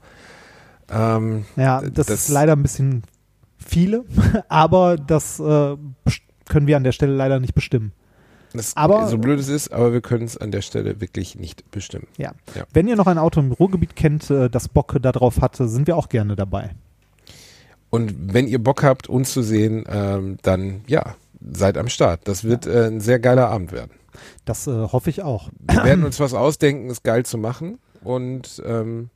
Ähm, 0.90 1.46
Ja, 1.56 1.80
d- 1.80 1.90
das, 1.90 2.08
ist 2.10 2.28
leider 2.28 2.52
ein 2.52 2.62
bisschen 2.62 3.02
viele, 3.58 4.04
aber 4.48 4.96
das 4.96 5.40
äh, 5.40 5.76
können 6.48 6.66
wir 6.66 6.76
an 6.76 6.84
der 6.84 6.92
Stelle 6.92 7.14
leider 7.14 7.40
nicht 7.40 7.54
bestimmen. 7.54 7.92
das, 8.52 8.76
Aber- 8.76 9.08
so 9.08 9.16
blöd 9.18 9.40
es 9.40 9.48
ist, 9.48 9.72
aber 9.72 9.92
wir 9.94 10.02
können 10.02 10.24
es 10.26 10.36
an 10.36 10.50
der 10.50 10.60
Stelle 10.60 11.00
wirklich 11.00 11.34
nicht 11.36 11.70
bestimmen. 11.70 12.06
Ja. 12.18 12.32
Ja. 12.54 12.64
Wenn 12.74 12.86
ihr 12.88 12.94
noch 12.96 13.06
ein 13.06 13.18
Auto 13.18 13.40
im 13.40 13.52
Ruhrgebiet 13.52 13.96
kennt, 13.96 14.30
äh, 14.30 14.50
das 14.50 14.68
Bock 14.68 14.96
darauf 15.00 15.40
hatte, 15.40 15.66
sind 15.66 15.86
wir 15.86 15.96
auch 15.96 16.08
gerne 16.10 16.36
dabei. 16.36 16.70
Und 17.96 18.32
wenn 18.34 18.46
ihr 18.46 18.62
Bock 18.62 18.82
habt, 18.82 19.08
uns 19.08 19.32
zu 19.32 19.42
sehen, 19.42 19.84
ähm, 19.88 20.36
dann 20.42 20.82
ja, 20.86 21.14
seid 21.52 21.76
am 21.78 21.88
Start. 21.88 22.20
Das 22.24 22.44
wird 22.44 22.66
äh, 22.66 22.86
ein 22.86 23.00
sehr 23.00 23.18
geiler 23.18 23.48
Abend 23.48 23.72
werden. 23.72 23.90
Das 24.44 24.66
äh, 24.66 24.70
hoffe 24.70 25.10
ich 25.10 25.22
auch. 25.22 25.50
Wir 25.70 25.84
werden 25.84 26.04
uns 26.04 26.20
was 26.20 26.34
ausdenken, 26.34 26.88
es 26.90 27.02
geil 27.02 27.24
zu 27.26 27.38
machen. 27.38 27.78
Und 28.04 28.62
ähm, 28.66 29.10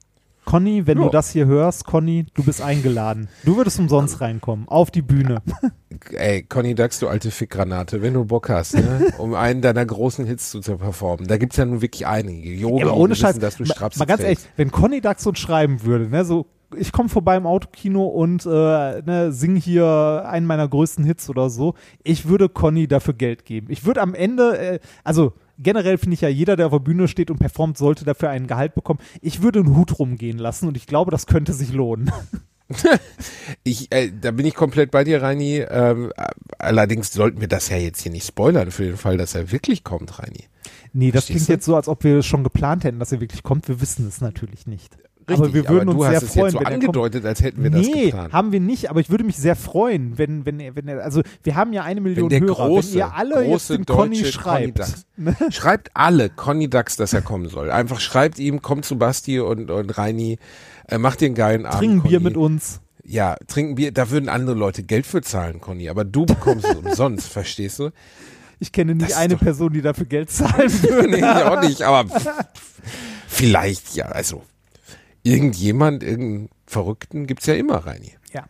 Conny, 0.45 0.87
wenn 0.87 0.99
Ja. 0.99 1.05
du 1.05 1.11
das 1.11 1.31
hier 1.31 1.47
hörst, 1.47 1.85
Conny, 1.85 2.27
du 2.35 2.43
bist 2.43 2.61
eingeladen. 2.61 3.29
Du 3.45 3.57
würdest 3.57 3.79
umsonst 3.79 4.21
reinkommen, 4.21 4.67
auf 4.69 4.91
die 4.91 5.03
Bühne. 5.03 5.43
ey, 6.13 6.43
Conny 6.43 6.75
Dax, 6.75 6.99
du 6.99 7.09
alte 7.09 7.31
Fickgranate, 7.31 8.03
wenn 8.03 8.15
du 8.15 8.25
Bock 8.25 8.49
hast, 8.49 8.75
ne, 8.75 9.13
um 9.19 9.35
einen 9.35 9.61
deiner 9.63 9.85
großen 9.87 10.27
Hits 10.27 10.51
zu, 10.51 10.61
zu 10.61 10.77
performen. 10.77 11.27
Da 11.29 11.37
gibt's 11.37 11.57
ja 11.57 11.65
nun 11.67 11.83
wirklich 11.83 12.07
einige. 12.07 12.53
Yoga, 12.53 12.87
Ja, 12.87 12.93
ohne 12.93 13.15
Scheiß, 13.15 13.31
wissen, 13.37 13.41
dass 13.41 13.57
du 13.57 13.65
mal, 13.65 13.75
Strapse 13.75 13.99
mal 14.01 14.07
ganz 14.07 14.23
trägst. 14.23 14.45
ehrlich, 14.47 14.57
wenn 14.57 14.71
Conny 14.73 15.01
Dax 15.01 15.27
uns 15.27 15.39
schreiben 15.39 15.83
würde, 15.85 16.09
ne, 16.09 16.25
so, 16.25 16.47
ich 16.77 16.93
komme 16.93 17.09
vorbei 17.09 17.37
im 17.37 17.47
Autokino 17.47 18.07
und 18.07 18.47
äh, 18.47 19.03
ne, 19.03 19.33
sing 19.33 19.57
hier 19.57 20.25
einen 20.27 20.47
meiner 20.47 20.69
größten 20.69 21.05
Hits 21.05 21.29
oder 21.29 21.51
so, 21.51 21.75
ich 22.03 22.29
würde 22.29 22.49
Conny 22.49 22.89
dafür 22.89 23.15
Geld 23.15 23.45
geben. 23.45 23.69
Ich 23.71 23.85
würde 23.85 24.01
am 24.01 24.15
Ende, 24.15 24.59
äh, 24.59 24.79
also 25.05 25.33
generell 25.59 25.99
finde 25.99 26.15
ich 26.15 26.21
ja, 26.21 26.29
jeder, 26.29 26.57
der 26.57 26.67
auf 26.67 26.73
der 26.73 26.79
Bühne 26.81 27.09
steht 27.09 27.31
und 27.31 27.39
performt, 27.39 27.79
sollte 27.79 28.05
dafür 28.05 28.31
einen 28.31 28.47
Gehalt 28.47 28.75
bekommen. 28.75 29.01
Ich 29.21 29.43
würde 29.43 29.61
einen 29.61 29.77
Hut 29.77 29.99
rumgehen 29.99 30.39
lassen 30.39 30.69
und 30.69 30.77
ich 30.77 30.87
glaube, 30.87 31.11
das 31.11 31.27
könnte 31.27 31.53
sich 31.53 31.73
lohnen. 31.73 32.11
Ich, 33.65 33.91
äh, 33.91 34.13
da 34.13 34.31
bin 34.31 34.47
ich 34.47 34.55
komplett 34.55 34.93
bei 34.93 35.03
dir, 35.03 35.23
Reini. 35.23 35.59
Ähm, 35.59 36.13
äh, 36.17 36.27
allerdings 36.59 37.13
sollten 37.13 37.41
wir 37.41 37.49
das 37.49 37.69
ja 37.69 37.77
jetzt 37.77 38.01
hier 38.01 38.13
nicht 38.13 38.27
spoilern 38.27 38.71
für 38.71 38.85
den 38.85 38.97
Fall, 38.97 39.17
dass 39.17 39.35
er 39.35 39.51
wirklich 39.51 39.83
kommt, 39.83 40.21
Reini. 40.21 40.45
Nee, 40.93 41.11
das 41.11 41.25
Verstehst 41.25 41.47
klingt 41.47 41.49
du? 41.49 41.53
jetzt 41.55 41.65
so, 41.65 41.77
als 41.77 41.89
ob 41.89 42.05
wir 42.05 42.19
es 42.19 42.27
schon 42.27 42.45
geplant 42.45 42.85
hätten, 42.85 43.01
dass 43.01 43.13
er 43.13 43.21
wirklich 43.21 43.43
kommt. 43.43 43.69
Wir 43.69 43.81
wissen 43.81 44.07
es 44.07 44.21
natürlich 44.21 44.69
nicht. 44.69 44.97
Aber 45.31 45.47
Richtig, 45.47 45.55
wir 45.55 45.69
würden 45.69 45.89
aber 45.89 45.93
du 45.93 46.05
uns 46.05 46.09
hast 46.09 46.21
sehr 46.21 46.29
es 46.29 46.35
freuen, 46.35 46.45
jetzt 46.47 46.53
so 46.53 46.61
wenn 46.61 46.75
angedeutet, 46.75 47.25
als 47.25 47.43
hätten 47.43 47.63
wir 47.63 47.71
das 47.71 47.87
nee, 47.87 48.05
geplant. 48.07 48.33
haben 48.33 48.53
wir 48.53 48.61
nicht, 48.61 48.91
aber 48.91 49.01
ich 49.01 49.11
würde 49.11 49.25
mich 49.25 49.37
sehr 49.37 49.57
freuen, 49.57 50.19
wenn, 50.19 50.47
wenn 50.47 50.61
er, 50.61 50.77
wenn 50.77 50.89
er, 50.89 51.03
also 51.03 51.23
wir 51.43 51.55
haben 51.55 51.73
ja 51.73 51.83
eine 51.83 52.01
Million 52.01 52.29
der 52.29 52.41
Hörer, 52.41 52.67
große, 52.67 52.93
wenn 52.93 52.99
ihr 52.99 53.15
alle 53.15 53.41
jetzt 53.43 53.51
große 53.51 53.77
den 53.77 53.87
Conny 53.87 54.25
schreibt. 54.25 54.79
Conny 54.79 55.27
Dax. 55.27 55.55
Schreibt 55.55 55.91
alle 55.95 56.31
Conny 56.31 56.69
Dax, 56.69 56.97
dass 56.97 57.13
er 57.13 57.23
kommen 57.23 57.49
soll. 57.49 57.71
Einfach 57.71 58.01
schreibt 58.01 58.39
ihm, 58.39 58.63
kommt 58.63 58.85
zu 58.85 58.99
Basti 58.99 59.41
und, 59.41 59.71
und 59.71 59.99
Reini, 59.99 60.39
äh, 60.89 60.99
macht 60.99 61.21
den 61.21 61.35
geilen 61.35 61.67
Abend. 61.67 61.79
Trinken 61.79 62.03
Bier 62.03 62.19
Conny. 62.19 62.31
mit 62.31 62.37
uns. 62.37 62.81
Ja, 63.05 63.37
trinken 63.47 63.75
Bier, 63.75 63.93
da 63.93 64.11
würden 64.11 64.29
andere 64.29 64.55
Leute 64.55 64.83
Geld 64.83 65.07
für 65.07 65.23
zahlen, 65.23 65.61
Conny, 65.61 65.89
aber 65.89 66.05
du 66.05 66.27
bekommst 66.27 66.67
es 66.67 66.77
umsonst, 66.85 67.29
verstehst 67.29 67.79
du? 67.79 67.91
Ich 68.61 68.73
kenne 68.73 68.95
nicht 68.95 69.17
eine 69.17 69.37
Person, 69.37 69.73
die 69.73 69.81
dafür 69.81 70.07
Geld 70.07 70.31
zahlen 70.31 70.71
würde. 70.83 71.09
nee, 71.09 71.17
ich 71.17 71.25
auch 71.25 71.63
nicht, 71.63 71.83
aber 71.83 72.05
vielleicht 73.27 73.95
ja, 73.95 74.07
also 74.07 74.43
irgendjemand, 75.23 76.03
irgendeinen 76.03 76.49
Verrückten 76.67 77.27
gibt's 77.27 77.47
ja 77.47 77.55
immer, 77.55 77.79
Reini. 77.87 78.13
Ja. 78.33 78.45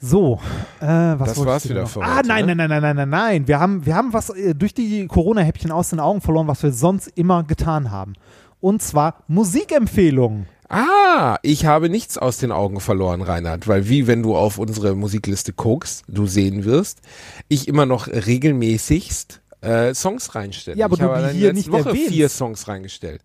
So, 0.00 0.40
äh, 0.80 0.86
was 0.86 1.34
Das 1.34 1.44
war's 1.44 1.68
wieder 1.68 1.82
noch? 1.82 1.90
für 1.90 2.02
Ah, 2.02 2.18
heute, 2.18 2.28
nein, 2.28 2.46
ne? 2.46 2.54
nein, 2.54 2.68
nein, 2.70 2.82
nein, 2.82 2.96
nein, 2.96 2.96
nein, 2.96 3.08
nein. 3.10 3.48
Wir 3.48 3.58
haben, 3.58 3.84
wir 3.84 3.94
haben 3.96 4.12
was 4.12 4.30
äh, 4.30 4.54
durch 4.54 4.74
die 4.74 5.06
Corona-Häppchen 5.08 5.72
aus 5.72 5.90
den 5.90 5.98
Augen 6.00 6.20
verloren, 6.20 6.46
was 6.46 6.62
wir 6.62 6.72
sonst 6.72 7.08
immer 7.16 7.42
getan 7.42 7.90
haben. 7.90 8.14
Und 8.60 8.80
zwar 8.82 9.24
Musikempfehlungen. 9.28 10.46
Ah, 10.68 11.38
ich 11.42 11.64
habe 11.64 11.88
nichts 11.88 12.18
aus 12.18 12.36
den 12.36 12.52
Augen 12.52 12.80
verloren, 12.80 13.22
Reinhard, 13.22 13.66
weil 13.68 13.88
wie 13.88 14.06
wenn 14.06 14.22
du 14.22 14.36
auf 14.36 14.58
unsere 14.58 14.94
Musikliste 14.94 15.52
guckst, 15.54 16.04
du 16.08 16.26
sehen 16.26 16.64
wirst, 16.64 17.00
ich 17.48 17.68
immer 17.68 17.86
noch 17.86 18.06
regelmäßigst 18.06 19.40
äh, 19.62 19.94
Songs 19.94 20.34
reinstelle. 20.34 20.76
Ja, 20.76 20.84
aber 20.84 20.94
ich 20.94 21.00
du 21.00 21.06
habe 21.08 21.28
hier 21.30 21.52
letzte 21.52 21.54
nicht 21.54 21.72
Woche 21.72 21.88
erwähnst. 21.88 22.12
vier 22.12 22.28
Songs 22.28 22.68
reingestellt. 22.68 23.22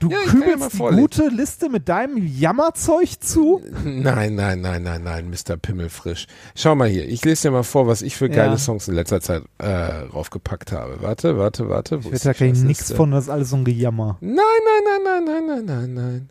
Du 0.00 0.08
Ja, 0.10 0.16
ja 0.24 0.30
kübelst 0.30 0.72
die 0.72 0.78
gute 0.78 1.28
Liste 1.28 1.68
mit 1.68 1.86
deinem 1.88 2.16
Jammerzeug 2.26 3.20
zu? 3.22 3.62
Nein, 3.84 4.34
nein, 4.34 4.62
nein, 4.62 4.82
nein, 4.82 5.02
nein, 5.02 5.28
Mr. 5.30 5.58
Pimmelfrisch. 5.58 6.26
Schau 6.54 6.74
mal 6.74 6.88
hier, 6.88 7.06
ich 7.06 7.22
lese 7.24 7.48
dir 7.48 7.50
mal 7.52 7.64
vor, 7.64 7.86
was 7.86 8.00
ich 8.00 8.16
für 8.16 8.28
Ja. 8.28 8.34
geile 8.46 8.56
Songs 8.58 8.88
in 8.88 8.94
letzter 8.94 9.20
Zeit 9.20 9.42
äh, 9.58 9.66
raufgepackt 9.68 10.72
habe. 10.72 11.02
Warte, 11.02 11.36
warte, 11.36 11.68
warte. 11.68 12.02
Wo 12.02 12.10
Ich 12.12 12.22
da 12.22 12.32
gleich 12.32 12.54
nichts 12.54 12.90
von, 12.92 13.10
das 13.10 13.24
ist 13.24 13.30
alles 13.30 13.50
so 13.50 13.56
ein 13.56 13.64
Gejammer. 13.64 14.16
Nein, 14.22 14.36
nein, 14.36 15.02
nein, 15.04 15.24
nein, 15.24 15.24
nein, 15.46 15.46
nein, 15.46 15.64
nein, 15.66 15.94
nein. 15.94 16.30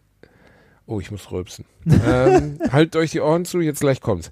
Oh, 0.88 0.99
ich 0.99 1.11
muss 1.11 1.32
rülpsen. 1.32 1.65
ähm, 1.86 2.57
haltet 2.72 2.95
euch 2.95 3.11
die 3.11 3.20
Ohren 3.22 3.45
zu, 3.45 3.61
jetzt 3.61 3.82
gleich 3.82 4.01
kommt's. 4.01 4.32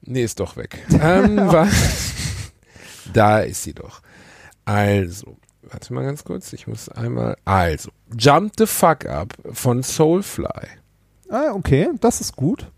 Nee, 0.00 0.24
ist 0.24 0.40
doch 0.40 0.56
weg. 0.56 0.84
Ähm, 1.00 1.36
da 3.12 3.38
ist 3.40 3.62
sie 3.62 3.74
doch. 3.74 4.00
Also, 4.64 5.36
warte 5.72 5.92
mal 5.94 6.04
ganz 6.04 6.24
kurz, 6.24 6.52
ich 6.52 6.66
muss 6.66 6.88
einmal. 6.88 7.36
Also, 7.44 7.90
Jump 8.16 8.52
the 8.58 8.66
Fuck 8.66 9.06
Up 9.06 9.34
von 9.52 9.82
Soulfly. 9.82 10.68
Ah, 11.28 11.52
okay, 11.52 11.88
das 12.00 12.20
ist 12.20 12.36
gut. 12.36 12.70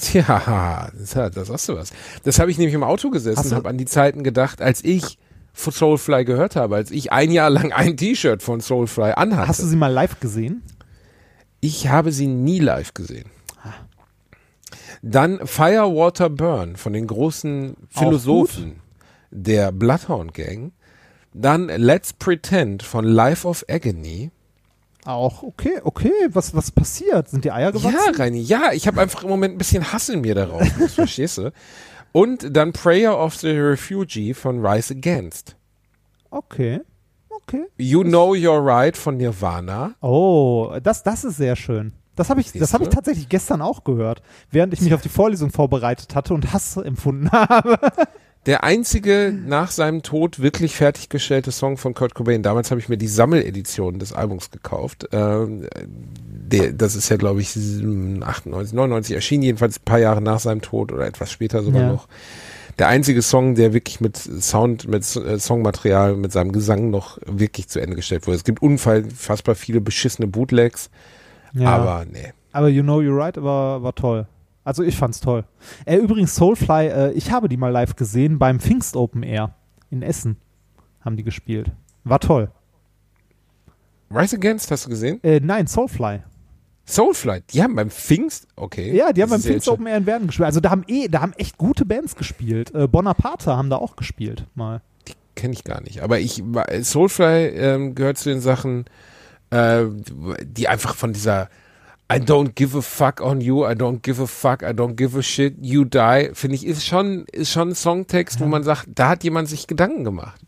Tja, 0.00 0.90
das 0.96 1.48
sagst 1.48 1.68
du 1.68 1.76
was. 1.76 1.92
Das 2.24 2.38
habe 2.38 2.50
ich 2.50 2.58
nämlich 2.58 2.74
im 2.74 2.84
Auto 2.84 3.10
gesessen 3.10 3.48
und 3.48 3.54
habe 3.54 3.68
an 3.68 3.76
die 3.76 3.86
Zeiten 3.86 4.22
gedacht, 4.22 4.62
als 4.62 4.82
ich 4.84 5.18
von 5.52 5.72
Soulfly 5.72 6.24
gehört 6.24 6.56
habe, 6.56 6.76
als 6.76 6.90
ich 6.90 7.12
ein 7.12 7.30
Jahr 7.32 7.50
lang 7.50 7.72
ein 7.72 7.96
T-Shirt 7.96 8.42
von 8.42 8.60
Soulfly 8.60 9.12
anhatte. 9.12 9.48
Hast 9.48 9.60
du 9.60 9.66
sie 9.66 9.76
mal 9.76 9.92
live 9.92 10.20
gesehen? 10.20 10.62
Ich 11.60 11.88
habe 11.88 12.12
sie 12.12 12.28
nie 12.28 12.60
live 12.60 12.94
gesehen. 12.94 13.28
Dann 15.02 15.46
Fire, 15.46 15.94
Water, 15.94 16.30
Burn 16.30 16.76
von 16.76 16.92
den 16.92 17.06
großen 17.06 17.76
Philosophen 17.88 18.80
der 19.30 19.72
Bloodhound 19.72 20.34
Gang. 20.34 20.72
Dann 21.32 21.68
Let's 21.68 22.12
Pretend 22.12 22.82
von 22.82 23.04
Life 23.04 23.46
of 23.46 23.64
Agony. 23.68 24.30
Auch, 25.04 25.42
okay, 25.42 25.80
okay. 25.82 26.12
Was, 26.28 26.54
was 26.54 26.70
passiert? 26.70 27.28
Sind 27.28 27.44
die 27.44 27.52
Eier 27.52 27.72
gewachsen? 27.72 27.98
Ja, 28.12 28.12
Reini, 28.12 28.40
ja, 28.40 28.72
ich 28.72 28.86
habe 28.86 29.00
einfach 29.00 29.22
im 29.22 29.30
Moment 29.30 29.54
ein 29.54 29.58
bisschen 29.58 29.92
Hass 29.92 30.08
in 30.08 30.20
mir 30.20 30.34
darauf, 30.34 30.62
das 30.78 30.94
verstehst 30.94 31.38
du? 31.38 31.52
Und 32.12 32.54
dann 32.54 32.72
Prayer 32.72 33.16
of 33.18 33.36
the 33.36 33.50
Refugee 33.50 34.34
von 34.34 34.64
Rise 34.64 34.94
Against. 34.94 35.56
Okay. 36.30 36.80
Okay. 37.28 37.64
You 37.78 38.02
Know 38.02 38.34
You're 38.34 38.64
Right 38.64 38.96
von 38.96 39.16
Nirvana. 39.16 39.94
Oh, 40.00 40.76
das, 40.82 41.02
das 41.02 41.24
ist 41.24 41.36
sehr 41.36 41.56
schön. 41.56 41.92
Das 42.16 42.28
habe 42.28 42.40
ich, 42.40 42.52
das 42.52 42.74
habe 42.74 42.84
ich 42.84 42.90
tatsächlich 42.90 43.28
gestern 43.28 43.62
auch 43.62 43.82
gehört, 43.84 44.20
während 44.50 44.74
ich 44.74 44.82
mich 44.82 44.92
auf 44.92 45.00
die 45.00 45.08
Vorlesung 45.08 45.50
vorbereitet 45.50 46.14
hatte 46.14 46.34
und 46.34 46.52
Hass 46.52 46.76
empfunden 46.76 47.30
habe. 47.32 47.78
Der 48.46 48.64
einzige 48.64 49.34
nach 49.46 49.70
seinem 49.70 50.02
Tod 50.02 50.40
wirklich 50.40 50.74
fertiggestellte 50.74 51.52
Song 51.52 51.76
von 51.76 51.92
Kurt 51.92 52.14
Cobain. 52.14 52.42
Damals 52.42 52.70
habe 52.70 52.80
ich 52.80 52.88
mir 52.88 52.96
die 52.96 53.06
Sammeledition 53.06 53.98
des 53.98 54.14
Albums 54.14 54.50
gekauft. 54.50 55.08
Ähm, 55.12 55.66
der, 55.86 56.72
das 56.72 56.94
ist 56.94 57.10
ja, 57.10 57.16
glaube 57.18 57.42
ich, 57.42 57.50
98, 57.50 58.72
99 58.72 59.14
erschienen, 59.14 59.42
jedenfalls 59.42 59.78
ein 59.78 59.84
paar 59.84 59.98
Jahre 59.98 60.22
nach 60.22 60.40
seinem 60.40 60.62
Tod 60.62 60.90
oder 60.90 61.06
etwas 61.06 61.30
später 61.30 61.62
sogar 61.62 61.82
Ja. 61.82 61.92
noch. 61.92 62.08
Der 62.78 62.88
einzige 62.88 63.20
Song, 63.20 63.56
der 63.56 63.74
wirklich 63.74 64.00
mit 64.00 64.16
Sound, 64.16 64.88
mit 64.88 65.04
äh, 65.16 65.38
Songmaterial, 65.38 66.16
mit 66.16 66.32
seinem 66.32 66.52
Gesang 66.52 66.88
noch 66.88 67.18
wirklich 67.26 67.68
zu 67.68 67.78
Ende 67.78 67.94
gestellt 67.94 68.26
wurde. 68.26 68.36
Es 68.38 68.44
gibt 68.44 68.62
unfassbar 68.62 69.54
viele 69.54 69.82
beschissene 69.82 70.26
Bootlegs, 70.26 70.88
aber 71.62 72.06
nee. 72.10 72.32
Aber 72.52 72.68
You 72.68 72.82
Know 72.82 73.00
You're 73.00 73.18
Right 73.18 73.36
war, 73.42 73.82
war 73.82 73.94
toll. 73.94 74.26
Also 74.70 74.84
ich 74.84 74.96
fand's 74.96 75.18
toll. 75.18 75.42
Äh, 75.84 75.96
übrigens, 75.96 76.36
Soulfly, 76.36 76.86
äh, 76.86 77.10
ich 77.14 77.32
habe 77.32 77.48
die 77.48 77.56
mal 77.56 77.70
live 77.72 77.96
gesehen 77.96 78.38
beim 78.38 78.60
Pfingst 78.60 78.94
Open 78.94 79.24
Air 79.24 79.56
in 79.90 80.00
Essen. 80.00 80.36
Haben 81.00 81.16
die 81.16 81.24
gespielt. 81.24 81.72
War 82.04 82.20
toll. 82.20 82.52
Rise 84.12 84.36
Against, 84.36 84.70
hast 84.70 84.86
du 84.86 84.90
gesehen? 84.90 85.18
Äh, 85.24 85.40
nein, 85.42 85.66
Soulfly. 85.66 86.20
Soulfly, 86.84 87.40
die 87.50 87.64
haben 87.64 87.74
beim 87.74 87.90
Pfingst, 87.90 88.46
okay. 88.54 88.96
Ja, 88.96 89.12
die 89.12 89.24
haben 89.24 89.30
beim 89.30 89.40
Pfingst 89.40 89.68
Open 89.68 89.88
Air 89.88 89.96
in 89.96 90.06
Werden 90.06 90.28
gespielt. 90.28 90.46
Also 90.46 90.60
da 90.60 90.70
haben 90.70 90.84
eh, 90.86 91.08
da 91.08 91.20
haben 91.20 91.32
echt 91.32 91.58
gute 91.58 91.84
Bands 91.84 92.14
gespielt. 92.14 92.72
Äh, 92.72 92.86
Bonaparte 92.86 93.56
haben 93.56 93.70
da 93.70 93.76
auch 93.76 93.96
gespielt 93.96 94.46
mal. 94.54 94.82
kenne 95.34 95.52
ich 95.52 95.64
gar 95.64 95.80
nicht. 95.80 96.00
Aber 96.04 96.20
ich 96.20 96.44
Soulfly 96.82 97.48
ähm, 97.56 97.96
gehört 97.96 98.18
zu 98.18 98.28
den 98.28 98.40
Sachen, 98.40 98.84
äh, 99.50 99.82
die 100.44 100.68
einfach 100.68 100.94
von 100.94 101.12
dieser 101.12 101.48
I 102.10 102.18
don't 102.18 102.54
give 102.54 102.76
a 102.76 102.82
fuck 102.82 103.20
on 103.20 103.40
you, 103.40 103.64
I 103.64 103.74
don't 103.74 104.00
give 104.02 104.20
a 104.20 104.26
fuck, 104.26 104.62
I 104.62 104.72
don't 104.72 104.96
give 104.96 105.16
a 105.16 105.22
shit, 105.22 105.54
you 105.60 105.84
die, 105.84 106.30
finde 106.32 106.56
ich, 106.56 106.66
ist 106.66 106.84
schon, 106.84 107.24
ist 107.30 107.50
schon 107.52 107.68
ein 107.68 107.74
Songtext, 107.74 108.40
wo 108.40 108.46
man 108.46 108.64
sagt, 108.64 108.88
da 108.94 109.10
hat 109.10 109.22
jemand 109.22 109.48
sich 109.48 109.66
Gedanken 109.66 110.02
gemacht. 110.04 110.40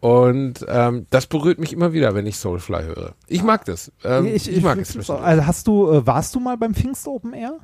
Und 0.00 0.64
ähm, 0.68 1.06
das 1.10 1.26
berührt 1.26 1.58
mich 1.58 1.72
immer 1.72 1.92
wieder, 1.92 2.14
wenn 2.14 2.26
ich 2.26 2.36
Soulfly 2.36 2.84
höre. 2.84 3.14
Ich 3.26 3.42
mag 3.42 3.64
das. 3.64 3.90
Ähm, 4.04 4.26
ich, 4.26 4.62
mag 4.62 4.78
es. 4.78 4.94
es. 4.94 5.10
Also 5.10 5.46
hast 5.46 5.66
du, 5.66 5.90
äh, 5.90 6.06
warst 6.06 6.34
du 6.34 6.40
mal 6.40 6.56
beim 6.56 6.74
Pfingst 6.74 7.08
Open 7.08 7.32
Air? 7.32 7.58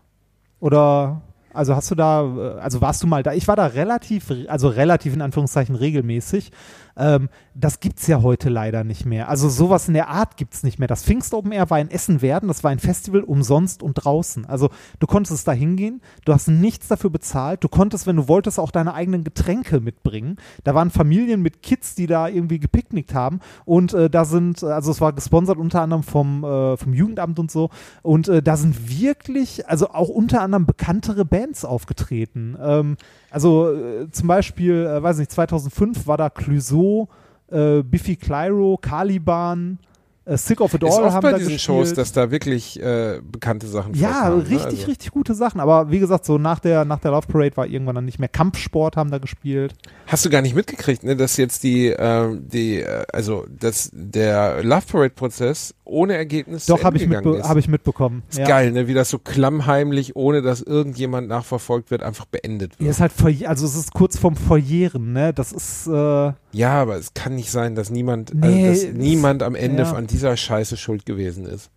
Oder 0.59 1.21
also 1.53 1.77
hast 1.77 1.91
du 1.91 1.95
da, 1.95 2.23
äh, 2.23 2.61
also 2.61 2.81
warst 2.81 3.03
du 3.03 3.07
mal 3.07 3.23
da? 3.23 3.35
Ich 3.35 3.47
war 3.47 3.55
da 3.57 3.67
relativ, 3.67 4.31
re- 4.31 4.47
also 4.49 4.69
relativ 4.69 5.13
in 5.15 5.21
Anführungszeichen 5.21 5.75
regelmäßig. 5.75 6.51
Ähm, 6.97 7.29
das 7.55 7.81
gibt's 7.81 8.07
ja 8.07 8.23
heute 8.23 8.49
leider 8.49 8.85
nicht 8.85 9.05
mehr. 9.05 9.29
Also 9.29 9.49
sowas 9.49 9.89
in 9.89 9.95
der 9.95 10.09
Art 10.09 10.37
gibt's 10.37 10.63
nicht 10.63 10.79
mehr. 10.79 10.89
Das 10.89 11.05
Pfingst 11.05 11.35
Open 11.35 11.53
Air 11.53 11.69
war 11.71 11.81
in 11.81 11.91
Essen-Werden, 11.91 12.49
das 12.49 12.65
war 12.65 12.71
ein 12.71 12.79
Festival 12.79 13.23
umsonst 13.23 13.83
und 13.83 13.95
draußen. 13.95 14.47
Also 14.47 14.71
du 14.99 15.07
konntest 15.07 15.47
da 15.47 15.53
hingehen, 15.53 16.01
du 16.25 16.33
hast 16.33 16.49
nichts 16.49 16.89
dafür 16.89 17.11
bezahlt, 17.11 17.63
du 17.65 17.69
konntest, 17.69 18.07
wenn 18.07 18.17
du 18.17 18.29
wolltest, 18.29 18.59
auch 18.59 18.71
deine 18.71 18.95
eigenen 18.95 19.25
Getränke 19.25 19.81
mitbringen. 19.81 20.37
Da 20.65 20.75
waren 20.75 20.91
Familien 20.91 21.43
mit 21.43 21.63
Kids, 21.63 21.95
die 21.95 22.07
da 22.07 22.29
irgendwie 22.29 22.59
gepicknickt 22.59 23.15
haben 23.15 23.41
und 23.65 23.93
äh, 23.93 24.09
da 24.09 24.25
sind, 24.25 24.63
äh, 24.63 24.67
also 24.67 24.91
es 24.91 25.01
war 25.01 25.13
gesponsert 25.13 25.59
unter 25.59 25.83
anderem 25.83 26.03
vom, 26.03 26.45
äh, 26.45 26.77
vom 26.77 26.93
Jugendamt 26.95 27.39
und 27.39 27.51
so 27.51 27.71
und 28.03 28.29
äh, 28.29 28.43
da 28.43 28.57
sind 28.57 28.89
wirklich, 28.89 29.69
also 29.69 29.91
auch 29.91 30.09
unter 30.09 30.41
anderem 30.43 30.67
bekanntere 30.67 31.25
Bands 31.25 31.65
aufgetreten. 31.65 32.57
Ähm, 32.61 32.97
Also 33.33 33.73
äh, 33.73 34.11
zum 34.11 34.29
Beispiel, 34.29 34.87
äh, 34.87 35.03
weiß 35.03 35.17
nicht, 35.19 35.31
2005 35.31 36.07
war 36.07 36.19
da 36.19 36.29
Clouseau, 36.29 37.09
äh, 37.51 37.83
Biffy 37.83 38.17
Clyro, 38.17 38.77
Caliban, 38.77 39.79
Sick 40.27 40.61
of 40.61 40.73
It 40.75 40.83
Ist 40.85 40.93
All 40.95 41.05
oft 41.05 41.15
haben 41.15 41.23
bei 41.23 41.33
da 41.33 41.39
diesen 41.39 41.55
gespielt. 41.55 41.77
Shows, 41.79 41.95
dass 41.95 42.13
da 42.13 42.31
wirklich 42.31 42.81
äh, 42.81 43.21
bekannte 43.23 43.67
Sachen 43.67 43.95
ja, 43.95 44.09
vorkamen, 44.13 44.39
ne? 44.39 44.51
richtig, 44.51 44.65
Also- 44.67 44.87
richtig 44.87 45.11
gute 45.11 45.35
Sachen. 45.35 45.61
Aber 45.61 45.91
wie 45.91 45.99
gesagt, 45.99 46.25
so 46.25 46.39
nach 46.39 46.61
der, 46.61 46.85
nach 46.85 47.01
der 47.01 47.11
Love 47.11 47.27
Parade 47.27 47.57
war 47.57 47.67
irgendwann 47.67 47.97
dann 47.97 48.05
nicht 48.05 48.19
mehr 48.21 48.29
Kampfsport 48.29 48.97
haben 48.97 49.11
da 49.11 49.19
gespielt. 49.19 49.75
Hast 50.07 50.25
du 50.25 50.31
gar 50.31 50.43
nicht 50.43 50.55
mitgekriegt, 50.55 51.03
ne, 51.03 51.17
dass 51.17 51.37
jetzt 51.37 51.63
die, 51.65 51.89
ähm, 51.89 52.47
die, 52.49 52.81
äh, 52.83 53.05
also 53.13 53.47
dass 53.51 53.91
der 53.93 54.63
Love 54.63 54.83
Parade 54.91 55.11
Prozess 55.15 55.75
ohne 55.85 56.15
Ergebnis 56.15 56.67
Doch, 56.67 56.85
habe 56.85 56.97
ich, 56.97 57.07
mitbe 57.07 57.37
ist. 57.39 57.49
hab 57.49 57.57
ich 57.57 57.69
mitbekommen. 57.69 58.23
ist 58.31 58.39
ja. 58.39 58.47
geil, 58.47 58.71
ne, 58.73 58.87
wie 58.89 58.95
das 58.95 59.11
so 59.11 59.19
klammheimlich, 59.19 60.17
ohne 60.17 60.41
dass 60.41 60.63
irgendjemand 60.63 61.29
nachverfolgt 61.29 61.91
wird, 61.91 62.03
einfach 62.03 62.25
beendet 62.27 62.75
Ja, 62.75 62.81
wird. 62.81 62.91
ist 62.91 63.01
halt 63.01 63.13
also 63.49 63.67
es 63.67 63.75
ist 63.77 63.93
kurz 63.93 64.19
vorm 64.19 64.37
Verjähren, 64.37 65.13
ne? 65.13 65.33
Das 65.35 65.53
ist 65.53 65.87
äh, 65.89 66.33
Ja, 66.53 66.81
aber 66.83 66.97
es 66.97 67.15
kann 67.15 67.35
nicht 67.35 67.51
sein, 67.51 67.75
dass 67.75 67.91
niemand, 67.91 68.35
Nee, 68.35 68.69
also, 68.69 68.87
dass 68.87 68.95
niemand 68.95 69.43
am 69.43 69.55
Ende 69.55 69.83
ja. 69.85 69.93
an 69.93 70.07
dieser 70.07 70.37
Scheiße 70.37 70.77
schuld 70.77 71.07
gewesen 71.07 71.47
ist. 71.47 71.71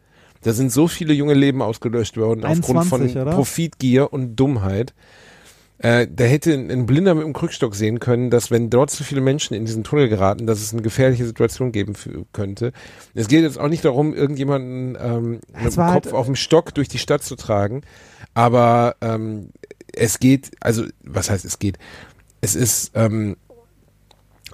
Da 0.43 0.53
sind 0.53 0.71
so 0.71 0.87
viele 0.87 1.13
junge 1.13 1.33
Leben 1.33 1.61
ausgelöscht 1.61 2.17
worden 2.17 2.43
aufgrund 2.45 2.79
21, 2.79 3.13
von 3.13 3.21
oder? 3.21 3.31
Profitgier 3.31 4.13
und 4.13 4.35
Dummheit. 4.35 4.93
Äh, 5.77 6.07
da 6.09 6.23
hätte 6.23 6.53
ein 6.53 6.71
ein 6.71 6.85
Blinder 6.85 7.15
mit 7.15 7.25
dem 7.25 7.33
Krückstock 7.33 7.75
sehen 7.75 7.99
können, 7.99 8.29
dass 8.29 8.49
wenn 8.51 8.69
dort 8.69 8.91
zu 8.91 9.03
viele 9.03 9.19
Menschen 9.21 9.55
in 9.55 9.65
diesen 9.65 9.83
Tunnel 9.83 10.07
geraten, 10.07 10.45
dass 10.47 10.61
es 10.61 10.71
eine 10.71 10.81
gefährliche 10.81 11.25
Situation 11.25 11.71
geben 11.73 11.93
könnte. 12.31 12.71
Es 13.13 13.27
geht 13.27 13.41
jetzt 13.41 13.59
auch 13.59 13.67
nicht 13.67 13.83
darum, 13.83 14.13
irgendjemanden 14.13 14.97
ähm, 15.01 15.31
mit 15.31 15.41
dem 15.53 15.63
Kopf 15.63 15.77
halt- 15.77 16.13
auf 16.13 16.27
dem 16.27 16.35
Stock 16.35 16.73
durch 16.75 16.87
die 16.87 16.97
Stadt 16.99 17.23
zu 17.23 17.35
tragen, 17.35 17.81
aber 18.33 18.95
ähm, 19.01 19.49
es 19.93 20.19
geht, 20.19 20.51
also 20.61 20.85
was 21.03 21.29
heißt 21.29 21.43
es 21.43 21.59
geht? 21.59 21.77
Es 22.39 22.55
ist 22.55 22.91
ähm, 22.95 23.35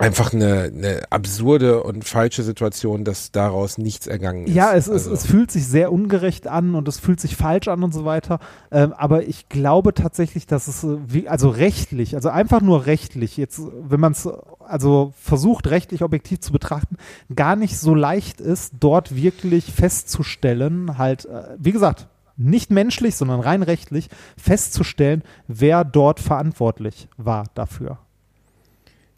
einfach 0.02 0.34
eine, 0.34 0.64
eine 0.64 1.02
absurde 1.10 1.84
und 1.84 2.04
falsche 2.04 2.44
Situation, 2.44 3.04
dass 3.04 3.32
daraus 3.32 3.78
nichts 3.78 4.08
ergangen 4.08 4.48
ist. 4.48 4.54
Ja, 4.54 4.74
es, 4.74 4.88
es, 4.88 5.08
Also- 5.08 5.14
es 5.14 5.26
fühlt 5.26 5.52
sich 5.52 5.68
sehr 5.68 5.92
ungerecht 5.92 6.48
an 6.48 6.76
und 6.76 6.88
es 6.88 7.00
fühlt 7.00 7.20
sich 7.20 7.36
falsch 7.36 7.68
an 7.68 7.84
und 7.84 7.94
so 7.94 8.06
weiter. 8.06 8.40
Ähm, 8.72 8.94
aber 8.94 9.28
ich 9.28 9.50
glaube 9.50 9.94
tatsächlich, 9.94 10.48
dass 10.48 10.68
es, 10.68 10.84
äh, 10.84 10.98
wie, 11.08 11.30
also 11.30 11.50
rechtlich, 11.50 12.16
also 12.16 12.30
einfach 12.30 12.62
nur 12.62 12.86
rechtlich, 12.86 13.38
jetzt, 13.38 13.62
wenn 13.82 14.00
man 14.00 14.12
es 14.14 14.28
also 14.60 15.14
versucht, 15.22 15.68
rechtlich 15.70 16.04
objektiv 16.04 16.40
zu 16.40 16.52
betrachten, 16.52 16.96
gar 17.36 17.56
nicht 17.56 17.78
so 17.78 17.94
leicht 17.94 18.42
ist, 18.42 18.74
dort 18.80 19.16
wirklich 19.16 19.72
festzustellen, 19.72 20.98
halt, 20.98 21.26
äh, 21.26 21.56
wie 21.58 21.72
gesagt, 21.72 22.08
nicht 22.38 22.72
menschlich, 22.72 23.16
sondern 23.16 23.40
rein 23.40 23.62
rechtlich 23.64 24.10
festzustellen, 24.38 25.24
wer 25.48 25.84
dort 25.84 26.20
verantwortlich 26.20 27.08
war 27.18 27.46
dafür. 27.54 28.00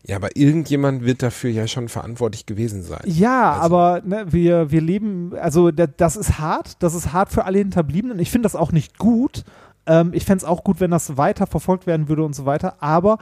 Ja, 0.05 0.17
aber 0.17 0.35
irgendjemand 0.35 1.05
wird 1.05 1.23
dafür 1.23 1.49
ja 1.49 1.65
schon 1.65 1.87
verantwortlich 1.87 2.45
gewesen 2.45 2.83
sein. 2.83 3.01
Ja, 3.05 3.53
Also- 3.53 3.65
aber 3.77 4.01
ne, 4.05 4.25
wir, 4.29 4.69
wir 4.71 4.81
leben, 4.81 5.33
also 5.39 5.71
da, 5.71 5.87
das 5.87 6.15
ist 6.17 6.39
hart, 6.39 6.81
das 6.83 6.93
ist 6.93 7.13
hart 7.13 7.31
für 7.31 7.45
alle 7.45 7.59
Hinterbliebenen. 7.59 8.19
Ich 8.19 8.29
finde 8.29 8.45
das 8.45 8.55
auch 8.55 8.71
nicht 8.73 8.97
gut. 8.97 9.43
Ähm, 9.85 10.11
ich 10.13 10.25
fände 10.25 10.43
es 10.43 10.49
auch 10.49 10.63
gut, 10.63 10.79
wenn 10.81 10.91
das 10.91 11.15
weiter 11.17 11.47
verfolgt 11.47 11.87
werden 11.87 12.09
würde 12.09 12.23
und 12.23 12.35
so 12.35 12.45
weiter. 12.45 12.81
Aber 12.81 13.17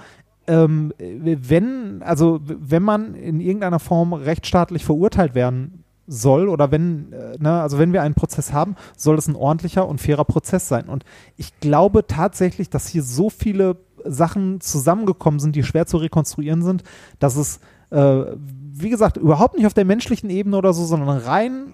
ähm, 0.48 0.92
wenn, 0.98 2.02
also 2.02 2.40
wenn 2.44 2.82
man 2.82 3.14
in 3.14 3.40
irgendeiner 3.42 3.80
Form 3.80 4.14
rechtsstaatlich 4.14 4.84
verurteilt 4.84 5.36
werden 5.36 5.84
soll 6.08 6.50
oder 6.50 6.72
wenn, 6.72 7.14
äh, 7.14 7.38
ne, 7.40 7.62
also 7.62 7.80
wenn 7.80 7.94
wir 7.94 8.02
einen 8.02 8.16
Prozess 8.16 8.54
haben, 8.54 8.76
soll 8.98 9.18
es 9.18 9.28
ein 9.28 9.36
ordentlicher 9.36 9.88
und 9.88 10.02
fairer 10.02 10.26
Prozess 10.26 10.68
sein. 10.68 10.90
Und 10.90 11.06
ich 11.38 11.60
glaube 11.60 12.06
tatsächlich, 12.08 12.70
dass 12.70 12.88
hier 12.88 13.04
so 13.04 13.30
viele 13.30 13.78
Sachen 14.04 14.62
zusammengekommen 14.62 15.40
sind, 15.40 15.56
die 15.56 15.64
schwer 15.64 15.86
zu 15.86 15.98
rekonstruieren 15.98 16.64
sind, 16.64 16.84
dass 17.20 17.36
es, 17.36 17.60
äh, 17.92 18.24
wie 18.38 18.90
gesagt, 18.90 19.18
überhaupt 19.18 19.56
nicht 19.56 19.68
auf 19.68 19.74
der 19.74 19.86
menschlichen 19.86 20.30
Ebene 20.30 20.58
oder 20.58 20.74
so, 20.74 20.86
sondern 20.86 21.18
rein, 21.18 21.74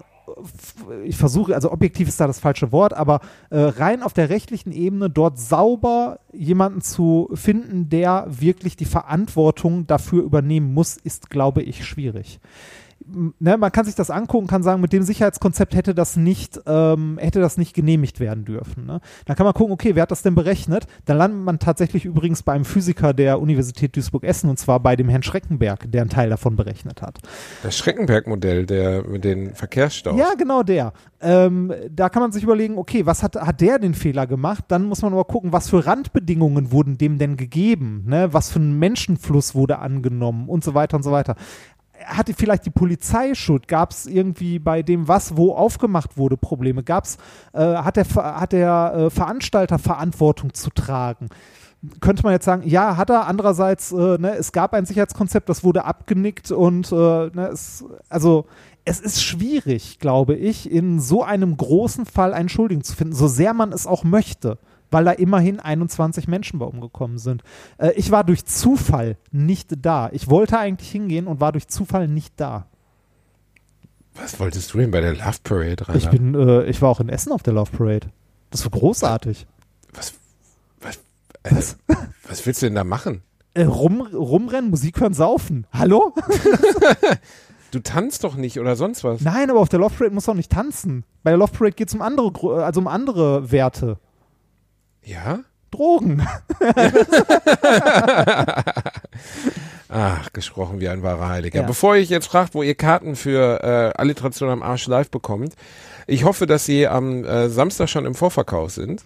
ich 1.04 1.16
versuche, 1.16 1.54
also 1.54 1.72
objektiv 1.72 2.06
ist 2.06 2.20
da 2.20 2.26
das 2.26 2.38
falsche 2.38 2.70
Wort, 2.70 2.92
aber 2.92 3.20
äh, 3.48 3.58
rein 3.58 4.02
auf 4.02 4.12
der 4.12 4.28
rechtlichen 4.28 4.72
Ebene 4.72 5.08
dort 5.08 5.38
sauber 5.38 6.20
jemanden 6.32 6.82
zu 6.82 7.30
finden, 7.32 7.88
der 7.88 8.26
wirklich 8.28 8.76
die 8.76 8.84
Verantwortung 8.84 9.86
dafür 9.86 10.22
übernehmen 10.22 10.74
muss, 10.74 10.98
ist, 10.98 11.30
glaube 11.30 11.62
ich, 11.62 11.86
schwierig 11.86 12.40
ne, 13.38 13.56
man 13.56 13.72
kann 13.72 13.84
sich 13.84 13.94
das 13.94 14.10
angucken, 14.10 14.46
kann 14.46 14.62
sagen, 14.62 14.80
mit 14.80 14.92
dem 14.92 15.02
Sicherheitskonzept 15.02 15.74
hätte 15.74 15.94
das 15.94 16.16
nicht, 16.16 16.60
ähm, 16.66 17.18
hätte 17.20 17.40
das 17.40 17.56
nicht 17.56 17.74
genehmigt 17.74 18.20
werden 18.20 18.44
dürfen. 18.44 18.86
Ne? 18.86 19.00
Dann 19.26 19.36
kann 19.36 19.44
man 19.44 19.54
gucken, 19.54 19.72
okay, 19.72 19.94
wer 19.94 20.02
hat 20.02 20.10
das 20.10 20.22
denn 20.22 20.34
berechnet? 20.34 20.86
Dann 21.04 21.18
landet 21.18 21.40
man 21.40 21.58
tatsächlich 21.58 22.04
übrigens 22.04 22.42
bei 22.42 22.52
einem 22.52 22.64
Physiker 22.64 23.14
der 23.14 23.40
Universität 23.40 23.96
Duisburg-Essen 23.96 24.50
und 24.50 24.58
zwar 24.58 24.80
bei 24.80 24.96
dem 24.96 25.08
Herrn 25.08 25.22
Schreckenberg, 25.22 25.90
der 25.90 26.02
einen 26.02 26.10
Teil 26.10 26.30
davon 26.30 26.56
berechnet 26.56 27.02
hat. 27.02 27.18
Das 27.62 27.76
Schreckenberg-Modell, 27.76 28.66
der 28.66 29.06
mit 29.06 29.24
den 29.24 29.54
Verkehrsstaus. 29.54 30.18
Ja, 30.18 30.34
genau 30.36 30.62
der. 30.62 30.92
Ähm, 31.20 31.72
da 31.90 32.08
kann 32.08 32.22
man 32.22 32.32
sich 32.32 32.44
überlegen, 32.44 32.78
okay, 32.78 33.06
was 33.06 33.22
hat, 33.22 33.36
hat 33.36 33.60
der 33.60 33.78
den 33.78 33.94
Fehler 33.94 34.26
gemacht? 34.26 34.64
Dann 34.68 34.84
muss 34.84 35.02
man 35.02 35.12
aber 35.12 35.24
gucken, 35.24 35.52
was 35.52 35.68
für 35.68 35.84
Randbedingungen 35.84 36.70
wurden 36.70 36.98
dem 36.98 37.18
denn 37.18 37.36
gegeben? 37.36 38.04
Ne? 38.06 38.32
Was 38.32 38.50
für 38.50 38.60
ein 38.60 38.78
Menschenfluss 38.78 39.54
wurde 39.54 39.78
angenommen 39.78 40.48
und 40.48 40.62
so 40.62 40.74
weiter 40.74 40.96
und 40.96 41.02
so 41.02 41.10
weiter. 41.10 41.34
Hatte 42.04 42.34
vielleicht 42.34 42.66
die 42.66 42.70
Polizei 42.70 43.34
Schuld? 43.34 43.68
Gab 43.68 43.90
es 43.90 44.06
irgendwie 44.06 44.58
bei 44.58 44.82
dem, 44.82 45.08
was 45.08 45.36
wo 45.36 45.54
aufgemacht 45.54 46.16
wurde, 46.16 46.36
Probleme? 46.36 46.82
Gab's, 46.82 47.18
äh, 47.52 47.60
hat 47.60 47.96
der, 47.96 48.06
hat 48.14 48.52
der 48.52 48.94
äh, 48.94 49.10
Veranstalter 49.10 49.78
Verantwortung 49.78 50.54
zu 50.54 50.70
tragen? 50.70 51.28
könnte 52.00 52.22
man 52.24 52.32
jetzt 52.32 52.44
sagen, 52.44 52.62
ja, 52.66 52.96
hat 52.96 53.10
er. 53.10 53.26
Andererseits, 53.26 53.92
äh, 53.92 54.18
ne, 54.18 54.34
es 54.36 54.52
gab 54.52 54.74
ein 54.74 54.86
Sicherheitskonzept, 54.86 55.48
das 55.48 55.62
wurde 55.64 55.84
abgenickt 55.84 56.50
und 56.50 56.90
äh, 56.90 56.94
ne, 56.94 57.50
es, 57.52 57.84
also 58.08 58.46
es 58.84 59.00
ist 59.00 59.22
schwierig, 59.22 59.98
glaube 59.98 60.34
ich, 60.34 60.70
in 60.70 60.98
so 60.98 61.22
einem 61.22 61.56
großen 61.56 62.06
Fall 62.06 62.32
einen 62.32 62.48
Schuldigen 62.48 62.82
zu 62.82 62.96
finden, 62.96 63.14
so 63.14 63.28
sehr 63.28 63.52
man 63.54 63.72
es 63.72 63.86
auch 63.86 64.02
möchte, 64.02 64.58
weil 64.90 65.04
da 65.04 65.12
immerhin 65.12 65.60
21 65.60 66.28
Menschen 66.28 66.58
bei 66.58 66.66
umgekommen 66.66 67.18
sind. 67.18 67.42
Äh, 67.78 67.92
ich 67.92 68.10
war 68.10 68.24
durch 68.24 68.44
Zufall 68.44 69.16
nicht 69.30 69.70
da. 69.84 70.08
Ich 70.12 70.28
wollte 70.30 70.58
eigentlich 70.58 70.90
hingehen 70.90 71.26
und 71.26 71.40
war 71.40 71.52
durch 71.52 71.68
Zufall 71.68 72.08
nicht 72.08 72.34
da. 72.36 72.66
Was 74.14 74.40
wolltest 74.40 74.72
du 74.74 74.78
denn 74.78 74.90
bei 74.90 75.00
der 75.00 75.14
Love 75.14 75.38
Parade 75.44 75.88
rein? 75.88 75.96
Ich 75.96 76.08
bin, 76.08 76.34
äh, 76.34 76.64
ich 76.64 76.82
war 76.82 76.88
auch 76.90 77.00
in 77.00 77.08
Essen 77.08 77.30
auf 77.32 77.42
der 77.42 77.52
Love 77.54 77.70
Parade. 77.76 78.08
Das 78.50 78.64
war 78.64 78.70
großartig. 78.70 79.46
Was, 79.94 80.14
was, 80.80 80.98
also, 81.44 81.76
was 82.28 82.44
willst 82.46 82.62
du 82.62 82.66
denn 82.66 82.74
da 82.74 82.84
machen? 82.84 83.22
Äh, 83.54 83.64
rum, 83.64 84.00
rumrennen, 84.02 84.70
Musik 84.70 85.00
hören, 85.00 85.14
saufen. 85.14 85.66
Hallo? 85.72 86.14
Du 87.70 87.80
tanzt 87.80 88.24
doch 88.24 88.34
nicht 88.34 88.58
oder 88.58 88.76
sonst 88.76 89.04
was. 89.04 89.20
Nein, 89.20 89.50
aber 89.50 89.60
auf 89.60 89.68
der 89.68 89.78
Love 89.78 89.94
Parade 89.94 90.14
muss 90.14 90.26
man 90.26 90.38
nicht 90.38 90.50
tanzen. 90.50 91.04
Bei 91.22 91.32
der 91.32 91.36
Love 91.38 91.52
Parade 91.52 91.72
geht 91.74 91.88
es 91.88 91.94
um 91.94 92.00
andere, 92.00 92.32
Gro- 92.32 92.54
also 92.54 92.80
um 92.80 92.86
andere 92.88 93.52
Werte. 93.52 93.98
Ja? 95.08 95.40
Drogen. 95.70 96.26
Ach, 99.88 100.32
gesprochen 100.34 100.80
wie 100.80 100.88
ein 100.88 101.02
wahrer 101.02 101.30
Heiliger. 101.30 101.60
Ja. 101.60 101.66
Bevor 101.66 101.96
ich 101.96 102.10
jetzt 102.10 102.26
fragt, 102.26 102.54
wo 102.54 102.62
ihr 102.62 102.74
Karten 102.74 103.16
für 103.16 103.62
äh, 103.62 103.98
Alliteration 103.98 104.50
am 104.50 104.62
Arsch 104.62 104.86
live 104.86 105.10
bekommt, 105.10 105.54
ich 106.06 106.24
hoffe, 106.24 106.46
dass 106.46 106.66
sie 106.66 106.86
am 106.86 107.24
äh, 107.24 107.48
Samstag 107.48 107.88
schon 107.88 108.04
im 108.04 108.14
Vorverkauf 108.14 108.72
sind. 108.72 109.02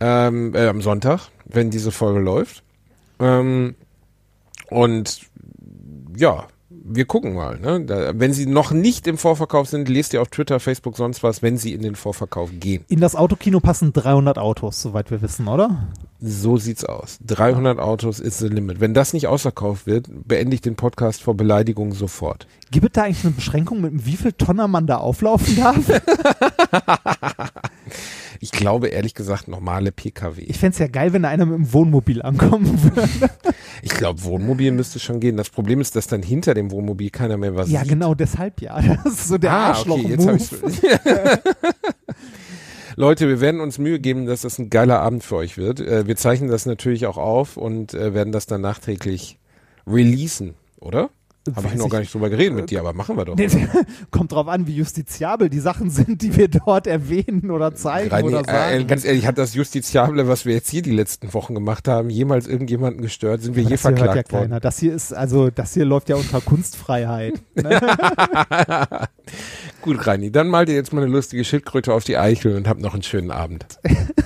Ähm, 0.00 0.54
äh, 0.54 0.66
am 0.66 0.82
Sonntag, 0.82 1.28
wenn 1.44 1.70
diese 1.70 1.92
Folge 1.92 2.18
läuft. 2.18 2.64
Ähm, 3.20 3.76
und 4.70 5.20
ja, 6.16 6.48
wir 6.88 7.04
gucken 7.04 7.34
mal. 7.34 7.58
Ne? 7.58 7.84
Da, 7.84 8.18
wenn 8.18 8.32
sie 8.32 8.46
noch 8.46 8.70
nicht 8.70 9.06
im 9.06 9.18
Vorverkauf 9.18 9.68
sind, 9.68 9.88
lest 9.88 10.14
ihr 10.14 10.22
auf 10.22 10.28
Twitter, 10.28 10.60
Facebook, 10.60 10.96
sonst 10.96 11.22
was, 11.22 11.42
wenn 11.42 11.58
sie 11.58 11.72
in 11.72 11.82
den 11.82 11.96
Vorverkauf 11.96 12.50
gehen. 12.58 12.84
In 12.88 13.00
das 13.00 13.14
Autokino 13.14 13.60
passen 13.60 13.92
300 13.92 14.38
Autos, 14.38 14.80
soweit 14.82 15.10
wir 15.10 15.22
wissen, 15.22 15.48
oder? 15.48 15.88
So 16.20 16.56
sieht's 16.56 16.84
aus. 16.84 17.18
300 17.26 17.78
Autos 17.78 18.20
ist 18.20 18.38
the 18.38 18.48
limit. 18.48 18.80
Wenn 18.80 18.94
das 18.94 19.12
nicht 19.12 19.26
ausverkauft 19.26 19.86
wird, 19.86 20.08
beende 20.08 20.54
ich 20.54 20.60
den 20.60 20.76
Podcast 20.76 21.22
vor 21.22 21.34
Beleidigung 21.34 21.92
sofort. 21.92 22.46
Gibt 22.70 22.86
es 22.86 22.92
da 22.92 23.02
eigentlich 23.02 23.24
eine 23.24 23.34
Beschränkung, 23.34 23.80
mit 23.80 24.06
wie 24.06 24.16
viel 24.16 24.32
Tonner 24.32 24.68
man 24.68 24.86
da 24.86 24.96
auflaufen 24.96 25.56
darf? 25.56 25.76
Ich 28.40 28.50
glaube 28.50 28.88
ehrlich 28.88 29.14
gesagt 29.14 29.48
normale 29.48 29.92
PKW. 29.92 30.42
Ich 30.42 30.58
fände 30.58 30.72
es 30.74 30.78
ja 30.78 30.88
geil, 30.88 31.12
wenn 31.12 31.22
da 31.22 31.28
einer 31.28 31.46
mit 31.46 31.56
dem 31.58 31.72
Wohnmobil 31.72 32.22
ankommen 32.22 32.82
würde. 32.96 33.08
Ich 33.82 33.90
glaube 33.92 34.22
Wohnmobil 34.24 34.72
müsste 34.72 34.98
schon 34.98 35.20
gehen. 35.20 35.36
Das 35.36 35.50
Problem 35.50 35.80
ist, 35.80 35.96
dass 35.96 36.06
dann 36.06 36.22
hinter 36.22 36.54
dem 36.54 36.70
Wohnmobil 36.70 37.10
keiner 37.10 37.36
mehr 37.36 37.54
was 37.56 37.70
Ja, 37.70 37.80
sieht. 37.80 37.90
genau, 37.90 38.14
deshalb 38.14 38.60
ja. 38.60 38.80
Das 39.04 39.12
ist 39.14 39.28
so 39.28 39.38
der 39.38 39.52
Ah, 39.52 39.66
arschloch 39.68 39.98
okay, 39.98 40.08
jetzt 40.08 40.26
hab 40.26 40.36
ich's. 40.36 40.50
Leute, 42.96 43.28
wir 43.28 43.40
werden 43.40 43.60
uns 43.60 43.78
Mühe 43.78 44.00
geben, 44.00 44.24
dass 44.26 44.40
das 44.40 44.58
ein 44.58 44.70
geiler 44.70 45.00
Abend 45.00 45.22
für 45.22 45.36
euch 45.36 45.58
wird. 45.58 45.80
Äh, 45.80 46.06
Wir 46.06 46.16
zeichnen 46.16 46.50
das 46.50 46.64
natürlich 46.66 47.06
auch 47.06 47.18
auf 47.18 47.56
und 47.58 47.92
äh, 47.92 48.14
werden 48.14 48.32
das 48.32 48.46
dann 48.46 48.62
nachträglich 48.62 49.38
releasen, 49.86 50.54
oder? 50.80 51.10
Habe 51.54 51.68
ich 51.68 51.74
noch 51.74 51.88
gar 51.88 52.00
nicht 52.00 52.12
drüber 52.12 52.30
geredet 52.30 52.54
mit 52.54 52.70
dir, 52.70 52.80
aber 52.80 52.92
machen 52.92 53.16
wir 53.16 53.24
doch. 53.24 53.36
Kommt 54.10 54.32
drauf 54.32 54.48
an, 54.48 54.66
wie 54.66 54.74
justiziabel 54.76 55.48
die 55.48 55.60
Sachen 55.60 55.90
sind, 55.90 56.22
die 56.22 56.36
wir 56.36 56.48
dort 56.48 56.86
erwähnen 56.86 57.50
oder 57.50 57.74
zeigen 57.74 58.10
Reini, 58.10 58.28
oder 58.28 58.44
sagen. 58.44 58.80
äh, 58.80 58.84
ganz 58.84 59.04
ehrlich, 59.04 59.26
hat 59.26 59.38
das 59.38 59.54
Justiziable, 59.54 60.28
was 60.28 60.44
wir 60.44 60.54
jetzt 60.54 60.70
hier 60.70 60.82
die 60.82 60.92
letzten 60.92 61.32
Wochen 61.34 61.54
gemacht 61.54 61.88
haben, 61.88 62.10
jemals 62.10 62.46
irgendjemanden 62.46 63.02
gestört? 63.02 63.42
Sind 63.42 63.56
wir 63.56 63.62
je 63.62 63.70
das 63.70 63.82
hier 63.82 63.90
hört 63.90 63.98
ja 63.98 64.04
verklagt 64.04 64.32
worden? 64.32 64.42
keiner. 64.44 64.60
Das 64.60 64.78
hier 64.78 64.94
ist, 64.94 65.12
also, 65.12 65.50
das 65.50 65.74
hier 65.74 65.84
läuft 65.84 66.08
ja 66.08 66.16
unter 66.16 66.40
Kunstfreiheit. 66.40 67.34
Ne? 67.56 67.80
Gut, 69.82 70.06
Reini, 70.06 70.30
dann 70.30 70.48
mal 70.48 70.66
dir 70.66 70.74
jetzt 70.74 70.92
mal 70.92 71.02
eine 71.02 71.10
lustige 71.10 71.42
Schildkröte 71.42 71.92
auf 71.94 72.04
die 72.04 72.16
Eichel 72.16 72.54
und 72.54 72.68
hab 72.68 72.78
noch 72.78 72.92
einen 72.92 73.02
schönen 73.02 73.30
Abend. 73.30 73.66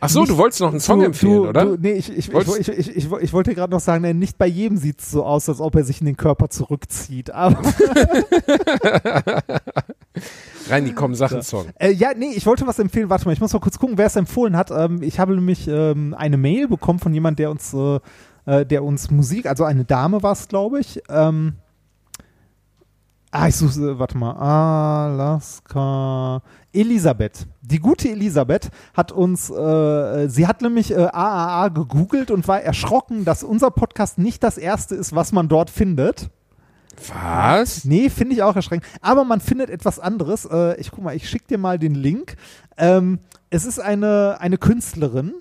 Ach 0.00 0.08
so, 0.08 0.20
Nicht- 0.20 0.32
du 0.32 0.38
wolltest 0.38 0.60
noch 0.60 0.70
einen 0.70 0.80
Song 0.80 1.00
du, 1.00 1.06
empfehlen, 1.06 1.42
du, 1.42 1.48
oder? 1.48 1.64
Du, 1.64 1.76
nee, 1.80 1.92
ich, 1.92 2.10
ich, 2.10 2.32
ich, 2.32 2.68
ich, 2.68 2.96
ich, 2.96 3.12
ich, 3.12 3.32
wollte 3.32 3.54
gerade 3.54 3.72
noch 3.72 3.80
sagen, 3.80 4.02
nee, 4.02 4.12
nicht 4.12 4.36
bei 4.38 4.46
jedem 4.46 4.76
sieht 4.76 5.00
es 5.00 5.10
so 5.10 5.24
aus, 5.24 5.48
als 5.48 5.60
ob 5.60 5.74
er 5.74 5.84
sich 5.84 6.00
in 6.00 6.06
den 6.06 6.16
Körper 6.16 6.48
zurückzieht. 6.50 7.30
Aber 7.30 7.58
Reini, 10.68 10.92
komm, 10.92 11.14
sag 11.14 11.32
einen 11.32 11.42
Song. 11.42 11.66
Äh, 11.78 11.92
ja, 11.92 12.10
nee, 12.16 12.32
ich 12.34 12.46
wollte 12.46 12.66
was 12.66 12.78
empfehlen. 12.78 13.08
Warte 13.10 13.24
mal, 13.26 13.32
ich 13.32 13.40
muss 13.40 13.52
mal 13.52 13.60
kurz 13.60 13.78
gucken, 13.78 13.98
wer 13.98 14.06
es 14.06 14.16
empfohlen 14.16 14.56
hat. 14.56 14.70
Ähm, 14.70 15.02
ich 15.02 15.18
habe 15.20 15.34
nämlich 15.34 15.68
ähm, 15.68 16.14
eine 16.16 16.36
Mail 16.36 16.68
bekommen 16.68 16.98
von 16.98 17.14
jemand, 17.14 17.38
der 17.38 17.50
uns, 17.50 17.72
äh, 17.74 18.00
äh, 18.46 18.66
der 18.66 18.84
uns 18.84 19.10
Musik, 19.10 19.46
also 19.46 19.64
eine 19.64 19.84
Dame 19.84 20.22
war 20.22 20.32
es, 20.32 20.48
glaube 20.48 20.80
ich. 20.80 21.02
Ähm, 21.08 21.54
ah, 23.36 23.48
ich 23.48 23.56
suche, 23.56 23.98
warte 23.98 24.16
mal, 24.16 24.32
Alaska. 24.32 26.42
Elisabeth. 26.72 27.46
Die 27.62 27.78
gute 27.78 28.08
Elisabeth 28.08 28.70
hat 28.94 29.12
uns, 29.12 29.50
äh, 29.50 30.28
sie 30.28 30.46
hat 30.46 30.62
nämlich 30.62 30.92
äh, 30.92 31.08
AAA 31.12 31.68
gegoogelt 31.68 32.30
und 32.30 32.46
war 32.48 32.60
erschrocken, 32.60 33.24
dass 33.24 33.42
unser 33.42 33.70
Podcast 33.70 34.18
nicht 34.18 34.42
das 34.42 34.58
erste 34.58 34.94
ist, 34.94 35.14
was 35.14 35.32
man 35.32 35.48
dort 35.48 35.70
findet. 35.70 36.30
Was? 37.12 37.84
Nee, 37.84 38.08
finde 38.08 38.34
ich 38.34 38.42
auch 38.42 38.56
erschreckend. 38.56 38.86
Aber 39.02 39.24
man 39.24 39.40
findet 39.40 39.68
etwas 39.68 39.98
anderes. 39.98 40.46
Äh, 40.46 40.80
ich 40.80 40.90
guck 40.90 41.04
mal, 41.04 41.14
ich 41.14 41.28
schicke 41.28 41.48
dir 41.48 41.58
mal 41.58 41.78
den 41.78 41.94
Link. 41.94 42.36
Ähm, 42.78 43.18
es 43.50 43.66
ist 43.66 43.78
eine, 43.78 44.38
eine 44.40 44.56
Künstlerin 44.56 45.34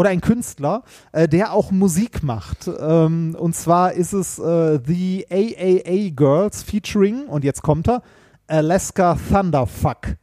oder 0.00 0.08
ein 0.08 0.22
Künstler, 0.22 0.82
äh, 1.12 1.28
der 1.28 1.52
auch 1.52 1.70
Musik 1.70 2.22
macht. 2.22 2.68
Ähm, 2.80 3.36
und 3.38 3.54
zwar 3.54 3.92
ist 3.92 4.14
es 4.14 4.38
äh, 4.38 4.80
The 4.82 5.26
AAA 5.30 6.08
Girls 6.16 6.62
featuring, 6.62 7.26
und 7.26 7.44
jetzt 7.44 7.60
kommt 7.60 7.86
er, 7.86 8.02
Alaska 8.46 9.18
Thunderfuck. 9.28 10.16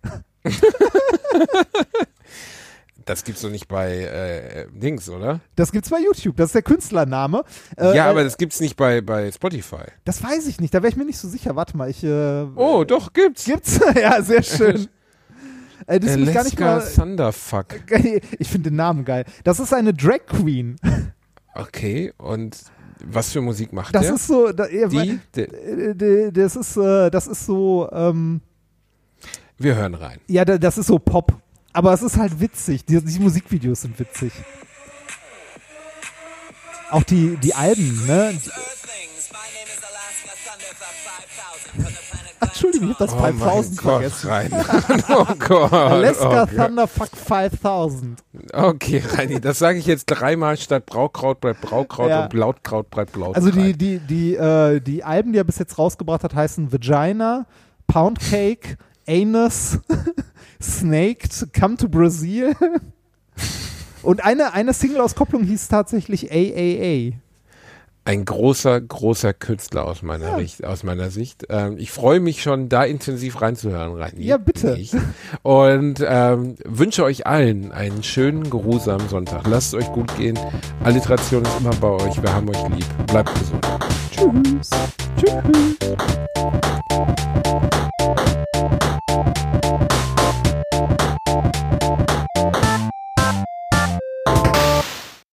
Das 3.05 3.23
gibt's 3.23 3.41
doch 3.41 3.51
nicht 3.51 3.67
bei 3.67 3.99
äh, 4.01 4.65
Dings, 4.73 5.09
oder? 5.09 5.39
Das 5.55 5.71
gibt's 5.71 5.89
bei 5.91 5.99
YouTube, 5.99 6.35
das 6.37 6.47
ist 6.47 6.55
der 6.55 6.63
Künstlername. 6.63 7.43
Äh, 7.77 7.95
ja, 7.95 8.07
äh, 8.07 8.09
aber 8.09 8.23
das 8.23 8.37
gibt's 8.37 8.59
nicht 8.59 8.75
bei, 8.75 8.99
bei 9.01 9.31
Spotify. 9.31 9.85
das 10.03 10.21
weiß 10.23 10.47
ich 10.47 10.59
nicht, 10.59 10.73
da 10.73 10.81
wäre 10.81 10.89
ich 10.89 10.97
mir 10.97 11.05
nicht 11.05 11.19
so 11.19 11.29
sicher. 11.29 11.55
Warte 11.55 11.77
mal, 11.77 11.89
ich. 11.89 12.03
Äh, 12.03 12.47
Oh, 12.55 12.83
doch, 12.83 13.13
gibt's. 13.13 13.45
Gibt's? 13.45 13.79
ja, 13.95 14.21
sehr 14.23 14.41
schön. 14.43 14.89
Äh, 15.87 15.99
das 15.99 16.11
ist 16.11 16.15
nämlich 16.17 16.35
gar 16.35 16.43
nicht 16.43 16.61
Alaska 16.61 17.01
mal. 17.01 17.07
Thunderfuck. 17.07 17.65
Ich 18.39 18.49
finde 18.49 18.69
den 18.69 18.75
Namen 18.77 19.03
geil. 19.05 19.25
Das 19.43 19.59
ist 19.59 19.73
eine 19.73 19.93
Drag 19.93 20.25
Queen. 20.27 20.75
Okay, 21.55 22.13
und 22.17 22.57
was 23.05 23.31
für 23.31 23.41
Musik 23.41 23.73
macht 23.73 23.95
Das 23.95 24.03
der? 24.03 24.15
ist 24.15 24.27
so. 24.27 24.51
Da, 24.51 24.67
ja, 24.67 24.87
Die? 24.87 25.19
De, 25.35 25.43
äh, 25.45 25.95
d- 25.95 26.31
das 26.31 26.55
ist, 26.55 26.77
äh, 26.77 27.09
das 27.09 27.27
ist 27.27 27.45
so. 27.45 27.89
Ähm, 27.91 28.41
wir 29.57 29.75
hören 29.75 29.95
rein. 29.95 30.19
ja, 30.27 30.45
da- 30.45 30.57
das 30.59 30.77
ist 30.77 30.87
so 30.87 30.99
Pop. 30.99 31.33
Aber 31.73 31.93
es 31.93 32.01
ist 32.01 32.17
halt 32.17 32.39
witzig. 32.39 32.85
Die, 32.85 32.99
die 33.03 33.19
Musikvideos 33.19 33.81
sind 33.81 33.99
witzig. 33.99 34.31
Auch 36.89 37.03
die, 37.03 37.37
die 37.37 37.53
Alben, 37.53 38.05
ne? 38.07 38.33
Die, 38.33 38.49
Ach, 42.39 42.47
Entschuldigung, 42.47 42.91
ich 42.91 42.99
hab 42.99 43.07
das 43.07 43.13
Oh 43.13 43.19
mein 43.19 43.33
5000 43.37 43.77
Gott, 43.77 43.91
vergessen. 43.91 44.29
rein. 44.29 44.51
oh 45.09 45.25
Gott. 45.39 45.73
Alaska 45.73 46.43
oh. 46.43 46.55
Thunderfuck 46.55 47.09
5000. 47.15 48.23
Okay, 48.53 49.01
Reini, 49.15 49.41
das 49.41 49.59
sage 49.59 49.79
ich 49.79 49.85
jetzt 49.85 50.05
dreimal 50.05 50.57
statt 50.57 50.85
Braukraut 50.85 51.41
bleibt 51.41 51.61
Braukraut 51.61 52.09
Ja. 52.09 52.23
und 52.23 52.29
Blautkraut 52.29 52.89
bleibt 52.89 53.13
Blautkraut. 53.13 53.35
Also 53.37 53.51
die, 53.51 53.73
die, 53.73 53.99
die, 53.99 54.35
äh, 54.35 54.79
die 54.79 55.03
Alben, 55.03 55.33
die 55.33 55.39
er 55.39 55.43
bis 55.43 55.57
jetzt 55.57 55.77
rausgebracht 55.77 56.23
hat, 56.23 56.35
heißen 56.35 56.71
Vagina, 56.71 57.45
Pound 57.87 58.19
Cake, 58.19 58.77
Anus, 59.07 59.79
Snaked, 60.61 61.47
Come 61.59 61.77
to 61.77 61.87
Brazil. 61.89 62.55
Und 64.03 64.23
eine, 64.23 64.53
eine 64.53 64.73
Single-Auskopplung 64.73 65.43
hieß 65.43 65.67
tatsächlich 65.69 66.31
AAA. 66.31 67.17
Ein 68.07 68.23
großer, 68.23 68.79
großer 68.79 69.33
Künstler 69.33 69.83
aus 69.83 70.01
meiner, 70.01 70.37
Richt, 70.37 70.63
aus 70.63 70.83
meiner 70.83 71.09
Sicht. 71.09 71.45
Ähm, 71.49 71.75
ich 71.77 71.91
freue 71.91 72.21
mich 72.21 72.41
schon, 72.41 72.69
da 72.69 72.85
intensiv 72.85 73.41
reinzuhören, 73.41 73.97
Reini. 73.97 74.23
Ja, 74.23 74.37
bitte. 74.37 74.77
Ich. 74.79 74.93
Und 75.43 76.01
ähm, 76.07 76.55
wünsche 76.63 77.03
euch 77.03 77.27
allen 77.27 77.73
einen 77.73 78.03
schönen, 78.03 78.49
geruhsamen 78.49 79.09
Sonntag. 79.09 79.45
Lasst 79.45 79.73
es 79.73 79.83
euch 79.83 79.91
gut 79.91 80.15
gehen. 80.15 80.39
Alliteration 80.85 81.43
ist 81.43 81.59
immer 81.59 81.75
bei 81.81 81.89
euch. 81.89 82.23
Wir 82.23 82.33
haben 82.33 82.47
euch 82.47 82.69
lieb. 82.69 83.07
Bleibt 83.07 83.33
gesund. 83.37 83.67
Tschüss. 84.15 84.69
Tschüss. 85.17 85.67